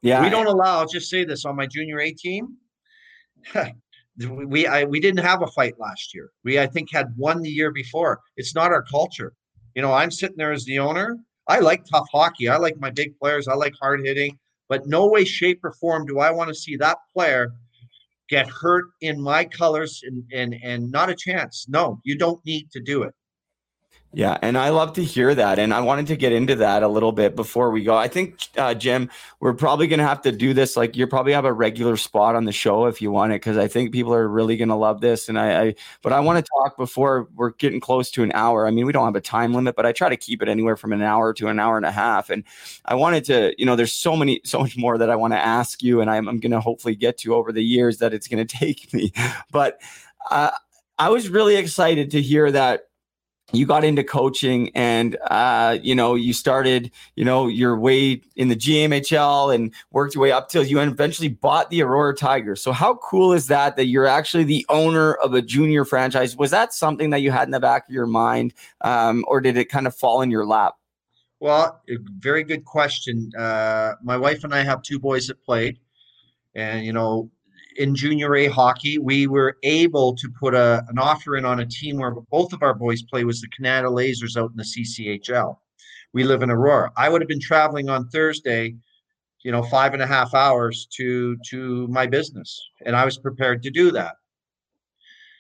Yeah. 0.02 0.22
We 0.22 0.30
don't 0.30 0.46
allow. 0.46 0.78
I'll 0.78 0.88
just 0.88 1.10
say 1.10 1.24
this 1.24 1.44
on 1.44 1.56
my 1.56 1.66
junior 1.66 2.00
A 2.00 2.12
team. 2.12 2.56
we 4.26 4.66
I, 4.66 4.84
we 4.84 5.00
didn't 5.00 5.24
have 5.24 5.42
a 5.42 5.46
fight 5.48 5.74
last 5.78 6.14
year. 6.14 6.30
We 6.44 6.58
I 6.58 6.66
think 6.66 6.88
had 6.92 7.12
one 7.16 7.42
the 7.42 7.50
year 7.50 7.70
before. 7.70 8.20
It's 8.36 8.54
not 8.54 8.72
our 8.72 8.82
culture. 8.82 9.32
You 9.74 9.82
know, 9.82 9.92
I'm 9.92 10.10
sitting 10.10 10.36
there 10.36 10.52
as 10.52 10.64
the 10.64 10.78
owner. 10.78 11.16
I 11.46 11.60
like 11.60 11.84
tough 11.86 12.06
hockey. 12.12 12.48
I 12.48 12.56
like 12.56 12.78
my 12.78 12.90
big 12.90 13.18
players. 13.18 13.48
I 13.48 13.54
like 13.54 13.72
hard 13.80 14.04
hitting. 14.04 14.38
But 14.68 14.86
no 14.86 15.06
way, 15.06 15.24
shape, 15.24 15.64
or 15.64 15.72
form 15.72 16.04
do 16.04 16.18
I 16.18 16.30
want 16.30 16.48
to 16.48 16.54
see 16.54 16.76
that 16.76 16.98
player 17.14 17.52
get 18.28 18.48
hurt 18.48 18.86
in 19.00 19.20
my 19.20 19.44
colors 19.44 20.02
and 20.04 20.24
and 20.32 20.54
and 20.62 20.90
not 20.90 21.10
a 21.10 21.16
chance. 21.16 21.66
No, 21.68 22.00
you 22.04 22.16
don't 22.16 22.44
need 22.46 22.70
to 22.72 22.80
do 22.80 23.02
it. 23.02 23.14
Yeah, 24.14 24.38
and 24.40 24.56
I 24.56 24.70
love 24.70 24.94
to 24.94 25.04
hear 25.04 25.34
that. 25.34 25.58
And 25.58 25.74
I 25.74 25.80
wanted 25.80 26.06
to 26.06 26.16
get 26.16 26.32
into 26.32 26.56
that 26.56 26.82
a 26.82 26.88
little 26.88 27.12
bit 27.12 27.36
before 27.36 27.70
we 27.70 27.84
go. 27.84 27.94
I 27.94 28.08
think, 28.08 28.38
uh, 28.56 28.72
Jim, 28.72 29.10
we're 29.38 29.52
probably 29.52 29.86
going 29.86 29.98
to 29.98 30.06
have 30.06 30.22
to 30.22 30.32
do 30.32 30.54
this. 30.54 30.78
Like, 30.78 30.96
you 30.96 31.06
probably 31.06 31.34
have 31.34 31.44
a 31.44 31.52
regular 31.52 31.94
spot 31.98 32.34
on 32.34 32.46
the 32.46 32.52
show 32.52 32.86
if 32.86 33.02
you 33.02 33.10
want 33.10 33.32
it, 33.32 33.36
because 33.36 33.58
I 33.58 33.68
think 33.68 33.92
people 33.92 34.14
are 34.14 34.26
really 34.26 34.56
going 34.56 34.70
to 34.70 34.76
love 34.76 35.02
this. 35.02 35.28
And 35.28 35.38
I, 35.38 35.62
I 35.62 35.74
but 36.00 36.14
I 36.14 36.20
want 36.20 36.42
to 36.42 36.50
talk 36.56 36.78
before 36.78 37.28
we're 37.34 37.50
getting 37.50 37.80
close 37.80 38.10
to 38.12 38.22
an 38.22 38.32
hour. 38.32 38.66
I 38.66 38.70
mean, 38.70 38.86
we 38.86 38.92
don't 38.92 39.04
have 39.04 39.14
a 39.14 39.20
time 39.20 39.52
limit, 39.52 39.76
but 39.76 39.84
I 39.84 39.92
try 39.92 40.08
to 40.08 40.16
keep 40.16 40.40
it 40.40 40.48
anywhere 40.48 40.76
from 40.76 40.94
an 40.94 41.02
hour 41.02 41.34
to 41.34 41.48
an 41.48 41.58
hour 41.58 41.76
and 41.76 41.84
a 41.84 41.92
half. 41.92 42.30
And 42.30 42.44
I 42.86 42.94
wanted 42.94 43.24
to, 43.26 43.54
you 43.58 43.66
know, 43.66 43.76
there's 43.76 43.92
so 43.92 44.16
many, 44.16 44.40
so 44.42 44.60
much 44.60 44.74
more 44.78 44.96
that 44.96 45.10
I 45.10 45.16
want 45.16 45.34
to 45.34 45.38
ask 45.38 45.82
you, 45.82 46.00
and 46.00 46.10
I'm, 46.10 46.28
I'm 46.30 46.40
going 46.40 46.52
to 46.52 46.60
hopefully 46.60 46.94
get 46.94 47.18
to 47.18 47.34
over 47.34 47.52
the 47.52 47.62
years 47.62 47.98
that 47.98 48.14
it's 48.14 48.26
going 48.26 48.44
to 48.46 48.56
take 48.56 48.90
me. 48.94 49.12
But 49.52 49.82
uh, 50.30 50.52
I 50.98 51.10
was 51.10 51.28
really 51.28 51.56
excited 51.56 52.10
to 52.12 52.22
hear 52.22 52.50
that 52.50 52.87
you 53.52 53.64
got 53.64 53.84
into 53.84 54.04
coaching 54.04 54.70
and 54.74 55.16
uh, 55.30 55.78
you 55.82 55.94
know 55.94 56.14
you 56.14 56.32
started 56.32 56.90
you 57.16 57.24
know 57.24 57.46
your 57.46 57.78
way 57.78 58.20
in 58.36 58.48
the 58.48 58.56
GMHL 58.56 59.54
and 59.54 59.72
worked 59.90 60.14
your 60.14 60.22
way 60.22 60.32
up 60.32 60.48
till 60.48 60.64
you 60.64 60.78
eventually 60.80 61.28
bought 61.28 61.70
the 61.70 61.82
Aurora 61.82 62.14
Tigers. 62.14 62.60
So 62.60 62.72
how 62.72 62.96
cool 62.96 63.32
is 63.32 63.46
that 63.46 63.76
that 63.76 63.86
you're 63.86 64.06
actually 64.06 64.44
the 64.44 64.66
owner 64.68 65.14
of 65.14 65.34
a 65.34 65.40
junior 65.40 65.84
franchise? 65.84 66.36
Was 66.36 66.50
that 66.50 66.74
something 66.74 67.10
that 67.10 67.20
you 67.20 67.30
had 67.30 67.48
in 67.48 67.52
the 67.52 67.60
back 67.60 67.88
of 67.88 67.94
your 67.94 68.06
mind, 68.06 68.52
um, 68.82 69.24
or 69.26 69.40
did 69.40 69.56
it 69.56 69.66
kind 69.66 69.86
of 69.86 69.94
fall 69.94 70.20
in 70.20 70.30
your 70.30 70.44
lap? 70.46 70.74
Well, 71.40 71.80
very 72.18 72.42
good 72.42 72.64
question. 72.64 73.30
Uh, 73.38 73.94
my 74.02 74.16
wife 74.16 74.44
and 74.44 74.52
I 74.52 74.64
have 74.64 74.82
two 74.82 74.98
boys 74.98 75.28
that 75.28 75.42
played, 75.42 75.78
and 76.54 76.84
you 76.84 76.92
know 76.92 77.30
in 77.78 77.94
junior 77.94 78.34
A 78.34 78.48
hockey, 78.48 78.98
we 78.98 79.28
were 79.28 79.56
able 79.62 80.14
to 80.16 80.28
put 80.28 80.54
a, 80.54 80.84
an 80.88 80.98
offer 80.98 81.36
in 81.36 81.44
on 81.44 81.60
a 81.60 81.66
team 81.66 81.96
where 81.96 82.10
both 82.10 82.52
of 82.52 82.62
our 82.62 82.74
boys 82.74 83.02
play 83.02 83.24
was 83.24 83.40
the 83.40 83.48
Kanata 83.48 83.88
Lasers 83.88 84.36
out 84.36 84.50
in 84.50 84.56
the 84.56 84.64
CCHL. 84.64 85.56
We 86.12 86.24
live 86.24 86.42
in 86.42 86.50
Aurora. 86.50 86.90
I 86.96 87.08
would 87.08 87.20
have 87.20 87.28
been 87.28 87.40
traveling 87.40 87.88
on 87.88 88.08
Thursday, 88.08 88.74
you 89.44 89.52
know, 89.52 89.62
five 89.62 89.94
and 89.94 90.02
a 90.02 90.06
half 90.06 90.34
hours 90.34 90.88
to 90.96 91.36
to 91.50 91.86
my 91.88 92.06
business, 92.06 92.60
and 92.84 92.96
I 92.96 93.04
was 93.04 93.16
prepared 93.16 93.62
to 93.62 93.70
do 93.70 93.92
that. 93.92 94.16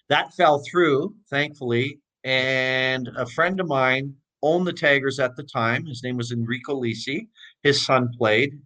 That 0.08 0.32
fell 0.34 0.62
through, 0.70 1.14
thankfully, 1.28 1.98
and 2.22 3.08
a 3.16 3.26
friend 3.26 3.58
of 3.58 3.66
mine 3.66 4.14
owned 4.42 4.66
the 4.66 4.72
Tigers 4.72 5.18
at 5.18 5.34
the 5.34 5.42
time. 5.42 5.84
His 5.86 6.04
name 6.04 6.16
was 6.16 6.30
Enrico 6.30 6.80
Lisi. 6.80 7.26
His 7.64 7.84
son 7.84 8.10
played 8.16 8.60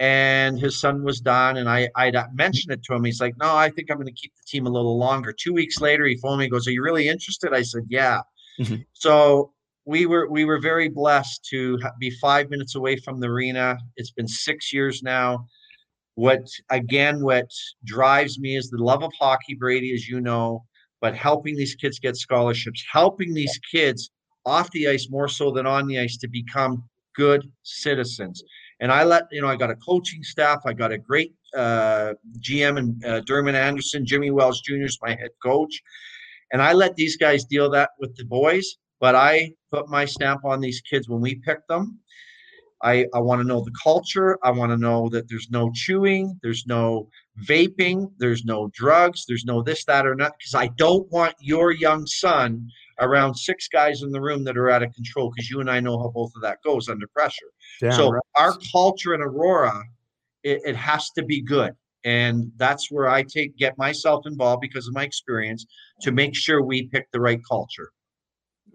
and 0.00 0.58
his 0.58 0.80
son 0.80 1.02
was 1.02 1.20
done. 1.20 1.56
And 1.56 1.68
I 1.68 1.88
I 1.96 2.12
mentioned 2.32 2.72
it 2.72 2.82
to 2.84 2.94
him. 2.94 3.04
He's 3.04 3.20
like, 3.20 3.36
no, 3.38 3.56
I 3.56 3.70
think 3.70 3.90
I'm 3.90 3.96
going 3.96 4.06
to 4.06 4.12
keep 4.12 4.32
the 4.36 4.44
team 4.46 4.66
a 4.66 4.70
little 4.70 4.98
longer. 4.98 5.32
Two 5.32 5.52
weeks 5.52 5.80
later, 5.80 6.04
he 6.06 6.16
phoned 6.16 6.38
me. 6.38 6.44
He 6.44 6.50
goes, 6.50 6.66
are 6.68 6.72
you 6.72 6.82
really 6.82 7.08
interested? 7.08 7.52
I 7.52 7.62
said, 7.62 7.82
yeah. 7.88 8.20
Mm-hmm. 8.60 8.82
So 8.92 9.52
we 9.84 10.06
were 10.06 10.28
we 10.28 10.44
were 10.44 10.60
very 10.60 10.88
blessed 10.88 11.46
to 11.50 11.78
be 11.98 12.10
five 12.10 12.50
minutes 12.50 12.74
away 12.74 12.96
from 12.96 13.20
the 13.20 13.28
arena. 13.28 13.78
It's 13.96 14.10
been 14.10 14.28
six 14.28 14.72
years 14.72 15.02
now. 15.02 15.46
What 16.14 16.46
again? 16.70 17.22
What 17.22 17.48
drives 17.84 18.38
me 18.38 18.56
is 18.56 18.70
the 18.70 18.82
love 18.82 19.02
of 19.02 19.12
hockey, 19.18 19.54
Brady, 19.54 19.94
as 19.94 20.08
you 20.08 20.20
know. 20.20 20.64
But 21.00 21.14
helping 21.14 21.56
these 21.56 21.76
kids 21.76 22.00
get 22.00 22.16
scholarships, 22.16 22.84
helping 22.92 23.32
these 23.32 23.58
kids 23.72 24.10
off 24.44 24.70
the 24.72 24.88
ice 24.88 25.08
more 25.10 25.28
so 25.28 25.52
than 25.52 25.64
on 25.64 25.86
the 25.86 25.98
ice 25.98 26.16
to 26.18 26.28
become 26.28 26.82
good 27.14 27.50
citizens. 27.62 28.42
And 28.80 28.92
I 28.92 29.04
let, 29.04 29.24
you 29.32 29.40
know, 29.40 29.48
I 29.48 29.56
got 29.56 29.70
a 29.70 29.76
coaching 29.76 30.22
staff. 30.22 30.60
I 30.64 30.72
got 30.72 30.92
a 30.92 30.98
great 30.98 31.34
uh, 31.56 32.14
GM 32.40 32.78
and 32.78 33.04
uh, 33.04 33.20
Dermot 33.20 33.54
Anderson, 33.54 34.06
Jimmy 34.06 34.30
Wells 34.30 34.60
Jr. 34.60 34.84
is 34.84 34.98
my 35.02 35.10
head 35.10 35.30
coach. 35.42 35.82
And 36.52 36.62
I 36.62 36.72
let 36.72 36.94
these 36.94 37.16
guys 37.16 37.44
deal 37.44 37.68
that 37.70 37.90
with 37.98 38.16
the 38.16 38.24
boys, 38.24 38.76
but 39.00 39.14
I 39.14 39.52
put 39.72 39.88
my 39.88 40.04
stamp 40.04 40.44
on 40.44 40.60
these 40.60 40.80
kids 40.80 41.08
when 41.08 41.20
we 41.20 41.36
pick 41.36 41.66
them. 41.68 41.98
I, 42.82 43.06
I 43.12 43.18
want 43.18 43.40
to 43.40 43.46
know 43.46 43.60
the 43.60 43.74
culture. 43.82 44.38
I 44.44 44.52
want 44.52 44.70
to 44.70 44.76
know 44.76 45.08
that 45.08 45.28
there's 45.28 45.48
no 45.50 45.70
chewing, 45.74 46.38
there's 46.42 46.64
no 46.66 47.08
vaping, 47.44 48.12
there's 48.18 48.44
no 48.44 48.70
drugs, 48.72 49.24
there's 49.26 49.44
no 49.44 49.62
this, 49.62 49.84
that, 49.86 50.06
or 50.06 50.14
not, 50.14 50.32
because 50.38 50.54
I 50.54 50.68
don't 50.78 51.10
want 51.10 51.34
your 51.40 51.72
young 51.72 52.06
son 52.06 52.68
around 53.00 53.34
six 53.34 53.68
guys 53.68 54.02
in 54.02 54.10
the 54.10 54.20
room 54.20 54.44
that 54.44 54.56
are 54.56 54.70
out 54.70 54.82
of 54.82 54.92
control 54.94 55.30
because 55.30 55.50
you 55.50 55.60
and 55.60 55.70
I 55.70 55.80
know 55.80 55.98
how 55.98 56.08
both 56.08 56.32
of 56.36 56.42
that 56.42 56.58
goes 56.64 56.88
under 56.88 57.06
pressure. 57.08 57.46
Damn 57.80 57.92
so 57.92 58.10
right. 58.10 58.22
our 58.36 58.54
culture 58.72 59.14
in 59.14 59.22
Aurora, 59.22 59.82
it, 60.42 60.60
it 60.64 60.76
has 60.76 61.10
to 61.10 61.24
be 61.24 61.40
good. 61.40 61.72
And 62.04 62.50
that's 62.56 62.90
where 62.90 63.08
I 63.08 63.22
take 63.22 63.56
get 63.56 63.76
myself 63.76 64.26
involved 64.26 64.60
because 64.60 64.86
of 64.86 64.94
my 64.94 65.02
experience 65.02 65.66
to 66.02 66.12
make 66.12 66.34
sure 66.34 66.62
we 66.62 66.86
pick 66.88 67.06
the 67.12 67.20
right 67.20 67.40
culture. 67.48 67.90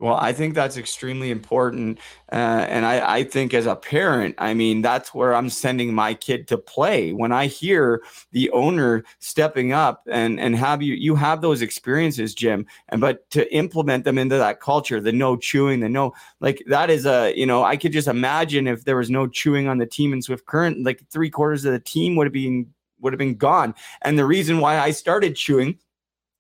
Well, 0.04 0.18
I 0.20 0.34
think 0.34 0.54
that's 0.54 0.76
extremely 0.76 1.32
important. 1.32 1.98
Uh, 2.30 2.36
and 2.68 2.86
I, 2.86 3.20
I 3.20 3.24
think 3.24 3.54
as 3.54 3.66
a 3.66 3.74
parent, 3.78 4.36
I 4.38 4.54
mean, 4.54 4.82
that's 4.82 5.14
where 5.14 5.34
I'm 5.34 5.50
sending 5.50 5.94
my 5.94 6.14
kid 6.14 6.46
to 6.50 6.58
play. 6.58 7.14
When 7.14 7.32
I 7.32 7.46
hear 7.48 8.04
the 8.34 8.52
owner 8.52 9.06
stepping 9.20 9.72
up 9.72 10.04
and, 10.12 10.42
and 10.42 10.58
have 10.58 10.82
you, 10.82 10.94
you 10.94 11.16
have 11.16 11.40
those 11.40 11.62
experiences, 11.62 12.34
Jim, 12.34 12.66
and 12.90 13.00
but 13.00 13.30
to 13.30 13.50
implement 13.56 14.04
them 14.04 14.18
into 14.18 14.36
that 14.36 14.60
culture, 14.60 15.00
the 15.00 15.14
no 15.14 15.38
chewing, 15.38 15.80
the 15.80 15.88
no, 15.88 16.12
like 16.42 16.62
that 16.68 16.90
is 16.90 17.06
a, 17.06 17.34
you 17.38 17.46
know, 17.46 17.64
I 17.64 17.78
could 17.78 17.94
just 17.94 18.10
imagine 18.10 18.68
if 18.68 18.84
there 18.84 18.98
was 18.98 19.10
no 19.10 19.26
chewing 19.26 19.70
on 19.70 19.78
the 19.78 19.86
team 19.86 20.12
in 20.12 20.22
Swift 20.22 20.46
Current, 20.48 20.84
like 20.84 21.02
three 21.12 21.30
quarters 21.30 21.64
of 21.64 21.72
the 21.72 21.80
team 21.80 22.18
would 22.18 22.28
have 22.28 22.34
been, 22.34 22.68
would 23.00 23.14
have 23.14 23.20
been 23.20 23.36
gone. 23.36 23.74
And 24.02 24.20
the 24.20 24.26
reason 24.26 24.60
why 24.60 24.80
I 24.80 24.92
started 24.92 25.38
chewing 25.38 25.80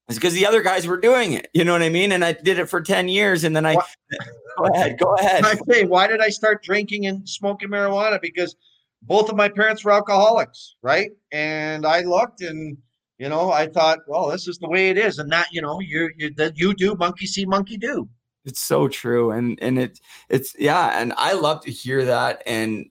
it's 0.09 0.17
because 0.17 0.33
the 0.33 0.45
other 0.45 0.61
guys 0.61 0.85
were 0.85 0.97
doing 0.97 1.33
it. 1.33 1.49
You 1.53 1.63
know 1.63 1.71
what 1.71 1.81
I 1.81 1.89
mean? 1.89 2.11
And 2.11 2.25
I 2.25 2.33
did 2.33 2.59
it 2.59 2.67
for 2.67 2.81
10 2.81 3.07
years. 3.07 3.45
And 3.45 3.55
then 3.55 3.65
I, 3.65 3.75
go 4.57 4.65
ahead, 4.73 4.99
go 4.99 5.15
ahead. 5.15 5.45
I 5.45 5.55
say, 5.69 5.85
why 5.85 6.07
did 6.07 6.19
I 6.19 6.29
start 6.29 6.61
drinking 6.61 7.07
and 7.07 7.27
smoking 7.27 7.69
marijuana? 7.69 8.21
Because 8.21 8.55
both 9.03 9.29
of 9.29 9.37
my 9.37 9.47
parents 9.47 9.85
were 9.85 9.91
alcoholics, 9.91 10.75
right? 10.81 11.11
And 11.31 11.85
I 11.85 12.01
looked 12.01 12.41
and, 12.41 12.77
you 13.17 13.29
know, 13.29 13.51
I 13.51 13.67
thought, 13.67 13.99
well, 14.07 14.27
this 14.27 14.47
is 14.47 14.57
the 14.57 14.67
way 14.67 14.89
it 14.89 14.97
is. 14.97 15.19
And 15.19 15.31
that, 15.31 15.47
you 15.51 15.61
know, 15.61 15.79
you, 15.79 16.09
you, 16.17 16.33
that 16.35 16.57
you 16.57 16.73
do 16.73 16.95
monkey 16.95 17.25
see, 17.25 17.45
monkey 17.45 17.77
do. 17.77 18.09
It's 18.43 18.61
so 18.61 18.89
true. 18.89 19.31
And, 19.31 19.57
and 19.61 19.79
it, 19.79 20.01
it's, 20.27 20.53
yeah. 20.59 20.99
And 20.99 21.13
I 21.15 21.31
love 21.31 21.63
to 21.63 21.71
hear 21.71 22.03
that. 22.03 22.43
And 22.45 22.89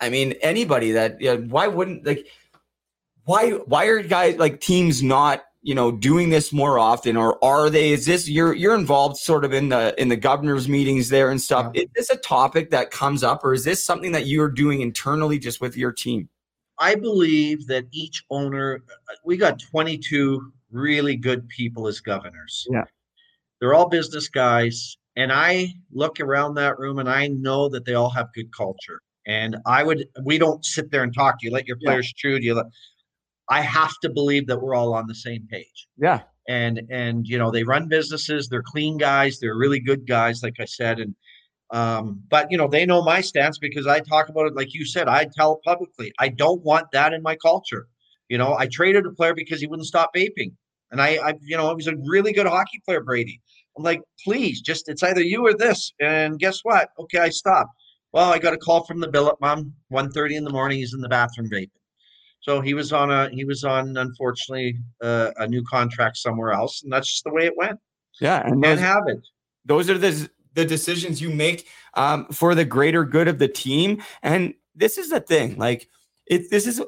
I 0.00 0.08
mean, 0.08 0.32
anybody 0.40 0.92
that, 0.92 1.20
yeah, 1.20 1.34
why 1.34 1.66
wouldn't 1.66 2.06
like, 2.06 2.26
why, 3.24 3.50
why 3.50 3.86
are 3.86 4.02
guys 4.02 4.36
like 4.38 4.60
teams 4.60 5.02
not 5.02 5.45
you 5.66 5.74
know 5.74 5.90
doing 5.90 6.30
this 6.30 6.52
more 6.52 6.78
often 6.78 7.16
or 7.16 7.44
are 7.44 7.68
they 7.68 7.90
is 7.90 8.06
this 8.06 8.28
you're 8.28 8.54
you're 8.54 8.76
involved 8.76 9.16
sort 9.16 9.44
of 9.44 9.52
in 9.52 9.68
the 9.68 10.00
in 10.00 10.08
the 10.08 10.16
governor's 10.16 10.68
meetings 10.68 11.08
there 11.08 11.28
and 11.28 11.42
stuff. 11.42 11.72
Yeah. 11.74 11.82
is 11.82 11.88
this 11.96 12.10
a 12.10 12.16
topic 12.18 12.70
that 12.70 12.92
comes 12.92 13.24
up 13.24 13.42
or 13.42 13.52
is 13.52 13.64
this 13.64 13.84
something 13.84 14.12
that 14.12 14.26
you're 14.26 14.48
doing 14.48 14.80
internally 14.80 15.40
just 15.40 15.60
with 15.60 15.76
your 15.76 15.90
team? 15.90 16.28
I 16.78 16.94
believe 16.94 17.66
that 17.66 17.86
each 17.90 18.22
owner 18.30 18.84
we 19.24 19.36
got 19.36 19.58
22 19.58 20.52
really 20.70 21.16
good 21.16 21.48
people 21.48 21.88
as 21.88 21.98
governors. 21.98 22.64
Yeah. 22.70 22.84
They're 23.60 23.74
all 23.74 23.88
business 23.88 24.28
guys 24.28 24.96
and 25.16 25.32
i 25.32 25.74
look 25.92 26.20
around 26.20 26.54
that 26.54 26.78
room 26.78 27.00
and 27.00 27.08
i 27.08 27.26
know 27.26 27.68
that 27.70 27.84
they 27.84 27.94
all 27.94 28.10
have 28.10 28.28
good 28.34 28.54
culture. 28.56 29.00
And 29.26 29.56
i 29.66 29.82
would 29.82 30.06
we 30.22 30.38
don't 30.38 30.64
sit 30.64 30.92
there 30.92 31.02
and 31.02 31.12
talk. 31.12 31.40
Do 31.40 31.48
you 31.48 31.52
let 31.52 31.66
your 31.66 31.78
players 31.78 32.06
yeah. 32.06 32.12
chew 32.30 32.38
do 32.38 32.46
you 32.46 32.54
let 32.54 32.66
I 33.48 33.60
have 33.60 33.92
to 34.02 34.10
believe 34.10 34.46
that 34.46 34.60
we're 34.60 34.74
all 34.74 34.94
on 34.94 35.06
the 35.06 35.14
same 35.14 35.46
page. 35.50 35.88
Yeah. 35.96 36.22
And 36.48 36.82
and 36.90 37.26
you 37.26 37.38
know 37.38 37.50
they 37.50 37.64
run 37.64 37.88
businesses. 37.88 38.48
They're 38.48 38.62
clean 38.62 38.98
guys. 38.98 39.38
They're 39.40 39.56
really 39.56 39.80
good 39.80 40.06
guys, 40.06 40.42
like 40.42 40.56
I 40.60 40.64
said. 40.64 41.00
And 41.00 41.14
um, 41.72 42.22
but 42.28 42.50
you 42.50 42.56
know 42.56 42.68
they 42.68 42.86
know 42.86 43.02
my 43.02 43.20
stance 43.20 43.58
because 43.58 43.86
I 43.86 44.00
talk 44.00 44.28
about 44.28 44.46
it 44.46 44.54
like 44.54 44.72
you 44.72 44.84
said. 44.84 45.08
I 45.08 45.26
tell 45.36 45.54
it 45.54 45.60
publicly. 45.64 46.12
I 46.20 46.28
don't 46.28 46.62
want 46.62 46.86
that 46.92 47.12
in 47.12 47.22
my 47.22 47.36
culture. 47.36 47.88
You 48.28 48.38
know, 48.38 48.54
I 48.56 48.66
traded 48.66 49.06
a 49.06 49.10
player 49.10 49.34
because 49.34 49.60
he 49.60 49.66
wouldn't 49.66 49.86
stop 49.86 50.12
vaping, 50.14 50.52
and 50.92 51.00
I, 51.00 51.16
I 51.16 51.34
you 51.42 51.56
know, 51.56 51.68
he 51.68 51.74
was 51.74 51.88
a 51.88 51.96
really 52.04 52.32
good 52.32 52.46
hockey 52.46 52.80
player, 52.84 53.02
Brady. 53.02 53.40
I'm 53.76 53.84
like, 53.84 54.02
please, 54.24 54.60
just 54.60 54.88
it's 54.88 55.02
either 55.02 55.20
you 55.20 55.46
or 55.46 55.54
this. 55.54 55.92
And 56.00 56.38
guess 56.38 56.60
what? 56.62 56.88
Okay, 56.98 57.18
I 57.18 57.28
stopped. 57.28 57.70
Well, 58.12 58.32
I 58.32 58.38
got 58.38 58.54
a 58.54 58.58
call 58.58 58.84
from 58.84 59.00
the 59.00 59.08
billet 59.08 59.36
mom, 59.40 59.74
1.30 59.92 60.36
in 60.36 60.44
the 60.44 60.50
morning. 60.50 60.78
He's 60.78 60.94
in 60.94 61.00
the 61.00 61.08
bathroom 61.08 61.50
vaping. 61.50 61.70
So 62.40 62.60
he 62.60 62.74
was 62.74 62.92
on 62.92 63.10
a 63.10 63.28
he 63.30 63.44
was 63.44 63.64
on 63.64 63.96
unfortunately 63.96 64.78
uh, 65.02 65.32
a 65.36 65.48
new 65.48 65.64
contract 65.64 66.16
somewhere 66.16 66.52
else, 66.52 66.82
and 66.82 66.92
that's 66.92 67.08
just 67.08 67.24
the 67.24 67.32
way 67.32 67.46
it 67.46 67.56
went. 67.56 67.80
Yeah, 68.20 68.46
and 68.46 68.62
those, 68.62 68.78
have 68.78 69.04
it. 69.08 69.26
Those 69.64 69.90
are 69.90 69.98
the 69.98 70.30
the 70.54 70.64
decisions 70.64 71.20
you 71.20 71.30
make 71.30 71.66
um, 71.94 72.26
for 72.26 72.54
the 72.54 72.64
greater 72.64 73.04
good 73.04 73.28
of 73.28 73.38
the 73.38 73.48
team, 73.48 74.02
and 74.22 74.54
this 74.74 74.96
is 74.98 75.10
the 75.10 75.20
thing. 75.20 75.56
Like 75.58 75.88
it, 76.26 76.50
this 76.50 76.66
is 76.66 76.82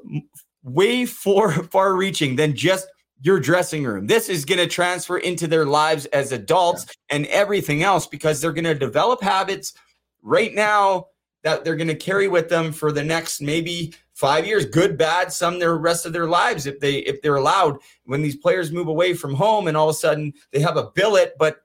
way 0.62 1.07
far 1.07 1.51
far 1.70 1.94
reaching 1.94 2.36
than 2.36 2.55
just 2.55 2.88
your 3.20 3.40
dressing 3.40 3.84
room. 3.84 4.07
This 4.07 4.28
is 4.28 4.44
going 4.44 4.61
to 4.61 4.66
transfer 4.66 5.18
into 5.18 5.46
their 5.46 5.66
lives 5.66 6.07
as 6.07 6.32
adults 6.32 6.86
yeah. 6.86 7.16
and 7.16 7.26
everything 7.26 7.82
else 7.82 8.07
because 8.07 8.40
they're 8.40 8.53
going 8.53 8.64
to 8.64 8.74
develop 8.74 9.22
habits 9.22 9.74
right 10.22 10.55
now 10.55 11.07
that 11.42 11.64
they're 11.64 11.76
going 11.76 11.88
to 11.88 11.94
carry 11.94 12.28
with 12.28 12.49
them 12.49 12.72
for 12.72 12.92
the 12.92 13.03
next 13.03 13.40
maybe 13.40 13.92
five 14.19 14.45
years, 14.45 14.66
good, 14.66 14.99
bad, 14.99 15.33
some 15.33 15.61
their 15.61 15.77
rest 15.77 16.05
of 16.05 16.12
their 16.12 16.27
lives 16.27 16.66
if 16.66 16.81
they 16.81 16.97
if 16.97 17.23
they're 17.23 17.37
allowed. 17.37 17.79
When 18.05 18.21
these 18.21 18.37
players 18.37 18.73
move 18.73 18.89
away 18.89 19.14
from 19.14 19.33
home 19.33 19.69
and 19.69 19.77
all 19.77 19.89
of 19.89 19.95
a 19.95 19.99
sudden 19.99 20.33
they 20.51 20.59
have 20.59 20.77
a 20.77 20.91
billet, 20.91 21.35
but 21.39 21.61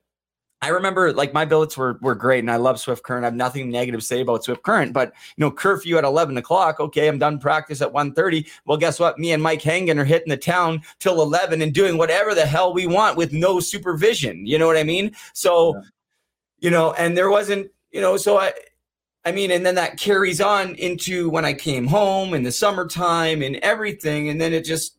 I 0.61 0.67
remember 0.67 1.11
like 1.11 1.33
my 1.33 1.45
billets 1.45 1.75
were 1.75 1.97
were 2.01 2.13
great, 2.13 2.39
and 2.39 2.51
I 2.51 2.57
love 2.57 2.79
Swift 2.79 3.03
Current. 3.03 3.25
I 3.25 3.27
have 3.27 3.35
nothing 3.35 3.71
negative 3.71 4.01
to 4.01 4.05
say 4.05 4.21
about 4.21 4.43
Swift 4.43 4.61
Current, 4.61 4.93
but 4.93 5.11
you 5.35 5.41
know, 5.41 5.49
curfew 5.49 5.97
at 5.97 6.03
eleven 6.03 6.37
o'clock. 6.37 6.79
Okay, 6.79 7.07
I'm 7.07 7.17
done 7.17 7.39
practice 7.39 7.81
at 7.81 7.91
1.30. 7.91 8.47
Well, 8.65 8.77
guess 8.77 8.99
what? 8.99 9.17
Me 9.17 9.31
and 9.31 9.41
Mike 9.41 9.61
Hangan 9.61 9.97
are 9.97 10.05
hitting 10.05 10.29
the 10.29 10.37
town 10.37 10.83
till 10.99 11.23
eleven 11.23 11.63
and 11.63 11.73
doing 11.73 11.97
whatever 11.97 12.35
the 12.35 12.45
hell 12.45 12.71
we 12.71 12.85
want 12.85 13.17
with 13.17 13.33
no 13.33 13.59
supervision. 13.59 14.45
You 14.45 14.59
know 14.59 14.67
what 14.67 14.77
I 14.77 14.83
mean? 14.83 15.13
So, 15.33 15.75
yeah. 15.75 15.81
you 16.59 16.69
know, 16.69 16.93
and 16.93 17.17
there 17.17 17.31
wasn't, 17.31 17.71
you 17.91 17.99
know, 17.99 18.15
so 18.15 18.37
I. 18.37 18.53
I 19.25 19.31
mean, 19.31 19.51
and 19.51 19.65
then 19.65 19.75
that 19.75 19.97
carries 19.97 20.41
on 20.41 20.75
into 20.75 21.29
when 21.29 21.45
I 21.45 21.53
came 21.53 21.87
home 21.87 22.33
in 22.33 22.43
the 22.43 22.51
summertime 22.51 23.41
and 23.41 23.55
everything. 23.57 24.29
And 24.29 24.39
then 24.39 24.53
it 24.53 24.65
just 24.65 24.97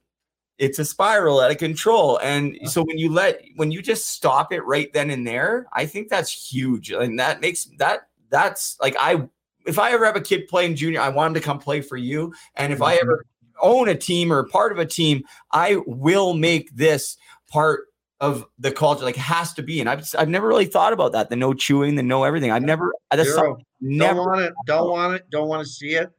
it's 0.56 0.78
a 0.78 0.84
spiral 0.84 1.40
out 1.40 1.50
of 1.50 1.58
control. 1.58 2.18
And 2.18 2.56
so 2.64 2.82
when 2.84 2.96
you 2.96 3.10
let 3.10 3.42
when 3.56 3.70
you 3.70 3.82
just 3.82 4.10
stop 4.10 4.52
it 4.52 4.64
right 4.64 4.92
then 4.92 5.10
and 5.10 5.26
there, 5.26 5.66
I 5.72 5.86
think 5.86 6.08
that's 6.08 6.30
huge. 6.30 6.90
And 6.90 7.18
that 7.18 7.40
makes 7.40 7.68
that 7.78 8.08
that's 8.30 8.76
like 8.80 8.96
I 8.98 9.28
if 9.66 9.78
I 9.78 9.92
ever 9.92 10.06
have 10.06 10.16
a 10.16 10.20
kid 10.20 10.48
playing 10.48 10.76
junior, 10.76 11.00
I 11.00 11.08
want 11.08 11.28
him 11.28 11.34
to 11.34 11.46
come 11.46 11.58
play 11.58 11.80
for 11.80 11.96
you. 11.96 12.34
And 12.56 12.72
if 12.72 12.82
I 12.82 12.94
mm-hmm. 12.94 13.02
ever 13.02 13.26
own 13.60 13.88
a 13.88 13.94
team 13.94 14.32
or 14.32 14.44
part 14.44 14.72
of 14.72 14.78
a 14.78 14.86
team, 14.86 15.24
I 15.52 15.76
will 15.86 16.34
make 16.34 16.74
this 16.74 17.16
part 17.48 17.86
of 18.20 18.46
the 18.58 18.70
culture 18.70 19.04
like 19.04 19.16
has 19.16 19.52
to 19.52 19.62
be 19.62 19.80
and 19.80 19.88
I've 19.88 20.06
I've 20.16 20.28
never 20.28 20.46
really 20.46 20.66
thought 20.66 20.92
about 20.92 21.12
that 21.12 21.30
the 21.30 21.36
no 21.36 21.52
chewing 21.52 21.96
the 21.96 22.02
no 22.02 22.24
everything 22.24 22.50
I've 22.50 22.62
never 22.62 22.92
that's 23.10 23.24
Zero. 23.24 23.58
never 23.80 24.16
don't 24.16 24.26
want 24.26 24.40
it 24.40 24.54
don't 24.66 24.90
want 24.90 25.14
it 25.14 25.30
don't 25.30 25.48
want 25.48 25.66
to 25.66 25.68
see 25.68 25.94
it 25.94 26.10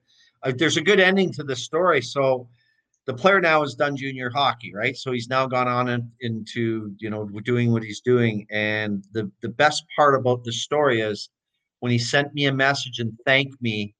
uh, 0.43 0.51
there's 0.55 0.77
a 0.77 0.81
good 0.81 0.99
ending 0.99 1.31
to 1.33 1.43
the 1.43 1.55
story 1.55 2.01
so 2.01 2.47
the 3.05 3.13
player 3.13 3.39
now 3.39 3.61
has 3.61 3.75
done 3.75 3.95
junior 3.95 4.31
hockey, 4.31 4.73
right? 4.73 4.97
So 4.97 5.11
he's 5.11 5.29
now 5.29 5.45
gone 5.45 5.67
on 5.67 5.89
in, 5.89 6.11
into 6.21 6.93
you 6.97 7.09
know 7.09 7.25
doing 7.43 7.71
what 7.71 7.83
he's 7.83 8.01
doing. 8.01 8.45
And 8.49 9.05
the 9.11 9.31
the 9.41 9.49
best 9.49 9.85
part 9.95 10.15
about 10.15 10.43
the 10.43 10.51
story 10.51 11.01
is 11.01 11.29
when 11.79 11.91
he 11.91 11.99
sent 11.99 12.33
me 12.33 12.45
a 12.45 12.53
message 12.53 12.99
and 12.99 13.17
thanked 13.25 13.61
me 13.61 13.95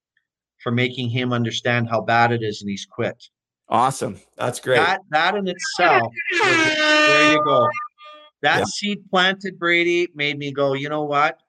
for 0.57 0.71
making 0.71 1.09
him 1.09 1.31
understand 1.31 1.87
how 1.89 2.01
bad 2.01 2.31
it 2.31 2.41
is, 2.41 2.61
and 2.61 2.69
he's 2.69 2.85
quit. 2.85 3.29
Awesome, 3.69 4.19
that's 4.37 4.59
great. 4.59 4.77
That 4.77 5.01
that 5.11 5.35
in 5.35 5.47
itself, 5.47 6.11
there 6.41 7.33
you 7.33 7.43
go. 7.43 7.67
That 8.45 8.59
yeah. 8.59 8.65
seed 8.65 9.09
planted, 9.09 9.57
Brady, 9.57 10.07
made 10.13 10.37
me 10.37 10.51
go. 10.51 10.73
You 10.73 10.87
know 10.87 11.01
what? 11.01 11.39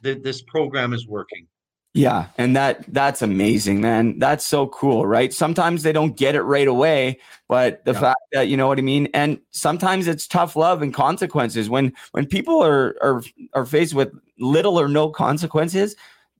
The, 0.00 0.14
this 0.14 0.40
program 0.40 0.94
is 0.94 1.06
working. 1.06 1.46
Yeah, 1.92 2.28
and 2.38 2.56
that 2.56 2.86
that's 2.88 3.20
amazing, 3.20 3.82
man. 3.82 4.18
That's 4.18 4.46
so 4.46 4.68
cool, 4.68 5.06
right? 5.06 5.30
Sometimes 5.30 5.82
they 5.82 5.92
don't 5.92 6.16
get 6.16 6.34
it 6.34 6.40
right 6.40 6.68
away, 6.68 7.20
but 7.48 7.84
the 7.84 7.92
yeah. 7.92 8.00
fact 8.00 8.20
that 8.32 8.48
you 8.48 8.56
know 8.56 8.66
what 8.66 8.78
I 8.78 8.82
mean, 8.82 9.08
and 9.12 9.38
sometimes 9.50 10.06
it's 10.06 10.26
tough 10.26 10.56
love 10.56 10.80
and 10.80 10.94
consequences. 10.94 11.68
When 11.68 11.92
when 12.12 12.24
people 12.24 12.62
are 12.62 12.96
are 13.02 13.22
are 13.52 13.66
faced 13.66 13.92
with 13.92 14.10
little 14.38 14.80
or 14.80 14.88
no 14.88 15.10
consequences, 15.10 15.96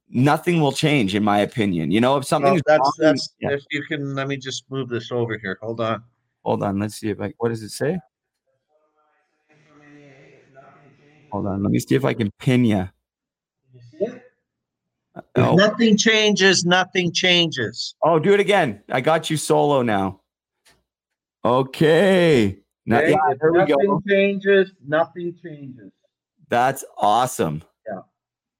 nothing 0.09 0.59
will 0.59 0.71
change, 0.71 1.13
in 1.13 1.23
my 1.23 1.37
opinion. 1.37 1.91
You 1.91 2.01
know, 2.01 2.17
if 2.17 2.25
something 2.25 2.53
well, 2.53 2.61
that's 2.65 2.79
wrong, 2.79 2.93
that's 2.99 3.35
yeah. 3.39 3.51
if 3.51 3.63
you 3.69 3.83
can 3.83 4.15
let 4.15 4.27
me 4.27 4.37
just 4.37 4.69
move 4.71 4.89
this 4.89 5.11
over 5.11 5.37
here. 5.37 5.59
Hold 5.61 5.81
on. 5.81 6.03
Hold 6.45 6.63
on. 6.63 6.79
Let's 6.79 6.95
see 6.95 7.09
if 7.09 7.21
I 7.21 7.31
what 7.37 7.49
does 7.49 7.61
it 7.61 7.69
say? 7.69 7.99
Hold 11.31 11.47
on. 11.47 11.63
Let 11.63 11.71
me 11.71 11.79
see 11.79 11.95
if 11.95 12.05
I 12.05 12.13
can 12.13 12.31
pin 12.39 12.65
you. 12.65 12.89
Oh. 15.35 15.55
Nothing 15.55 15.97
changes, 15.97 16.65
nothing 16.65 17.11
changes. 17.11 17.95
Oh, 18.03 18.19
do 18.19 18.33
it 18.33 18.39
again. 18.39 18.81
I 18.89 19.01
got 19.01 19.29
you 19.29 19.37
solo 19.37 19.81
now. 19.81 20.21
Okay. 21.43 22.59
Yeah, 22.85 23.01
there 23.39 23.51
nothing 23.51 23.77
we 23.77 23.85
go. 23.87 24.01
changes, 24.07 24.71
nothing 24.87 25.35
changes. 25.43 25.91
That's 26.49 26.85
awesome. 26.97 27.63
Yeah. 27.87 28.01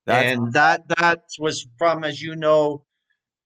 That's 0.06 0.26
and 0.26 0.40
awesome. 0.40 0.52
that 0.52 0.88
that 0.98 1.24
was 1.40 1.68
from, 1.78 2.04
as 2.04 2.22
you 2.22 2.36
know, 2.36 2.84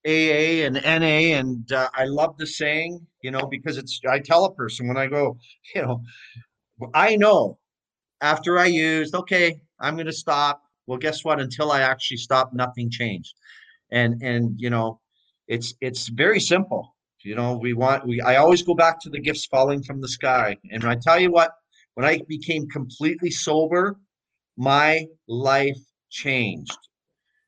AA 0.06 0.66
and 0.66 0.76
NA, 0.76 1.38
and 1.38 1.72
uh, 1.72 1.90
I 1.94 2.06
love 2.06 2.38
the 2.38 2.48
saying, 2.48 3.06
you 3.22 3.32
know, 3.32 3.46
because 3.46 3.78
it's 3.78 4.00
I 4.10 4.20
tell 4.20 4.46
a 4.46 4.54
person 4.54 4.88
when 4.88 4.98
I 4.98 5.08
go, 5.08 5.38
you 5.76 5.82
know, 5.84 6.02
I 6.94 7.16
know 7.16 7.60
after 8.22 8.58
I 8.58 8.68
used, 8.68 9.16
okay, 9.16 9.60
I'm 9.80 9.96
going 9.96 10.06
to 10.06 10.14
stop. 10.14 10.62
Well, 10.88 10.98
guess 10.98 11.24
what? 11.24 11.40
Until 11.40 11.72
I 11.72 11.82
actually 11.82 12.18
stopped, 12.18 12.54
nothing 12.54 12.90
changed. 12.90 13.34
And 13.92 14.22
and 14.22 14.56
you 14.58 14.70
know, 14.70 15.00
it's 15.48 15.74
it's 15.82 16.08
very 16.08 16.40
simple. 16.40 16.96
You 17.24 17.36
know, 17.36 17.58
we 17.58 17.74
want 17.74 18.08
we 18.08 18.22
I 18.22 18.38
always 18.38 18.64
go 18.64 18.74
back 18.74 19.00
to 19.02 19.10
the 19.10 19.20
gifts 19.20 19.46
falling 19.46 19.84
from 19.84 20.02
the 20.02 20.08
sky. 20.08 20.58
And 20.72 20.84
I 20.86 20.96
tell 20.96 21.20
you 21.20 21.32
what, 21.32 21.52
when 21.96 22.06
I 22.06 22.22
became 22.28 22.68
completely 22.70 23.32
sober, 23.32 24.00
my 24.58 25.06
life 25.28 25.80
changed. 26.10 26.78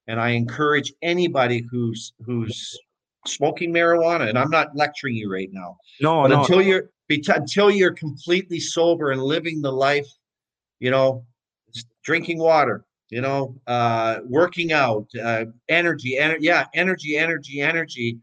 And 0.07 0.19
I 0.19 0.29
encourage 0.29 0.91
anybody 1.01 1.65
who's 1.71 2.13
who's 2.25 2.77
smoking 3.25 3.73
marijuana, 3.73 4.27
and 4.27 4.37
I'm 4.37 4.49
not 4.49 4.75
lecturing 4.75 5.15
you 5.15 5.31
right 5.31 5.49
now. 5.51 5.77
No, 6.01 6.23
but 6.23 6.29
no. 6.29 6.41
until 6.41 6.61
you're 6.61 6.89
until 7.09 7.71
you're 7.71 7.93
completely 7.93 8.59
sober 8.59 9.11
and 9.11 9.21
living 9.21 9.61
the 9.61 9.71
life, 9.71 10.07
you 10.83 10.91
know, 10.91 11.25
drinking 12.03 12.39
water, 12.39 12.83
you 13.09 13.21
know, 13.21 13.55
uh, 13.67 14.17
working 14.25 14.73
out, 14.73 15.07
uh, 15.23 15.45
energy, 15.69 16.17
ener- 16.19 16.39
yeah, 16.41 16.65
energy, 16.73 17.15
energy, 17.17 17.61
energy, 17.61 18.19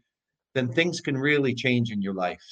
then 0.53 0.71
things 0.71 1.01
can 1.01 1.17
really 1.17 1.55
change 1.55 1.89
in 1.89 2.03
your 2.03 2.13
life. 2.13 2.43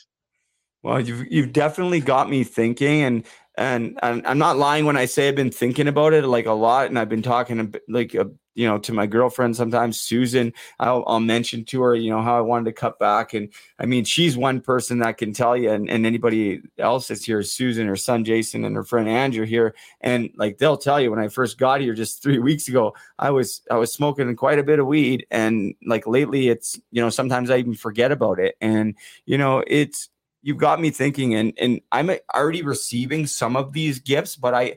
Well, 0.81 0.99
you've 0.99 1.27
you've 1.29 1.53
definitely 1.53 1.99
got 1.99 2.27
me 2.27 2.43
thinking, 2.43 3.03
and 3.03 3.25
and, 3.55 3.99
and 4.01 4.25
I'm 4.25 4.39
not 4.39 4.57
lying 4.57 4.85
when 4.85 4.97
I 4.97 5.05
say 5.05 5.27
I've 5.27 5.35
been 5.35 5.51
thinking 5.51 5.87
about 5.87 6.13
it 6.13 6.25
like 6.25 6.47
a 6.47 6.53
lot, 6.53 6.87
and 6.87 6.97
I've 6.97 7.09
been 7.09 7.21
talking 7.21 7.75
like 7.87 8.15
a, 8.15 8.31
you 8.59 8.67
know 8.67 8.77
to 8.77 8.91
my 8.91 9.07
girlfriend 9.07 9.55
sometimes, 9.55 9.97
Susan. 9.97 10.51
I'll, 10.81 11.05
I'll 11.07 11.21
mention 11.21 11.63
to 11.65 11.81
her, 11.81 11.95
you 11.95 12.09
know, 12.09 12.21
how 12.21 12.37
I 12.37 12.41
wanted 12.41 12.65
to 12.65 12.73
cut 12.73 12.99
back, 12.99 13.33
and 13.33 13.53
I 13.79 13.85
mean, 13.85 14.03
she's 14.03 14.35
one 14.35 14.59
person 14.59 14.99
that 14.99 15.17
can 15.17 15.31
tell 15.31 15.55
you, 15.55 15.71
and, 15.71 15.89
and 15.89 16.05
anybody 16.05 16.61
else 16.77 17.07
that's 17.07 17.23
here, 17.23 17.41
Susan, 17.41 17.87
her 17.87 17.95
son 17.95 18.25
Jason, 18.25 18.65
and 18.65 18.75
her 18.75 18.83
friend 18.83 19.07
Andrew 19.07 19.45
here, 19.45 19.75
and 20.01 20.29
like 20.35 20.57
they'll 20.57 20.75
tell 20.75 20.99
you 20.99 21.09
when 21.09 21.21
I 21.21 21.29
first 21.29 21.57
got 21.57 21.79
here 21.79 21.93
just 21.93 22.21
three 22.21 22.39
weeks 22.49 22.67
ago, 22.67 22.93
I 23.17 23.31
was 23.31 23.61
I 23.71 23.75
was 23.75 23.93
smoking 23.93 24.35
quite 24.35 24.59
a 24.59 24.63
bit 24.63 24.79
of 24.79 24.87
weed, 24.87 25.25
and 25.31 25.73
like 25.85 26.05
lately, 26.05 26.49
it's 26.49 26.77
you 26.91 27.01
know 27.01 27.09
sometimes 27.09 27.49
I 27.49 27.59
even 27.59 27.75
forget 27.75 28.11
about 28.11 28.39
it, 28.39 28.55
and 28.59 28.93
you 29.25 29.37
know 29.37 29.63
it's 29.67 30.09
you've 30.41 30.57
got 30.57 30.81
me 30.81 30.89
thinking 30.89 31.35
and 31.35 31.51
and 31.59 31.81
i'm 31.91 32.09
already 32.33 32.61
receiving 32.61 33.27
some 33.27 33.57
of 33.57 33.73
these 33.73 33.99
gifts 33.99 34.37
but 34.37 34.53
i 34.53 34.73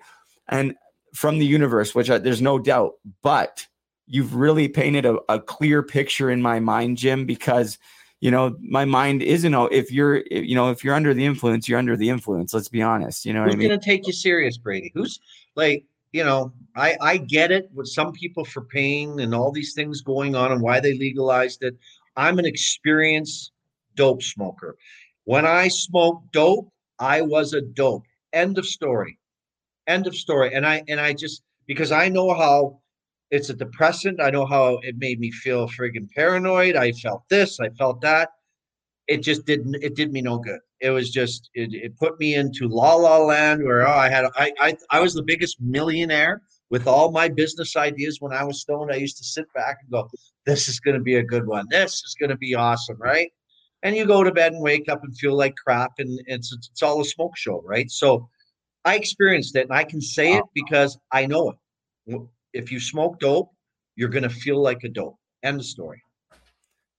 and 0.49 0.75
from 1.15 1.39
the 1.39 1.47
universe 1.47 1.95
which 1.95 2.11
I, 2.11 2.19
there's 2.19 2.43
no 2.43 2.59
doubt. 2.59 2.95
But 3.23 3.67
you've 4.07 4.35
really 4.35 4.69
painted 4.69 5.07
a, 5.07 5.17
a, 5.29 5.41
clear 5.41 5.83
picture 5.83 6.31
in 6.31 6.43
my 6.43 6.61
mind 6.61 6.97
jim 6.99 7.25
because 7.25 7.79
you 8.21 8.31
know 8.31 8.57
my 8.61 8.85
mind 8.85 9.23
isn't 9.23 9.55
oh 9.55 9.67
if 9.67 9.91
you're 9.91 10.23
you 10.31 10.55
know 10.55 10.71
if 10.71 10.85
you're 10.85 10.95
under 10.95 11.15
the 11.15 11.25
influence 11.25 11.69
you're 11.69 11.79
under 11.79 11.97
the 11.97 12.09
influence 12.09 12.53
let's 12.53 12.69
be 12.69 12.83
honest 12.83 13.25
you 13.25 13.33
know 13.33 13.45
who's 13.45 13.55
I 13.55 13.57
mean? 13.57 13.69
gonna 13.69 13.81
take 13.81 14.07
you 14.07 14.13
serious 14.13 14.59
brady 14.59 14.91
who's 14.95 15.21
like 15.55 15.85
you 16.13 16.25
know 16.25 16.53
i 16.77 16.97
i 17.01 17.17
get 17.17 17.51
it 17.51 17.71
with 17.75 17.87
some 17.87 18.13
people 18.13 18.45
for 18.45 18.63
pain 18.63 19.21
and 19.21 19.35
all 19.35 19.51
these 19.51 19.75
things 19.75 20.01
going 20.01 20.35
on 20.35 20.53
and 20.53 20.61
why 20.61 20.81
they 20.81 20.95
legalized 20.95 21.63
it 21.63 21.77
i'm 22.17 22.39
an 22.39 22.47
experienced 22.47 23.53
dope 23.95 24.23
smoker 24.23 24.77
when 25.25 25.47
I 25.47 25.69
smoked 25.69 26.33
dope, 26.33 26.73
I 26.99 27.23
was 27.23 27.53
a 27.53 27.61
dope. 27.61 28.05
End 28.33 28.59
of 28.59 28.67
story. 28.67 29.19
End 29.87 30.07
of 30.07 30.17
story. 30.17 30.55
And 30.55 30.67
I 30.67 30.83
and 30.89 31.01
I 31.01 31.13
just 31.13 31.43
because 31.67 31.93
I 31.93 32.09
know 32.09 32.35
how 32.35 32.81
it's 33.33 33.49
a 33.49 33.55
depressant. 33.55 34.21
I 34.21 34.31
know 34.31 34.47
how 34.47 34.79
it 34.83 34.97
made 34.99 35.19
me 35.19 35.31
feel 35.33 35.67
friggin' 35.67 36.11
paranoid. 36.11 36.77
I 36.77 36.93
felt 36.93 37.25
this, 37.29 37.59
I 37.59 37.71
felt 37.71 38.01
that. 38.03 38.29
It 39.09 39.23
just 39.23 39.47
didn't 39.47 39.75
it 39.83 39.97
did 39.97 40.13
me 40.13 40.21
no 40.23 40.39
good. 40.39 40.61
It 40.81 40.91
was 40.91 41.11
just 41.11 41.51
it, 41.55 41.75
it 41.75 41.97
put 41.97 42.21
me 42.21 42.35
into 42.35 42.69
la 42.69 42.95
la 42.95 43.19
land 43.19 43.65
where 43.65 43.89
oh, 43.89 43.91
I 43.91 44.09
had 44.09 44.27
I, 44.37 44.53
I 44.61 44.77
I 44.91 45.01
was 45.01 45.15
the 45.15 45.25
biggest 45.25 45.61
millionaire 45.61 46.43
with 46.71 46.87
all 46.87 47.11
my 47.11 47.29
business 47.29 47.75
ideas 47.77 48.19
when 48.21 48.33
I 48.33 48.45
was 48.45 48.61
stoned. 48.61 48.93
I 48.93 48.97
used 48.97 49.19
to 49.19 49.25
sit 49.25 49.47
back 49.55 49.79
and 49.83 49.91
go, 49.91 50.09
This 50.47 50.69
is 50.69 50.79
gonna 50.79 51.01
be 51.01 51.17
a 51.17 51.25
good 51.25 51.47
one. 51.47 51.67
This 51.71 51.95
is 52.07 52.15
gonna 52.21 52.37
be 52.37 52.55
awesome, 52.55 52.99
right? 52.99 53.31
and 53.83 53.97
you 53.97 54.07
go 54.07 54.23
to 54.23 54.33
bed 54.33 54.53
and 54.53 54.63
wake 54.63 54.89
up 54.89 55.03
and 55.03 55.17
feel 55.19 55.37
like 55.37 55.55
crap 55.57 55.93
and 55.99 56.21
it's 56.27 56.53
it's 56.53 56.83
all 56.83 57.01
a 57.01 57.05
smoke 57.05 57.37
show 57.37 57.61
right 57.65 57.91
so 57.91 58.29
i 58.85 58.95
experienced 58.95 59.57
it 59.57 59.63
and 59.63 59.73
i 59.73 59.83
can 59.85 60.01
say 60.01 60.35
it 60.35 60.45
because 60.55 60.97
i 61.11 61.27
know 61.27 61.53
it 62.07 62.21
if 62.53 62.71
you 62.71 62.81
smoke 62.81 63.19
dope 63.21 63.51
you're 63.97 64.09
going 64.09 64.23
to 64.23 64.31
feel 64.31 64.61
like 64.61 64.85
a 64.85 64.89
dope 64.89 65.17
end 65.43 65.61
of 65.61 65.67
story 65.67 66.03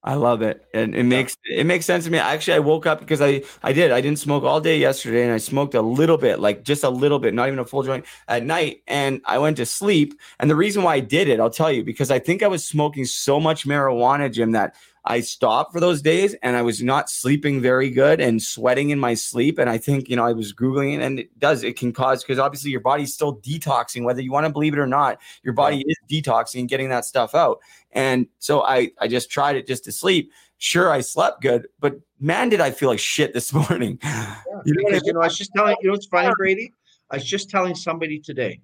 I 0.05 0.15
love 0.15 0.41
it. 0.41 0.65
And 0.73 0.93
it 0.95 1.03
makes 1.03 1.37
it 1.45 1.65
makes 1.65 1.85
sense 1.85 2.03
to 2.03 2.11
me. 2.11 2.17
Actually, 2.17 2.55
I 2.55 2.59
woke 2.59 2.85
up 2.85 2.99
because 2.99 3.21
I 3.21 3.41
I 3.63 3.71
did. 3.71 3.91
I 3.91 4.01
didn't 4.01 4.19
smoke 4.19 4.43
all 4.43 4.59
day 4.59 4.77
yesterday 4.77 5.23
and 5.23 5.31
I 5.31 5.37
smoked 5.37 5.75
a 5.75 5.81
little 5.81 6.17
bit, 6.17 6.41
like 6.41 6.63
just 6.63 6.83
a 6.83 6.89
little 6.89 7.19
bit, 7.19 7.33
not 7.33 7.47
even 7.47 7.59
a 7.59 7.65
full 7.65 7.83
joint 7.83 8.05
at 8.27 8.43
night. 8.43 8.83
And 8.87 9.21
I 9.23 9.37
went 9.37 9.55
to 9.57 9.65
sleep. 9.65 10.19
And 10.39 10.49
the 10.49 10.57
reason 10.57 10.83
why 10.83 10.95
I 10.95 10.99
did 10.99 11.29
it, 11.29 11.39
I'll 11.39 11.49
tell 11.49 11.71
you, 11.71 11.85
because 11.85 12.11
I 12.11 12.19
think 12.19 12.43
I 12.43 12.47
was 12.47 12.67
smoking 12.67 13.05
so 13.05 13.39
much 13.39 13.65
marijuana, 13.65 14.29
Jim, 14.29 14.51
that 14.51 14.75
I 15.05 15.19
stopped 15.19 15.73
for 15.73 15.81
those 15.81 16.01
days 16.01 16.33
and 16.43 16.55
I 16.55 16.61
was 16.61 16.81
not 16.81 17.09
sleeping 17.09 17.61
very 17.61 17.89
good 17.89 18.21
and 18.21 18.41
sweating 18.41 18.91
in 18.91 18.99
my 18.99 19.15
sleep. 19.15 19.59
And 19.59 19.69
I 19.69 19.77
think, 19.77 20.07
you 20.07 20.15
know, 20.15 20.25
I 20.25 20.31
was 20.31 20.53
Googling 20.53 20.93
it 20.93 21.01
and 21.01 21.19
it 21.19 21.39
does, 21.39 21.63
it 21.63 21.77
can 21.77 21.91
cause, 21.91 22.23
because 22.23 22.39
obviously 22.39 22.71
your 22.71 22.79
body's 22.79 23.13
still 23.13 23.35
detoxing, 23.37 24.03
whether 24.03 24.21
you 24.21 24.31
want 24.31 24.45
to 24.45 24.51
believe 24.51 24.73
it 24.73 24.79
or 24.79 24.87
not, 24.87 25.19
your 25.43 25.53
body 25.53 25.83
is 25.85 25.97
detoxing 26.09 26.61
and 26.61 26.69
getting 26.69 26.87
that 26.89 27.03
stuff 27.03 27.35
out. 27.35 27.59
And 27.91 28.27
so 28.39 28.63
I, 28.63 28.91
I 28.99 29.09
just 29.09 29.29
tried 29.29 29.57
it 29.57 29.67
just 29.67 29.83
to 29.85 29.91
sleep. 29.91 30.31
Sure, 30.57 30.89
I 30.89 31.01
slept 31.01 31.41
good, 31.41 31.67
but 31.81 31.99
man, 32.21 32.47
did 32.47 32.61
I 32.61 32.71
feel 32.71 32.87
like 32.87 32.99
shit 32.99 33.33
this 33.33 33.51
morning. 33.69 33.99
Yeah, 34.01 34.35
you, 34.63 34.73
know 34.73 34.83
because, 34.85 35.03
you 35.05 35.11
know, 35.11 35.19
I 35.19 35.25
was 35.25 35.37
just 35.37 35.51
telling 35.53 35.75
you 35.81 35.89
know, 35.89 35.95
it's 35.95 36.05
funny, 36.05 36.33
Brady? 36.37 36.71
I 37.09 37.17
was 37.17 37.25
just 37.25 37.49
telling 37.49 37.75
somebody 37.75 38.19
today 38.19 38.61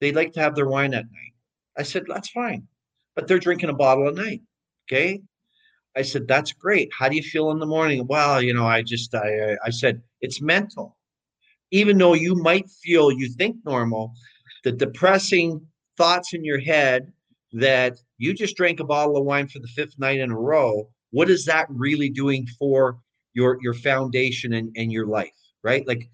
they'd 0.00 0.14
like 0.14 0.34
to 0.34 0.40
have 0.40 0.54
their 0.54 0.68
wine 0.68 0.92
at 0.92 1.04
night. 1.04 1.32
I 1.78 1.82
said, 1.82 2.04
that's 2.06 2.28
fine, 2.28 2.68
but 3.14 3.26
they're 3.26 3.38
drinking 3.38 3.70
a 3.70 3.74
bottle 3.74 4.06
a 4.08 4.12
night. 4.12 4.42
Okay. 4.86 5.22
I 5.96 6.02
said, 6.02 6.26
that's 6.26 6.52
great. 6.52 6.90
How 6.96 7.08
do 7.08 7.16
you 7.16 7.22
feel 7.22 7.50
in 7.52 7.58
the 7.58 7.66
morning? 7.66 8.06
Well, 8.06 8.42
you 8.42 8.52
know, 8.52 8.66
I 8.66 8.82
just, 8.82 9.14
I, 9.14 9.38
uh, 9.38 9.56
I 9.64 9.70
said, 9.70 10.02
it's 10.20 10.40
mental. 10.40 10.96
Even 11.70 11.98
though 11.98 12.14
you 12.14 12.34
might 12.34 12.68
feel 12.82 13.12
you 13.12 13.28
think 13.28 13.56
normal, 13.64 14.12
the 14.64 14.72
depressing 14.72 15.64
thoughts 15.96 16.34
in 16.34 16.44
your 16.44 16.58
head 16.58 17.12
that 17.52 17.98
you 18.18 18.34
just 18.34 18.56
drank 18.56 18.80
a 18.80 18.84
bottle 18.84 19.16
of 19.16 19.24
wine 19.24 19.46
for 19.46 19.60
the 19.60 19.68
fifth 19.68 19.98
night 19.98 20.18
in 20.18 20.30
a 20.30 20.38
row, 20.38 20.88
what 21.10 21.30
is 21.30 21.44
that 21.44 21.66
really 21.70 22.10
doing 22.10 22.46
for 22.58 22.98
your 23.34 23.58
your 23.62 23.74
foundation 23.74 24.54
and, 24.54 24.72
and 24.76 24.92
your 24.92 25.06
life? 25.06 25.30
Right. 25.62 25.86
Like, 25.86 26.08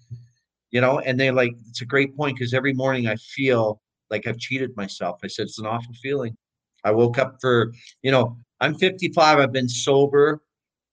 you 0.69 0.79
know, 0.79 0.99
and 0.99 1.19
they're 1.19 1.33
like, 1.33 1.53
it's 1.69 1.81
a 1.81 1.85
great 1.85 2.15
point 2.15 2.37
because 2.37 2.53
every 2.53 2.73
morning 2.73 3.07
I 3.07 3.15
feel 3.15 3.81
like 4.11 4.27
I've 4.27 4.37
cheated 4.37 4.75
myself. 4.77 5.19
I 5.23 5.27
said, 5.27 5.43
it's 5.43 5.59
an 5.59 5.65
awful 5.65 5.93
feeling. 6.01 6.35
I 6.83 6.91
woke 6.91 7.17
up 7.17 7.37
for, 7.41 7.73
you 8.01 8.11
know, 8.11 8.37
I'm 8.61 8.75
55. 8.75 9.39
I've 9.39 9.51
been 9.51 9.67
sober 9.67 10.41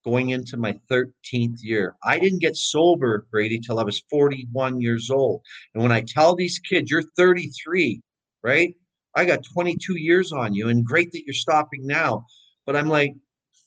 going 0.03 0.31
into 0.31 0.57
my 0.57 0.75
13th 0.91 1.59
year. 1.61 1.97
I 2.03 2.19
didn't 2.19 2.41
get 2.41 2.57
sober, 2.57 3.27
Brady, 3.31 3.59
till 3.59 3.79
I 3.79 3.83
was 3.83 4.03
41 4.11 4.81
years 4.81 5.11
old. 5.11 5.43
And 5.75 5.83
when 5.83 5.93
I 5.93 6.01
tell 6.01 6.35
these 6.35 6.59
kids, 6.59 6.91
you're 6.91 7.03
33, 7.17 8.01
right? 8.43 8.75
I 9.15 9.27
got 9.27 9.45
22 9.45 9.99
years 9.99 10.33
on 10.33 10.55
you, 10.55 10.69
and 10.69 10.85
great 10.85 11.13
that 11.13 11.25
you're 11.27 11.35
stopping 11.35 11.87
now. 11.87 12.25
But 12.65 12.75
I'm 12.75 12.89
like, 12.89 13.15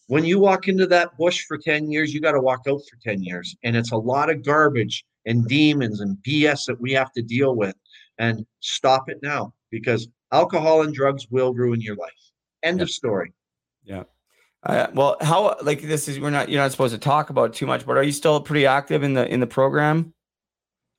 when 0.08 0.26
you 0.26 0.40
walk 0.40 0.68
into 0.68 0.88
that 0.88 1.16
bush 1.18 1.46
for 1.48 1.60
10 1.60 1.92
years, 1.92 2.12
you 2.12 2.22
got 2.22 2.32
to 2.32 2.42
walk 2.42 2.62
out 2.68 2.82
for 2.90 2.98
10 3.04 3.22
years. 3.22 3.56
And 3.64 3.76
it's 3.76 3.92
a 3.92 3.98
lot 3.98 4.32
of 4.32 4.44
garbage 4.44 5.06
and 5.28 5.48
demons 5.48 6.02
and 6.02 6.18
BS 6.28 6.66
that 6.66 6.82
we 6.82 6.92
have 6.94 7.12
to 7.14 7.22
deal 7.22 7.56
with. 7.56 7.76
And 8.18 8.46
stop 8.62 9.10
it 9.10 9.20
now 9.22 9.54
because 9.70 10.08
alcohol 10.32 10.82
and 10.82 10.94
drugs 10.94 11.28
will 11.30 11.54
ruin 11.54 11.82
your 11.82 11.96
life. 11.96 12.12
End 12.64 12.82
of 12.82 12.90
story. 12.90 13.32
Yeah. 13.84 14.04
Uh, 14.64 14.88
well, 14.94 15.18
how 15.22 15.58
like 15.64 15.82
this 15.82 16.08
is 16.08 16.20
we're 16.20 16.30
not 16.30 16.50
you're 16.50 16.62
not 16.62 16.72
supposed 16.72 16.94
to 16.94 17.00
talk 17.00 17.30
about 17.30 17.54
too 17.54 17.66
much, 17.66 17.86
but 17.86 17.98
are 17.98 18.04
you 18.04 18.12
still 18.12 18.40
pretty 18.40 18.66
active 18.66 19.02
in 19.02 19.14
the 19.14 19.28
in 19.28 19.40
the 19.40 19.48
program? 19.48 20.14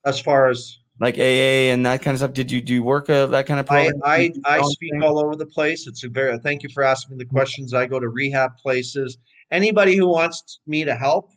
As 0.05 0.19
far 0.19 0.49
as 0.49 0.79
like 0.99 1.17
AA 1.17 1.71
and 1.71 1.85
that 1.85 2.01
kind 2.01 2.13
of 2.13 2.19
stuff, 2.19 2.33
did 2.33 2.51
you 2.51 2.61
do 2.61 2.83
work 2.83 3.07
of 3.07 3.31
that 3.31 3.45
kind 3.45 3.59
of 3.59 3.65
program? 3.65 3.93
I 4.03 4.33
I, 4.45 4.57
I 4.57 4.61
speak 4.63 4.91
all 5.01 5.17
over 5.17 5.37
the 5.37 5.45
place. 5.45 5.87
It's 5.87 6.03
a 6.03 6.09
very 6.09 6.37
thank 6.39 6.63
you 6.63 6.69
for 6.69 6.83
asking 6.83 7.17
me 7.17 7.23
the 7.23 7.29
questions. 7.29 7.73
I 7.73 7.85
go 7.85 7.99
to 8.01 8.09
rehab 8.09 8.57
places. 8.57 9.17
Anybody 9.49 9.95
who 9.95 10.09
wants 10.09 10.59
me 10.67 10.83
to 10.83 10.95
help, 10.95 11.31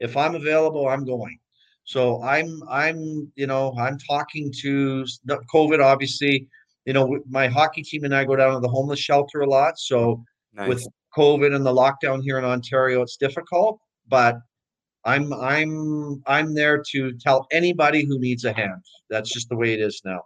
if 0.00 0.16
I'm 0.16 0.34
available, 0.34 0.88
I'm 0.88 1.04
going. 1.04 1.38
So 1.84 2.22
I'm 2.22 2.62
I'm 2.70 3.30
you 3.36 3.46
know 3.46 3.74
I'm 3.78 3.98
talking 3.98 4.50
to 4.62 5.04
COVID 5.52 5.84
obviously 5.84 6.48
you 6.86 6.92
know, 6.92 7.18
my 7.28 7.48
hockey 7.48 7.82
team 7.82 8.04
and 8.04 8.14
I 8.14 8.24
go 8.24 8.36
down 8.36 8.54
to 8.54 8.60
the 8.60 8.68
homeless 8.68 9.00
shelter 9.00 9.40
a 9.40 9.48
lot. 9.50 9.78
So 9.78 10.24
nice. 10.56 10.68
with 10.68 10.86
COVID 11.16 11.54
and 11.54 11.64
the 11.64 11.72
lockdown 11.72 12.22
here 12.22 12.38
in 12.38 12.44
Ontario, 12.44 13.02
it's 13.02 13.16
difficult. 13.16 13.78
But 14.08 14.36
I'm 15.04 15.32
I'm 15.32 16.22
I'm 16.26 16.54
there 16.54 16.82
to 16.92 17.12
tell 17.18 17.46
anybody 17.52 18.04
who 18.04 18.18
needs 18.18 18.44
a 18.44 18.52
hand. 18.52 18.82
That's 19.08 19.30
just 19.30 19.48
the 19.48 19.56
way 19.56 19.72
it 19.72 19.80
is 19.80 20.02
now. 20.04 20.22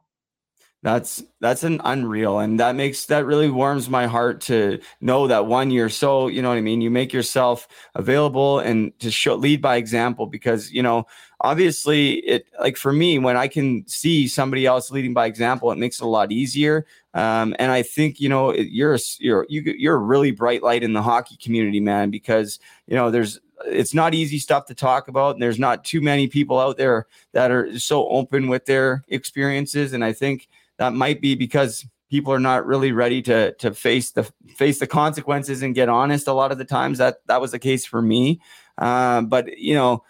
That's 0.82 1.23
that's 1.40 1.62
an 1.62 1.82
unreal, 1.85 2.39
and 2.39 2.59
that 2.59 2.74
makes 2.74 3.05
that 3.07 3.27
really 3.27 3.51
warms 3.51 3.90
my 3.90 4.07
heart 4.07 4.40
to 4.43 4.81
know 5.02 5.27
that 5.27 5.44
one 5.44 5.70
you're 5.70 5.90
so 5.90 6.28
you 6.28 6.40
know 6.40 6.48
what 6.48 6.57
I 6.57 6.62
mean. 6.62 6.81
You 6.81 6.90
make 6.90 7.12
yourself 7.12 7.69
available 7.94 8.61
and 8.61 8.98
to 9.01 9.11
show 9.11 9.35
lead 9.35 9.61
by 9.61 9.77
example 9.77 10.27
because 10.27 10.73
you 10.73 10.82
know 10.82 11.07
obviously 11.43 12.20
it 12.20 12.47
like 12.59 12.78
for 12.78 12.94
me 12.94 13.19
when 13.19 13.36
I 13.36 13.47
can 13.47 13.86
see 13.89 14.27
somebody 14.27 14.65
else 14.65 14.90
leading 14.90 15.12
by 15.12 15.27
example, 15.27 15.70
it 15.70 15.77
makes 15.77 16.01
it 16.01 16.05
a 16.05 16.09
lot 16.09 16.32
easier. 16.32 16.86
Um, 17.12 17.55
and 17.59 17.70
I 17.70 17.82
think 17.82 18.19
you 18.19 18.31
know 18.31 18.55
you're 18.55 18.98
you're 19.19 19.44
you, 19.51 19.61
you're 19.77 19.97
a 19.97 19.98
really 19.98 20.31
bright 20.31 20.62
light 20.62 20.82
in 20.82 20.94
the 20.94 21.02
hockey 21.02 21.36
community, 21.36 21.81
man, 21.81 22.11
because 22.11 22.59
you 22.86 22.94
know 22.94 23.11
there's 23.11 23.39
it's 23.66 23.93
not 23.93 24.15
easy 24.15 24.39
stuff 24.39 24.65
to 24.66 24.74
talk 24.74 25.09
about 25.09 25.35
and 25.35 25.43
there's 25.43 25.59
not 25.59 25.85
too 25.85 26.01
many 26.01 26.27
people 26.27 26.59
out 26.59 26.78
there 26.78 27.07
that 27.32 27.51
are 27.51 27.78
so 27.78 28.09
open 28.09 28.48
with 28.48 28.65
their 28.65 29.05
experiences 29.09 29.93
and 29.93 30.02
i 30.02 30.15
think 30.15 30.48
that 30.81 30.94
might 30.94 31.20
be 31.20 31.35
because 31.35 31.86
people 32.11 32.32
are 32.32 32.40
not 32.40 32.66
really 32.66 32.90
ready 32.90 33.20
to 33.23 33.52
to 33.57 33.73
face 33.73 34.12
the 34.12 34.24
face 34.57 34.81
the 34.81 34.86
consequences 34.86 35.62
and 35.62 35.74
get 35.74 35.90
honest 35.90 36.27
a 36.27 36.32
lot 36.32 36.51
of 36.51 36.59
the 36.59 36.65
times. 36.65 36.98
That 36.98 37.19
that 37.27 37.40
was 37.40 37.52
the 37.52 37.59
case 37.59 37.85
for 37.85 38.01
me. 38.01 38.40
Uh, 38.78 39.20
but 39.20 39.59
you 39.59 39.74
know 39.74 40.02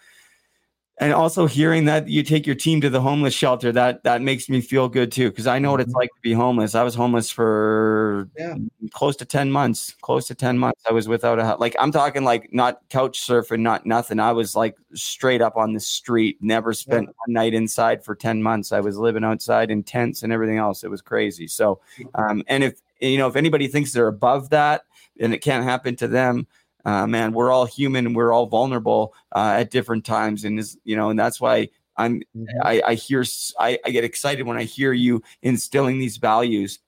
and 1.01 1.13
also 1.13 1.47
hearing 1.47 1.85
that 1.85 2.07
you 2.07 2.21
take 2.21 2.45
your 2.45 2.55
team 2.55 2.79
to 2.79 2.89
the 2.89 3.01
homeless 3.01 3.33
shelter 3.33 3.71
that 3.71 4.03
that 4.03 4.21
makes 4.21 4.47
me 4.47 4.61
feel 4.61 4.87
good 4.87 5.11
too 5.11 5.29
because 5.31 5.47
i 5.47 5.57
know 5.57 5.71
what 5.71 5.81
it's 5.81 5.89
mm-hmm. 5.89 5.97
like 5.97 6.09
to 6.09 6.21
be 6.21 6.31
homeless. 6.31 6.75
I 6.75 6.83
was 6.83 6.93
homeless 6.93 7.31
for 7.31 8.29
yeah. 8.37 8.55
close 8.91 9.15
to 9.17 9.25
10 9.25 9.51
months 9.51 9.95
close 10.01 10.27
to 10.27 10.35
10 10.35 10.57
months. 10.57 10.81
I 10.87 10.93
was 10.93 11.07
without 11.07 11.39
a 11.39 11.55
like 11.55 11.75
i'm 11.79 11.91
talking 11.91 12.23
like 12.23 12.53
not 12.53 12.81
couch 12.89 13.19
surfing 13.19 13.61
not 13.61 13.85
nothing. 13.85 14.19
I 14.19 14.31
was 14.31 14.55
like 14.55 14.77
straight 14.93 15.41
up 15.41 15.57
on 15.57 15.73
the 15.73 15.79
street 15.79 16.37
never 16.39 16.71
spent 16.71 17.07
yeah. 17.07 17.13
one 17.25 17.33
night 17.33 17.53
inside 17.53 18.05
for 18.05 18.15
10 18.15 18.43
months. 18.43 18.71
I 18.71 18.79
was 18.79 18.97
living 18.97 19.23
outside 19.23 19.71
in 19.71 19.83
tents 19.83 20.21
and 20.21 20.31
everything 20.31 20.57
else. 20.57 20.83
It 20.83 20.91
was 20.91 21.01
crazy. 21.01 21.47
So 21.47 21.81
um 22.13 22.43
and 22.47 22.63
if 22.63 22.79
you 22.99 23.17
know 23.17 23.27
if 23.27 23.35
anybody 23.35 23.67
thinks 23.67 23.91
they're 23.91 24.07
above 24.07 24.51
that 24.51 24.83
and 25.19 25.33
it 25.33 25.39
can't 25.39 25.63
happen 25.63 25.95
to 25.95 26.07
them 26.07 26.45
uh, 26.85 27.07
man, 27.07 27.33
we're 27.33 27.51
all 27.51 27.65
human 27.65 28.13
we're 28.13 28.33
all 28.33 28.47
vulnerable 28.47 29.13
uh, 29.35 29.55
at 29.57 29.71
different 29.71 30.05
times, 30.05 30.43
and 30.43 30.59
is 30.59 30.77
you 30.83 30.95
know, 30.95 31.09
and 31.09 31.19
that's 31.19 31.39
why 31.39 31.69
I'm 31.97 32.19
mm-hmm. 32.35 32.45
I, 32.63 32.81
I 32.85 32.93
hear 32.95 33.23
I, 33.59 33.79
I 33.85 33.91
get 33.91 34.03
excited 34.03 34.45
when 34.45 34.57
I 34.57 34.63
hear 34.63 34.93
you 34.93 35.21
instilling 35.41 35.99
these 35.99 36.17
values 36.17 36.79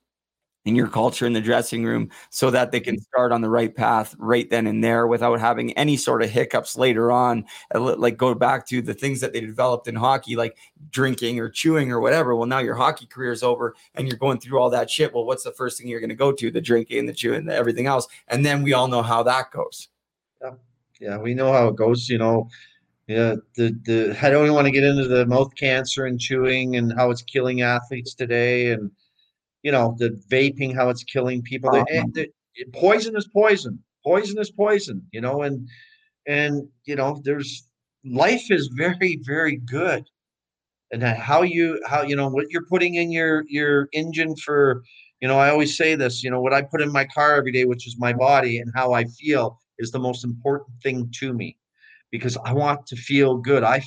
in 0.66 0.76
your 0.76 0.88
culture 0.88 1.26
in 1.26 1.34
the 1.34 1.42
dressing 1.42 1.84
room 1.84 2.10
so 2.30 2.50
that 2.50 2.72
they 2.72 2.80
can 2.80 3.00
start 3.00 3.32
on 3.32 3.42
the 3.42 3.50
right 3.50 3.76
path 3.76 4.16
right 4.18 4.50
then 4.50 4.68
and 4.68 4.84
there 4.84 5.08
without 5.08 5.40
having 5.40 5.74
any 5.74 5.98
sort 5.98 6.22
of 6.24 6.30
hiccups 6.30 6.78
later 6.78 7.12
on 7.12 7.46
uh, 7.76 7.80
like 7.80 8.18
go 8.18 8.34
back 8.34 8.66
to 8.66 8.82
the 8.82 8.94
things 8.94 9.20
that 9.20 9.34
they 9.34 9.42
developed 9.42 9.88
in 9.88 9.96
hockey 9.96 10.36
like 10.36 10.58
drinking 10.90 11.40
or 11.40 11.50
chewing 11.50 11.92
or 11.92 12.00
whatever. 12.00 12.36
Well 12.36 12.48
now 12.48 12.60
your 12.60 12.76
hockey 12.76 13.06
career 13.06 13.32
is 13.32 13.44
over 13.44 13.76
and 13.96 14.08
you're 14.08 14.18
going 14.18 14.40
through 14.40 14.60
all 14.60 14.70
that 14.70 14.90
shit. 14.90 15.14
Well 15.14 15.26
what's 15.26 15.44
the 15.44 15.52
first 15.52 15.78
thing 15.78 15.88
you're 15.88 16.00
going 16.00 16.10
to 16.10 16.16
go 16.16 16.32
to? 16.32 16.52
The 16.52 16.62
drinking 16.62 17.06
the 17.06 17.14
chewing 17.14 17.46
the 17.46 17.54
everything 17.54 17.88
else. 17.88 18.08
And 18.30 18.46
then 18.46 18.64
we 18.64 18.74
all 18.74 18.88
know 18.88 19.02
how 19.02 19.24
that 19.24 19.52
goes. 19.52 19.90
Yeah. 20.42 20.52
Yeah 21.00 21.18
we 21.18 21.34
know 21.34 21.52
how 21.52 21.68
it 21.68 21.76
goes 21.76 22.10
you 22.10 22.18
know. 22.18 22.50
Yeah, 23.08 23.36
the 23.56 23.78
the 23.84 24.18
I 24.22 24.30
don't 24.30 24.44
even 24.44 24.56
want 24.56 24.66
to 24.68 24.72
get 24.72 24.86
into 24.86 25.10
the 25.10 25.26
mouth 25.26 25.54
cancer 25.56 26.06
and 26.06 26.18
chewing 26.18 26.78
and 26.78 26.94
how 26.94 27.12
it's 27.12 27.22
killing 27.22 27.62
athletes 27.62 28.14
today, 28.14 28.72
and 28.72 28.90
you 29.64 29.72
know 29.72 29.96
the 29.98 30.10
vaping 30.30 30.76
how 30.76 30.90
it's 30.90 31.04
killing 31.04 31.42
people. 31.42 31.70
Uh-huh. 31.70 32.06
the, 32.14 32.28
the, 32.56 32.66
poison 32.74 33.16
is 33.16 33.28
poison. 33.28 33.80
Poison 34.06 34.38
is 34.40 34.52
poison 34.52 35.02
you 35.12 35.22
know 35.22 35.42
and 35.42 35.68
and 36.28 36.68
you 36.86 36.96
know 36.96 37.22
there's 37.24 37.68
life 38.06 38.52
is 38.52 38.68
very 38.76 39.20
very 39.24 39.58
good. 39.58 40.06
And 40.92 41.02
how 41.02 41.42
you 41.42 41.82
how 41.88 42.04
you 42.04 42.16
know 42.16 42.30
what 42.30 42.52
you're 42.52 42.68
putting 42.68 42.96
in 42.96 43.12
your 43.12 43.46
your 43.48 43.90
engine 43.94 44.36
for 44.36 44.84
you 45.22 45.28
know 45.28 45.40
i 45.40 45.50
always 45.50 45.76
say 45.76 45.96
this 45.96 46.24
you 46.24 46.30
know 46.30 46.40
what 46.40 46.54
i 46.54 46.62
put 46.62 46.82
in 46.82 46.92
my 46.92 47.06
car 47.06 47.36
every 47.36 47.52
day 47.52 47.66
which 47.66 47.88
is 47.88 47.98
my 47.98 48.14
body 48.14 48.60
and 48.60 48.72
how 48.76 48.94
i 48.94 49.04
feel 49.06 49.58
is 49.80 49.90
the 49.90 49.98
most 49.98 50.24
important 50.24 50.70
thing 50.84 51.10
to 51.20 51.34
me. 51.34 51.58
Because 52.12 52.38
i 52.46 52.54
want 52.54 52.86
to 52.88 52.96
feel 52.96 53.38
good. 53.38 53.64
I 53.64 53.82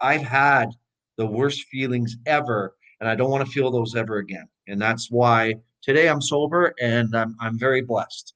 i've 0.00 0.22
had 0.22 0.68
the 1.16 1.26
worst 1.26 1.64
feelings 1.68 2.16
ever 2.26 2.74
and 3.00 3.08
i 3.08 3.14
don't 3.14 3.30
want 3.30 3.46
to 3.46 3.52
feel 3.52 3.70
those 3.70 3.94
ever 3.94 4.18
again 4.18 4.46
and 4.66 4.80
that's 4.80 5.10
why 5.10 5.54
today 5.82 6.08
I'm 6.08 6.20
sober 6.20 6.74
and 6.80 7.14
I'm 7.14 7.36
I'm 7.40 7.58
very 7.58 7.82
blessed. 7.82 8.34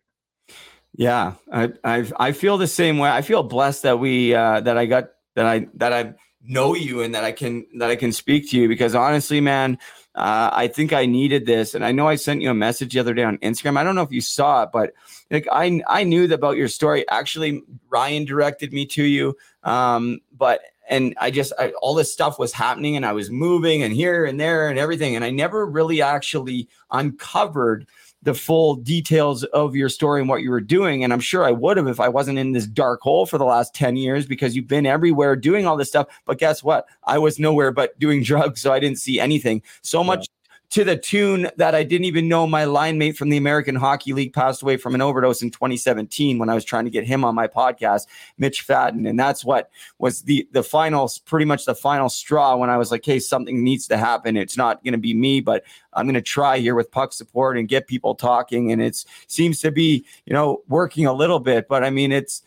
Yeah, 0.97 1.35
I 1.53 1.73
I 1.85 2.11
I 2.19 2.33
feel 2.33 2.59
the 2.59 2.67
same 2.67 2.99
way. 2.99 3.11
I 3.11 3.23
feel 3.23 3.43
blessed 3.43 3.83
that 3.85 3.99
we 3.99 4.35
uh, 4.35 4.61
that 4.61 4.77
I 4.77 4.87
got 4.87 5.11
that 5.35 5.47
I 5.47 5.69
that 5.75 5.93
I 5.93 6.15
know 6.43 6.75
you 6.75 7.03
and 7.03 7.15
that 7.15 7.25
I 7.25 7.33
can 7.33 7.67
that 7.79 7.91
I 7.91 7.97
can 7.97 8.13
speak 8.13 8.51
to 8.51 8.57
you 8.57 8.69
because 8.69 8.95
honestly, 8.95 9.41
man, 9.41 9.79
uh, 10.15 10.51
I 10.53 10.67
think 10.67 10.93
I 10.93 11.07
needed 11.07 11.47
this. 11.47 11.75
And 11.75 11.85
I 11.85 11.93
know 11.93 12.09
I 12.09 12.17
sent 12.17 12.43
you 12.43 12.51
a 12.51 12.55
message 12.55 12.95
the 12.95 13.01
other 13.01 13.15
day 13.15 13.23
on 13.23 13.39
Instagram. 13.39 13.77
I 13.77 13.85
don't 13.85 13.95
know 13.95 14.03
if 14.03 14.11
you 14.11 14.21
saw 14.21 14.65
it, 14.65 14.71
but 14.73 14.93
like 15.31 15.47
I 15.53 15.81
I 15.87 16.05
knew 16.05 16.33
about 16.33 16.57
your 16.57 16.69
story. 16.69 17.09
Actually, 17.09 17.63
Ryan 17.89 18.25
directed 18.25 18.73
me 18.73 18.87
to 18.87 19.05
you. 19.05 19.37
Um, 19.63 20.21
but 20.37 20.61
and 20.89 21.15
I 21.21 21.31
just 21.31 21.53
I, 21.59 21.71
all 21.83 21.95
this 21.95 22.13
stuff 22.13 22.39
was 22.39 22.53
happening 22.53 22.97
and 22.97 23.07
I 23.07 23.13
was 23.13 23.31
moving 23.31 23.83
and 23.83 23.95
here 23.95 24.25
and 24.25 24.41
there 24.41 24.69
and 24.69 24.79
everything 24.79 25.17
and 25.17 25.25
I 25.25 25.31
never 25.31 25.67
really 25.67 26.03
actually 26.03 26.69
uncovered 26.91 27.87
the 28.23 28.35
full 28.35 28.75
details 28.75 29.45
of 29.45 29.77
your 29.77 29.89
story 29.89 30.21
and 30.21 30.29
what 30.29 30.43
you 30.43 30.51
were 30.51 30.61
doing. 30.61 31.05
And 31.05 31.13
I'm 31.13 31.21
sure 31.21 31.45
I 31.45 31.53
would 31.53 31.77
have 31.77 31.87
if 31.87 32.01
I 32.01 32.09
wasn't 32.09 32.39
in 32.39 32.53
this 32.53 32.67
dark 32.67 33.01
hole 33.01 33.27
for 33.27 33.39
the 33.39 33.45
last 33.45 33.75
10 33.75 33.97
years 33.97 34.27
because 34.27 34.57
you've 34.57 34.67
been 34.67 34.87
everywhere 34.87 35.37
doing 35.37 35.67
all 35.67 35.77
this 35.77 35.89
stuff. 35.89 36.09
But 36.25 36.39
guess 36.39 36.63
what? 36.63 36.87
I 37.05 37.19
was 37.19 37.39
nowhere 37.39 37.71
but 37.71 37.99
doing 37.99 38.23
drugs. 38.25 38.61
So 38.61 38.73
I 38.73 38.81
didn't 38.81 38.99
see 38.99 39.21
anything. 39.21 39.63
So 39.83 40.03
much 40.03 40.27
to 40.71 40.85
the 40.85 40.97
tune 40.97 41.49
that 41.57 41.75
I 41.75 41.83
didn't 41.83 42.05
even 42.05 42.29
know 42.29 42.47
my 42.47 42.65
line 42.65 42.99
mate 42.99 43.17
from 43.17 43.31
the 43.31 43.39
American 43.39 43.75
Hockey 43.75 44.13
League 44.13 44.35
passed 44.35 44.61
away 44.61 44.77
from 44.77 44.95
an 44.95 45.01
overdose 45.01 45.41
in 45.41 45.51
2017 45.51 46.39
when 46.39 46.51
I 46.51 46.55
was 46.55 46.65
trying 46.65 46.85
to 46.85 46.91
get 46.91 47.05
him 47.05 47.25
on 47.25 47.35
my 47.35 47.49
podcast, 47.49 48.07
Mitch 48.37 48.67
Fadden. 48.67 49.09
And 49.09 49.19
that's 49.19 49.45
what 49.45 49.71
was 49.99 50.23
the 50.23 50.47
the 50.53 50.63
final, 50.63 51.11
pretty 51.25 51.47
much 51.47 51.65
the 51.65 51.75
final 51.75 52.11
straw 52.11 52.55
when 52.57 52.69
I 52.69 52.77
was 52.77 52.91
like, 52.91 53.05
hey, 53.05 53.19
something 53.19 53.65
needs 53.65 53.89
to 53.89 53.97
happen. 53.97 54.37
It's 54.37 54.59
not 54.59 54.85
going 54.85 54.93
to 54.93 54.99
be 54.99 55.15
me, 55.15 55.41
but 55.41 55.65
I'm 55.95 56.05
going 56.05 56.15
to 56.15 56.23
try 56.23 56.59
here 56.59 56.75
with 56.75 56.91
puck 56.91 57.15
support 57.15 57.57
and 57.57 57.67
get 57.67 57.87
people 57.87 58.15
talking. 58.15 58.71
And 58.71 58.83
it 58.83 59.05
seems 59.27 59.61
to 59.61 59.71
be, 59.71 60.05
you 60.27 60.35
know, 60.35 60.63
working 60.69 61.07
a 61.07 61.15
little 61.15 61.41
bit. 61.41 61.67
But 61.67 61.83
I 61.83 61.89
mean, 61.89 62.13
it's 62.13 62.43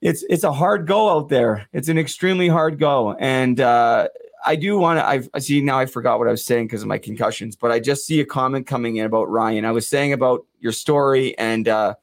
it's 0.00 0.24
it's 0.28 0.44
a 0.44 0.52
hard 0.52 0.88
go 0.88 1.08
out 1.08 1.28
there. 1.28 1.68
It's 1.72 1.88
an 1.88 1.98
extremely 1.98 2.48
hard 2.48 2.80
go. 2.80 3.14
And 3.14 3.60
uh 3.60 4.08
I 4.44 4.56
do 4.56 4.78
want 4.78 4.98
to. 4.98 5.30
I 5.34 5.38
see 5.38 5.60
now. 5.60 5.78
I 5.78 5.86
forgot 5.86 6.18
what 6.18 6.28
I 6.28 6.30
was 6.30 6.44
saying 6.44 6.66
because 6.66 6.82
of 6.82 6.88
my 6.88 6.98
concussions, 6.98 7.56
but 7.56 7.70
I 7.70 7.80
just 7.80 8.06
see 8.06 8.20
a 8.20 8.24
comment 8.24 8.66
coming 8.66 8.96
in 8.96 9.06
about 9.06 9.28
Ryan. 9.28 9.64
I 9.64 9.72
was 9.72 9.88
saying 9.88 10.12
about 10.12 10.46
your 10.60 10.72
story, 10.72 11.36
and 11.38 11.66
uh, 11.66 11.94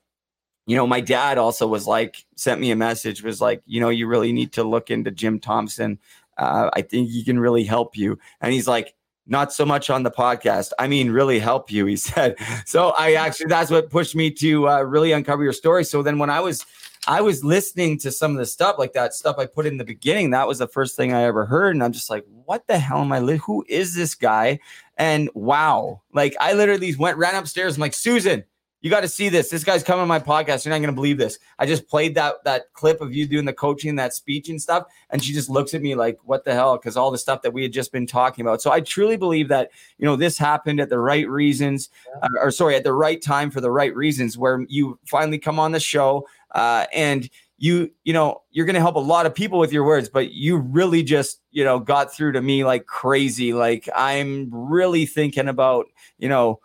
you 0.65 0.75
know, 0.75 0.87
my 0.87 1.01
dad 1.01 1.37
also 1.37 1.67
was 1.67 1.85
like, 1.85 2.25
sent 2.35 2.59
me 2.59 2.71
a 2.71 2.75
message, 2.75 3.23
was 3.23 3.39
like, 3.39 3.61
you 3.65 3.79
know, 3.79 3.89
you 3.89 4.07
really 4.07 4.31
need 4.31 4.51
to 4.53 4.63
look 4.63 4.89
into 4.89 5.11
Jim 5.11 5.39
Thomson. 5.39 5.99
Uh, 6.37 6.69
I 6.73 6.81
think 6.81 7.09
he 7.09 7.23
can 7.23 7.39
really 7.39 7.63
help 7.63 7.95
you. 7.95 8.17
And 8.41 8.51
he's 8.51 8.67
like, 8.67 8.94
not 9.27 9.51
so 9.51 9.65
much 9.65 9.89
on 9.89 10.03
the 10.03 10.11
podcast. 10.11 10.71
I 10.79 10.87
mean, 10.87 11.11
really 11.11 11.39
help 11.39 11.71
you, 11.71 11.85
he 11.85 11.95
said. 11.97 12.35
So 12.65 12.89
I 12.97 13.13
actually, 13.13 13.47
that's 13.47 13.71
what 13.71 13.89
pushed 13.89 14.15
me 14.15 14.31
to 14.31 14.69
uh, 14.69 14.81
really 14.81 15.11
uncover 15.11 15.43
your 15.43 15.53
story. 15.53 15.83
So 15.83 16.03
then 16.03 16.19
when 16.19 16.29
I 16.29 16.39
was 16.39 16.65
I 17.07 17.21
was 17.21 17.43
listening 17.43 17.99
to 17.99 18.11
some 18.11 18.31
of 18.31 18.37
the 18.37 18.45
stuff 18.45 18.77
like 18.79 18.93
that 18.93 19.13
stuff 19.13 19.37
I 19.37 19.45
put 19.45 19.67
in 19.67 19.77
the 19.77 19.83
beginning. 19.83 20.31
That 20.31 20.47
was 20.47 20.57
the 20.57 20.67
first 20.67 20.95
thing 20.95 21.13
I 21.13 21.23
ever 21.23 21.45
heard. 21.45 21.75
And 21.75 21.83
I'm 21.83 21.91
just 21.91 22.09
like, 22.09 22.25
what 22.45 22.65
the 22.67 22.79
hell 22.79 22.99
am 23.01 23.11
I? 23.11 23.19
Li- 23.19 23.37
Who 23.45 23.63
is 23.69 23.93
this 23.93 24.15
guy? 24.15 24.59
And 24.97 25.29
wow, 25.35 26.01
like 26.13 26.35
I 26.39 26.53
literally 26.53 26.95
went, 26.95 27.17
ran 27.17 27.35
upstairs. 27.35 27.75
I'm 27.75 27.81
like, 27.81 27.93
Susan, 27.93 28.43
you 28.85 28.91
got 28.91 29.01
to 29.01 29.07
see 29.07 29.29
this. 29.29 29.49
This 29.49 29.63
guy's 29.63 29.81
coming 29.81 30.03
on 30.03 30.07
my 30.07 30.19
podcast. 30.19 30.63
You're 30.63 30.69
not 30.69 30.77
going 30.77 30.89
to 30.89 30.95
believe 30.95 31.17
this. 31.17 31.39
I 31.57 31.65
just 31.65 31.87
played 31.87 32.13
that 32.13 32.43
that 32.43 32.71
clip 32.73 33.01
of 33.01 33.15
you 33.15 33.25
doing 33.25 33.45
the 33.45 33.51
coaching, 33.51 33.95
that 33.95 34.13
speech 34.13 34.47
and 34.47 34.61
stuff, 34.61 34.83
and 35.09 35.23
she 35.23 35.33
just 35.33 35.49
looks 35.49 35.73
at 35.73 35.81
me 35.81 35.95
like, 35.95 36.19
"What 36.23 36.45
the 36.45 36.53
hell?" 36.53 36.77
Because 36.77 36.95
all 36.95 37.09
the 37.09 37.17
stuff 37.17 37.41
that 37.41 37.51
we 37.51 37.63
had 37.63 37.73
just 37.73 37.91
been 37.91 38.05
talking 38.05 38.45
about. 38.45 38.61
So 38.61 38.71
I 38.71 38.81
truly 38.81 39.17
believe 39.17 39.47
that 39.47 39.71
you 39.97 40.05
know 40.05 40.15
this 40.15 40.37
happened 40.37 40.79
at 40.79 40.89
the 40.89 40.99
right 40.99 41.27
reasons, 41.27 41.89
uh, 42.21 42.27
or 42.39 42.51
sorry, 42.51 42.75
at 42.75 42.83
the 42.83 42.93
right 42.93 43.19
time 43.19 43.49
for 43.49 43.59
the 43.59 43.71
right 43.71 43.95
reasons, 43.95 44.37
where 44.37 44.63
you 44.69 44.99
finally 45.07 45.39
come 45.39 45.59
on 45.59 45.71
the 45.71 45.79
show 45.79 46.27
uh, 46.51 46.85
and 46.93 47.27
you 47.57 47.89
you 48.03 48.13
know 48.13 48.43
you're 48.51 48.67
going 48.67 48.75
to 48.75 48.81
help 48.81 48.97
a 48.97 48.99
lot 48.99 49.25
of 49.25 49.33
people 49.33 49.57
with 49.57 49.71
your 49.71 49.85
words 49.85 50.09
but 50.09 50.31
you 50.33 50.57
really 50.57 51.01
just 51.01 51.41
you 51.51 51.63
know 51.63 51.79
got 51.79 52.13
through 52.13 52.33
to 52.33 52.41
me 52.41 52.65
like 52.65 52.85
crazy 52.85 53.53
like 53.53 53.87
i'm 53.95 54.49
really 54.51 55.05
thinking 55.05 55.47
about 55.47 55.85
you 56.17 56.27
know 56.27 56.59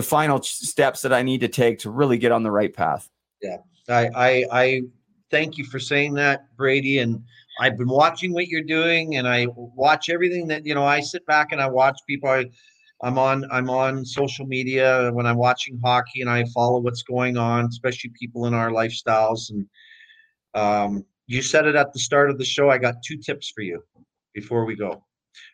the 0.00 0.06
final 0.06 0.42
steps 0.42 1.02
that 1.02 1.12
i 1.12 1.22
need 1.22 1.40
to 1.40 1.48
take 1.48 1.78
to 1.78 1.90
really 1.90 2.16
get 2.16 2.32
on 2.32 2.42
the 2.42 2.50
right 2.50 2.72
path 2.72 3.10
yeah 3.42 3.58
i 3.90 4.08
i, 4.16 4.46
I 4.50 4.82
thank 5.30 5.58
you 5.58 5.64
for 5.66 5.78
saying 5.78 6.14
that 6.14 6.56
brady 6.56 7.00
and 7.00 7.22
i've 7.60 7.76
been 7.76 7.88
watching 7.88 8.32
what 8.32 8.46
you're 8.48 8.62
doing 8.62 9.16
and 9.16 9.28
i 9.28 9.46
watch 9.54 10.08
everything 10.08 10.46
that 10.48 10.64
you 10.64 10.74
know 10.74 10.84
i 10.84 11.00
sit 11.00 11.26
back 11.26 11.48
and 11.52 11.60
i 11.60 11.68
watch 11.68 11.98
people 12.06 12.30
I, 12.30 12.46
I'm 13.02 13.18
on 13.18 13.44
I'm 13.50 13.68
on 13.70 14.04
social 14.04 14.46
media 14.46 15.10
when 15.12 15.26
I'm 15.26 15.38
watching 15.38 15.80
hockey 15.82 16.20
and 16.20 16.28
I 16.28 16.44
follow 16.54 16.80
what's 16.80 17.02
going 17.02 17.38
on, 17.38 17.64
especially 17.64 18.10
people 18.10 18.44
in 18.44 18.52
our 18.52 18.70
lifestyles. 18.70 19.50
And 19.50 19.66
um, 20.52 21.06
you 21.26 21.40
said 21.40 21.66
it 21.66 21.76
at 21.76 21.94
the 21.94 21.98
start 21.98 22.28
of 22.28 22.36
the 22.36 22.44
show. 22.44 22.68
I 22.68 22.76
got 22.76 22.96
two 23.02 23.16
tips 23.16 23.50
for 23.54 23.62
you 23.62 23.82
before 24.34 24.66
we 24.66 24.76
go. 24.76 25.02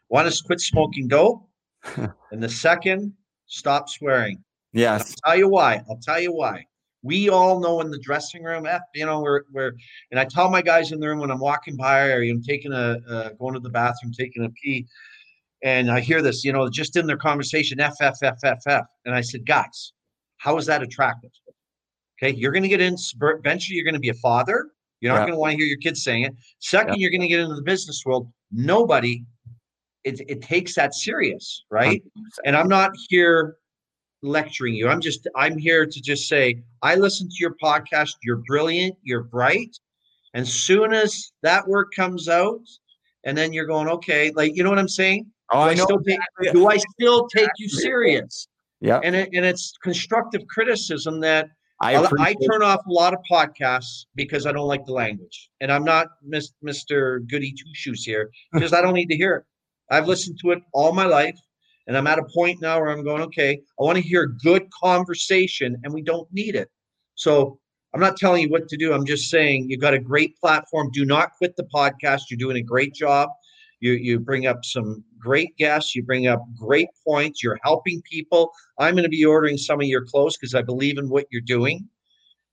One 0.08 0.26
is 0.26 0.42
quit 0.42 0.60
smoking 0.60 1.06
dope, 1.06 1.48
and 1.96 2.42
the 2.42 2.48
second, 2.48 3.12
stop 3.46 3.88
swearing. 3.88 4.42
Yes. 4.72 5.14
I'll 5.24 5.32
tell 5.32 5.38
you 5.38 5.48
why. 5.48 5.82
I'll 5.88 6.00
tell 6.02 6.20
you 6.20 6.32
why. 6.32 6.64
We 7.02 7.28
all 7.28 7.60
know 7.60 7.80
in 7.80 7.90
the 7.90 7.98
dressing 8.00 8.42
room, 8.42 8.66
F, 8.66 8.82
you 8.94 9.06
know, 9.06 9.20
we're, 9.20 9.42
we're, 9.52 9.72
and 10.10 10.18
I 10.18 10.24
tell 10.24 10.50
my 10.50 10.60
guys 10.60 10.90
in 10.90 10.98
the 10.98 11.08
room 11.08 11.20
when 11.20 11.30
I'm 11.30 11.38
walking 11.38 11.76
by 11.76 12.08
or 12.08 12.22
I'm 12.22 12.42
taking 12.42 12.72
a, 12.72 12.98
uh, 13.08 13.28
going 13.38 13.54
to 13.54 13.60
the 13.60 13.70
bathroom, 13.70 14.12
taking 14.12 14.44
a 14.44 14.50
pee, 14.50 14.86
and 15.62 15.90
I 15.90 16.00
hear 16.00 16.20
this, 16.20 16.44
you 16.44 16.52
know, 16.52 16.68
just 16.68 16.96
in 16.96 17.06
their 17.06 17.16
conversation, 17.16 17.80
F, 17.80 17.94
F, 18.00 18.18
F, 18.22 18.38
F, 18.42 18.58
F. 18.66 18.86
And 19.04 19.14
I 19.14 19.20
said, 19.20 19.46
guys, 19.46 19.92
how 20.38 20.56
is 20.58 20.66
that 20.66 20.82
attractive? 20.82 21.30
Okay, 22.20 22.34
you're 22.34 22.52
going 22.52 22.62
to 22.62 22.68
get 22.68 22.80
in, 22.80 22.96
eventually, 23.20 23.76
you're 23.76 23.84
going 23.84 23.94
to 23.94 24.00
be 24.00 24.08
a 24.08 24.14
father. 24.14 24.68
You're 25.00 25.12
not 25.12 25.20
yeah. 25.20 25.26
going 25.26 25.34
to 25.34 25.38
want 25.38 25.52
to 25.52 25.58
hear 25.58 25.66
your 25.66 25.78
kids 25.78 26.02
saying 26.02 26.24
it. 26.24 26.34
Second, 26.58 26.94
yeah. 26.94 27.02
you're 27.02 27.10
going 27.10 27.20
to 27.20 27.28
get 27.28 27.40
into 27.40 27.54
the 27.54 27.62
business 27.62 28.02
world. 28.06 28.32
Nobody, 28.50 29.24
it, 30.06 30.20
it 30.28 30.40
takes 30.40 30.74
that 30.76 30.94
serious, 30.94 31.64
right? 31.70 32.02
And 32.44 32.56
I'm 32.56 32.68
not 32.68 32.92
here 33.08 33.56
lecturing 34.22 34.74
you. 34.74 34.88
I'm 34.88 35.00
just, 35.00 35.26
I'm 35.34 35.58
here 35.58 35.84
to 35.84 36.00
just 36.00 36.28
say, 36.28 36.62
I 36.80 36.94
listen 36.94 37.28
to 37.28 37.34
your 37.40 37.56
podcast. 37.62 38.12
You're 38.22 38.42
brilliant. 38.46 38.96
You're 39.02 39.24
bright. 39.24 39.76
And 40.32 40.46
soon 40.46 40.94
as 40.94 41.32
that 41.42 41.66
work 41.66 41.92
comes 41.94 42.28
out, 42.28 42.60
and 43.24 43.36
then 43.36 43.52
you're 43.52 43.66
going, 43.66 43.88
okay, 43.88 44.30
like, 44.36 44.54
you 44.54 44.62
know 44.62 44.70
what 44.70 44.78
I'm 44.78 44.88
saying? 44.88 45.26
Oh, 45.52 45.64
do 45.64 45.68
I, 45.68 45.70
I 45.70 45.74
still 45.74 46.00
take, 46.00 46.20
do 46.52 46.68
I 46.68 46.76
still 46.76 47.28
take 47.28 47.50
you 47.58 47.68
serious? 47.68 48.46
Yeah. 48.80 49.00
And 49.02 49.16
it, 49.16 49.30
and 49.32 49.44
it's 49.44 49.72
constructive 49.82 50.46
criticism 50.46 51.18
that 51.20 51.48
I, 51.80 51.96
I 51.96 52.34
turn 52.48 52.62
off 52.62 52.86
a 52.86 52.92
lot 52.92 53.12
of 53.12 53.20
podcasts 53.30 54.06
because 54.14 54.46
I 54.46 54.52
don't 54.52 54.68
like 54.68 54.84
the 54.86 54.92
language. 54.92 55.50
And 55.60 55.72
I'm 55.72 55.84
not 55.84 56.08
Mr. 56.24 57.28
Goody 57.28 57.52
Two 57.52 57.70
Shoes 57.74 58.04
here 58.04 58.30
because 58.52 58.72
I 58.72 58.80
don't 58.80 58.94
need 58.94 59.08
to 59.08 59.16
hear 59.16 59.34
it. 59.36 59.44
I've 59.90 60.08
listened 60.08 60.38
to 60.42 60.50
it 60.52 60.62
all 60.72 60.92
my 60.92 61.06
life. 61.06 61.38
And 61.86 61.96
I'm 61.96 62.06
at 62.08 62.18
a 62.18 62.26
point 62.34 62.60
now 62.60 62.80
where 62.80 62.90
I'm 62.90 63.04
going, 63.04 63.22
okay, 63.22 63.60
I 63.78 63.82
want 63.82 63.96
to 63.96 64.02
hear 64.02 64.26
good 64.26 64.68
conversation 64.72 65.76
and 65.84 65.92
we 65.92 66.02
don't 66.02 66.26
need 66.32 66.56
it. 66.56 66.68
So 67.14 67.60
I'm 67.94 68.00
not 68.00 68.16
telling 68.16 68.42
you 68.42 68.48
what 68.50 68.68
to 68.68 68.76
do. 68.76 68.92
I'm 68.92 69.06
just 69.06 69.30
saying 69.30 69.70
you 69.70 69.78
got 69.78 69.94
a 69.94 69.98
great 69.98 70.36
platform. 70.38 70.90
Do 70.92 71.04
not 71.04 71.32
quit 71.38 71.56
the 71.56 71.66
podcast. 71.74 72.22
You're 72.28 72.38
doing 72.38 72.58
a 72.58 72.62
great 72.62 72.92
job. 72.92 73.30
You 73.80 73.92
you 73.92 74.18
bring 74.18 74.46
up 74.46 74.64
some 74.64 75.04
great 75.18 75.56
guests. 75.56 75.94
You 75.94 76.02
bring 76.02 76.26
up 76.26 76.42
great 76.58 76.88
points. 77.06 77.42
You're 77.42 77.58
helping 77.62 78.02
people. 78.02 78.52
I'm 78.78 78.94
going 78.94 79.04
to 79.04 79.08
be 79.08 79.24
ordering 79.24 79.56
some 79.56 79.80
of 79.80 79.86
your 79.86 80.04
clothes 80.04 80.36
because 80.36 80.54
I 80.54 80.62
believe 80.62 80.98
in 80.98 81.08
what 81.08 81.26
you're 81.30 81.40
doing. 81.40 81.88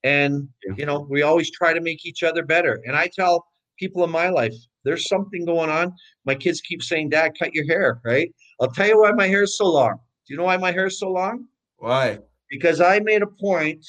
And 0.03 0.47
you 0.77 0.85
know, 0.85 1.07
we 1.09 1.23
always 1.23 1.49
try 1.49 1.73
to 1.73 1.81
make 1.81 2.05
each 2.05 2.23
other 2.23 2.43
better. 2.43 2.81
And 2.85 2.95
I 2.95 3.07
tell 3.07 3.45
people 3.77 4.03
in 4.03 4.11
my 4.11 4.29
life, 4.29 4.55
there's 4.83 5.07
something 5.07 5.45
going 5.45 5.69
on. 5.69 5.93
My 6.25 6.35
kids 6.35 6.61
keep 6.61 6.83
saying, 6.83 7.09
"Dad, 7.09 7.33
cut 7.37 7.53
your 7.53 7.65
hair." 7.65 8.01
Right? 8.03 8.33
I'll 8.59 8.71
tell 8.71 8.87
you 8.87 9.01
why 9.01 9.11
my 9.11 9.27
hair 9.27 9.43
is 9.43 9.57
so 9.57 9.65
long. 9.65 9.99
Do 10.27 10.33
you 10.33 10.37
know 10.37 10.45
why 10.45 10.57
my 10.57 10.71
hair 10.71 10.87
is 10.87 10.99
so 10.99 11.11
long? 11.11 11.45
Why? 11.77 12.19
Because 12.49 12.81
I 12.81 12.99
made 12.99 13.21
a 13.21 13.27
point 13.27 13.85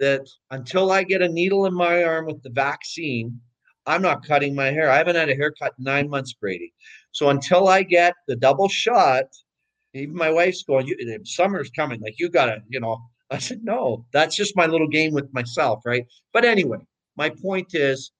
that 0.00 0.28
until 0.50 0.92
I 0.92 1.02
get 1.02 1.22
a 1.22 1.28
needle 1.28 1.66
in 1.66 1.74
my 1.74 2.04
arm 2.04 2.26
with 2.26 2.42
the 2.42 2.50
vaccine, 2.50 3.40
I'm 3.86 4.02
not 4.02 4.24
cutting 4.24 4.54
my 4.54 4.66
hair. 4.66 4.90
I 4.90 4.96
haven't 4.96 5.16
had 5.16 5.28
a 5.28 5.34
haircut 5.34 5.74
in 5.78 5.84
nine 5.84 6.08
months, 6.08 6.32
Brady. 6.34 6.72
So 7.12 7.30
until 7.30 7.68
I 7.68 7.82
get 7.82 8.14
the 8.28 8.36
double 8.36 8.68
shot, 8.68 9.24
even 9.94 10.14
my 10.14 10.30
wife's 10.30 10.62
going, 10.62 10.86
you, 10.86 10.96
summer's 11.24 11.70
coming. 11.70 12.00
Like, 12.00 12.18
you 12.18 12.28
got 12.28 12.46
to, 12.46 12.62
you 12.68 12.80
know. 12.80 12.98
I 13.30 13.38
said, 13.38 13.62
no, 13.62 14.06
that's 14.12 14.36
just 14.36 14.56
my 14.56 14.66
little 14.66 14.88
game 14.88 15.12
with 15.12 15.32
myself, 15.34 15.82
right? 15.84 16.06
But 16.32 16.46
anyway, 16.46 16.78
my 17.16 17.28
point 17.28 17.74
is, 17.74 18.12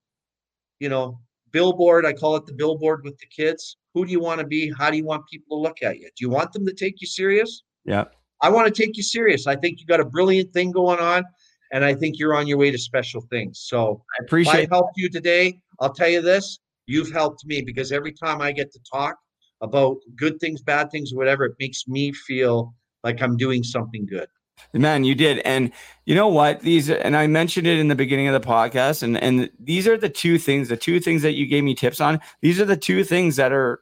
you 0.81 0.91
know, 0.91 1.21
billboard, 1.53 2.07
I 2.07 2.13
call 2.13 2.37
it 2.37 2.47
the 2.47 2.53
billboard 2.55 3.05
with 3.05 3.19
the 3.19 3.27
kids. 3.27 3.77
Who 3.95 4.05
do 4.05 4.13
you 4.13 4.21
want 4.21 4.41
to 4.41 4.47
be? 4.47 4.73
How 4.77 4.91
do 4.91 4.97
you 4.97 5.05
want 5.05 5.27
people 5.31 5.57
to 5.57 5.63
look 5.63 5.83
at 5.83 5.99
you? 5.99 6.05
Do 6.05 6.25
you 6.25 6.31
want 6.31 6.53
them 6.53 6.65
to 6.67 6.73
take 6.73 7.01
you 7.01 7.07
serious? 7.07 7.63
Yeah. 7.85 8.05
I 8.41 8.51
want 8.51 8.73
to 8.73 8.83
take 8.83 8.97
you 8.97 9.03
serious. 9.03 9.47
I 9.47 9.57
think 9.57 9.81
you 9.81 9.87
got 9.87 10.01
a 10.01 10.05
brilliant 10.05 10.53
thing 10.53 10.71
going 10.71 11.01
on 11.01 11.25
and 11.73 11.85
I 11.85 11.95
think 11.95 12.19
you're 12.19 12.35
on 12.35 12.47
your 12.47 12.59
way 12.59 12.71
to 12.71 12.79
special 12.79 13.21
things. 13.31 13.61
So 13.67 14.03
I 14.19 14.25
appreciate. 14.25 14.65
If 14.65 14.73
I 14.73 14.75
helped 14.75 14.95
you 14.97 15.09
today. 15.09 15.61
I'll 15.81 15.95
tell 15.95 16.09
you 16.09 16.21
this: 16.21 16.59
you've 16.87 17.13
helped 17.13 17.45
me 17.47 17.63
because 17.63 17.93
every 17.93 18.13
time 18.13 18.41
I 18.41 18.53
get 18.53 18.73
to 18.73 18.81
talk 18.91 19.17
about 19.61 19.97
good 20.17 20.41
things, 20.41 20.63
bad 20.63 20.91
things, 20.91 21.13
whatever, 21.13 21.45
it 21.45 21.55
makes 21.59 21.87
me 21.87 22.13
feel 22.13 22.75
like 23.05 23.23
I'm 23.23 23.37
doing 23.37 23.63
something 23.63 24.07
good. 24.07 24.29
Man, 24.73 25.05
you 25.05 25.15
did. 25.15 25.39
And 25.41 25.73
you 26.05 26.15
know 26.15 26.29
what? 26.29 26.61
These 26.61 26.91
and 26.91 27.17
I 27.17 27.27
mentioned 27.27 27.67
it 27.67 27.79
in 27.79 27.89
the 27.89 27.95
beginning 27.95 28.29
of 28.29 28.41
the 28.41 28.47
podcast, 28.47 29.03
and 29.03 29.17
and 29.19 29.51
these 29.59 29.87
are 29.87 29.97
the 29.97 30.09
two 30.09 30.39
things, 30.39 30.69
the 30.69 30.77
two 30.77 31.01
things 31.01 31.23
that 31.23 31.33
you 31.33 31.47
gave 31.47 31.65
me 31.65 31.75
tips 31.75 32.01
on. 32.01 32.21
These 32.41 32.61
are 32.61 32.65
the 32.65 32.77
two 32.77 33.05
things 33.05 33.37
that 33.37 33.53
are 33.53 33.81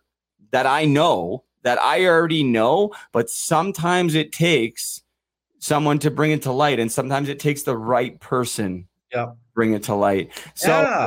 that 0.50 0.66
I 0.66 0.84
know 0.84 1.44
that 1.62 1.80
I 1.82 2.06
already 2.06 2.44
know, 2.44 2.92
but 3.12 3.28
sometimes 3.28 4.14
it 4.14 4.32
takes 4.32 5.02
someone 5.58 5.98
to 5.98 6.10
bring 6.10 6.30
it 6.30 6.42
to 6.42 6.52
light 6.52 6.78
and 6.78 6.90
sometimes 6.90 7.28
it 7.28 7.40
takes 7.40 7.62
the 7.62 7.76
right 7.76 8.20
person 8.20 8.86
yeah 9.12 9.26
bring 9.54 9.72
it 9.72 9.82
to 9.82 9.94
light 9.94 10.30
so 10.54 10.68
yeah. 10.68 11.06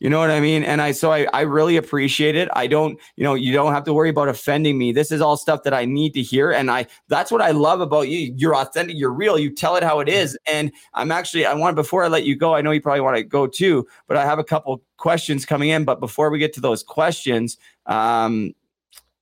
You 0.00 0.08
know 0.08 0.20
what 0.20 0.30
I 0.30 0.38
mean? 0.38 0.62
And 0.62 0.80
I 0.80 0.92
so 0.92 1.10
I, 1.10 1.26
I 1.32 1.40
really 1.40 1.76
appreciate 1.76 2.36
it. 2.36 2.48
I 2.52 2.68
don't, 2.68 2.98
you 3.16 3.24
know, 3.24 3.34
you 3.34 3.52
don't 3.52 3.72
have 3.72 3.82
to 3.84 3.92
worry 3.92 4.10
about 4.10 4.28
offending 4.28 4.78
me. 4.78 4.92
This 4.92 5.10
is 5.10 5.20
all 5.20 5.36
stuff 5.36 5.64
that 5.64 5.74
I 5.74 5.84
need 5.86 6.14
to 6.14 6.22
hear. 6.22 6.52
And 6.52 6.70
I 6.70 6.86
that's 7.08 7.32
what 7.32 7.42
I 7.42 7.50
love 7.50 7.80
about 7.80 8.08
you. 8.08 8.32
You're 8.36 8.54
authentic, 8.54 8.96
you're 8.96 9.12
real, 9.12 9.38
you 9.38 9.52
tell 9.52 9.74
it 9.74 9.82
how 9.82 9.98
it 9.98 10.08
is. 10.08 10.38
And 10.46 10.70
I'm 10.94 11.10
actually 11.10 11.46
I 11.46 11.54
want 11.54 11.74
before 11.74 12.04
I 12.04 12.08
let 12.08 12.24
you 12.24 12.36
go, 12.36 12.54
I 12.54 12.60
know 12.60 12.70
you 12.70 12.80
probably 12.80 13.00
want 13.00 13.16
to 13.16 13.24
go 13.24 13.48
too, 13.48 13.88
but 14.06 14.16
I 14.16 14.24
have 14.24 14.38
a 14.38 14.44
couple 14.44 14.80
questions 14.98 15.44
coming 15.44 15.70
in. 15.70 15.84
But 15.84 15.98
before 15.98 16.30
we 16.30 16.38
get 16.38 16.52
to 16.54 16.60
those 16.60 16.84
questions, 16.84 17.58
um, 17.86 18.54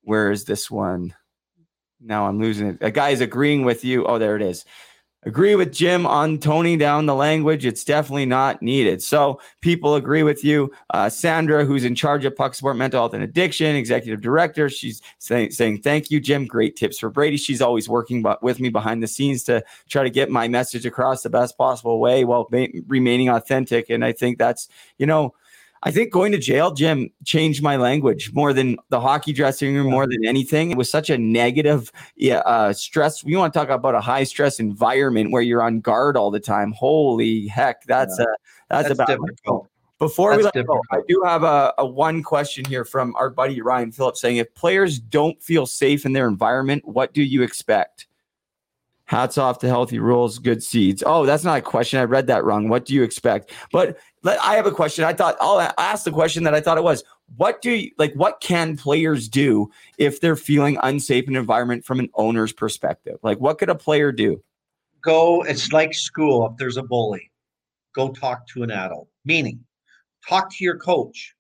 where 0.03 0.31
is 0.31 0.45
this 0.45 0.71
one? 0.71 1.15
Now 2.03 2.27
I'm 2.27 2.39
losing 2.39 2.69
it. 2.69 2.79
A 2.83 2.91
guy 2.91 3.11
is 3.11 3.23
agreeing 3.23 3.65
with 3.65 3.83
you. 3.83 4.05
Oh, 4.05 4.19
there 4.19 4.37
it 4.37 4.43
is 4.43 4.67
agree 5.27 5.57
with 5.57 5.73
Jim 5.73 6.07
on 6.07 6.39
toning 6.39 6.79
down 6.79 7.05
the 7.05 7.15
language. 7.15 7.67
It's 7.67 7.85
definitely 7.85 8.27
not 8.27 8.63
needed. 8.63 9.03
So 9.03 9.41
people 9.61 9.97
agree 9.97 10.23
with 10.23 10.45
you. 10.45 10.73
Uh, 10.91 11.09
Sandra, 11.09 11.65
who's 11.65 11.85
in 11.85 11.97
charge 11.97 12.25
of 12.25 12.35
Puck 12.35 12.55
Support 12.55 12.77
Mental 12.77 13.01
Health 13.01 13.13
and 13.13 13.25
Addiction, 13.25 13.75
executive 13.75 14.21
director, 14.21 14.71
she's 14.71 15.03
saying, 15.19 15.51
saying 15.51 15.83
thank 15.83 16.11
you, 16.11 16.21
Jim. 16.21 16.47
Great 16.47 16.77
tips 16.77 16.99
for 16.99 17.11
Brady. 17.11 17.37
She's 17.37 17.61
always 17.61 17.89
working 17.89 18.25
with 18.41 18.61
me 18.61 18.69
behind 18.69 19.03
the 19.03 19.09
scenes 19.09 19.43
to 19.45 19.65
try 19.89 20.05
to 20.05 20.11
get 20.11 20.31
my 20.31 20.47
message 20.47 20.87
across 20.87 21.23
the 21.23 21.31
best 21.31 21.59
possible 21.59 21.99
way 21.99 22.25
while 22.25 22.47
ma- 22.53 22.67
remaining 22.87 23.29
authentic. 23.29 23.91
And 23.91 24.05
I 24.05 24.13
think 24.13 24.39
that's, 24.39 24.69
you 24.97 25.07
know, 25.07 25.35
I 25.87 25.93
think 25.93 26.13
going 26.13 26.33
to 26.33 26.39
jail, 26.39 26.73
Jim, 26.73 27.11
changed 27.25 27.63
my 27.63 27.77
language 27.77 28.33
more 28.33 28.53
than 28.53 28.77
the 28.89 29.01
hockey 29.01 29.33
dressing 29.33 29.73
room, 29.73 29.89
more 29.89 30.05
than 30.05 30.27
anything. 30.27 30.73
It 30.73 30.77
was 30.77 30.91
such 30.91 31.11
a 31.11 31.17
negative 31.17 31.93
yeah, 32.17 32.39
uh, 32.39 32.73
stress. 32.73 33.23
We 33.23 33.37
want 33.37 33.55
to 33.55 33.59
talk 33.61 33.69
about 33.69 33.95
a 33.95 34.01
high 34.01 34.25
stress 34.25 34.59
environment 34.59 35.31
where 35.31 35.43
you're 35.43 35.63
on 35.63 35.79
guard 35.79 36.17
all 36.17 36.33
the 36.33 36.41
time. 36.41 36.73
Holy 36.73 37.47
heck, 37.47 37.85
that's 37.85 38.19
yeah. 38.19 38.25
a 38.25 38.29
that's, 38.69 38.89
that's 38.89 38.99
about 38.99 39.07
difficult. 39.07 39.69
Before 40.01 40.31
that's 40.31 40.39
we 40.39 40.45
let 40.47 40.55
difficult. 40.55 40.83
go, 40.91 40.99
I 40.99 41.03
do 41.07 41.23
have 41.25 41.45
a, 41.45 41.73
a 41.79 41.87
one 41.87 42.21
question 42.25 42.65
here 42.65 42.85
from 42.85 43.15
our 43.15 43.31
buddy 43.31 43.63
Ryan 43.63 43.93
Phillips 43.93 44.21
saying, 44.21 44.39
if 44.39 44.53
players 44.57 44.99
don't 44.99 45.41
feel 45.41 45.67
safe 45.67 46.05
in 46.05 46.13
their 46.13 46.27
environment, 46.27 46.85
what 46.85 47.15
do 47.15 47.23
you 47.23 47.45
expect? 47.45 48.09
Hats 49.07 49.39
off 49.39 49.61
to 49.61 49.69
healthy 49.69 50.01
rules, 50.01 50.39
good 50.41 50.65
seeds. 50.65 51.03
Oh, 51.07 51.27
that's 51.27 51.45
not 51.45 51.59
a 51.59 51.63
question. 51.63 52.01
I 52.01 52.05
read 52.05 52.27
that 52.27 52.45
wrong. 52.45 52.69
What 52.69 52.85
do 52.85 52.95
you 52.95 53.05
expect? 53.05 53.53
But 53.71 53.99
I 54.25 54.57
have 54.57 54.67
a 54.67 54.73
question. 54.73 55.05
I 55.05 55.13
thought 55.13 55.37
I'll 55.41 55.61
ask 55.79 56.05
the 56.05 56.11
question 56.11 56.43
that 56.43 56.55
I 56.55 56.61
thought 56.61 56.77
it 56.77 56.83
was. 56.83 57.05
What 57.37 57.63
do 57.63 57.71
you 57.71 57.93
like? 57.99 58.13
What 58.15 58.41
can 58.41 58.77
players 58.77 59.29
do 59.29 59.71
if 59.99 60.21
they're 60.21 60.35
feeling 60.37 60.77
unsafe 60.83 61.29
in 61.29 61.37
an 61.37 61.41
environment 61.41 61.85
from 61.85 62.01
an 62.01 62.09
owner's 62.15 62.53
perspective? 62.53 63.19
Like, 63.23 63.39
what 63.39 63.59
could 63.59 63.69
a 63.69 63.77
player 63.77 64.11
do? 64.11 64.43
Go. 65.03 65.43
It's 65.43 65.73
like 65.73 65.95
school. 65.95 66.47
If 66.47 66.57
there's 66.57 66.77
a 66.77 66.83
bully, 66.83 67.31
go 67.95 68.11
talk 68.11 68.47
to 68.49 68.65
an 68.65 68.73
adult. 68.73 69.09
Meaning, 69.25 69.65
talk 70.29 70.51
to 70.57 70.65
your 70.65 70.79
coach. 70.79 71.35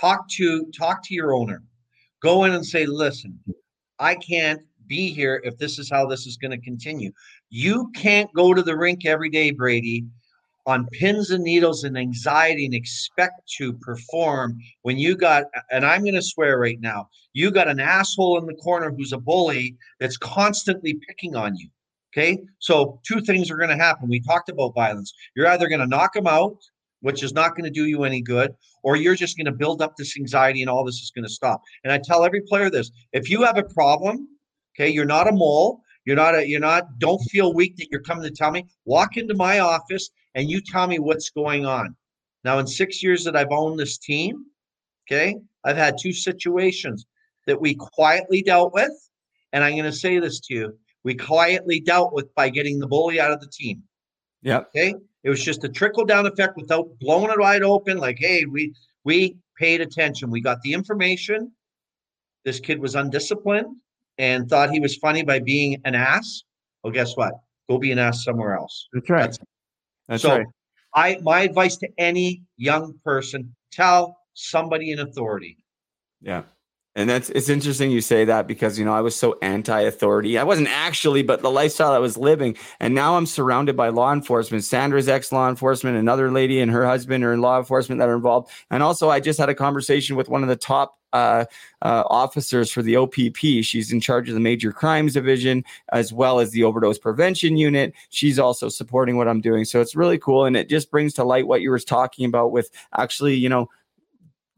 Talk 0.00 0.28
to 0.30 0.66
talk 0.66 1.02
to 1.04 1.14
your 1.14 1.34
owner. 1.34 1.64
Go 2.22 2.44
in 2.44 2.52
and 2.52 2.64
say, 2.64 2.86
"Listen, 2.86 3.38
I 3.98 4.14
can't 4.14 4.62
be 4.90 5.14
here 5.14 5.40
if 5.44 5.56
this 5.56 5.78
is 5.78 5.88
how 5.88 6.04
this 6.04 6.26
is 6.26 6.36
going 6.36 6.50
to 6.50 6.58
continue. 6.58 7.10
You 7.48 7.90
can't 7.94 8.28
go 8.34 8.52
to 8.52 8.62
the 8.62 8.76
rink 8.76 9.06
every 9.06 9.30
day, 9.30 9.52
Brady, 9.52 10.04
on 10.66 10.86
pins 10.88 11.30
and 11.30 11.42
needles 11.42 11.84
and 11.84 11.96
anxiety 11.96 12.66
and 12.66 12.74
expect 12.74 13.48
to 13.56 13.72
perform 13.74 14.58
when 14.82 14.98
you 14.98 15.16
got, 15.16 15.44
and 15.70 15.86
I'm 15.86 16.02
going 16.02 16.14
to 16.14 16.22
swear 16.22 16.58
right 16.58 16.80
now, 16.80 17.08
you 17.32 17.50
got 17.50 17.68
an 17.68 17.80
asshole 17.80 18.38
in 18.38 18.46
the 18.46 18.54
corner 18.54 18.90
who's 18.90 19.12
a 19.12 19.18
bully 19.18 19.76
that's 20.00 20.18
constantly 20.18 20.98
picking 21.08 21.34
on 21.34 21.56
you. 21.56 21.68
Okay. 22.12 22.38
So, 22.58 23.00
two 23.06 23.20
things 23.20 23.52
are 23.52 23.56
going 23.56 23.70
to 23.70 23.76
happen. 23.76 24.08
We 24.08 24.18
talked 24.18 24.48
about 24.48 24.74
violence. 24.74 25.14
You're 25.36 25.46
either 25.46 25.68
going 25.68 25.80
to 25.80 25.86
knock 25.86 26.16
him 26.16 26.26
out, 26.26 26.56
which 27.02 27.22
is 27.22 27.32
not 27.32 27.52
going 27.52 27.64
to 27.64 27.70
do 27.70 27.86
you 27.86 28.02
any 28.02 28.20
good, 28.20 28.52
or 28.82 28.96
you're 28.96 29.14
just 29.14 29.36
going 29.36 29.46
to 29.46 29.52
build 29.52 29.80
up 29.80 29.94
this 29.96 30.16
anxiety 30.18 30.60
and 30.60 30.68
all 30.68 30.84
this 30.84 30.96
is 30.96 31.12
going 31.14 31.24
to 31.24 31.32
stop. 31.32 31.62
And 31.84 31.92
I 31.92 31.98
tell 31.98 32.24
every 32.24 32.40
player 32.40 32.68
this 32.68 32.90
if 33.12 33.30
you 33.30 33.44
have 33.44 33.58
a 33.58 33.62
problem, 33.62 34.26
Okay, 34.80 34.88
you're 34.88 35.04
not 35.04 35.28
a 35.28 35.32
mole. 35.32 35.82
You're 36.06 36.16
not 36.16 36.34
a, 36.34 36.48
you're 36.48 36.58
not, 36.58 36.98
don't 36.98 37.20
feel 37.30 37.52
weak 37.52 37.76
that 37.76 37.88
you're 37.90 38.00
coming 38.00 38.24
to 38.24 38.30
tell 38.30 38.50
me. 38.50 38.64
Walk 38.86 39.18
into 39.18 39.34
my 39.34 39.58
office 39.58 40.08
and 40.34 40.50
you 40.50 40.62
tell 40.62 40.86
me 40.86 40.98
what's 40.98 41.28
going 41.28 41.66
on. 41.66 41.94
Now, 42.44 42.58
in 42.58 42.66
six 42.66 43.02
years 43.02 43.22
that 43.24 43.36
I've 43.36 43.50
owned 43.50 43.78
this 43.78 43.98
team, 43.98 44.46
okay, 45.06 45.36
I've 45.64 45.76
had 45.76 45.96
two 46.00 46.14
situations 46.14 47.04
that 47.46 47.60
we 47.60 47.74
quietly 47.74 48.40
dealt 48.40 48.72
with. 48.72 48.90
And 49.52 49.62
I'm 49.62 49.72
going 49.72 49.84
to 49.84 49.92
say 49.92 50.18
this 50.18 50.40
to 50.40 50.54
you 50.54 50.78
we 51.02 51.14
quietly 51.14 51.80
dealt 51.80 52.14
with 52.14 52.34
by 52.34 52.48
getting 52.48 52.78
the 52.78 52.86
bully 52.86 53.20
out 53.20 53.32
of 53.32 53.40
the 53.40 53.48
team. 53.48 53.82
Yeah. 54.42 54.58
Okay. 54.58 54.94
It 55.24 55.30
was 55.30 55.42
just 55.42 55.64
a 55.64 55.68
trickle 55.68 56.06
down 56.06 56.26
effect 56.26 56.56
without 56.56 56.88
blowing 57.00 57.30
it 57.30 57.38
wide 57.38 57.62
open. 57.62 57.98
Like, 57.98 58.18
hey, 58.18 58.44
we 58.46 58.74
we 59.04 59.36
paid 59.58 59.80
attention. 59.80 60.30
We 60.30 60.40
got 60.40 60.60
the 60.62 60.72
information. 60.72 61.52
This 62.44 62.60
kid 62.60 62.78
was 62.78 62.94
undisciplined 62.94 63.76
and 64.20 64.48
thought 64.48 64.70
he 64.70 64.80
was 64.80 64.96
funny 64.96 65.22
by 65.22 65.38
being 65.38 65.80
an 65.86 65.94
ass, 65.94 66.42
well, 66.84 66.92
guess 66.92 67.16
what? 67.16 67.32
Go 67.70 67.78
be 67.78 67.90
an 67.90 67.98
ass 67.98 68.22
somewhere 68.22 68.54
else. 68.54 68.86
That's 68.92 69.08
right. 69.08 69.22
That's, 69.22 69.38
That's 70.08 70.22
so 70.22 70.36
right. 70.36 70.46
I 70.94 71.18
my 71.22 71.40
advice 71.40 71.76
to 71.78 71.88
any 71.98 72.42
young 72.56 72.94
person: 73.02 73.56
tell 73.72 74.18
somebody 74.34 74.92
in 74.92 74.98
authority. 74.98 75.56
Yeah. 76.20 76.42
And 76.96 77.08
that's 77.08 77.30
it's 77.30 77.48
interesting 77.48 77.92
you 77.92 78.00
say 78.00 78.24
that 78.24 78.48
because 78.48 78.76
you 78.76 78.84
know 78.84 78.92
I 78.92 79.00
was 79.00 79.14
so 79.14 79.38
anti-authority. 79.40 80.36
I 80.36 80.42
wasn't 80.42 80.68
actually, 80.68 81.22
but 81.22 81.40
the 81.40 81.50
lifestyle 81.50 81.92
I 81.92 81.98
was 81.98 82.18
living, 82.18 82.56
and 82.80 82.96
now 82.96 83.16
I'm 83.16 83.26
surrounded 83.26 83.76
by 83.76 83.90
law 83.90 84.12
enforcement. 84.12 84.64
Sandra's 84.64 85.08
ex-law 85.08 85.48
enforcement, 85.48 85.96
another 85.96 86.32
lady 86.32 86.60
and 86.60 86.70
her 86.72 86.84
husband 86.84 87.22
are 87.22 87.32
in 87.32 87.40
law 87.40 87.58
enforcement 87.58 88.00
that 88.00 88.08
are 88.08 88.16
involved. 88.16 88.50
And 88.72 88.82
also, 88.82 89.08
I 89.08 89.20
just 89.20 89.38
had 89.38 89.48
a 89.48 89.54
conversation 89.54 90.16
with 90.16 90.28
one 90.28 90.42
of 90.42 90.48
the 90.48 90.56
top 90.56 90.99
uh, 91.12 91.44
uh, 91.82 92.04
officers 92.08 92.70
for 92.70 92.82
the 92.82 92.96
OPP. 92.96 93.62
She's 93.62 93.92
in 93.92 94.00
charge 94.00 94.28
of 94.28 94.34
the 94.34 94.40
major 94.40 94.72
crimes 94.72 95.14
division 95.14 95.64
as 95.92 96.12
well 96.12 96.40
as 96.40 96.50
the 96.50 96.64
overdose 96.64 96.98
prevention 96.98 97.56
unit. 97.56 97.94
She's 98.10 98.38
also 98.38 98.68
supporting 98.68 99.16
what 99.16 99.28
I'm 99.28 99.40
doing. 99.40 99.64
So 99.64 99.80
it's 99.80 99.96
really 99.96 100.18
cool. 100.18 100.44
And 100.44 100.56
it 100.56 100.68
just 100.68 100.90
brings 100.90 101.14
to 101.14 101.24
light 101.24 101.46
what 101.46 101.60
you 101.60 101.70
were 101.70 101.78
talking 101.78 102.24
about 102.26 102.52
with 102.52 102.70
actually, 102.96 103.34
you 103.34 103.48
know, 103.48 103.68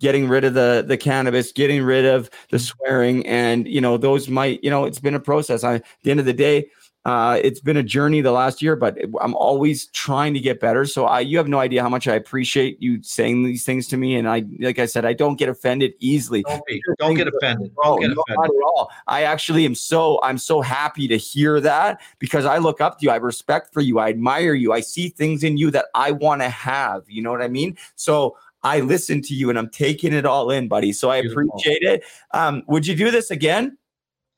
getting 0.02 0.28
rid 0.28 0.44
of 0.44 0.52
the 0.52 0.84
the 0.86 0.96
cannabis, 0.96 1.52
getting 1.52 1.82
rid 1.82 2.04
of 2.04 2.28
the 2.50 2.58
swearing, 2.58 3.24
and 3.24 3.68
you 3.68 3.80
know 3.80 3.96
those 3.96 4.28
might 4.28 4.62
you 4.62 4.68
know 4.68 4.84
it's 4.84 4.98
been 4.98 5.14
a 5.14 5.20
process. 5.20 5.62
I, 5.64 5.76
at 5.76 5.84
the 6.02 6.10
end 6.10 6.20
of 6.20 6.26
the 6.26 6.32
day, 6.32 6.68
uh, 7.04 7.40
it's 7.42 7.58
been 7.58 7.76
a 7.76 7.82
journey 7.82 8.20
the 8.20 8.30
last 8.30 8.62
year, 8.62 8.76
but 8.76 8.96
I'm 9.20 9.34
always 9.34 9.86
trying 9.86 10.34
to 10.34 10.40
get 10.40 10.60
better. 10.60 10.84
So 10.84 11.06
I, 11.06 11.20
you 11.20 11.36
have 11.36 11.48
no 11.48 11.58
idea 11.58 11.82
how 11.82 11.88
much 11.88 12.06
I 12.06 12.14
appreciate 12.14 12.80
you 12.80 13.02
saying 13.02 13.42
these 13.42 13.64
things 13.64 13.88
to 13.88 13.96
me. 13.96 14.14
And 14.14 14.28
I, 14.28 14.44
like 14.60 14.78
I 14.78 14.86
said, 14.86 15.04
I 15.04 15.12
don't 15.12 15.36
get 15.36 15.48
offended 15.48 15.94
easily. 15.98 16.42
Don't, 16.42 16.64
be, 16.64 16.80
don't 16.98 17.14
get 17.14 17.26
offended. 17.26 17.72
Don't 17.82 18.00
get 18.00 18.10
offended. 18.10 18.36
Not 18.36 18.44
at 18.44 18.64
all. 18.66 18.90
I 19.08 19.24
actually 19.24 19.64
am 19.64 19.74
so, 19.74 20.20
I'm 20.22 20.38
so 20.38 20.60
happy 20.60 21.08
to 21.08 21.16
hear 21.16 21.60
that 21.60 22.00
because 22.20 22.44
I 22.44 22.58
look 22.58 22.80
up 22.80 23.00
to 23.00 23.06
you. 23.06 23.10
I 23.10 23.16
respect 23.16 23.72
for 23.72 23.80
you. 23.80 23.98
I 23.98 24.08
admire 24.08 24.54
you. 24.54 24.72
I 24.72 24.80
see 24.80 25.08
things 25.08 25.42
in 25.42 25.56
you 25.56 25.72
that 25.72 25.86
I 25.96 26.12
want 26.12 26.42
to 26.42 26.48
have. 26.50 27.02
You 27.08 27.22
know 27.22 27.32
what 27.32 27.42
I 27.42 27.48
mean? 27.48 27.76
So 27.96 28.36
I 28.62 28.78
listen 28.78 29.22
to 29.22 29.34
you 29.34 29.50
and 29.50 29.58
I'm 29.58 29.70
taking 29.70 30.12
it 30.12 30.24
all 30.24 30.52
in, 30.52 30.68
buddy. 30.68 30.92
So 30.92 31.10
I 31.10 31.16
appreciate 31.16 31.82
it. 31.82 32.04
Um, 32.30 32.62
would 32.68 32.86
you 32.86 32.94
do 32.94 33.10
this 33.10 33.32
again? 33.32 33.76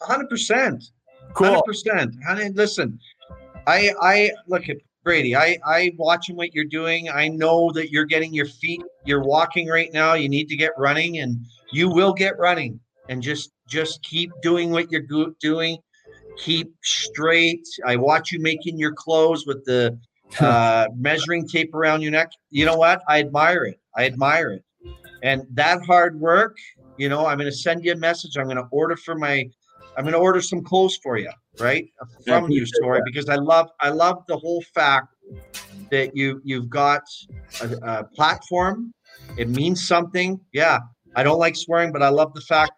100%. 0.00 0.90
Cool. 1.34 1.62
100%. 1.66 2.22
Honey, 2.24 2.50
listen, 2.50 2.98
I 3.66 3.92
I 4.00 4.30
look 4.46 4.68
at 4.68 4.76
Brady. 5.02 5.36
I 5.36 5.58
I 5.66 5.92
watching 5.96 6.36
what 6.36 6.54
you're 6.54 6.64
doing. 6.64 7.10
I 7.10 7.28
know 7.28 7.70
that 7.72 7.90
you're 7.90 8.04
getting 8.04 8.32
your 8.32 8.46
feet. 8.46 8.82
You're 9.04 9.22
walking 9.22 9.68
right 9.68 9.92
now. 9.92 10.14
You 10.14 10.28
need 10.28 10.48
to 10.48 10.56
get 10.56 10.72
running, 10.78 11.18
and 11.18 11.38
you 11.72 11.90
will 11.90 12.12
get 12.12 12.38
running. 12.38 12.80
And 13.08 13.22
just 13.22 13.50
just 13.68 14.02
keep 14.02 14.30
doing 14.42 14.70
what 14.70 14.90
you're 14.90 15.02
do- 15.02 15.34
doing. 15.40 15.78
Keep 16.38 16.72
straight. 16.82 17.66
I 17.86 17.96
watch 17.96 18.32
you 18.32 18.40
making 18.40 18.78
your 18.78 18.92
clothes 18.92 19.46
with 19.46 19.64
the 19.64 19.98
uh, 20.40 20.86
measuring 20.96 21.46
tape 21.46 21.74
around 21.74 22.02
your 22.02 22.12
neck. 22.12 22.30
You 22.50 22.64
know 22.64 22.76
what? 22.76 23.02
I 23.08 23.20
admire 23.20 23.64
it. 23.64 23.80
I 23.96 24.06
admire 24.06 24.52
it. 24.52 24.64
And 25.22 25.42
that 25.52 25.82
hard 25.84 26.20
work, 26.20 26.56
you 26.98 27.08
know, 27.08 27.26
I'm 27.26 27.38
going 27.38 27.50
to 27.50 27.56
send 27.56 27.84
you 27.84 27.92
a 27.92 27.96
message. 27.96 28.36
I'm 28.36 28.44
going 28.44 28.56
to 28.56 28.68
order 28.70 28.96
for 28.96 29.14
my, 29.14 29.48
I'm 29.96 30.04
going 30.04 30.12
to 30.14 30.18
order 30.18 30.40
some 30.40 30.62
clothes 30.62 30.96
for 31.02 31.16
you, 31.18 31.30
right, 31.58 31.88
from 32.26 32.50
you, 32.50 32.66
Story, 32.66 33.00
because 33.04 33.28
I 33.28 33.36
love, 33.36 33.70
I 33.80 33.90
love 33.90 34.24
the 34.28 34.36
whole 34.36 34.62
fact 34.74 35.14
that 35.90 36.16
you 36.16 36.40
you've 36.44 36.68
got 36.68 37.02
a, 37.60 37.68
a 37.82 38.04
platform. 38.04 38.92
It 39.36 39.48
means 39.48 39.86
something. 39.86 40.40
Yeah, 40.52 40.78
I 41.16 41.22
don't 41.22 41.38
like 41.38 41.56
swearing, 41.56 41.92
but 41.92 42.02
I 42.02 42.08
love 42.08 42.34
the 42.34 42.40
fact, 42.42 42.72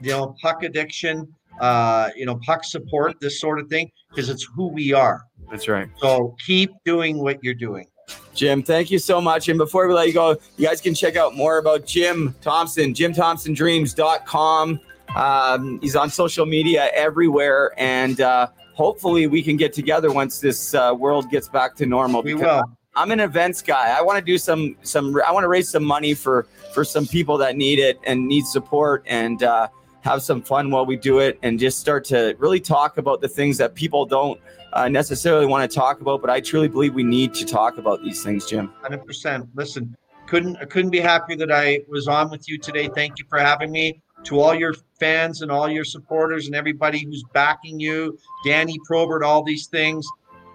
you 0.00 0.10
know, 0.10 0.34
puck 0.40 0.62
addiction, 0.62 1.28
uh, 1.60 2.10
you 2.16 2.26
know, 2.26 2.38
puck 2.44 2.64
support, 2.64 3.20
this 3.20 3.40
sort 3.40 3.58
of 3.58 3.68
thing, 3.68 3.90
because 4.10 4.28
it's 4.28 4.46
who 4.54 4.68
we 4.68 4.92
are. 4.92 5.22
That's 5.50 5.68
right. 5.68 5.88
So 5.98 6.36
keep 6.44 6.70
doing 6.84 7.18
what 7.18 7.42
you're 7.42 7.54
doing. 7.54 7.86
Jim, 8.34 8.62
thank 8.62 8.90
you 8.90 8.98
so 8.98 9.20
much. 9.20 9.48
And 9.48 9.58
before 9.58 9.86
we 9.88 9.94
let 9.94 10.06
you 10.06 10.14
go, 10.14 10.36
you 10.56 10.66
guys 10.66 10.80
can 10.80 10.94
check 10.94 11.16
out 11.16 11.34
more 11.34 11.58
about 11.58 11.86
Jim 11.86 12.34
Thomson, 12.40 12.94
jimthomsondreams.com. 12.94 14.80
Um, 15.16 15.80
he's 15.80 15.96
on 15.96 16.10
social 16.10 16.46
media 16.46 16.90
everywhere. 16.94 17.72
And 17.76 18.20
uh, 18.20 18.48
hopefully 18.74 19.26
we 19.26 19.42
can 19.42 19.56
get 19.56 19.72
together 19.72 20.12
once 20.12 20.40
this 20.40 20.74
uh, 20.74 20.94
world 20.96 21.30
gets 21.30 21.48
back 21.48 21.74
to 21.76 21.86
normal. 21.86 22.22
We 22.22 22.34
will. 22.34 22.62
I'm 22.96 23.12
an 23.12 23.20
events 23.20 23.62
guy. 23.62 23.96
I 23.96 24.02
want 24.02 24.18
to 24.18 24.24
do 24.24 24.38
some 24.38 24.76
some. 24.82 25.20
I 25.24 25.30
want 25.30 25.44
to 25.44 25.48
raise 25.48 25.68
some 25.68 25.84
money 25.84 26.14
for 26.14 26.46
for 26.72 26.84
some 26.84 27.06
people 27.06 27.38
that 27.38 27.56
need 27.56 27.78
it 27.78 27.98
and 28.04 28.26
need 28.26 28.44
support 28.44 29.04
and 29.06 29.42
uh, 29.42 29.68
have 30.00 30.22
some 30.22 30.42
fun 30.42 30.70
while 30.70 30.84
we 30.84 30.96
do 30.96 31.20
it 31.20 31.38
and 31.42 31.60
just 31.60 31.78
start 31.78 32.04
to 32.06 32.34
really 32.38 32.58
talk 32.58 32.98
about 32.98 33.20
the 33.20 33.28
things 33.28 33.56
that 33.58 33.74
people 33.74 34.04
don't 34.04 34.40
uh, 34.72 34.88
necessarily 34.88 35.46
want 35.46 35.68
to 35.70 35.72
talk 35.72 36.00
about. 36.00 36.20
But 36.20 36.30
I 36.30 36.40
truly 36.40 36.66
believe 36.66 36.92
we 36.94 37.04
need 37.04 37.34
to 37.34 37.44
talk 37.44 37.78
about 37.78 38.02
these 38.02 38.24
things, 38.24 38.46
Jim. 38.46 38.72
Hundred 38.82 39.06
percent. 39.06 39.48
Listen, 39.54 39.96
couldn't 40.26 40.56
I 40.56 40.64
couldn't 40.64 40.90
be 40.90 41.00
happier 41.00 41.36
that 41.36 41.52
I 41.52 41.80
was 41.88 42.08
on 42.08 42.30
with 42.30 42.48
you 42.48 42.58
today. 42.58 42.88
Thank 42.94 43.18
you 43.18 43.26
for 43.28 43.38
having 43.38 43.70
me. 43.70 44.02
To 44.24 44.40
all 44.40 44.54
your 44.54 44.74
fans 45.00 45.42
and 45.42 45.50
all 45.50 45.68
your 45.68 45.84
supporters 45.84 46.46
and 46.46 46.54
everybody 46.54 47.04
who's 47.04 47.24
backing 47.32 47.80
you, 47.80 48.18
Danny 48.44 48.76
Probert, 48.84 49.22
all 49.22 49.42
these 49.42 49.66
things. 49.66 50.06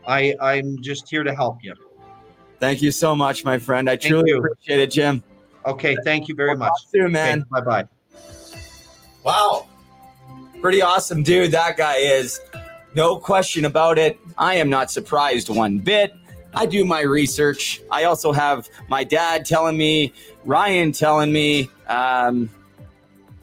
I 0.06 0.36
I'm 0.42 0.82
just 0.82 1.10
here 1.10 1.24
to 1.24 1.34
help 1.34 1.58
you. 1.64 1.74
Thank 2.60 2.82
you 2.82 2.92
so 2.92 3.16
much, 3.16 3.44
my 3.44 3.58
friend. 3.58 3.90
I 3.90 3.96
truly 3.96 4.30
you. 4.32 4.38
appreciate 4.38 4.80
it, 4.80 4.92
Jim. 4.92 5.24
Okay, 5.66 5.96
thank 6.04 6.28
you 6.28 6.36
very 6.36 6.50
We'll 6.50 6.60
much. 6.60 6.72
soon, 6.92 7.12
man. 7.14 7.46
Bye 7.50 7.62
bye. 7.62 7.88
Wow. 9.24 9.68
Pretty 10.62 10.82
awesome 10.82 11.24
dude 11.24 11.52
that 11.52 11.78
guy 11.78 11.98
is. 11.98 12.40
No 12.96 13.18
question 13.18 13.66
about 13.66 13.98
it. 13.98 14.20
I 14.38 14.56
am 14.56 14.70
not 14.70 14.92
surprised 14.92 15.50
one 15.50 15.80
bit. 15.80 16.14
I 16.54 16.66
do 16.66 16.86
my 16.86 17.02
research. 17.02 17.82
I 17.90 18.04
also 18.04 18.32
have 18.32 18.70
my 18.88 19.04
dad 19.04 19.46
telling 19.46 19.76
me, 19.78 20.14
Ryan 20.46 20.92
telling 20.92 21.34
me, 21.34 21.70
um, 21.88 22.50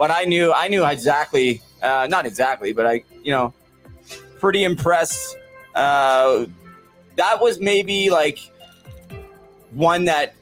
but 0.00 0.10
I 0.10 0.24
knew 0.24 0.50
I 0.50 0.68
knew 0.68 0.82
exactly, 0.86 1.60
uh, 1.82 2.06
not 2.08 2.24
exactly, 2.24 2.72
but 2.72 2.86
I, 2.86 3.04
you 3.22 3.32
know, 3.32 3.52
pretty 4.38 4.64
impressed. 4.64 5.36
Uh, 5.74 6.46
that 7.16 7.38
was 7.38 7.60
maybe 7.60 8.08
like 8.08 8.38
one 9.72 10.06
that 10.06 10.34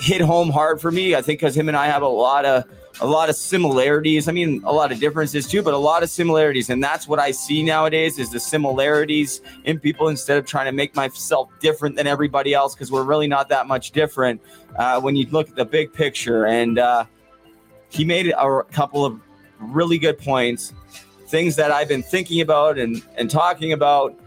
hit 0.00 0.20
home 0.20 0.50
hard 0.50 0.82
for 0.82 0.90
me. 0.90 1.14
I 1.14 1.22
think 1.22 1.40
because 1.40 1.56
him 1.56 1.68
and 1.68 1.76
I 1.78 1.86
have 1.86 2.02
a 2.02 2.08
lot 2.08 2.44
of 2.44 2.64
a 3.00 3.06
lot 3.06 3.30
of 3.30 3.36
similarities. 3.36 4.28
I 4.28 4.32
mean, 4.32 4.62
a 4.64 4.72
lot 4.72 4.92
of 4.92 5.00
differences 5.00 5.48
too, 5.48 5.62
but 5.62 5.72
a 5.72 5.78
lot 5.78 6.02
of 6.02 6.10
similarities, 6.10 6.68
and 6.68 6.84
that's 6.84 7.08
what 7.08 7.18
I 7.18 7.30
see 7.30 7.62
nowadays 7.62 8.18
is 8.18 8.30
the 8.30 8.38
similarities 8.38 9.40
in 9.64 9.80
people 9.80 10.08
instead 10.08 10.36
of 10.36 10.44
trying 10.44 10.66
to 10.66 10.72
make 10.72 10.94
myself 10.94 11.48
different 11.58 11.96
than 11.96 12.06
everybody 12.06 12.52
else 12.52 12.74
because 12.74 12.92
we're 12.92 13.02
really 13.02 13.28
not 13.28 13.48
that 13.48 13.66
much 13.66 13.92
different 13.92 14.42
uh, 14.76 15.00
when 15.00 15.16
you 15.16 15.26
look 15.30 15.48
at 15.48 15.56
the 15.56 15.64
big 15.64 15.90
picture. 15.94 16.44
And 16.44 16.78
uh, 16.78 17.06
he 17.94 18.04
made 18.04 18.28
a 18.28 18.62
couple 18.72 19.04
of 19.04 19.20
really 19.58 19.98
good 19.98 20.18
points, 20.18 20.72
things 21.28 21.56
that 21.56 21.70
I've 21.70 21.88
been 21.88 22.02
thinking 22.02 22.40
about 22.40 22.78
and 22.78 23.02
and 23.16 23.30
talking 23.30 23.72
about 23.72 24.18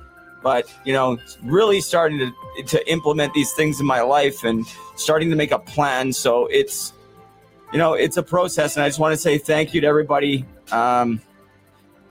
but 0.43 0.71
you 0.85 0.93
know 0.93 1.17
really 1.43 1.81
starting 1.81 2.19
to 2.19 2.63
to 2.63 2.91
implement 2.91 3.33
these 3.33 3.51
things 3.53 3.79
in 3.79 3.85
my 3.85 4.01
life 4.01 4.43
and 4.43 4.65
starting 4.95 5.29
to 5.29 5.35
make 5.35 5.51
a 5.51 5.59
plan. 5.59 6.13
So 6.13 6.45
it's 6.47 6.93
you 7.73 7.77
know 7.77 7.93
it's 7.93 8.17
a 8.17 8.23
process 8.23 8.77
and 8.77 8.83
i 8.83 8.87
just 8.87 8.97
want 8.97 9.13
to 9.13 9.17
say 9.17 9.37
thank 9.37 9.73
you 9.73 9.81
to 9.81 9.87
everybody 9.87 10.45
um, 10.71 11.21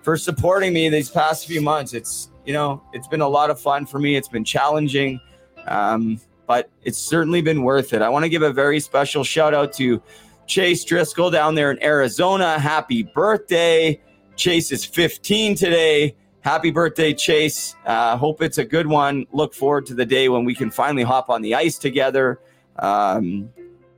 for 0.02 0.18
supporting 0.18 0.74
me 0.74 0.88
these 0.90 1.08
past 1.08 1.46
few 1.46 1.62
months. 1.62 1.94
It's 1.94 2.30
you 2.44 2.52
know 2.52 2.82
it's 2.92 3.08
been 3.08 3.22
a 3.22 3.28
lot 3.28 3.48
of 3.50 3.58
fun 3.58 3.86
for 3.86 3.98
me. 3.98 4.16
It's 4.16 4.28
been 4.28 4.44
challenging 4.44 5.20
um, 5.66 6.20
but 6.46 6.70
it's 6.84 6.98
certainly 6.98 7.40
been 7.40 7.62
worth 7.62 7.92
it. 7.92 8.02
I 8.02 8.08
want 8.08 8.24
to 8.24 8.28
give 8.28 8.42
a 8.42 8.52
very 8.52 8.80
special 8.80 9.24
shout 9.24 9.52
out 9.54 9.72
to 9.74 10.00
chase 10.47 10.85
driscoll 10.85 11.31
down 11.31 11.55
there 11.55 11.70
in 11.70 11.82
arizona 11.82 12.59
happy 12.59 13.02
birthday 13.02 14.01
chase 14.36 14.73
is 14.73 14.85
15 14.85 15.55
today 15.55 16.14
happy 16.47 16.70
birthday, 16.70 17.12
Chase. 17.12 17.74
Uh, 17.85 18.16
hope 18.16 18.40
it's 18.40 18.59
a 18.59 18.64
good 18.64 18.86
one. 18.86 19.27
Look 19.32 19.52
forward 19.52 19.85
to 19.86 19.94
the 19.94 20.06
day 20.06 20.28
when 20.28 20.44
we 20.44 20.55
can 20.55 20.70
finally 20.70 21.02
hop 21.02 21.28
on 21.28 21.43
the 21.43 21.56
ice 21.56 21.77
together, 21.77 22.39
um, 22.78 23.51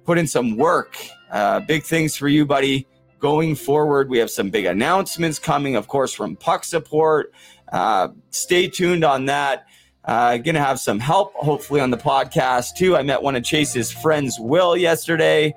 put 0.06 0.16
in 0.16 0.26
some 0.26 0.56
work. 0.56 0.96
Uh, 1.30 1.60
big 1.60 1.82
things 1.82 2.16
for 2.16 2.26
you, 2.26 2.46
buddy. 2.46 2.86
Going 3.18 3.54
forward, 3.54 4.08
we 4.08 4.16
have 4.16 4.30
some 4.30 4.48
big 4.48 4.64
announcements 4.64 5.38
coming, 5.38 5.76
of 5.76 5.88
course, 5.88 6.14
from 6.14 6.36
Puck 6.36 6.64
Support. 6.64 7.34
Uh, 7.70 8.08
stay 8.30 8.66
tuned 8.66 9.04
on 9.04 9.26
that. 9.26 9.66
Uh, 10.02 10.38
gonna 10.38 10.58
have 10.58 10.80
some 10.80 10.98
help, 10.98 11.34
hopefully, 11.34 11.82
on 11.82 11.90
the 11.90 11.98
podcast 11.98 12.76
too. 12.76 12.96
I 12.96 13.02
met 13.02 13.22
one 13.22 13.36
of 13.36 13.44
Chase's 13.44 13.92
friends, 13.92 14.38
Will, 14.40 14.74
yesterday. 14.74 15.54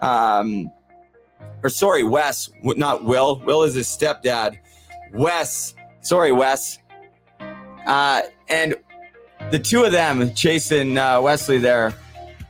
Um, 0.00 0.70
or 1.62 1.68
sorry, 1.70 2.02
Wes, 2.02 2.50
not 2.62 3.04
Will. 3.04 3.40
Will 3.40 3.62
is 3.62 3.74
his 3.74 3.86
stepdad. 3.86 4.58
Wes 5.12 5.74
Sorry, 6.02 6.32
Wes. 6.32 6.78
Uh, 7.86 8.22
and 8.48 8.74
the 9.50 9.58
two 9.58 9.84
of 9.84 9.92
them, 9.92 10.34
Chase 10.34 10.70
and 10.72 10.98
uh, 10.98 11.20
Wesley, 11.22 11.58
there, 11.58 11.94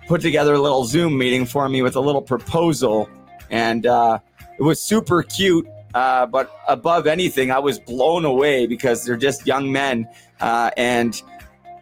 put 0.06 0.20
together 0.20 0.54
a 0.54 0.58
little 0.58 0.84
Zoom 0.84 1.18
meeting 1.18 1.44
for 1.44 1.68
me 1.68 1.82
with 1.82 1.96
a 1.96 2.00
little 2.00 2.22
proposal, 2.22 3.08
and 3.50 3.86
uh, 3.86 4.18
it 4.58 4.62
was 4.62 4.80
super 4.80 5.22
cute. 5.22 5.66
Uh, 5.94 6.26
but 6.26 6.54
above 6.68 7.08
anything, 7.08 7.50
I 7.50 7.58
was 7.58 7.80
blown 7.80 8.24
away 8.24 8.66
because 8.66 9.04
they're 9.04 9.16
just 9.16 9.46
young 9.46 9.72
men, 9.72 10.08
uh, 10.40 10.70
and 10.76 11.20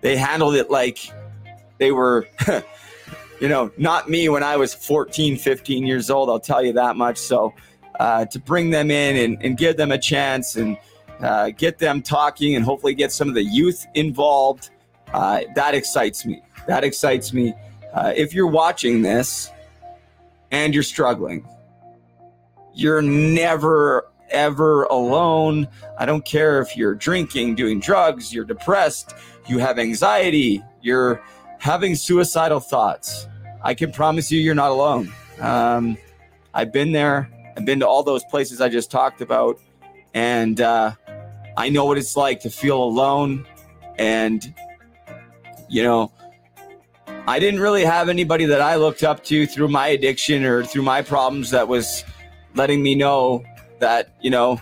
they 0.01 0.16
handled 0.16 0.55
it 0.55 0.70
like 0.70 0.99
they 1.77 1.93
were, 1.93 2.27
you 3.40 3.48
know, 3.48 3.70
not 3.77 4.09
me 4.09 4.28
when 4.28 4.43
I 4.43 4.56
was 4.56 4.74
14, 4.74 5.36
15 5.36 5.86
years 5.86 6.10
old. 6.10 6.28
I'll 6.28 6.40
tell 6.40 6.65
you 6.65 6.73
that 6.74 6.97
much. 6.97 7.19
So 7.19 7.55
uh, 7.98 8.24
to 8.27 8.39
bring 8.39 8.70
them 8.70 8.90
in 8.90 9.16
and, 9.16 9.43
and 9.44 9.56
give 9.56 9.77
them 9.77 9.93
a 9.93 9.98
chance 9.98 10.56
and 10.56 10.77
uh, 11.20 11.51
get 11.51 11.78
them 11.78 12.02
talking 12.02 12.55
and 12.56 12.65
hopefully 12.65 12.94
get 12.94 13.12
some 13.12 13.28
of 13.28 13.35
the 13.35 13.43
youth 13.43 13.86
involved. 13.94 14.70
Uh, 15.12 15.43
that 15.55 15.74
excites 15.74 16.24
me. 16.27 16.43
That 16.66 16.85
excites 16.85 17.32
me. 17.32 17.55
Uh, 17.93 18.12
if 18.15 18.35
you're 18.35 18.47
watching 18.47 19.02
this 19.02 19.51
and 20.51 20.74
you're 20.74 20.82
struggling, 20.82 21.47
you're 22.74 23.02
never, 23.02 24.09
ever 24.31 24.85
alone. 24.85 25.66
I 25.98 26.06
don't 26.06 26.24
care 26.24 26.60
if 26.60 26.77
you're 26.77 26.94
drinking, 26.94 27.55
doing 27.55 27.81
drugs, 27.81 28.32
you're 28.32 28.44
depressed, 28.44 29.15
you 29.48 29.59
have 29.59 29.78
anxiety, 29.78 30.62
you're 30.82 31.23
having 31.59 31.94
suicidal 31.94 32.60
thoughts. 32.60 33.28
I 33.62 33.74
can 33.74 33.93
promise 33.93 34.30
you, 34.30 34.40
you're 34.40 34.55
not 34.55 34.70
alone. 34.70 35.12
Um, 35.40 35.98
I've 36.55 36.72
been 36.72 36.93
there. 36.93 37.30
I've 37.56 37.64
been 37.64 37.80
to 37.80 37.89
all 37.89 38.02
those 38.02 38.24
places 38.24 38.60
I 38.60 38.68
just 38.68 38.90
talked 38.90 39.20
about. 39.20 39.60
And 40.14 40.60
uh, 40.60 40.93
I 41.56 41.68
know 41.68 41.85
what 41.85 41.98
it's 41.98 42.16
like 42.16 42.40
to 42.40 42.51
feel 42.51 42.82
alone. 42.82 43.47
And, 43.98 44.55
you 45.68 45.82
know, 45.82 46.12
I 47.26 47.39
didn't 47.39 47.60
really 47.60 47.85
have 47.85 48.09
anybody 48.09 48.47
that 48.47 48.60
I 48.60 48.76
looked 48.76 49.02
up 49.02 49.24
to 49.24 49.47
through 49.47 49.68
my 49.68 49.89
addiction 49.89 50.44
or 50.44 50.64
through 50.64 50.82
my 50.82 51.02
problems 51.02 51.51
that 51.51 51.68
was 51.68 52.05
letting 52.55 52.82
me 52.82 52.94
know 52.94 53.44
that, 53.80 54.14
you 54.22 54.30
know, 54.30 54.60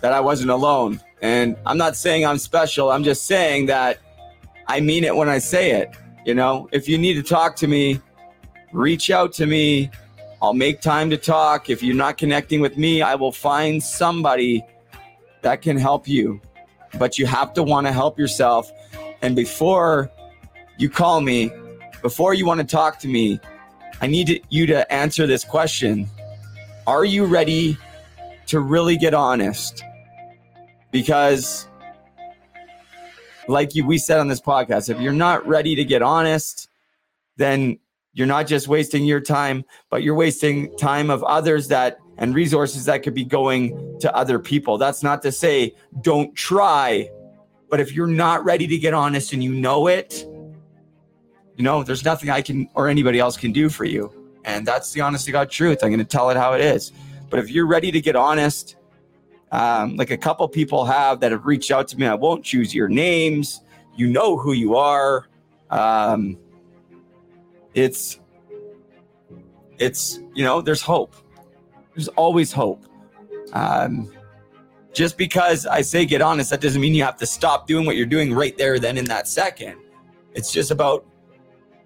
that 0.00 0.12
I 0.12 0.20
wasn't 0.20 0.50
alone. 0.50 1.00
And 1.22 1.56
I'm 1.64 1.78
not 1.78 1.96
saying 1.96 2.26
I'm 2.26 2.38
special. 2.38 2.90
I'm 2.90 3.04
just 3.04 3.24
saying 3.24 3.66
that 3.66 3.98
I 4.66 4.80
mean 4.80 5.04
it 5.04 5.14
when 5.14 5.28
I 5.28 5.38
say 5.38 5.72
it. 5.72 5.90
You 6.24 6.34
know, 6.34 6.68
if 6.72 6.88
you 6.88 6.96
need 6.96 7.14
to 7.14 7.22
talk 7.22 7.56
to 7.56 7.66
me, 7.66 8.00
reach 8.72 9.10
out 9.10 9.32
to 9.34 9.46
me. 9.46 9.90
I'll 10.40 10.54
make 10.54 10.80
time 10.80 11.10
to 11.10 11.16
talk. 11.16 11.70
If 11.70 11.82
you're 11.82 11.94
not 11.94 12.18
connecting 12.18 12.60
with 12.60 12.76
me, 12.76 13.02
I 13.02 13.14
will 13.14 13.32
find 13.32 13.82
somebody 13.82 14.64
that 15.42 15.62
can 15.62 15.76
help 15.76 16.08
you. 16.08 16.40
But 16.98 17.18
you 17.18 17.26
have 17.26 17.52
to 17.54 17.62
want 17.62 17.86
to 17.86 17.92
help 17.92 18.18
yourself. 18.18 18.70
And 19.22 19.36
before 19.36 20.10
you 20.78 20.88
call 20.90 21.20
me, 21.20 21.50
before 22.02 22.34
you 22.34 22.46
want 22.46 22.60
to 22.60 22.66
talk 22.66 22.98
to 23.00 23.08
me, 23.08 23.40
I 24.00 24.06
need 24.06 24.44
you 24.50 24.66
to 24.66 24.92
answer 24.92 25.26
this 25.26 25.44
question 25.44 26.08
Are 26.86 27.04
you 27.04 27.24
ready 27.24 27.78
to 28.46 28.60
really 28.60 28.96
get 28.96 29.14
honest? 29.14 29.82
Because, 30.90 31.68
like 33.48 33.74
you, 33.74 33.86
we 33.86 33.98
said 33.98 34.18
on 34.18 34.28
this 34.28 34.40
podcast, 34.40 34.88
if 34.88 35.00
you're 35.00 35.12
not 35.12 35.46
ready 35.46 35.74
to 35.74 35.84
get 35.84 36.02
honest, 36.02 36.68
then 37.36 37.78
you're 38.12 38.26
not 38.26 38.46
just 38.46 38.68
wasting 38.68 39.04
your 39.04 39.20
time, 39.20 39.64
but 39.90 40.02
you're 40.02 40.14
wasting 40.14 40.76
time 40.76 41.10
of 41.10 41.22
others 41.24 41.68
that 41.68 41.98
and 42.16 42.34
resources 42.34 42.84
that 42.84 43.02
could 43.02 43.14
be 43.14 43.24
going 43.24 43.98
to 44.00 44.14
other 44.14 44.38
people. 44.38 44.78
That's 44.78 45.02
not 45.02 45.20
to 45.22 45.32
say 45.32 45.74
don't 46.00 46.34
try, 46.36 47.10
but 47.68 47.80
if 47.80 47.92
you're 47.92 48.06
not 48.06 48.44
ready 48.44 48.66
to 48.68 48.78
get 48.78 48.94
honest 48.94 49.32
and 49.32 49.42
you 49.42 49.52
know 49.52 49.88
it, 49.88 50.24
you 51.56 51.64
know, 51.64 51.82
there's 51.82 52.04
nothing 52.04 52.30
I 52.30 52.40
can 52.40 52.68
or 52.74 52.88
anybody 52.88 53.18
else 53.18 53.36
can 53.36 53.52
do 53.52 53.68
for 53.68 53.84
you. 53.84 54.12
And 54.44 54.66
that's 54.66 54.92
the 54.92 55.00
honest 55.00 55.24
to 55.26 55.32
God 55.32 55.50
truth. 55.50 55.82
I'm 55.82 55.90
going 55.90 55.98
to 55.98 56.04
tell 56.04 56.30
it 56.30 56.36
how 56.36 56.52
it 56.52 56.60
is. 56.60 56.92
But 57.30 57.40
if 57.40 57.50
you're 57.50 57.66
ready 57.66 57.90
to 57.90 58.00
get 58.00 58.14
honest, 58.16 58.76
um, 59.54 59.96
like 59.96 60.10
a 60.10 60.16
couple 60.16 60.48
people 60.48 60.84
have 60.84 61.20
that 61.20 61.30
have 61.30 61.46
reached 61.46 61.70
out 61.70 61.86
to 61.88 61.96
me, 61.96 62.06
I 62.06 62.14
won't 62.14 62.44
choose 62.44 62.74
your 62.74 62.88
names. 62.88 63.60
You 63.94 64.08
know 64.08 64.36
who 64.36 64.52
you 64.52 64.74
are. 64.74 65.28
Um, 65.70 66.36
it's, 67.72 68.18
it's, 69.78 70.18
you 70.34 70.42
know, 70.42 70.60
there's 70.60 70.82
hope. 70.82 71.14
There's 71.94 72.08
always 72.08 72.50
hope. 72.50 72.84
Um, 73.52 74.12
just 74.92 75.16
because 75.16 75.66
I 75.66 75.82
say 75.82 76.04
get 76.04 76.20
honest, 76.20 76.50
that 76.50 76.60
doesn't 76.60 76.80
mean 76.80 76.92
you 76.92 77.04
have 77.04 77.16
to 77.18 77.26
stop 77.26 77.68
doing 77.68 77.86
what 77.86 77.94
you're 77.94 78.06
doing 78.06 78.34
right 78.34 78.58
there, 78.58 78.80
then 78.80 78.98
in 78.98 79.04
that 79.04 79.28
second. 79.28 79.76
It's 80.32 80.52
just 80.52 80.72
about 80.72 81.06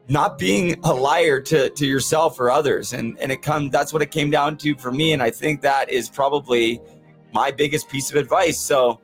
not 0.08 0.38
being 0.38 0.80
a 0.84 0.94
liar 0.94 1.38
to, 1.42 1.68
to 1.68 1.86
yourself 1.86 2.40
or 2.40 2.50
others. 2.50 2.94
And, 2.94 3.18
and 3.18 3.30
it 3.30 3.42
come, 3.42 3.68
that's 3.68 3.92
what 3.92 4.00
it 4.00 4.10
came 4.10 4.30
down 4.30 4.56
to 4.58 4.74
for 4.76 4.90
me. 4.90 5.12
And 5.12 5.22
I 5.22 5.30
think 5.30 5.60
that 5.60 5.90
is 5.90 6.08
probably 6.08 6.80
my 7.32 7.50
biggest 7.50 7.88
piece 7.88 8.10
of 8.10 8.16
advice. 8.16 8.58
So 8.58 9.00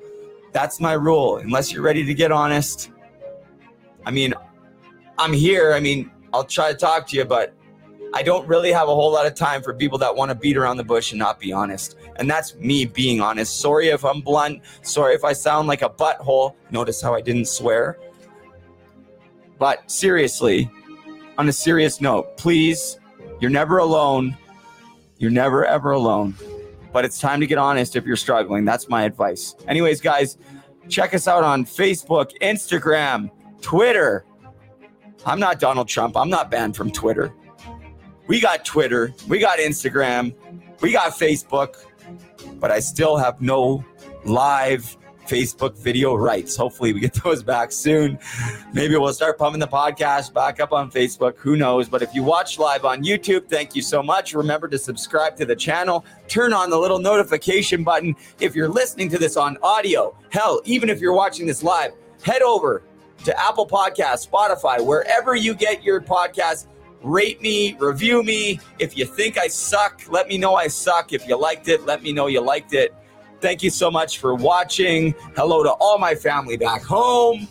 that's 0.53 0.81
my 0.81 0.93
rule. 0.93 1.39
Unless 1.39 1.73
you're 1.73 1.83
ready 1.83 2.05
to 2.05 2.15
get 2.15 2.33
honest. 2.33 2.91
I 4.07 4.11
mean, 4.11 4.35
I'm 5.19 5.33
here. 5.33 5.73
I 5.73 5.81
mean, 5.81 6.11
I'll 6.33 6.45
try 6.45 6.73
to 6.73 6.79
talk 6.79 7.07
to 7.09 7.17
you, 7.17 7.25
but 7.25 7.55
I 8.13 8.23
don't 8.23 8.47
really 8.47 8.71
have 8.71 8.89
a 8.89 8.95
whole 8.95 9.13
lot 9.13 9.27
of 9.27 9.35
time 9.35 9.63
for 9.63 9.75
people 9.75 9.99
that 9.99 10.15
want 10.15 10.31
to 10.31 10.37
beat 10.37 10.57
around 10.57 10.77
the 10.77 10.85
bush 10.85 11.13
and 11.13 11.19
not 11.19 11.41
be 11.41 11.53
honest. 11.53 11.97
And 12.17 12.31
that's 12.31 12.55
me 12.55 12.85
being 12.85 13.21
honest. 13.21 13.61
Sorry 13.61 13.89
if 13.89 14.05
I'm 14.05 14.21
blunt. 14.21 14.63
Sorry 14.83 15.15
if 15.15 15.25
I 15.25 15.33
sound 15.33 15.67
like 15.67 15.83
a 15.83 15.91
butthole. 15.91 16.55
Notice 16.71 17.03
how 17.03 17.15
I 17.15 17.21
didn't 17.21 17.49
swear. 17.49 17.99
But 19.59 19.91
seriously, 19.91 20.71
on 21.39 21.49
a 21.49 21.53
serious 21.53 22.01
note, 22.01 22.37
please, 22.37 23.01
you're 23.41 23.51
never 23.51 23.79
alone. 23.79 24.37
You're 25.19 25.33
never 25.33 25.65
ever 25.65 25.93
alone. 25.93 26.35
But 26.95 27.05
it's 27.05 27.19
time 27.19 27.41
to 27.41 27.47
get 27.47 27.59
honest 27.59 27.97
if 27.97 28.07
you're 28.07 28.15
struggling. 28.15 28.65
That's 28.65 28.89
my 28.89 29.03
advice. 29.03 29.57
Anyways, 29.67 30.01
guys, 30.01 30.39
check 30.89 31.13
us 31.13 31.27
out 31.27 31.43
on 31.43 31.65
Facebook, 31.65 32.31
Instagram, 32.41 33.33
Twitter. 33.61 34.25
I'm 35.27 35.41
not 35.41 35.59
Donald 35.59 35.89
Trump. 35.89 36.17
I'm 36.17 36.31
not 36.31 36.53
banned 36.53 36.77
from 36.77 36.93
Twitter. 36.93 37.35
We 38.29 38.41
got 38.41 38.65
Twitter, 38.65 39.13
we 39.29 39.39
got 39.41 39.59
Instagram, 39.59 40.35
we 40.81 40.93
got 40.93 41.13
Facebook, 41.13 41.85
but 42.59 42.71
I 42.71 42.79
still 42.79 43.17
have 43.17 43.43
no 43.43 43.85
live 44.25 44.97
Facebook 45.27 45.77
video 45.77 46.15
rights. 46.15 46.57
Hopefully, 46.57 46.93
we 46.93 47.01
get 47.01 47.15
those 47.25 47.43
back 47.43 47.73
soon. 47.73 48.19
Maybe 48.73 48.97
we'll 48.97 49.13
start 49.13 49.39
pumping 49.39 49.61
the 49.61 49.69
podcast 49.69 50.33
back 50.33 50.61
up 50.61 50.73
on 50.73 50.91
Facebook. 50.91 51.37
Who 51.39 51.57
knows? 51.57 51.89
But 51.89 52.03
if 52.03 52.15
you 52.15 52.23
watch 52.23 52.59
live 52.59 52.85
on 52.85 53.03
YouTube, 53.03 53.49
thank 53.49 53.75
you 53.75 53.83
so 53.83 54.03
much. 54.03 54.35
Remember 54.35 54.69
to 54.69 54.79
subscribe 54.79 55.37
to 55.37 55.45
the 55.45 55.57
channel, 55.57 56.05
turn 56.29 56.53
on 56.53 56.71
the 56.71 56.79
little 56.79 56.99
notification 56.99 57.85
button. 57.85 58.15
If 58.41 58.55
you're 58.55 58.69
listening 58.69 59.09
to 59.11 59.19
this 59.19 59.37
on 59.37 59.59
audio, 59.63 60.17
hell, 60.31 60.61
even 60.65 60.89
if 60.89 61.01
you're 61.01 61.15
watching 61.15 61.47
this 61.47 61.63
live, 61.63 61.93
head 62.23 62.43
over 62.43 62.83
to 63.25 63.41
Apple 63.41 63.67
Podcasts, 63.67 64.29
Spotify, 64.29 64.85
wherever 64.85 65.35
you 65.35 65.55
get 65.55 65.83
your 65.83 66.01
podcast. 66.01 66.67
Rate 67.03 67.43
me, 67.43 67.77
review 67.79 68.23
me. 68.23 68.61
If 68.79 68.97
you 68.97 69.05
think 69.05 69.37
I 69.37 69.47
suck, 69.49 70.01
let 70.09 70.27
me 70.27 70.39
know 70.39 70.55
I 70.55 70.69
suck. 70.69 71.13
If 71.13 71.29
you 71.29 71.37
liked 71.39 71.69
it, 71.69 71.85
let 71.85 72.03
me 72.03 72.13
know 72.13 72.29
you 72.29 72.41
liked 72.41 72.73
it. 72.73 72.95
Thank 73.45 73.63
you 73.63 73.69
so 73.69 73.91
much 73.91 74.21
for 74.21 74.35
watching. 74.35 75.15
Hello 75.37 75.63
to 75.63 75.73
all 75.73 75.99
my 75.99 76.15
family 76.15 76.57
back 76.57 76.83
home. 76.83 77.47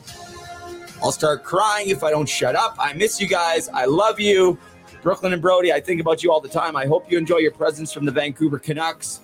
I'll 1.04 1.12
start 1.12 1.44
crying 1.44 1.90
if 1.90 2.04
I 2.04 2.10
don't 2.10 2.28
shut 2.28 2.56
up. 2.56 2.76
I 2.80 2.94
miss 2.94 3.22
you 3.22 3.28
guys. 3.28 3.70
I 3.70 3.86
love 3.86 4.20
you. 4.20 4.58
Brooklyn 5.04 5.34
and 5.34 5.42
Brody, 5.42 5.72
I 5.72 5.80
think 5.80 6.02
about 6.02 6.24
you 6.24 6.32
all 6.32 6.42
the 6.42 6.50
time. 6.50 6.76
I 6.76 6.88
hope 6.88 7.12
you 7.12 7.20
enjoy 7.20 7.38
your 7.38 7.52
presents 7.52 7.94
from 7.94 8.06
the 8.06 8.12
Vancouver 8.12 8.58
Canucks. 8.58 9.20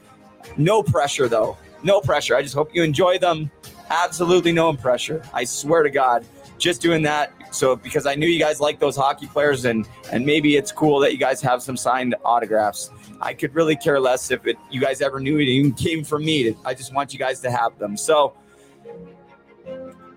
No 0.58 0.84
pressure, 0.84 1.28
though. 1.28 1.58
No 1.82 2.02
pressure. 2.02 2.36
I 2.36 2.44
just 2.44 2.54
hope 2.54 2.70
you 2.76 2.84
enjoy 2.84 3.18
them. 3.18 3.50
Absolutely 3.90 4.52
no 4.52 4.72
pressure. 4.74 5.24
I 5.34 5.46
swear 5.46 5.82
to 5.82 5.90
God. 5.90 6.24
Just 6.60 6.84
doing 6.84 7.02
that. 7.02 7.34
So 7.50 7.78
because 7.78 8.06
I 8.06 8.14
knew 8.14 8.28
you 8.28 8.40
guys 8.40 8.60
like 8.60 8.80
those 8.80 8.96
hockey 8.96 9.26
players 9.26 9.66
and 9.66 9.90
and 10.12 10.24
maybe 10.24 10.56
it's 10.56 10.72
cool 10.72 11.00
that 11.00 11.12
you 11.12 11.18
guys 11.18 11.41
have 11.41 11.64
some 11.64 11.76
signed 11.76 12.14
autographs. 12.24 12.91
I 13.22 13.34
could 13.34 13.54
really 13.54 13.76
care 13.76 14.00
less 14.00 14.32
if 14.32 14.46
it 14.48 14.58
you 14.72 14.80
guys 14.80 15.02
ever 15.02 15.20
knew 15.20 15.40
it 15.40 15.48
even 15.48 15.74
came 15.74 16.04
from 16.04 16.26
me. 16.26 16.56
I 16.66 16.74
just 16.74 16.94
want 16.94 17.14
you 17.14 17.20
guys 17.20 17.40
to 17.41 17.52
have 17.52 17.78
them. 17.78 17.98
So, 17.98 18.34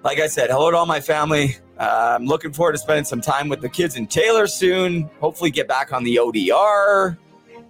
like 0.05 0.21
I 0.21 0.27
said, 0.27 0.51
hello 0.51 0.71
to 0.71 0.77
all 0.77 0.87
my 0.87 1.01
family. 1.01 1.57
Uh, 1.79 2.17
I'm 2.17 2.27
looking 2.27 2.53
forward 2.53 2.73
to 2.73 2.79
spending 2.79 3.05
some 3.05 3.21
time 3.21 3.49
with 3.49 3.61
the 3.61 3.69
kids 3.69 3.97
in 3.97 4.07
Taylor 4.07 4.47
soon. 4.47 5.11
Hopefully, 5.21 5.51
get 5.51 5.67
back 5.67 5.93
on 5.93 6.05
the 6.05 6.17
ODR. 6.17 7.17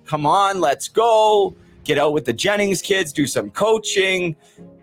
Come 0.05 0.27
on, 0.27 0.61
let's 0.61 0.89
go. 0.89 1.55
Get 1.85 1.99
out 1.99 2.13
with 2.13 2.25
the 2.25 2.33
Jennings 2.33 2.83
kids, 2.83 3.13
do 3.13 3.27
some 3.27 3.51
coaching. 3.51 4.37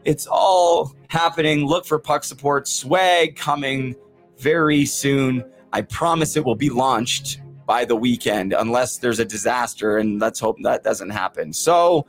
It's 0.03 0.27
all 0.27 0.95
happening. 1.09 1.65
Look 1.65 1.85
for 1.85 1.99
puck 1.99 2.23
support 2.23 2.67
swag 2.67 3.35
coming 3.35 3.95
very 4.37 4.85
soon. 4.85 5.43
I 5.71 5.81
promise 5.81 6.35
it 6.35 6.43
will 6.43 6.55
be 6.55 6.69
launched 6.69 7.39
by 7.69 7.85
the 7.85 7.95
weekend, 7.95 8.51
unless 8.51 8.97
there's 8.97 9.19
a 9.19 9.25
disaster, 9.25 9.99
and 9.99 10.19
let's 10.19 10.39
hope 10.39 10.57
that 10.63 10.83
doesn't 10.83 11.11
happen. 11.11 11.53
So 11.53 12.07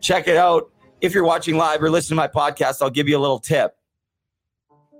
check 0.00 0.26
it 0.26 0.38
out. 0.38 0.72
If 1.02 1.12
you're 1.12 1.22
watching 1.22 1.58
live 1.58 1.82
or 1.82 1.90
listening 1.90 2.16
to 2.16 2.22
my 2.22 2.28
podcast, 2.28 2.80
I'll 2.80 2.88
give 2.88 3.10
you 3.10 3.18
a 3.18 3.20
little 3.20 3.38
tip. 3.38 3.76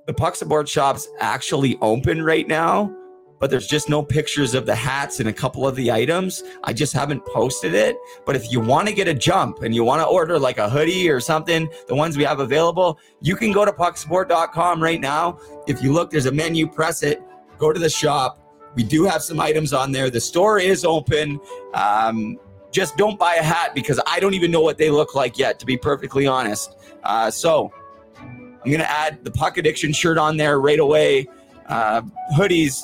The 0.06 0.12
Puck 0.12 0.36
Support 0.36 0.68
Shop's 0.68 1.08
actually 1.18 1.78
open 1.80 2.22
right 2.22 2.46
now, 2.46 2.94
but 3.40 3.48
there's 3.48 3.66
just 3.66 3.88
no 3.88 4.02
pictures 4.02 4.52
of 4.52 4.66
the 4.66 4.74
hats 4.74 5.18
and 5.18 5.30
a 5.30 5.32
couple 5.32 5.66
of 5.66 5.76
the 5.76 5.90
items. 5.90 6.42
I 6.62 6.74
just 6.74 6.92
haven't 6.92 7.24
posted 7.24 7.72
it. 7.72 7.96
But 8.26 8.36
if 8.36 8.52
you 8.52 8.60
want 8.60 8.88
to 8.88 8.94
get 8.94 9.08
a 9.08 9.14
jump 9.14 9.62
and 9.62 9.74
you 9.74 9.82
want 9.82 10.02
to 10.02 10.06
order 10.06 10.38
like 10.38 10.58
a 10.58 10.68
hoodie 10.68 11.08
or 11.08 11.20
something, 11.20 11.70
the 11.88 11.94
ones 11.94 12.18
we 12.18 12.24
have 12.24 12.40
available, 12.40 12.98
you 13.22 13.34
can 13.34 13.50
go 13.50 13.64
to 13.64 13.72
pucksupport.com 13.72 14.82
right 14.82 15.00
now. 15.00 15.38
If 15.66 15.82
you 15.82 15.94
look, 15.94 16.10
there's 16.10 16.26
a 16.26 16.32
menu, 16.32 16.66
press 16.66 17.02
it, 17.02 17.22
go 17.56 17.72
to 17.72 17.80
the 17.80 17.88
shop, 17.88 18.41
we 18.74 18.82
do 18.82 19.04
have 19.04 19.22
some 19.22 19.40
items 19.40 19.72
on 19.72 19.92
there. 19.92 20.10
The 20.10 20.20
store 20.20 20.58
is 20.58 20.84
open. 20.84 21.40
Um, 21.74 22.38
just 22.70 22.96
don't 22.96 23.18
buy 23.18 23.34
a 23.34 23.42
hat 23.42 23.74
because 23.74 24.00
I 24.06 24.18
don't 24.18 24.34
even 24.34 24.50
know 24.50 24.62
what 24.62 24.78
they 24.78 24.90
look 24.90 25.14
like 25.14 25.38
yet, 25.38 25.58
to 25.60 25.66
be 25.66 25.76
perfectly 25.76 26.26
honest. 26.26 26.76
Uh, 27.02 27.30
so 27.30 27.72
I'm 28.18 28.60
going 28.64 28.78
to 28.78 28.90
add 28.90 29.24
the 29.24 29.30
Puck 29.30 29.58
Addiction 29.58 29.92
shirt 29.92 30.18
on 30.18 30.36
there 30.36 30.60
right 30.60 30.78
away. 30.78 31.28
Uh, 31.66 32.02
hoodies, 32.34 32.80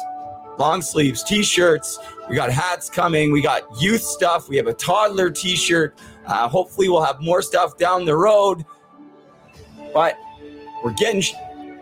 long 0.58 0.82
sleeves, 0.82 1.22
t 1.22 1.42
shirts. 1.42 1.98
We 2.28 2.36
got 2.36 2.50
hats 2.50 2.90
coming. 2.90 3.32
We 3.32 3.40
got 3.40 3.62
youth 3.80 4.02
stuff. 4.02 4.48
We 4.48 4.56
have 4.56 4.66
a 4.66 4.74
toddler 4.74 5.30
t 5.30 5.56
shirt. 5.56 5.98
Uh, 6.26 6.48
hopefully, 6.48 6.88
we'll 6.88 7.04
have 7.04 7.20
more 7.20 7.40
stuff 7.40 7.78
down 7.78 8.04
the 8.04 8.16
road. 8.16 8.64
But 9.94 10.18
we're 10.84 10.92
getting, 10.92 11.22
sh- 11.22 11.32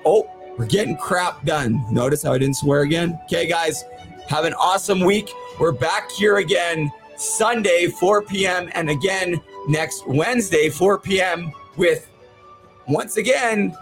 oh, 0.05 0.31
we're 0.57 0.67
getting 0.67 0.97
crap 0.97 1.45
done. 1.45 1.85
Notice 1.93 2.23
how 2.23 2.33
I 2.33 2.39
didn't 2.39 2.57
swear 2.57 2.83
again? 2.83 3.19
Okay, 3.25 3.47
guys. 3.47 3.85
Have 4.29 4.45
an 4.45 4.55
awesome 4.55 5.01
week. 5.01 5.31
We're 5.61 5.73
back 5.73 6.11
here 6.11 6.39
again 6.39 6.91
Sunday, 7.17 7.89
4 7.89 8.23
p.m., 8.23 8.71
and 8.75 8.91
again 8.91 9.41
next 9.69 10.07
Wednesday, 10.07 10.69
4 10.69 10.99
p.m., 10.99 11.53
with 11.77 12.11
once 12.89 13.17
again 13.17 13.77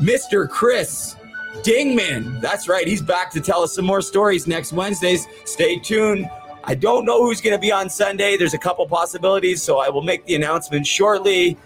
Mr. 0.00 0.48
Chris 0.48 1.16
Dingman. 1.62 2.40
That's 2.40 2.68
right. 2.68 2.86
He's 2.88 3.02
back 3.02 3.30
to 3.32 3.40
tell 3.40 3.62
us 3.62 3.74
some 3.74 3.84
more 3.84 4.00
stories 4.00 4.46
next 4.46 4.72
Wednesdays. 4.72 5.26
Stay 5.44 5.78
tuned. 5.78 6.28
I 6.64 6.74
don't 6.74 7.04
know 7.04 7.22
who's 7.22 7.40
going 7.40 7.54
to 7.54 7.60
be 7.60 7.72
on 7.72 7.90
Sunday. 7.90 8.36
There's 8.36 8.54
a 8.54 8.58
couple 8.58 8.86
possibilities, 8.86 9.62
so 9.62 9.78
I 9.78 9.88
will 9.88 10.02
make 10.02 10.24
the 10.26 10.34
announcement 10.36 10.86
shortly. 10.86 11.58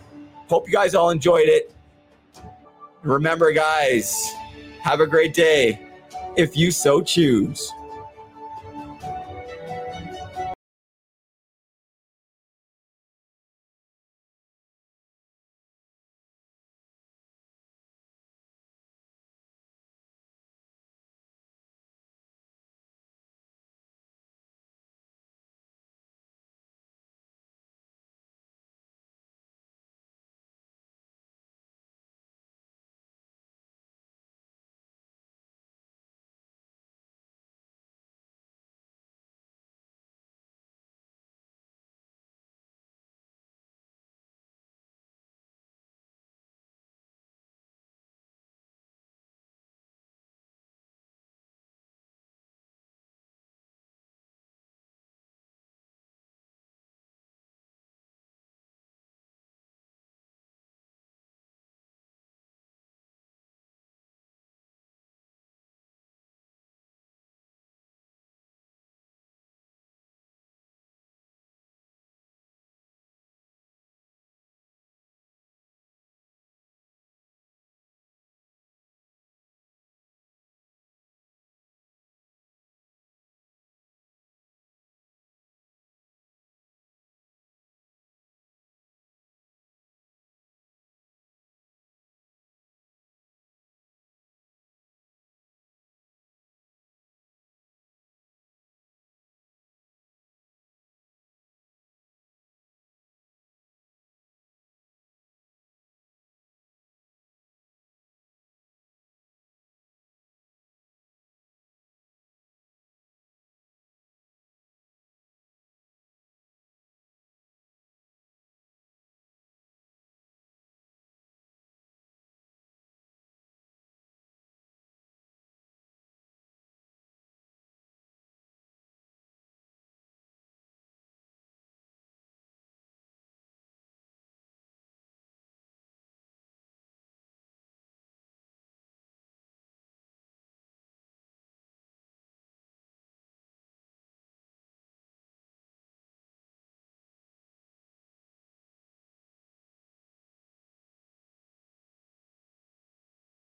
Hope 0.48 0.66
you 0.66 0.72
guys 0.72 0.94
all 0.94 1.10
enjoyed 1.10 1.48
it. 1.48 1.72
Remember, 3.06 3.52
guys, 3.52 4.34
have 4.80 4.98
a 4.98 5.06
great 5.06 5.32
day 5.32 5.80
if 6.36 6.56
you 6.56 6.72
so 6.72 7.00
choose. 7.00 7.72